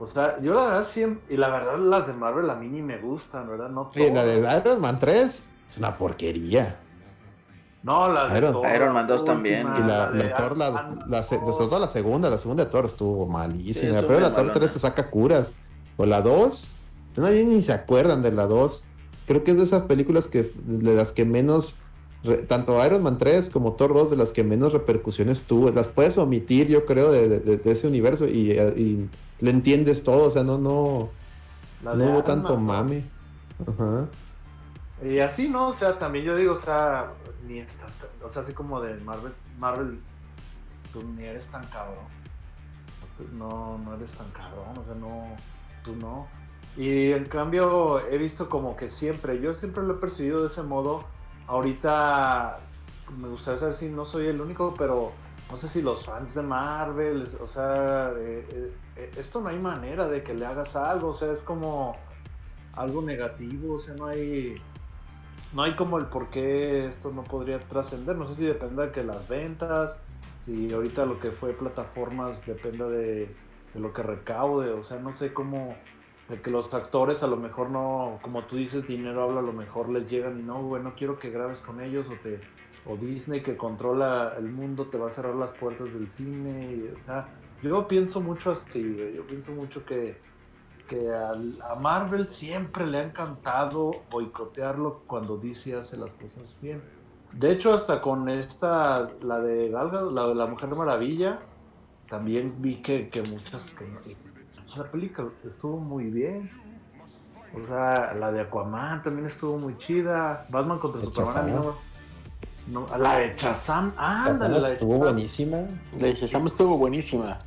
[0.00, 2.82] O sea, yo la verdad siempre, y la verdad las de Marvel a mí ni
[2.82, 3.68] me gustan, ¿verdad?
[3.68, 6.78] No Oye, la de Iron Man 3 es una porquería.
[7.82, 9.66] No, las de Iron- Thor, Iron Man 2 última, también.
[9.76, 12.84] Y la, de la Thor, la, la, sobre todo la segunda, la segunda de Thor
[12.86, 14.00] estuvo malísima.
[14.00, 14.52] Sí, pero la Thor malona.
[14.52, 15.52] 3 se saca curas.
[15.96, 16.74] O la 2,
[17.16, 18.84] nadie ni se acuerdan de la 2.
[19.28, 21.76] Creo que es de esas películas que de las que menos,
[22.24, 25.70] re- tanto Iron Man 3 como Thor 2, de las que menos repercusiones tuvo.
[25.70, 29.08] Las puedes omitir, yo creo, de, de- de ese universo y, eh, y
[29.40, 30.26] le entiendes todo.
[30.26, 31.10] O sea, no, no,
[31.84, 32.60] no hubo tanto ¿no?
[32.60, 33.04] mame.
[33.66, 34.06] Ajá.
[35.06, 35.68] Y así, ¿no?
[35.68, 37.12] O sea, también yo digo, o sea,
[37.46, 37.86] ni está,
[38.26, 40.00] o sea, así como de Marvel, Marvel,
[40.92, 42.04] tú ni eres tan cabrón.
[43.36, 45.36] No, no eres tan cabrón, o sea, no,
[45.84, 46.26] tú no.
[46.78, 50.62] Y en cambio he visto como que siempre, yo siempre lo he percibido de ese
[50.62, 51.02] modo.
[51.48, 52.60] Ahorita
[53.20, 55.10] me gustaría saber si no soy el único, pero
[55.50, 58.12] no sé si los fans de Marvel, o sea,
[59.16, 61.96] esto no hay manera de que le hagas algo, o sea, es como
[62.74, 64.62] algo negativo, o sea, no hay
[65.52, 68.92] no hay como el por qué esto no podría trascender, no sé si depende de
[68.92, 69.98] que las ventas,
[70.38, 73.34] si ahorita lo que fue plataformas dependa de,
[73.74, 75.74] de lo que recaude, o sea, no sé cómo
[76.28, 79.52] de que los actores a lo mejor no, como tú dices, dinero habla, a lo
[79.52, 82.40] mejor les llegan y no, güey, no quiero que grabes con ellos o te
[82.86, 87.02] o Disney que controla el mundo te va a cerrar las puertas del cine, o
[87.02, 87.28] sea,
[87.62, 90.16] yo pienso mucho así, yo pienso mucho que
[90.88, 96.82] que a Marvel siempre le ha encantado boicotearlo cuando DC hace las cosas bien.
[97.32, 101.40] De hecho, hasta con esta, la de Gal Gadot, la de la Mujer Maravilla,
[102.08, 103.70] también vi que, que muchas,
[104.72, 106.50] esa película estuvo muy bien.
[107.54, 110.46] O sea, la de Aquaman también estuvo muy chida.
[110.50, 115.58] Batman contra Superman, a mí no, no- la de Shazam, ándale, la de estuvo buenísima.
[115.98, 117.38] La de Shazam estuvo buenísima.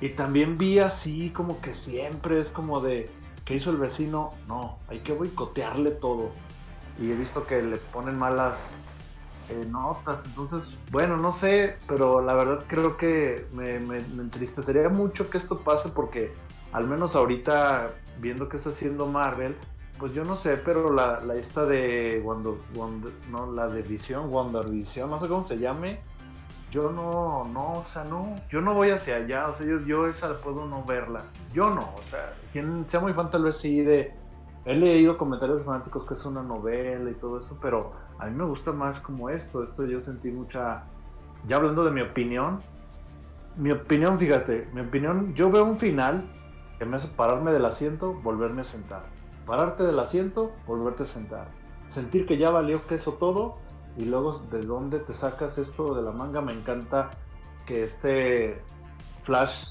[0.00, 3.08] Y también vi así como que siempre es como de,
[3.44, 4.30] ¿qué hizo el vecino?
[4.46, 6.30] No, hay que boicotearle todo.
[7.00, 8.74] Y he visto que le ponen malas
[9.50, 10.24] eh, notas.
[10.24, 15.88] Entonces, bueno, no sé, pero la verdad creo que me, entristecería mucho que esto pase
[15.88, 16.32] porque
[16.72, 19.56] al menos ahorita, viendo que está haciendo Marvel,
[19.98, 24.30] pues yo no sé, pero la, la esta de Wonder, Wonder- no, la de Visión,
[24.30, 26.00] Wonder Visión, no sé cómo se llame,
[26.70, 30.06] yo no, no, o sea, no, yo no voy hacia allá, o sea, yo, yo
[30.06, 33.82] esa puedo no verla, yo no, o sea, quien sea muy fan tal vez sí
[33.82, 34.14] de,
[34.64, 38.44] he leído comentarios fanáticos que es una novela y todo eso, pero a mí me
[38.44, 40.84] gusta más como esto, esto yo sentí mucha,
[41.48, 42.60] ya hablando de mi opinión,
[43.56, 46.30] mi opinión, fíjate, mi opinión, yo veo un final
[46.78, 49.04] que me hace pararme del asiento, volverme a sentar,
[49.46, 51.48] pararte del asiento, volverte a sentar,
[51.88, 53.56] sentir que ya valió queso todo
[53.96, 56.40] y luego de dónde te sacas esto de la manga.
[56.40, 57.10] Me encanta
[57.66, 58.62] que este
[59.24, 59.70] Flash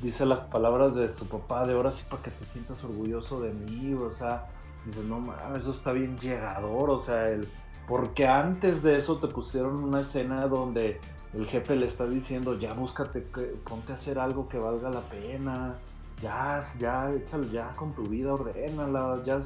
[0.00, 3.52] dice las palabras de su papá de ahora sí para que te sientas orgulloso de
[3.52, 4.46] mí, o sea,
[4.86, 7.48] dice, no mames, eso está bien llegador, o sea, el,
[7.88, 11.00] porque antes de eso te pusieron una escena donde
[11.32, 13.20] el jefe le está diciendo, ya búscate,
[13.66, 15.78] ponte a hacer algo que valga la pena,
[16.22, 19.40] ya, ya, échale ya con tu vida, ordénala, ya.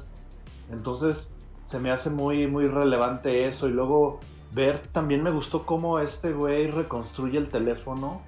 [0.73, 1.33] Entonces,
[1.65, 3.69] se me hace muy, muy relevante eso.
[3.69, 4.19] Y luego
[4.53, 8.23] ver, también me gustó cómo este güey reconstruye el teléfono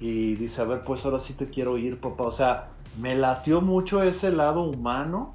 [0.00, 2.24] y dice, a ver, pues ahora sí te quiero ir, papá.
[2.24, 2.68] O sea,
[3.00, 5.32] me latió mucho ese lado humano,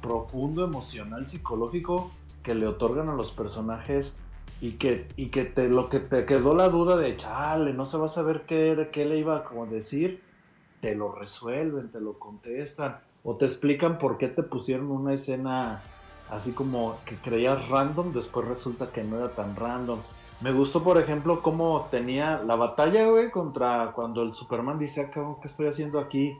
[0.00, 2.10] profundo, emocional, psicológico
[2.48, 4.16] que le otorgan a los personajes
[4.62, 7.98] y que, y que te, lo que te quedó la duda de, chale, no se
[7.98, 10.22] va a saber qué, qué le iba a como decir,
[10.80, 15.82] te lo resuelven, te lo contestan o te explican por qué te pusieron una escena
[16.30, 19.98] así como que creías random, después resulta que no era tan random.
[20.40, 25.36] Me gustó, por ejemplo, cómo tenía la batalla, güey, contra cuando el Superman dice, "Ah,
[25.42, 26.38] ¿qué estoy haciendo aquí?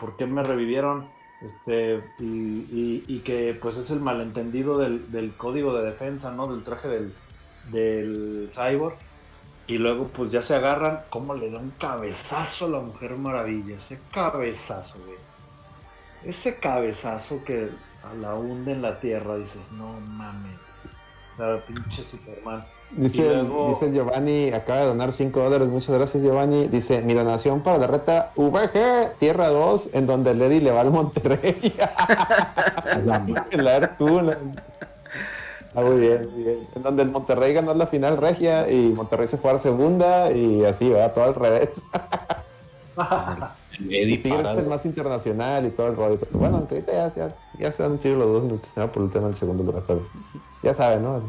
[0.00, 1.06] ¿Por qué me revivieron?
[1.44, 6.46] Este, y, y- que pues es el malentendido del, del código de defensa, ¿no?
[6.46, 7.12] Del traje del,
[7.70, 8.94] del cyborg.
[9.66, 13.76] Y luego pues ya se agarran, cómo le da un cabezazo a la Mujer Maravilla,
[13.76, 15.18] ese cabezazo, güey.
[16.24, 17.70] Ese cabezazo que
[18.02, 20.54] a la hunde en la tierra, dices, no mames.
[21.38, 22.64] La pinche Superman.
[22.96, 26.68] Dice, luego- dice el Giovanni, acaba de donar 5 dólares, muchas gracias Giovanni.
[26.68, 30.90] Dice, mi donación para la reta VG Tierra 2, en donde Lady le va al
[30.90, 31.74] Monterrey.
[33.04, 33.96] la, la.
[35.74, 36.58] Ah, muy bien, muy bien.
[36.76, 40.30] En donde el Monterrey ganó la final regia y Monterrey se fue a la segunda
[40.30, 41.80] y así, va todo al revés.
[43.88, 46.18] Eddie Tigres es el más internacional y todo el rollo.
[46.18, 49.28] Pero bueno, aunque ahorita ya, ya, ya se han tirado los dos por el tema
[49.28, 50.02] del segundo lugar, pero
[50.62, 51.22] ya saben, ¿no?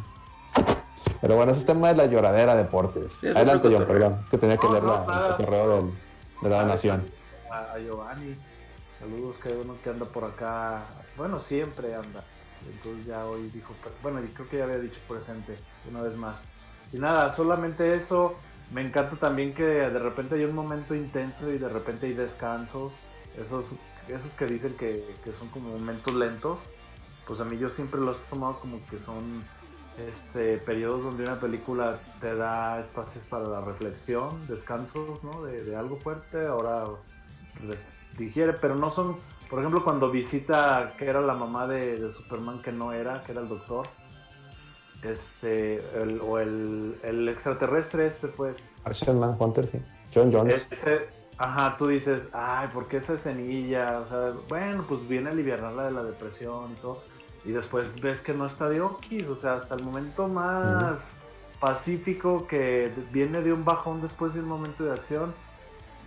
[1.23, 3.13] Pero bueno, ese es tema de la lloradera deportes.
[3.13, 4.19] Sí, Adelante, John, perdón.
[4.25, 5.27] Es que tenía que No, leer no, la, nada.
[5.29, 5.91] el cotorreo del-
[6.41, 7.05] de la nación.
[7.49, 8.35] A, a Giovanni.
[8.99, 10.83] Saludos, que hay uno que anda por acá.
[11.15, 12.25] Bueno, siempre anda.
[12.69, 15.57] Entonces ya hoy dijo, bueno, y creo que ya había dicho presente
[15.89, 16.41] una vez más.
[16.91, 18.33] Y nada, solamente eso.
[18.73, 22.91] Me encanta también que de repente hay un momento intenso y de repente hay descansos.
[23.41, 23.67] Esos,
[24.09, 26.59] esos que dicen que, que son como momentos lentos.
[27.25, 29.41] Pues a mí yo siempre los he tomado como que son
[29.97, 35.43] este periodos donde una película te da espacios para la reflexión, descansos, ¿no?
[35.43, 36.85] De, de algo fuerte, ahora
[37.67, 37.79] res-
[38.17, 39.17] digiere, pero no son,
[39.49, 43.31] por ejemplo, cuando visita que era la mamá de, de Superman que no era, que
[43.33, 43.87] era el doctor,
[45.03, 49.79] este, el- o el, el extraterrestre este pues, Martian Manhunter, sí.
[50.13, 50.67] John Jones.
[50.71, 51.07] ese,
[51.37, 53.99] ajá, tú dices, ay, ¿por qué esa escenilla?
[53.99, 57.03] O sea, bueno, pues viene a aliviarla de la depresión y todo.
[57.45, 61.17] Y después ves que no está de Okis, o sea, hasta el momento más
[61.59, 65.33] pacífico que viene de un bajón después de un momento de acción,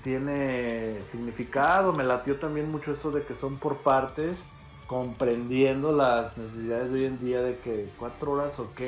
[0.02, 1.92] tiene significado.
[1.92, 4.38] Me latió también mucho eso de que son por partes,
[4.86, 8.80] comprendiendo las necesidades de hoy en día de que cuatro horas, ok,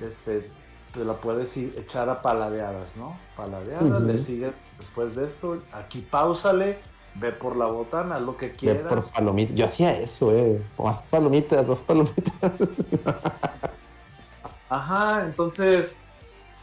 [0.00, 0.50] este,
[0.92, 3.16] te la puedes echar a paladeadas, ¿no?
[3.36, 4.06] Paladeadas, Ujú.
[4.06, 6.78] le sigues después de esto, aquí pausale,
[7.18, 8.86] ve por la botana, lo que Ve quieras.
[8.86, 9.56] por palomitas.
[9.56, 10.62] Yo hacía eso, eh.
[10.78, 12.84] Más palomitas, dos palomitas.
[14.68, 16.04] Ajá, entonces,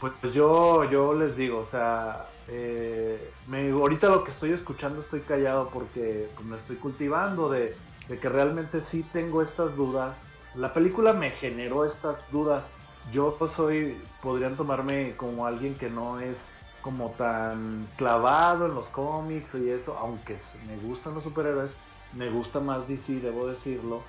[0.00, 5.00] pues, pues yo, yo les digo, o sea, eh, me, ahorita lo que estoy escuchando
[5.00, 7.74] estoy callado porque pues, me estoy cultivando de,
[8.08, 10.18] de que realmente sí tengo estas dudas.
[10.54, 12.70] La película me generó estas dudas.
[13.12, 16.36] Yo soy, podrían tomarme como alguien que no es
[16.84, 20.36] como tan clavado en los cómics y eso, aunque
[20.68, 21.72] me gustan los superhéroes,
[22.12, 24.02] me gusta más DC, debo decirlo,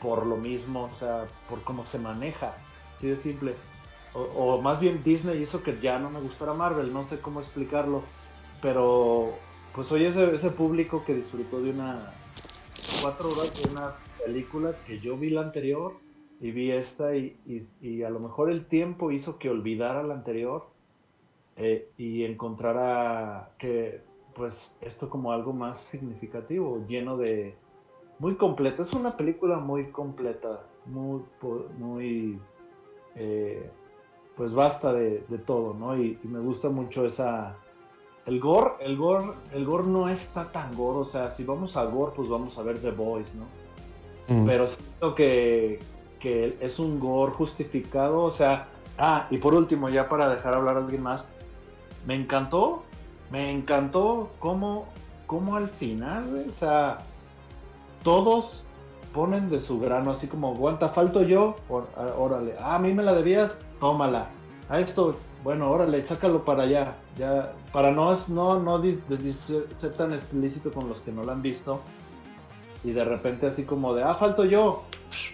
[0.00, 2.54] por lo mismo, o sea, por cómo se maneja.
[2.96, 3.54] Así de simple.
[4.14, 7.40] O, o más bien Disney hizo que ya no me gustara Marvel, no sé cómo
[7.40, 8.02] explicarlo.
[8.62, 9.34] Pero
[9.74, 12.12] pues soy ese, ese público que disfrutó de una
[13.02, 15.92] cuatro horas de una película que yo vi la anterior
[16.40, 20.14] y vi esta y, y- y a lo mejor el tiempo hizo que olvidara la
[20.14, 20.66] anterior
[21.56, 24.02] eh, y encontrara que
[24.34, 27.54] pues esto como algo más significativo, lleno de
[28.18, 28.82] muy completa.
[28.82, 31.22] Es una película muy completa, muy
[31.78, 32.38] muy
[33.14, 33.70] eh,
[34.36, 35.96] pues basta de, de todo, ¿no?
[35.96, 37.56] Y, y me gusta mucho esa
[38.26, 41.84] el gore, el gore, el gore no está tan gore, o sea, si vamos a
[41.84, 43.46] gore, pues vamos a ver The Boys, ¿no?
[44.34, 44.46] Mm.
[44.46, 45.78] Pero siento que,
[46.18, 48.66] que es un gore justificado, o sea,
[48.98, 51.24] ah, y por último, ya para dejar hablar a alguien más,
[52.06, 52.82] me encantó,
[53.30, 54.86] me encantó cómo,
[55.26, 56.98] cómo al final, o sea,
[58.02, 58.62] todos
[59.12, 61.56] ponen de su grano, así como, aguanta, falto yo,
[61.96, 64.28] ah, órale, ah, a mí me la debías, tómala,
[64.68, 69.02] a esto, bueno, órale, sácalo para allá, ya, para no, no, no dis-
[69.72, 71.80] ser tan explícito con los que no la han visto,
[72.84, 74.82] y de repente así como de, ah, falto yo,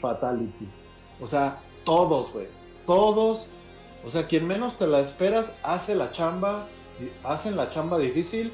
[0.01, 0.68] fatality,
[1.20, 2.47] o sea, todos, güey,
[2.86, 3.49] todos,
[4.06, 6.66] o sea, quien menos te la esperas, hace la chamba,
[7.24, 8.52] hacen la chamba difícil,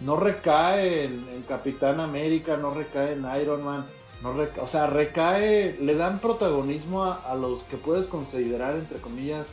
[0.00, 3.84] no recae en, en Capitán América, no recae en Iron Man,
[4.22, 8.98] no reca- o sea, recae, le dan protagonismo a, a los que puedes considerar, entre
[8.98, 9.48] comillas,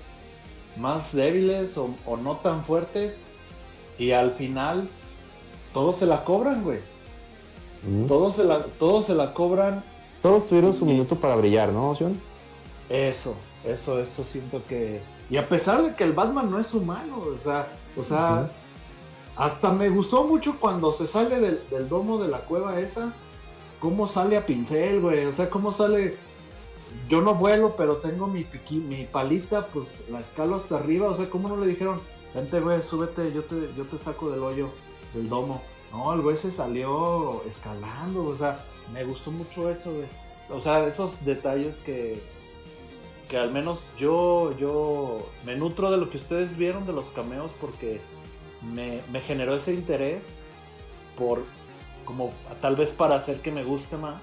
[0.78, 3.20] más débiles o, o no tan fuertes,
[3.98, 4.88] y al final
[5.74, 6.80] todos se la cobran, güey.
[7.84, 8.08] Mm.
[8.08, 9.84] Todos se la, todos se la cobran.
[10.22, 12.20] Todos tuvieron su minuto para brillar, ¿no, John?
[12.90, 13.36] Eso,
[13.72, 15.02] eso, eso siento que.
[15.30, 17.68] Y a pesar de que el Batman no es humano, o sea,
[17.98, 18.50] o sea,
[19.36, 23.14] hasta me gustó mucho cuando se sale del, del domo de la cueva esa,
[23.80, 26.18] cómo sale a pincel, güey, o sea, cómo sale.
[27.08, 31.16] Yo no vuelo, pero tengo mi piqui- mi palita, pues la escalo hasta arriba, o
[31.16, 32.02] sea, cómo no le dijeron,
[32.34, 34.70] vente, güey, súbete, yo te, yo te saco del hoyo,
[35.14, 35.62] del domo.
[35.92, 40.08] No, el güey se salió escalando, o sea, me gustó mucho eso, güey.
[40.52, 42.20] O sea, esos detalles que,
[43.30, 47.52] que al menos yo, yo me nutro de lo que ustedes vieron de los cameos
[47.62, 48.02] porque
[48.74, 50.36] me, me generó ese interés
[51.18, 51.44] por,
[52.06, 54.20] como tal vez para hacer que me guste más,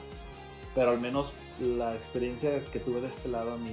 [0.75, 3.71] pero al menos la experiencia que tuve de este lado a mí,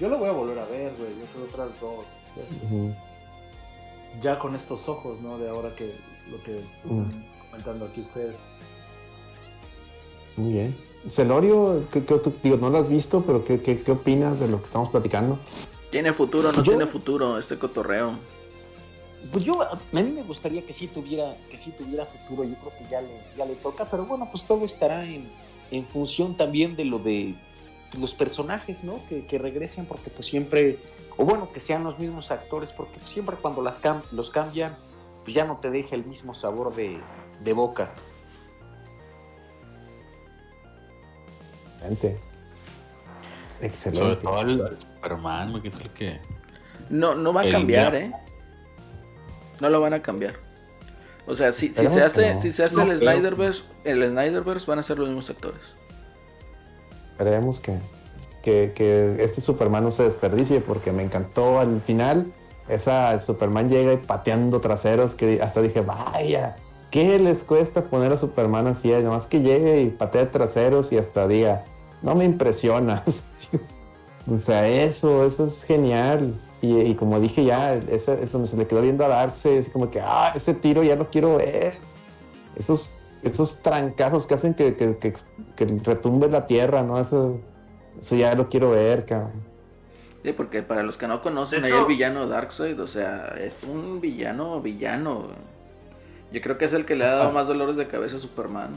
[0.00, 2.04] yo lo voy a volver a ver, güey, yo creo otras dos,
[4.22, 5.38] ya con estos ojos, ¿no?
[5.38, 5.92] De ahora que
[6.30, 7.00] lo que Mm.
[7.00, 8.36] están comentando aquí ustedes.
[10.36, 10.76] Muy bien.
[11.08, 14.48] Celorio, ¿qué, qué- tú- digo, no lo has visto, pero ¿qué, qué, qué opinas de
[14.48, 15.38] lo que estamos platicando?
[15.90, 18.12] ¿Tiene futuro o no Yo- tiene futuro este cotorreo?
[19.32, 22.72] Pues yo, a mí me gustaría que sí tuviera, que sí tuviera futuro, yo creo
[22.78, 25.28] que ya le, ya le toca, pero bueno, pues todo estará en,
[25.70, 27.34] en función también de lo de
[27.98, 29.00] los personajes, ¿no?
[29.08, 30.78] Que, que regresen, porque pues siempre,
[31.16, 34.76] o bueno, que sean los mismos actores, porque siempre cuando las cam- los cambian,
[35.22, 36.98] pues ya no te deja el mismo sabor de,
[37.40, 37.94] de boca.
[43.60, 44.00] Excelente.
[44.00, 46.20] Sobre todo el, Superman, que es el que.
[46.90, 48.12] No, no va a cambiar, ¿eh?
[49.60, 50.34] No lo van a cambiar.
[51.26, 52.40] O sea, si, si se hace, no.
[52.40, 53.12] si se hace No el creo.
[53.12, 55.60] Snyderverse, el Snyderverse van a ser los mismos actores.
[57.12, 57.78] Esperemos que,
[58.42, 62.26] que, que este Superman no se desperdicie, porque me encantó al final.
[62.68, 66.56] Esa Superman llega y pateando traseros, que hasta dije, vaya,
[66.90, 68.90] ¿qué les cuesta poner a Superman así?
[68.90, 71.64] Nomás que llegue y patee traseros y hasta diga,
[72.02, 73.28] no me impresionas.
[74.30, 76.34] o sea, eso, eso es genial.
[76.62, 79.70] Y, y como dije ya, ese es donde se le quedó viendo a Darkseid, así
[79.70, 81.74] como que, ah, ese tiro ya lo quiero ver.
[82.56, 85.12] Esos, esos trancazos que hacen que, que, que-
[85.56, 86.98] que retumbe la tierra, ¿no?
[86.98, 87.38] Eso,
[87.98, 89.32] eso ya lo quiero ver, cabrón.
[90.22, 94.00] Sí, porque para los que no conocen, ahí el villano Darkseid, o sea, es un
[94.00, 95.28] villano, villano.
[96.32, 97.32] Yo creo que es el que le ha dado Ah.
[97.32, 98.70] más dolores de cabeza a Superman.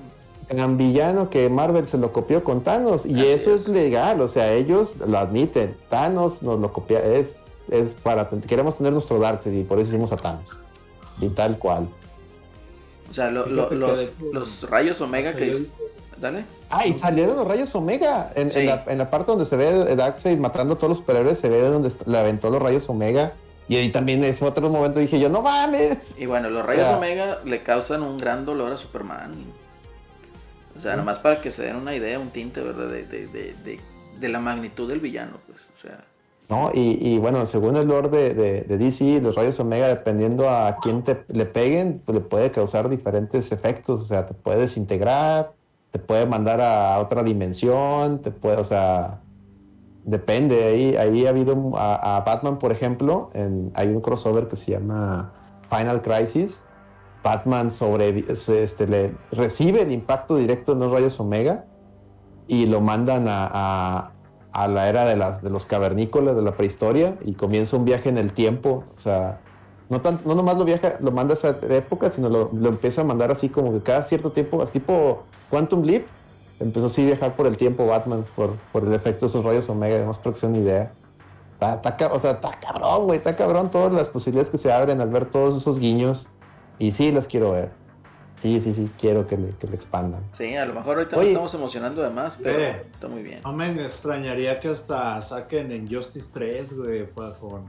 [0.48, 3.64] Tan villano que Marvel se lo copió con Thanos y Así eso es.
[3.64, 3.68] es.
[3.68, 5.76] legal, o sea, ellos lo admiten.
[5.90, 10.12] Thanos nos lo copia, es, es para, queremos tener nuestro Darkseid y por eso hicimos
[10.14, 10.58] a Thanos.
[11.20, 11.88] Y tal cual.
[13.10, 13.72] O sea, lo- los,
[14.34, 15.66] los rayos Omega que...
[16.20, 16.46] Dale.
[16.70, 18.32] Ah, y salieron los rayos Omega.
[18.36, 18.60] En, Sí.
[18.60, 21.48] en la, en la parte donde se ve Darkseid matando a todos los superhéroes, se
[21.50, 23.34] ve donde le aventó los rayos Omega.
[23.70, 26.18] Y ahí también en ese otro momento dije yo, no mames.
[26.18, 26.98] Y bueno, los rayos Ya.
[26.98, 29.34] Omega le causan un gran dolor a Superman.
[30.78, 32.88] O sea, nomás para que se den una idea, un tinte, ¿verdad?
[32.90, 33.80] De, de, de,
[34.20, 35.60] de, la magnitud del villano, pues.
[35.76, 36.04] O sea,
[36.50, 36.72] ¿no?
[36.74, 38.34] Y, y bueno, según el lore de,
[38.64, 42.90] de- DC, los rayos Omega, dependiendo a quién te, le peguen, pues le puede causar
[42.90, 44.02] diferentes efectos.
[44.02, 45.56] O sea, te puede desintegrar,
[45.92, 49.26] te puede mandar a otra dimensión, te puede, o sea,
[50.04, 50.64] depende.
[50.66, 54.72] Ahí, ahí ha habido a, a Batman, por ejemplo, en- hay un crossover que se
[54.72, 55.34] llama
[55.70, 56.72] Final Crisis.
[57.24, 61.66] Batman este, recibe el impacto directo de los rayos Omega
[62.48, 64.12] y lo mandan a,
[64.54, 68.86] la era de, los cavernícolas, de la prehistoria, y comienza un viaje en el tiempo.
[68.96, 69.40] O sea,
[69.90, 70.00] no,
[70.36, 73.74] nomás lo viaja, lo manda a esa época, sino lo, empieza a mandar así como
[73.74, 76.06] que cada cierto tiempo, así tipo Quantum Leap,
[76.60, 79.98] empezó así a viajar por el tiempo Batman, por, el efecto de esos rayos Omega,
[79.98, 80.92] además para que idea.
[81.54, 85.02] Está, está o sea, está cabrón, güey, está cabrón todas las posibilidades que se abren
[85.02, 86.30] al ver todos esos guiños.
[86.80, 87.70] Y sí, las quiero ver.
[88.42, 90.22] Sí, sí, sí, quiero que le, que le expandan.
[90.34, 91.26] sí, a lo mejor ahorita Oye.
[91.26, 92.84] nos estamos emocionando de más, pero Eh.
[92.94, 93.40] está muy bien.
[93.44, 97.64] No me extrañaría que hasta saquen en Justice 3, güey, pa- con,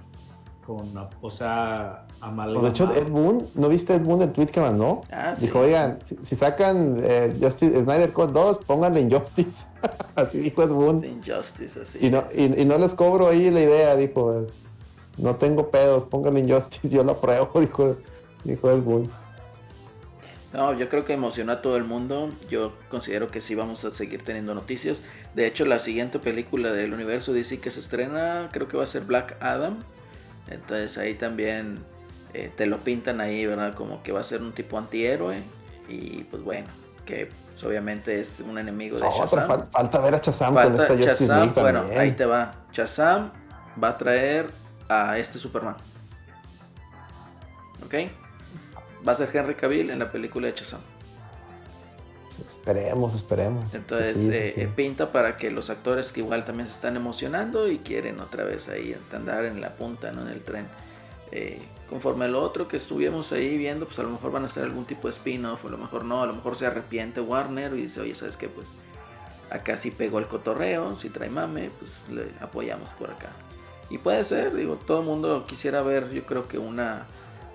[0.67, 2.61] con, o sea, amalgamado.
[2.61, 5.01] Pues de hecho, Ed Boon, ¿no viste Ed Boon el tweet que mandó?
[5.11, 5.47] Ah, sí.
[5.47, 9.69] Dijo, oigan, si, si sacan eh, Justice, Snyder Code 2, pónganle Injustice.
[10.17, 11.01] así dijo Ed Boon.
[11.01, 11.99] Sin Justice, así.
[12.03, 14.45] Y, no, y, y no les cobro ahí la idea, dijo.
[15.17, 17.97] No tengo pedos, pónganle Injustice, yo lo apruebo, dijo,
[18.45, 19.11] dijo Ed Boon.
[20.53, 22.31] No, yo creo que emocionó a todo el mundo.
[22.49, 25.01] Yo considero que sí vamos a seguir teniendo noticias.
[25.35, 28.87] De hecho, la siguiente película del universo DC que se estrena, creo que va a
[28.87, 29.79] ser Black Adam.
[30.49, 31.79] Entonces ahí también
[32.33, 33.75] eh, te lo pintan ahí, ¿verdad?
[33.75, 35.43] Como que va a ser un tipo antihéroe.
[35.87, 36.67] Y pues bueno,
[37.05, 39.47] que pues, obviamente es un enemigo de Shazam.
[39.49, 42.01] fal- falta ver a Shazam con Falta esta Justice Shazam, League bueno, también.
[42.01, 42.55] ahí te va.
[42.73, 43.33] Shazam
[43.83, 44.47] va a traer
[44.89, 45.77] a este Superman.
[47.85, 47.95] ¿Ok?
[49.09, 50.81] Va a ser Henry Cavill en la película de Shazam.
[52.47, 53.75] Esperemos, esperemos.
[53.75, 54.61] Entonces Sí, eh, sí.
[54.61, 58.45] eh, pinta para que los actores que igual también se están emocionando y quieren otra
[58.45, 60.23] vez ahí andar en la punta, ¿no?
[60.23, 60.67] En el tren.
[61.33, 64.47] Eh, conforme a lo otro que estuvimos ahí viendo, pues a lo mejor van a
[64.47, 67.73] hacer algún tipo de spin-off, a lo mejor no, a lo mejor se arrepiente Warner
[67.75, 68.49] y dice, oye, ¿sabes qué?
[68.49, 68.67] Pues
[69.51, 73.31] acá sí pegó el cotorreo, si trae mame, pues le apoyamos por acá.
[73.91, 77.07] Y puede ser, digo, todo el mundo quisiera ver, yo creo que una,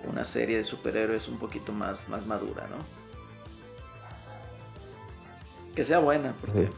[0.10, 2.78] una serie de superhéroes un poquito más, más madura, ¿no?
[5.76, 6.70] Que sea buena, porque...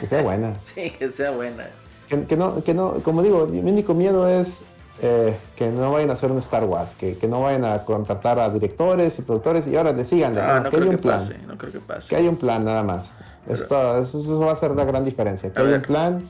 [0.00, 0.54] Que sea buena.
[0.74, 1.68] sí, que sea buena.
[2.08, 4.64] Que, que no, que no, como digo, mi único miedo es
[5.00, 8.38] eh, que no vayan a hacer un Star Wars, que, que no vayan a contratar
[8.40, 11.20] a directores y productores y ahora le sigan, No, no, no que haya un plan,
[11.20, 12.08] pase, no creo que pase.
[12.08, 13.16] que haya un plan nada más.
[13.46, 15.86] Esto, eso, eso va a ser la gran diferencia, que haya un ver.
[15.86, 16.22] plan,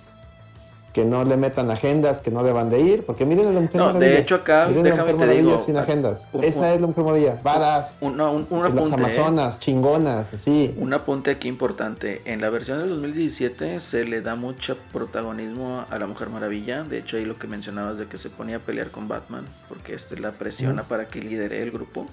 [0.97, 3.76] que no le metan agendas que no deban de ir, porque miren a la Mujer
[3.76, 4.12] No, Maravilla.
[4.12, 6.28] de hecho acá, miren la déjame Mujer te digo, Maravilla sin agendas.
[6.33, 7.99] un- Esa un- es la Mujer Maravilla, badass.
[8.00, 8.94] Un, no, un, Las ¿eh?
[8.94, 10.75] Amazonas, chingonas, así.
[10.78, 12.23] Un apunte aquí importante.
[12.25, 16.83] En la versión del 2017 se le da mucho protagonismo a la Mujer Maravilla.
[16.83, 19.92] De hecho, ahí lo que mencionabas de que se ponía a pelear con Batman, porque
[19.92, 22.07] este la presiona para que lidere el grupo.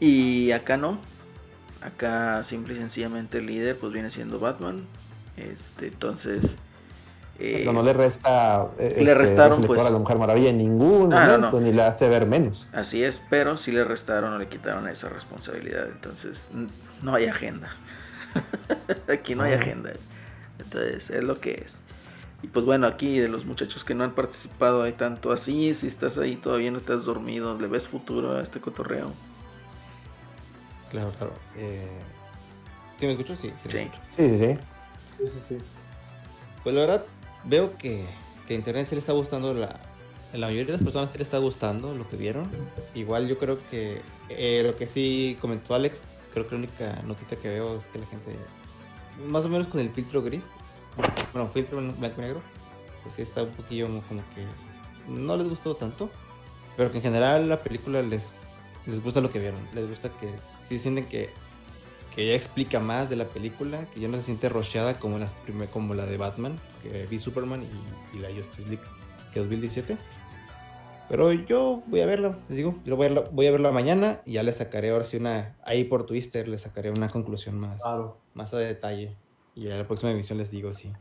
[0.00, 0.98] Y acá no.
[1.80, 4.84] Acá simple y sencillamente el líder pues viene siendo Batman.
[5.38, 6.42] Este, entonces...
[7.38, 9.80] eh, Pero no le resta eh, le este, restaron, pues.
[9.80, 12.70] a la Mujer Maravilla en ningún Ah, no, momento, ni la hace ver menos.
[12.72, 15.86] Así es, pero sí le restaron o le quitaron esa responsabilidad.
[15.88, 16.46] Entonces,
[17.02, 17.68] no hay agenda.
[19.08, 19.58] aquí no hay Ah.
[19.58, 19.90] agenda.
[20.58, 21.78] Entonces, es lo que es.
[22.42, 25.72] Y pues bueno, aquí de los muchachos que no han participado hay tanto así.
[25.74, 29.12] Si estás ahí todavía no estás dormido, le ves futuro a este cotorreo.
[30.90, 31.32] Claro, claro.
[31.56, 31.86] Eh,
[32.98, 33.34] ¿Sí me escucho?
[33.36, 33.68] Sí, sí.
[33.68, 33.78] me Sí.
[33.78, 34.00] escucho.
[34.16, 34.58] Sí, sí, sí.
[35.18, 35.56] Sí, sí, sí.
[36.62, 37.04] Pues la verdad,
[37.46, 38.04] veo que,
[38.46, 39.80] que Internet sí le está gustando la...
[40.32, 42.50] La mayoría de las personas sí le está gustando lo que vieron.
[42.94, 46.02] Igual yo creo que eh, lo que sí comentó Alex,
[46.34, 48.36] creo que la única notita que veo es que la gente,
[49.28, 50.46] más o menos con el filtro gris,
[51.32, 52.42] bueno, filtro blanco y negro,
[53.02, 54.02] pues sí está un poquillo como
[54.34, 54.44] que
[55.08, 56.10] no les gustó tanto,
[56.76, 58.42] pero que en general la película les,
[58.84, 60.28] les gusta lo que vieron, les gusta que
[60.64, 61.30] sí sienten que,
[62.14, 65.36] que ya explica más de la película, que ya no se siente rocheada como, las
[65.72, 66.58] como la de Batman,
[66.88, 68.82] que vi Superman y, y la Justice League,
[69.32, 69.96] que 2017.
[71.08, 74.20] Pero yo voy a verla, les digo, yo voy a, verla, voy a verla mañana
[74.24, 77.80] y ya le sacaré ahora sí una, ahí por Twister le sacaré una conclusión más,
[77.80, 78.18] Claro.
[78.34, 79.16] más a detalle.
[79.54, 80.92] Y a la próxima emisión les digo si.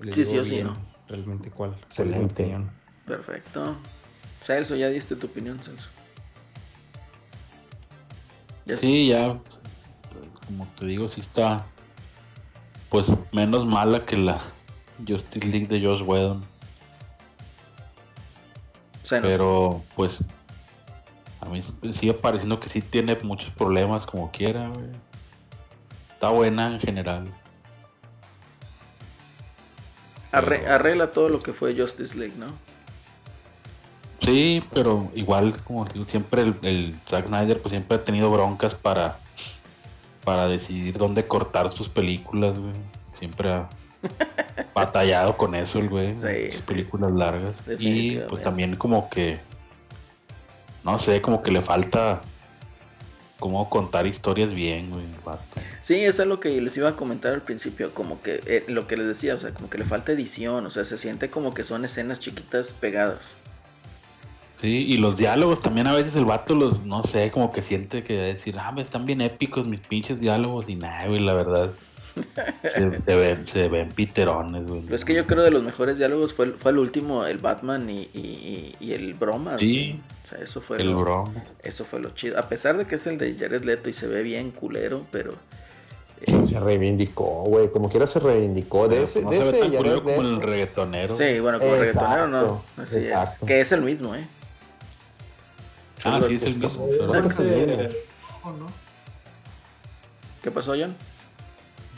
[0.00, 0.72] les Sí, digo sí o sí, bien ¿no?
[1.08, 2.42] Realmente cuál, cuál es mi Excelente.
[2.42, 2.70] opinión.
[3.06, 3.76] Perfecto.
[4.42, 5.90] Celso, ya diste tu opinión, Celso.
[8.64, 9.38] Ya- Sí, ya.
[10.46, 11.66] Como te digo, sí está.
[12.88, 14.40] Pues menos mala que la
[15.06, 16.44] Justice League de Josh Whedon.
[19.08, 20.24] Pero, pues.
[21.40, 21.60] A mí
[21.92, 24.86] sigue pareciendo que sí tiene muchos problemas, como quiera, güey.
[26.14, 27.26] Está buena en general.
[30.30, 32.46] arre- pero- arregla todo lo que fue Justice League, ¿no?
[34.20, 38.72] Sí, pero igual, como digo, siempre el, el Zack Snyder pues siempre ha tenido broncas
[38.74, 39.18] para,
[40.24, 42.72] para decidir dónde cortar sus películas, güey.
[43.18, 43.68] Siempre ha
[44.74, 46.62] batallado con eso el güey, Sí, sus sí.
[46.66, 47.56] películas largas.
[47.78, 49.38] Y pues también como que,
[50.84, 52.20] no sé, como que le falta
[53.38, 55.04] cómo contar historias bien, güey.
[55.24, 55.40] vato.
[55.82, 58.86] Sí, eso es lo que les iba a comentar al principio, como que eh, lo
[58.86, 61.52] que les decía, o sea, como que le falta edición, o sea, se siente como
[61.52, 63.18] que son escenas chiquitas pegadas.
[64.60, 68.04] Sí, y los diálogos también a veces el vato los, no sé, como que siente
[68.04, 71.18] que va a decir, ah, me están bien épicos mis pinches diálogos y nada, güey,
[71.18, 71.72] la verdad.
[72.14, 74.82] Se, se ven, se ven piterones, güey.
[74.82, 77.38] Pero es que yo creo de los mejores diálogos fue, el- fue el último, el
[77.38, 79.60] Batman y, y- el Bromas.
[79.60, 80.00] Sí.
[80.24, 81.24] O sea, eso fue El lo.
[81.62, 82.38] Eso fue lo chido.
[82.38, 85.34] A pesar de que es el de Jared Leto y se ve bien culero, pero...
[86.20, 87.70] eh, Se reivindicó, güey.
[87.70, 88.88] Como quiera se reivindicó.
[88.88, 91.16] De ese, no de se ve ese tan Jared culero como el reggaetonero.
[91.16, 92.40] sí, bueno, como reggaetonero no.
[92.42, 93.06] Exacto, Así es.
[93.06, 93.46] exacto.
[93.46, 94.26] Que es el mismo, ¿eh?
[96.04, 96.88] Ah, sí, es el mismo.
[96.90, 96.98] es
[97.38, 97.96] el.
[100.42, 100.94] ¿Qué pasó, John?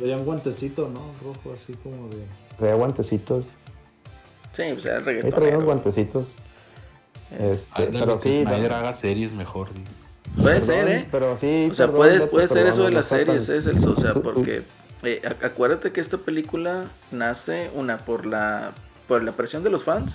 [0.00, 1.00] Un guantecito, ¿no?
[1.22, 2.24] Rojo, así como de.
[2.58, 3.56] Traía guantecitos.
[4.56, 6.34] Sí, pues era Ahí traía unos guantecitos.
[7.38, 9.72] Este, Ándale, pero que sí, Snyder no- haga series mejor.
[9.74, 9.90] dice.
[10.40, 11.08] Puede perdón, ser, ¿eh?
[11.10, 13.96] Pero sí, O sea, perdón, puede, ser eso de las series, tan- es el, o
[13.96, 14.62] sea, porque
[15.02, 18.72] eh, ac- acuérdate que esta película nace, una, por la,
[19.06, 20.12] por la presión de los fans,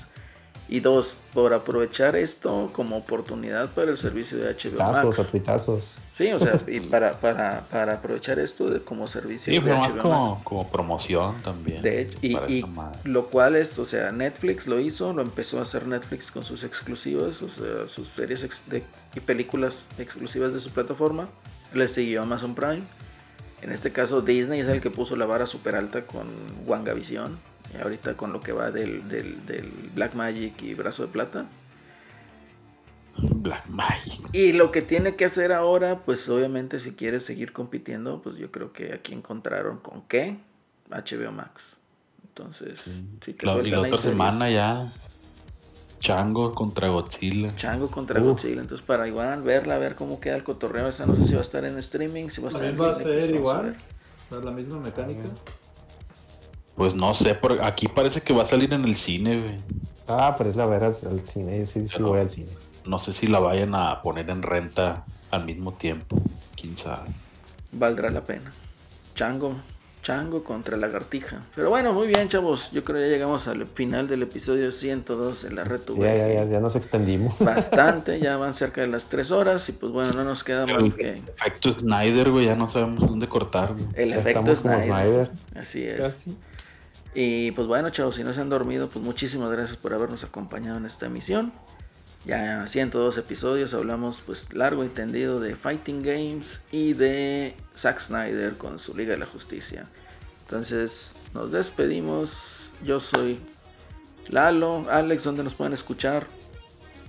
[0.71, 5.19] y dos, por aprovechar esto como oportunidad para el servicio de HBO Tazos, Max.
[5.29, 5.99] apitazos.
[6.15, 9.77] Sí, o sea, y para, para, para aprovechar esto de, como servicio Sí, de pero
[9.77, 10.03] más HBO Max.
[10.03, 11.81] como, como promoción también.
[11.81, 12.63] De hecho, y,
[13.03, 16.63] lo cual es, o sea, Netflix lo hizo, lo empezó a hacer Netflix con sus
[16.63, 18.83] exclusivos, o sea, sus series ex- de-
[19.15, 21.29] y películas exclusivas de su plataforma.
[21.73, 22.83] Le siguió Amazon Prime.
[23.61, 26.27] En este caso, Disney es el que puso la vara súper alta con
[26.65, 27.37] WandaVision.
[27.77, 31.45] Y ahorita con lo que va del, del, del Black Magic y Brazo de Plata.
[33.17, 34.19] Black Magic.
[34.31, 38.49] Y lo que tiene que hacer ahora, pues obviamente si quiere seguir compitiendo, pues yo
[38.51, 40.37] creo que aquí encontraron con qué
[40.89, 41.61] HBO Max.
[42.29, 42.81] Entonces,
[43.23, 44.85] sí que La- y la otra semana ya.
[45.99, 47.53] Chango contra Godzilla.
[47.57, 48.27] Chango contra Uf.
[48.27, 48.61] Godzilla.
[48.61, 50.87] Entonces, para igual verla, a ver cómo queda el cotorreo.
[50.87, 52.89] Esa no sé si va a estar en streaming, si va a estar en También
[52.89, 53.61] va a pues ser igual.
[53.65, 53.75] ver.
[54.29, 55.27] O sea, la misma mecánica.
[56.79, 59.59] Pues no sé, por aquí parece que va a salir en el cine, güey.
[60.07, 61.59] Ah, pero es la ver al, cine.
[61.59, 62.51] Yo sí, sí voy al cine.
[62.85, 66.21] No sé si la vayan a poner en renta al mismo tiempo.
[66.55, 67.09] Quién sabe.
[67.73, 68.53] Valdrá la pena.
[69.13, 69.57] Chango.
[70.03, 71.43] Chango contra lagartija.
[71.53, 72.71] Pero bueno, muy bien, chavos.
[72.71, 76.33] Yo creo que ya llegamos al final del episodio 102 de la red Ya, ya,
[76.33, 77.37] ya, ya nos extendimos.
[77.39, 80.93] Bastante, ya van cerca de las 3 horas y pues bueno, no nos queda más
[80.93, 83.73] que Efecto Snyder, güey, ya no sabemos dónde cortar.
[83.73, 83.87] güey.
[83.95, 85.25] el Ya efecto estamos como Snyder.
[85.25, 85.31] Snyder.
[85.61, 85.99] Así es.
[85.99, 86.37] Casi.
[87.13, 90.77] Y pues bueno, chavos, si no se han dormido, pues muchísimas gracias por habernos acompañado
[90.77, 91.51] en esta emisión.
[92.25, 98.57] Ya 102 episodios, hablamos pues largo y tendido de Fighting Games y de Zack Snyder
[98.57, 99.87] con su Liga de la Justicia.
[100.43, 102.31] Entonces, nos despedimos.
[102.83, 103.39] Yo soy
[104.29, 106.27] Lalo, Alex, ¿dónde nos pueden escuchar?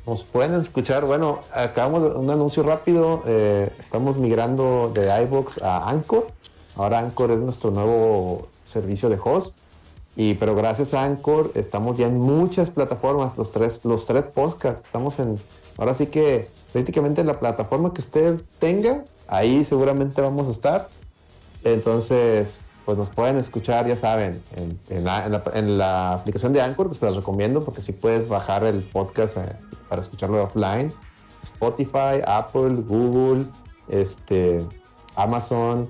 [0.07, 6.27] Nos pueden escuchar, bueno, acabamos un anuncio rápido, eh, estamos migrando de iVoox a Anchor,
[6.75, 9.60] ahora Anchor es nuestro nuevo servicio de host,
[10.21, 14.83] y pero gracias a Anchor estamos ya en muchas plataformas, los tres, los tres podcasts,
[14.85, 15.41] estamos en,
[15.79, 20.89] ahora sí que prácticamente en la plataforma que usted tenga, ahí seguramente vamos a estar,
[21.65, 24.43] entonces pues nos pueden escuchar, ya saben,
[24.91, 25.05] en,
[25.79, 29.57] la, aplicación de Anchor, que se las recomiendo, porque sí puedes bajar el podcast eh,
[29.89, 30.93] para escucharlo offline.
[31.45, 33.47] Spotify, Apple, Google,
[33.89, 34.67] este,
[35.15, 35.89] Amazon,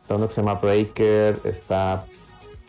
[0.00, 2.04] está uno que se llama Breaker, está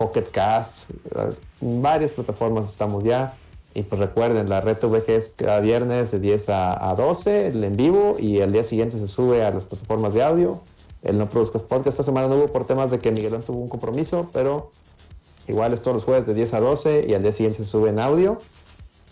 [0.03, 3.37] Pocket Cast, eh, varias plataformas estamos ya.
[3.73, 7.63] Y pues recuerden, la red VG es cada viernes de 10 a, a 12, el
[7.63, 10.59] en vivo, y el día siguiente se sube a las plataformas de audio.
[11.03, 13.69] El No Produzcas Podcast esta semana no hubo por temas de que Miguelón tuvo un
[13.69, 14.71] compromiso, pero
[15.47, 17.89] igual es todos los jueves de 10 a 12 y al día siguiente se sube
[17.89, 18.39] en audio.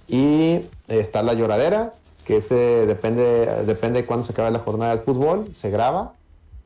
[0.10, 1.94] Y eh, está La Lloradera,
[2.26, 6.16] que ese depende, depende de cuándo se acabe la jornada de fútbol, se graba.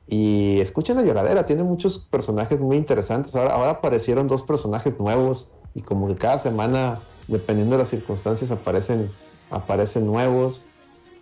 [0.07, 3.35] Y escuchen La Lloradera, tiene muchos personajes muy interesantes.
[3.35, 8.51] Ahora, ahora aparecieron dos personajes nuevos y como que cada semana, dependiendo de las circunstancias,
[8.51, 9.09] aparecen,
[9.49, 10.65] aparecen nuevos.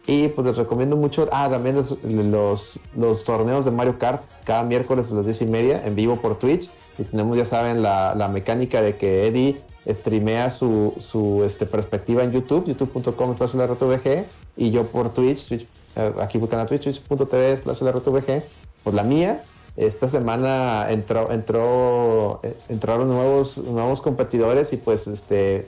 [0.05, 5.09] Y pues les recomiendo mucho, ah, también los, los, torneos de Mario Kart, cada miércoles
[5.11, 6.69] a las 10 y media en vivo por Twitch.
[6.97, 12.23] Y tenemos, ya saben, la, la mecánica de que Eddie streamea su, su este, perspectiva
[12.23, 14.23] en YouTube, youtube.com slash
[14.55, 17.79] y yo por Twitch, Twitch eh, aquí buscan a Twitch, twitch.tv slash
[18.83, 19.41] pues la mía.
[19.75, 25.67] Esta semana entró, entró, eh, entraron nuevos, nuevos competidores y pues este,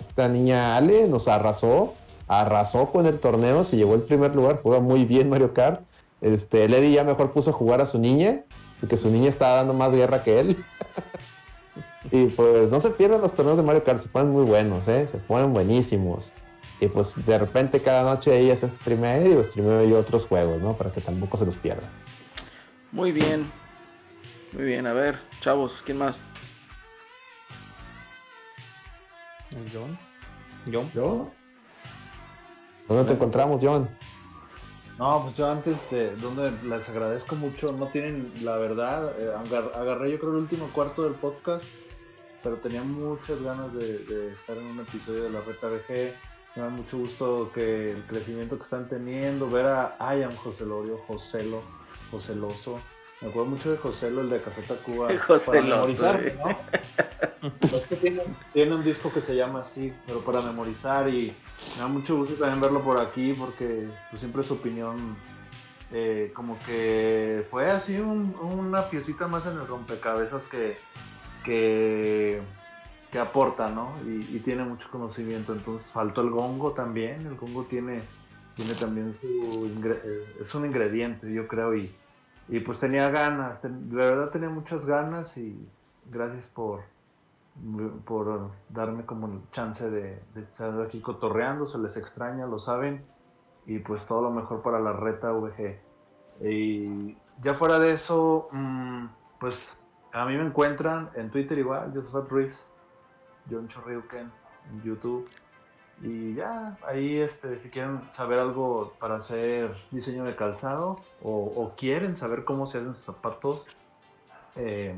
[0.00, 1.94] esta niña Ale nos arrasó,
[2.26, 5.82] arrasó con el torneo, se llevó el primer lugar, juega muy bien Mario Kart.
[6.20, 8.42] Este, Eddie ya mejor puso a jugar a su niña,
[8.80, 10.64] porque su niña estaba dando más guerra que él.
[12.10, 15.06] y pues no se pierdan los torneos de Mario Kart, se ponen muy buenos, ¿eh?
[15.06, 16.32] se ponen buenísimos.
[16.80, 20.76] Y pues de repente cada noche ella se streamea o streameo yo otros juegos, ¿no?
[20.76, 21.90] Para que tampoco se los pierdan.
[22.92, 23.50] Muy bien.
[24.52, 26.20] Muy bien, a ver, chavos, ¿quién más?
[29.52, 29.98] El John.
[30.72, 30.90] John.
[30.94, 31.30] ¿Yo?
[32.88, 33.88] ¿Dónde te encontramos, John?
[34.98, 39.72] No, pues yo antes de donde les agradezco mucho, no tienen la verdad, eh, agar-
[39.74, 41.64] agarré yo creo el último cuarto del podcast,
[42.42, 46.12] pero tenía muchas ganas de, de estar en un episodio de la Reta VG.
[46.56, 50.98] Me da mucho gusto que el crecimiento que están teniendo, ver a I am Joselorio,
[51.06, 51.62] Joselo,
[52.10, 52.80] Joseloso.
[53.20, 55.08] Me acuerdo mucho de Joselo, el de Café Tacuba.
[55.08, 56.38] para Joseloso, memorizar, eh.
[56.38, 57.50] ¿no?
[57.62, 58.22] Es que tiene,
[58.52, 61.34] tiene un disco que se llama así, pero para memorizar y
[61.76, 65.16] me da mucho gusto también verlo por aquí porque pues, siempre su opinión
[65.92, 70.76] eh, como que fue así un- una piecita más en el rompecabezas que,
[71.44, 72.40] que,
[73.10, 73.94] que aporta, ¿no?
[74.06, 75.52] Y, y tiene mucho conocimiento.
[75.52, 78.02] Entonces faltó el gongo también, el gongo tiene,
[78.56, 79.26] tiene también su
[79.66, 80.00] ingre-
[80.46, 81.92] es un ingrediente, yo creo, y,
[82.50, 85.68] y pues tenía ganas, de verdad tenía muchas ganas y
[86.10, 86.82] gracias por,
[88.04, 93.04] por darme como chance de, de estar aquí cotorreando, se les extraña, lo saben,
[93.66, 95.78] y pues todo lo mejor para la reta VG.
[96.40, 99.06] Y ya fuera de eso, mm,
[99.38, 99.76] pues
[100.12, 102.66] a mí me encuentran en Twitter igual, Josephat Ruiz,
[103.48, 104.30] John Chorriuken,
[104.72, 105.28] en YouTube.
[106.02, 112.16] Y ya, ahí este, si quieren saber algo para hacer diseño de calzado o, quieren
[112.16, 113.66] saber cómo se hacen sus zapatos,
[114.56, 114.94] eh,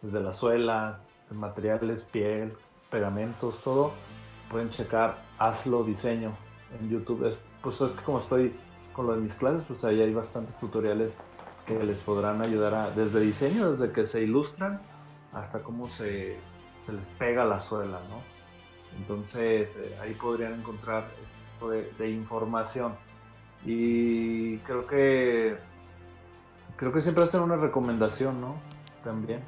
[0.00, 2.56] desde la suela, materiales, piel,
[2.90, 3.92] pegamentos, todo,
[4.50, 6.32] pueden checar Hazlo Diseño
[6.80, 7.26] en YouTube.
[7.26, 8.56] Es, pues es que como estoy
[8.94, 11.20] con lo de mis clases, pues ahí hay bastantes tutoriales
[11.66, 14.80] que les podrán ayudar a, desde diseño, desde que se ilustran,
[15.34, 16.38] hasta cómo se,
[16.86, 18.35] se les pega la suela, ¿no?
[18.98, 22.94] Entonces eh, ahí podrían encontrar este tipo de, de información.
[23.64, 25.56] Y creo que
[26.76, 28.56] creo que siempre hacen una recomendación, ¿no?
[29.02, 29.40] También.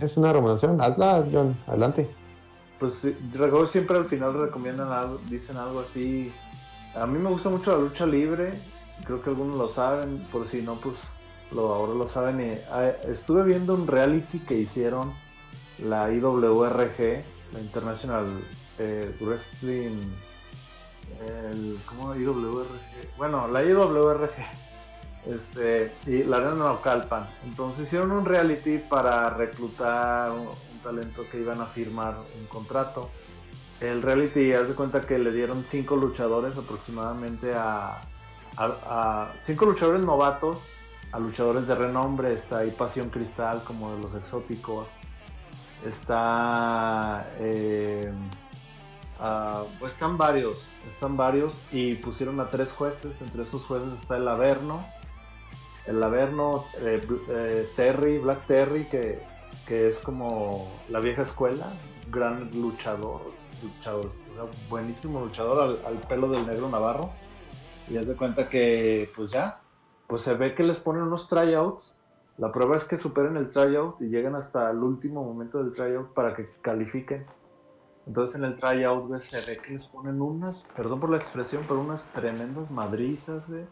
[0.00, 2.08] Es una recomendación, hazla, John, adelante.
[2.78, 2.94] Pues
[3.70, 6.32] siempre al final recomiendan algo, dicen algo así.
[6.94, 8.52] A mí me gusta mucho la lucha libre,
[9.04, 10.96] creo que algunos lo saben, por si no, pues
[11.50, 12.40] lo, ahora lo saben.
[12.40, 15.14] y, ah, estuve viendo un reality que hicieron
[15.78, 18.40] la IWRG, la International
[18.78, 19.98] eh, Wrestling.
[21.26, 23.16] El, ¿Cómo IWRG?
[23.16, 24.30] Bueno, la IWRG.
[25.26, 27.28] Este, y la arena Naucalpan.
[27.44, 30.48] Entonces hicieron un reality para reclutar un,
[30.84, 33.10] talento que iban a firmar un contrato.
[33.80, 38.02] El reality, haz de cuenta que le dieron cinco luchadores aproximadamente a,
[38.56, 40.58] a- cinco luchadores novatos
[41.10, 42.32] a luchadores de renombre.
[42.32, 44.86] Está ahí Pasión Cristal como de los exóticos.
[45.84, 48.10] Está eh,
[49.20, 53.20] ah, pues están varios, están varios y pusieron a tres jueces.
[53.20, 54.84] Entre esos jueces está el Averno,
[55.86, 59.22] el Averno, eh, eh, Terry, Black Terry, que,
[59.66, 61.66] que es como la vieja escuela,
[62.10, 63.20] gran luchador,
[63.62, 64.10] luchador,
[64.68, 67.10] buenísimo luchador al, al pelo del negro Navarro.
[67.88, 69.60] Y haz de cuenta que, pues ya,
[70.08, 71.96] pues se ve que les ponen unos tryouts.
[72.38, 76.12] La prueba es que superen el tryout y llegan hasta el último momento del tryout
[76.12, 77.24] para que califiquen.
[78.06, 81.64] Entonces en el tryout, güey, se ve que les ponen unas, perdón por la expresión,
[81.66, 83.64] pero unas tremendas madrizas, güey.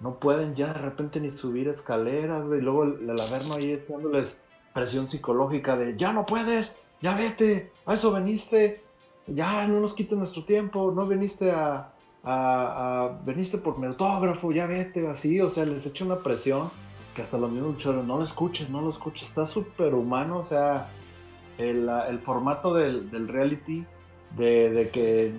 [0.00, 2.44] No pueden ya de repente ni subir escaleras.
[2.46, 4.36] Y luego el, el Averno ahí dándoles
[4.72, 8.82] presión psicológica de, ya no puedes, ya vete, a eso veniste,
[9.26, 11.90] ya no nos quites nuestro tiempo, no viniste a,
[12.22, 16.70] a, a- veniste por mi autógrafo, ya vete, así, o sea, les echa una presión
[17.18, 20.44] que hasta los mismos luchadores, no lo escuches, no lo escuches, está súper humano, o
[20.44, 20.88] sea,
[21.58, 23.84] el, el formato del, del reality,
[24.36, 25.32] de, de que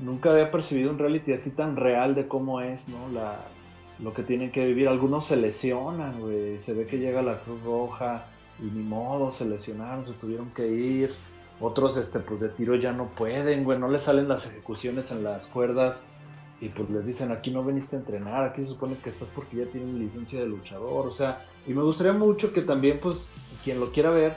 [0.00, 3.08] nunca había percibido un reality así tan real de cómo es, ¿no?
[3.14, 3.36] La,
[4.00, 4.88] lo que tienen que vivir.
[4.88, 6.14] Algunos se lesionan.
[6.58, 8.24] Se ve que llega la Cruz Roja
[8.58, 11.14] y ni modo, se lesionaron, se tuvieron que ir.
[11.60, 13.78] Otros, este, pues de tiro ya no pueden, güey.
[13.78, 16.04] No les salen las ejecuciones en las cuerdas.
[16.60, 19.58] Y pues les dicen, aquí no veniste a entrenar, aquí se supone que estás porque
[19.58, 21.06] ya tienen licencia de luchador.
[21.06, 23.26] O sea, y me gustaría mucho que también, pues,
[23.64, 24.34] quien lo quiera ver,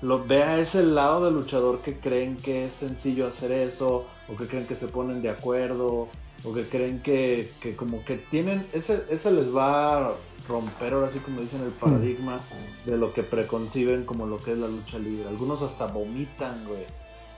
[0.00, 4.48] lo vea ese lado del luchador que creen que es sencillo hacer eso, o que
[4.48, 6.08] creen que se ponen de acuerdo,
[6.44, 10.12] o que creen que, que como que tienen, ese, ese les va a
[10.48, 12.40] romper ahora sí como dicen el paradigma
[12.84, 15.28] de lo que preconciben como lo que es la lucha libre.
[15.28, 16.84] Algunos hasta vomitan, güey,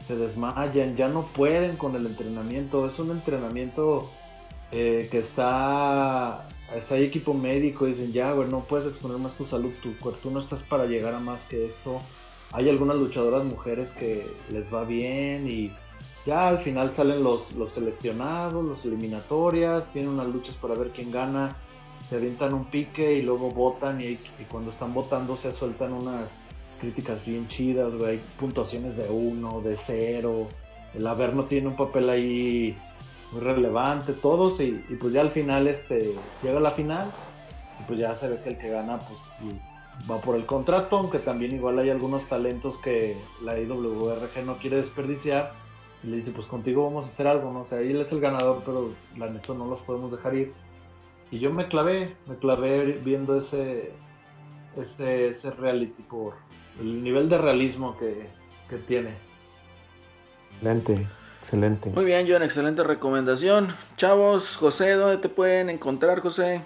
[0.05, 4.11] se desmayan, ya no pueden con el entrenamiento, es un entrenamiento
[4.71, 6.47] eh, que está,
[6.91, 10.41] hay equipo médico, dicen ya, güey, no puedes exponer más tu salud, tu cuerpo, no
[10.41, 12.01] estás para llegar a más que esto.
[12.53, 15.73] Hay algunas luchadoras mujeres que les va bien y
[16.27, 21.11] ya al final salen los, los seleccionados, los eliminatorias, tienen unas luchas para ver quién
[21.11, 21.57] gana,
[22.05, 26.39] se avientan un pique y luego votan y, y cuando están votando se sueltan unas
[26.81, 30.49] críticas bien chidas, güey, puntuaciones de uno, de cero,
[30.95, 32.77] el Averno tiene un papel ahí
[33.33, 37.11] muy relevante, todos y, pues ya al final este llega la final
[37.81, 39.19] y pues ya se ve que el que gana pues
[40.11, 44.77] va por el contrato, aunque también igual hay algunos talentos que la IWRG no quiere
[44.77, 45.53] desperdiciar
[46.03, 47.63] y le dice pues contigo vamos a hacer algo, ¿no?
[47.63, 50.53] O sea, él es el ganador, pero la neta no los podemos dejar ir.
[51.31, 53.91] Y yo me clavé, me clavé viendo ese,
[54.77, 56.35] ese, ese reality por
[56.81, 58.29] el nivel de realismo que,
[58.69, 59.11] que tiene.
[60.55, 61.07] Excelente,
[61.41, 61.91] excelente.
[61.91, 63.75] Muy bien, John, excelente recomendación.
[63.97, 66.63] Chavos, José, ¿dónde te pueden encontrar, José?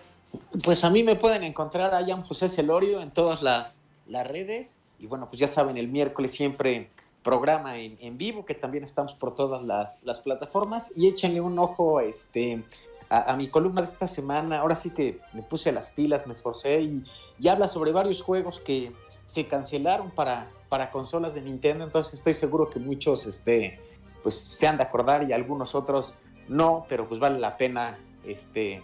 [0.65, 4.81] Pues a mí me pueden encontrar a Jan José Celorio en todas las, las redes.
[4.99, 6.91] Y bueno, pues ya saben, el miércoles siempre
[7.23, 10.93] programa en, en vivo, que también estamos por todas las, las plataformas.
[10.97, 12.62] Y échenle un ojo este,
[13.09, 14.61] a, a mi columna de esta semana.
[14.61, 17.05] Ahora sí que me puse las pilas, me esforcé y,
[17.41, 18.93] y habla sobre varios juegos que
[19.28, 21.84] se cancelaron para, para consolas de Nintendo.
[21.84, 23.78] Entonces estoy seguro que muchos este,
[24.23, 26.15] pues, se han de acordar y algunos otros
[26.48, 28.82] no, pero pues vale la pena este,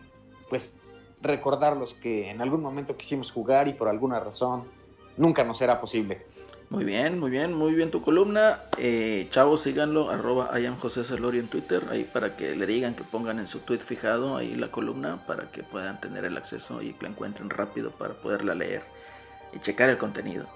[0.50, 0.78] pues
[1.22, 4.64] recordar los que en algún momento quisimos jugar y por alguna razón
[5.16, 6.18] nunca nos era posible.
[6.68, 8.64] Muy bien, muy bien, muy bien tu columna.
[8.76, 13.46] Eh, chavos, síganlo, arroba José en Twitter, ahí para que le digan que pongan en
[13.46, 17.12] su tweet fijado ahí la columna para que puedan tener el acceso y que la
[17.12, 18.93] encuentren rápido para poderla leer
[19.54, 20.46] y checar el contenido.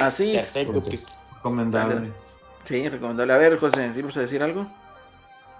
[0.00, 0.46] Así es.
[0.46, 1.16] Perfecto, pues.
[1.36, 2.12] Recomendable.
[2.64, 3.32] Sí, recomendable.
[3.32, 4.66] A ver, José, ¿sí vas a decir algo?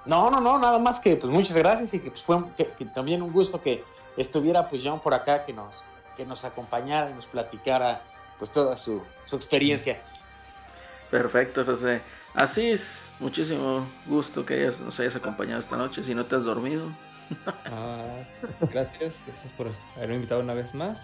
[0.05, 2.67] No, no, no, nada más que pues muchas gracias y que pues fue un- que-
[2.69, 3.85] que también un gusto que
[4.17, 5.85] estuviera pues John por acá, que nos,
[6.17, 8.03] que nos acompañara y nos platicara
[8.39, 10.01] pues toda su, su experiencia.
[11.11, 12.01] Perfecto, José.
[12.35, 16.03] Así es, muchísimo gusto que hayas, nos hayas acompañado esta noche.
[16.03, 16.87] Si no te has dormido,
[17.67, 18.25] Ah,
[18.61, 20.99] gracias, gracias por haberme invitado una vez más.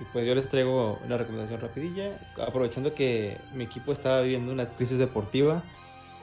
[0.00, 2.10] Y pues yo les traigo una recomendación rapidilla.
[2.46, 5.62] Aprovechando que mi equipo está viviendo una crisis deportiva,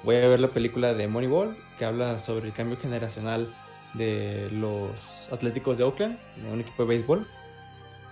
[0.04, 3.54] voy a ver la película de Moneyball, que habla sobre el cambio generacional
[3.94, 7.28] de los Atléticos de Oakland, de un equipo de béisbol.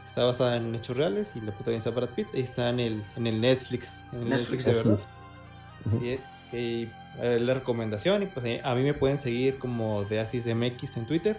[0.06, 2.28] Está basada en hechos reales y la protagoniza Brad Pitt.
[2.34, 4.02] Y está en el, en el Netflix.
[4.12, 4.66] En el Netflix.
[4.66, 5.08] Netflix, de verdad.
[5.88, 6.22] Así es.
[6.54, 10.46] Y eh, la recomendación, y pues eh, a mí me pueden seguir como de Asis
[10.46, 11.38] MX en Twitter.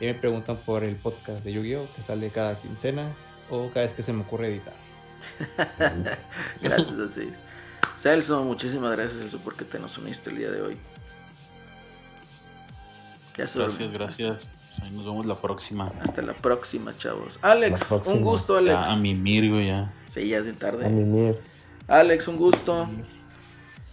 [0.00, 1.86] Y me preguntan por el podcast de Yu-Gi-Oh!
[1.94, 3.10] que sale cada quincena
[3.50, 4.74] o cada vez que se me ocurre editar.
[6.60, 7.42] Gracias, Asís.
[7.98, 10.78] Celso, muchísimas gracias, Celso, porque te nos uniste el día de hoy.
[13.36, 14.38] Ya Gracias, gracias.
[14.82, 15.92] Ahí nos vemos la próxima.
[16.00, 17.38] Hasta la próxima, chavos.
[17.42, 18.16] Alex, próxima.
[18.16, 18.72] un gusto, Alex.
[18.78, 19.92] Ya, a mimir, güey, ya.
[20.08, 20.88] Sí, ya es de A tarde.
[20.88, 21.40] mimir.
[21.88, 22.88] Alex, un gusto.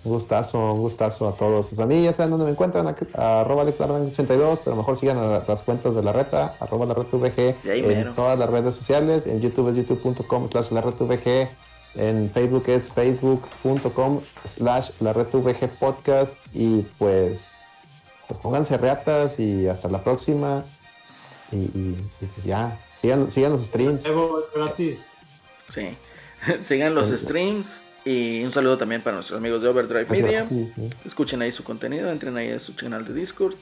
[0.07, 1.67] Un gustazo, un gustazo a todos.
[1.67, 5.63] Pues a mí ya saben dónde me encuentran, arroba AlexDardan82, pero mejor sigan a las
[5.63, 8.13] cuentas de la reta, arroba la reta VG, Y ahí en mero.
[8.15, 11.49] todas las redes sociales, en YouTube es youtube.com slash la reta VG,
[11.95, 17.51] en Facebook es facebook.com slash la reta VG podcast y pues,
[18.29, 20.63] pues pónganse reatas y hasta la próxima
[21.51, 24.05] y, y- y pues ya, sigan, sigan los streams.
[24.05, 24.99] Evo, es gratis.
[25.73, 25.97] Sí.
[26.61, 27.17] Sigan los Sí.
[27.17, 27.67] streams.
[28.07, 30.47] Y un saludo también para nuestros amigos de Overdrive Media.
[31.03, 33.55] Escuchen ahí su contenido, entren ahí a su canal de Discord.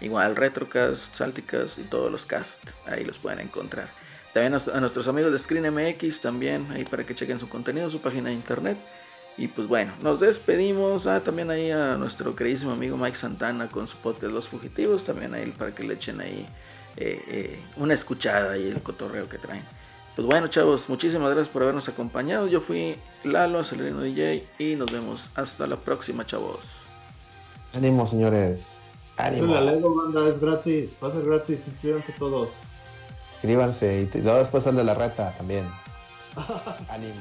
[0.00, 2.58] Igual Retrocast, Salticast y todos los cast.
[2.86, 3.88] Ahí los pueden encontrar.
[4.32, 7.88] También a, a nuestros amigos de Screen MX también, ahí para que chequen su contenido,
[7.88, 8.76] su página de internet.
[9.36, 11.06] Y pues bueno, nos despedimos.
[11.06, 15.04] Ah, también ahí a nuestro queridísimo amigo Mike Santana con su podcast Los Fugitivos.
[15.04, 16.44] También ahí para que le echen ahí
[16.96, 19.62] eh, eh, una escuchada y el cotorreo que traen.
[20.14, 22.46] Pues bueno, chavos, muchísimas gracias por habernos acompañado.
[22.46, 26.60] Yo fui Lalo, Acelerino DJ, y nos vemos hasta la próxima, chavos.
[27.72, 28.78] Ánimo, señores.
[29.16, 29.52] Ánimo.
[29.54, 30.96] La Lego banda es gratis.
[31.02, 31.60] Va a ser gratis.
[31.66, 32.48] Inscríbanse todos.
[33.32, 35.66] Escríbanse y, luego después de la reta también.
[36.88, 37.14] Ánimo.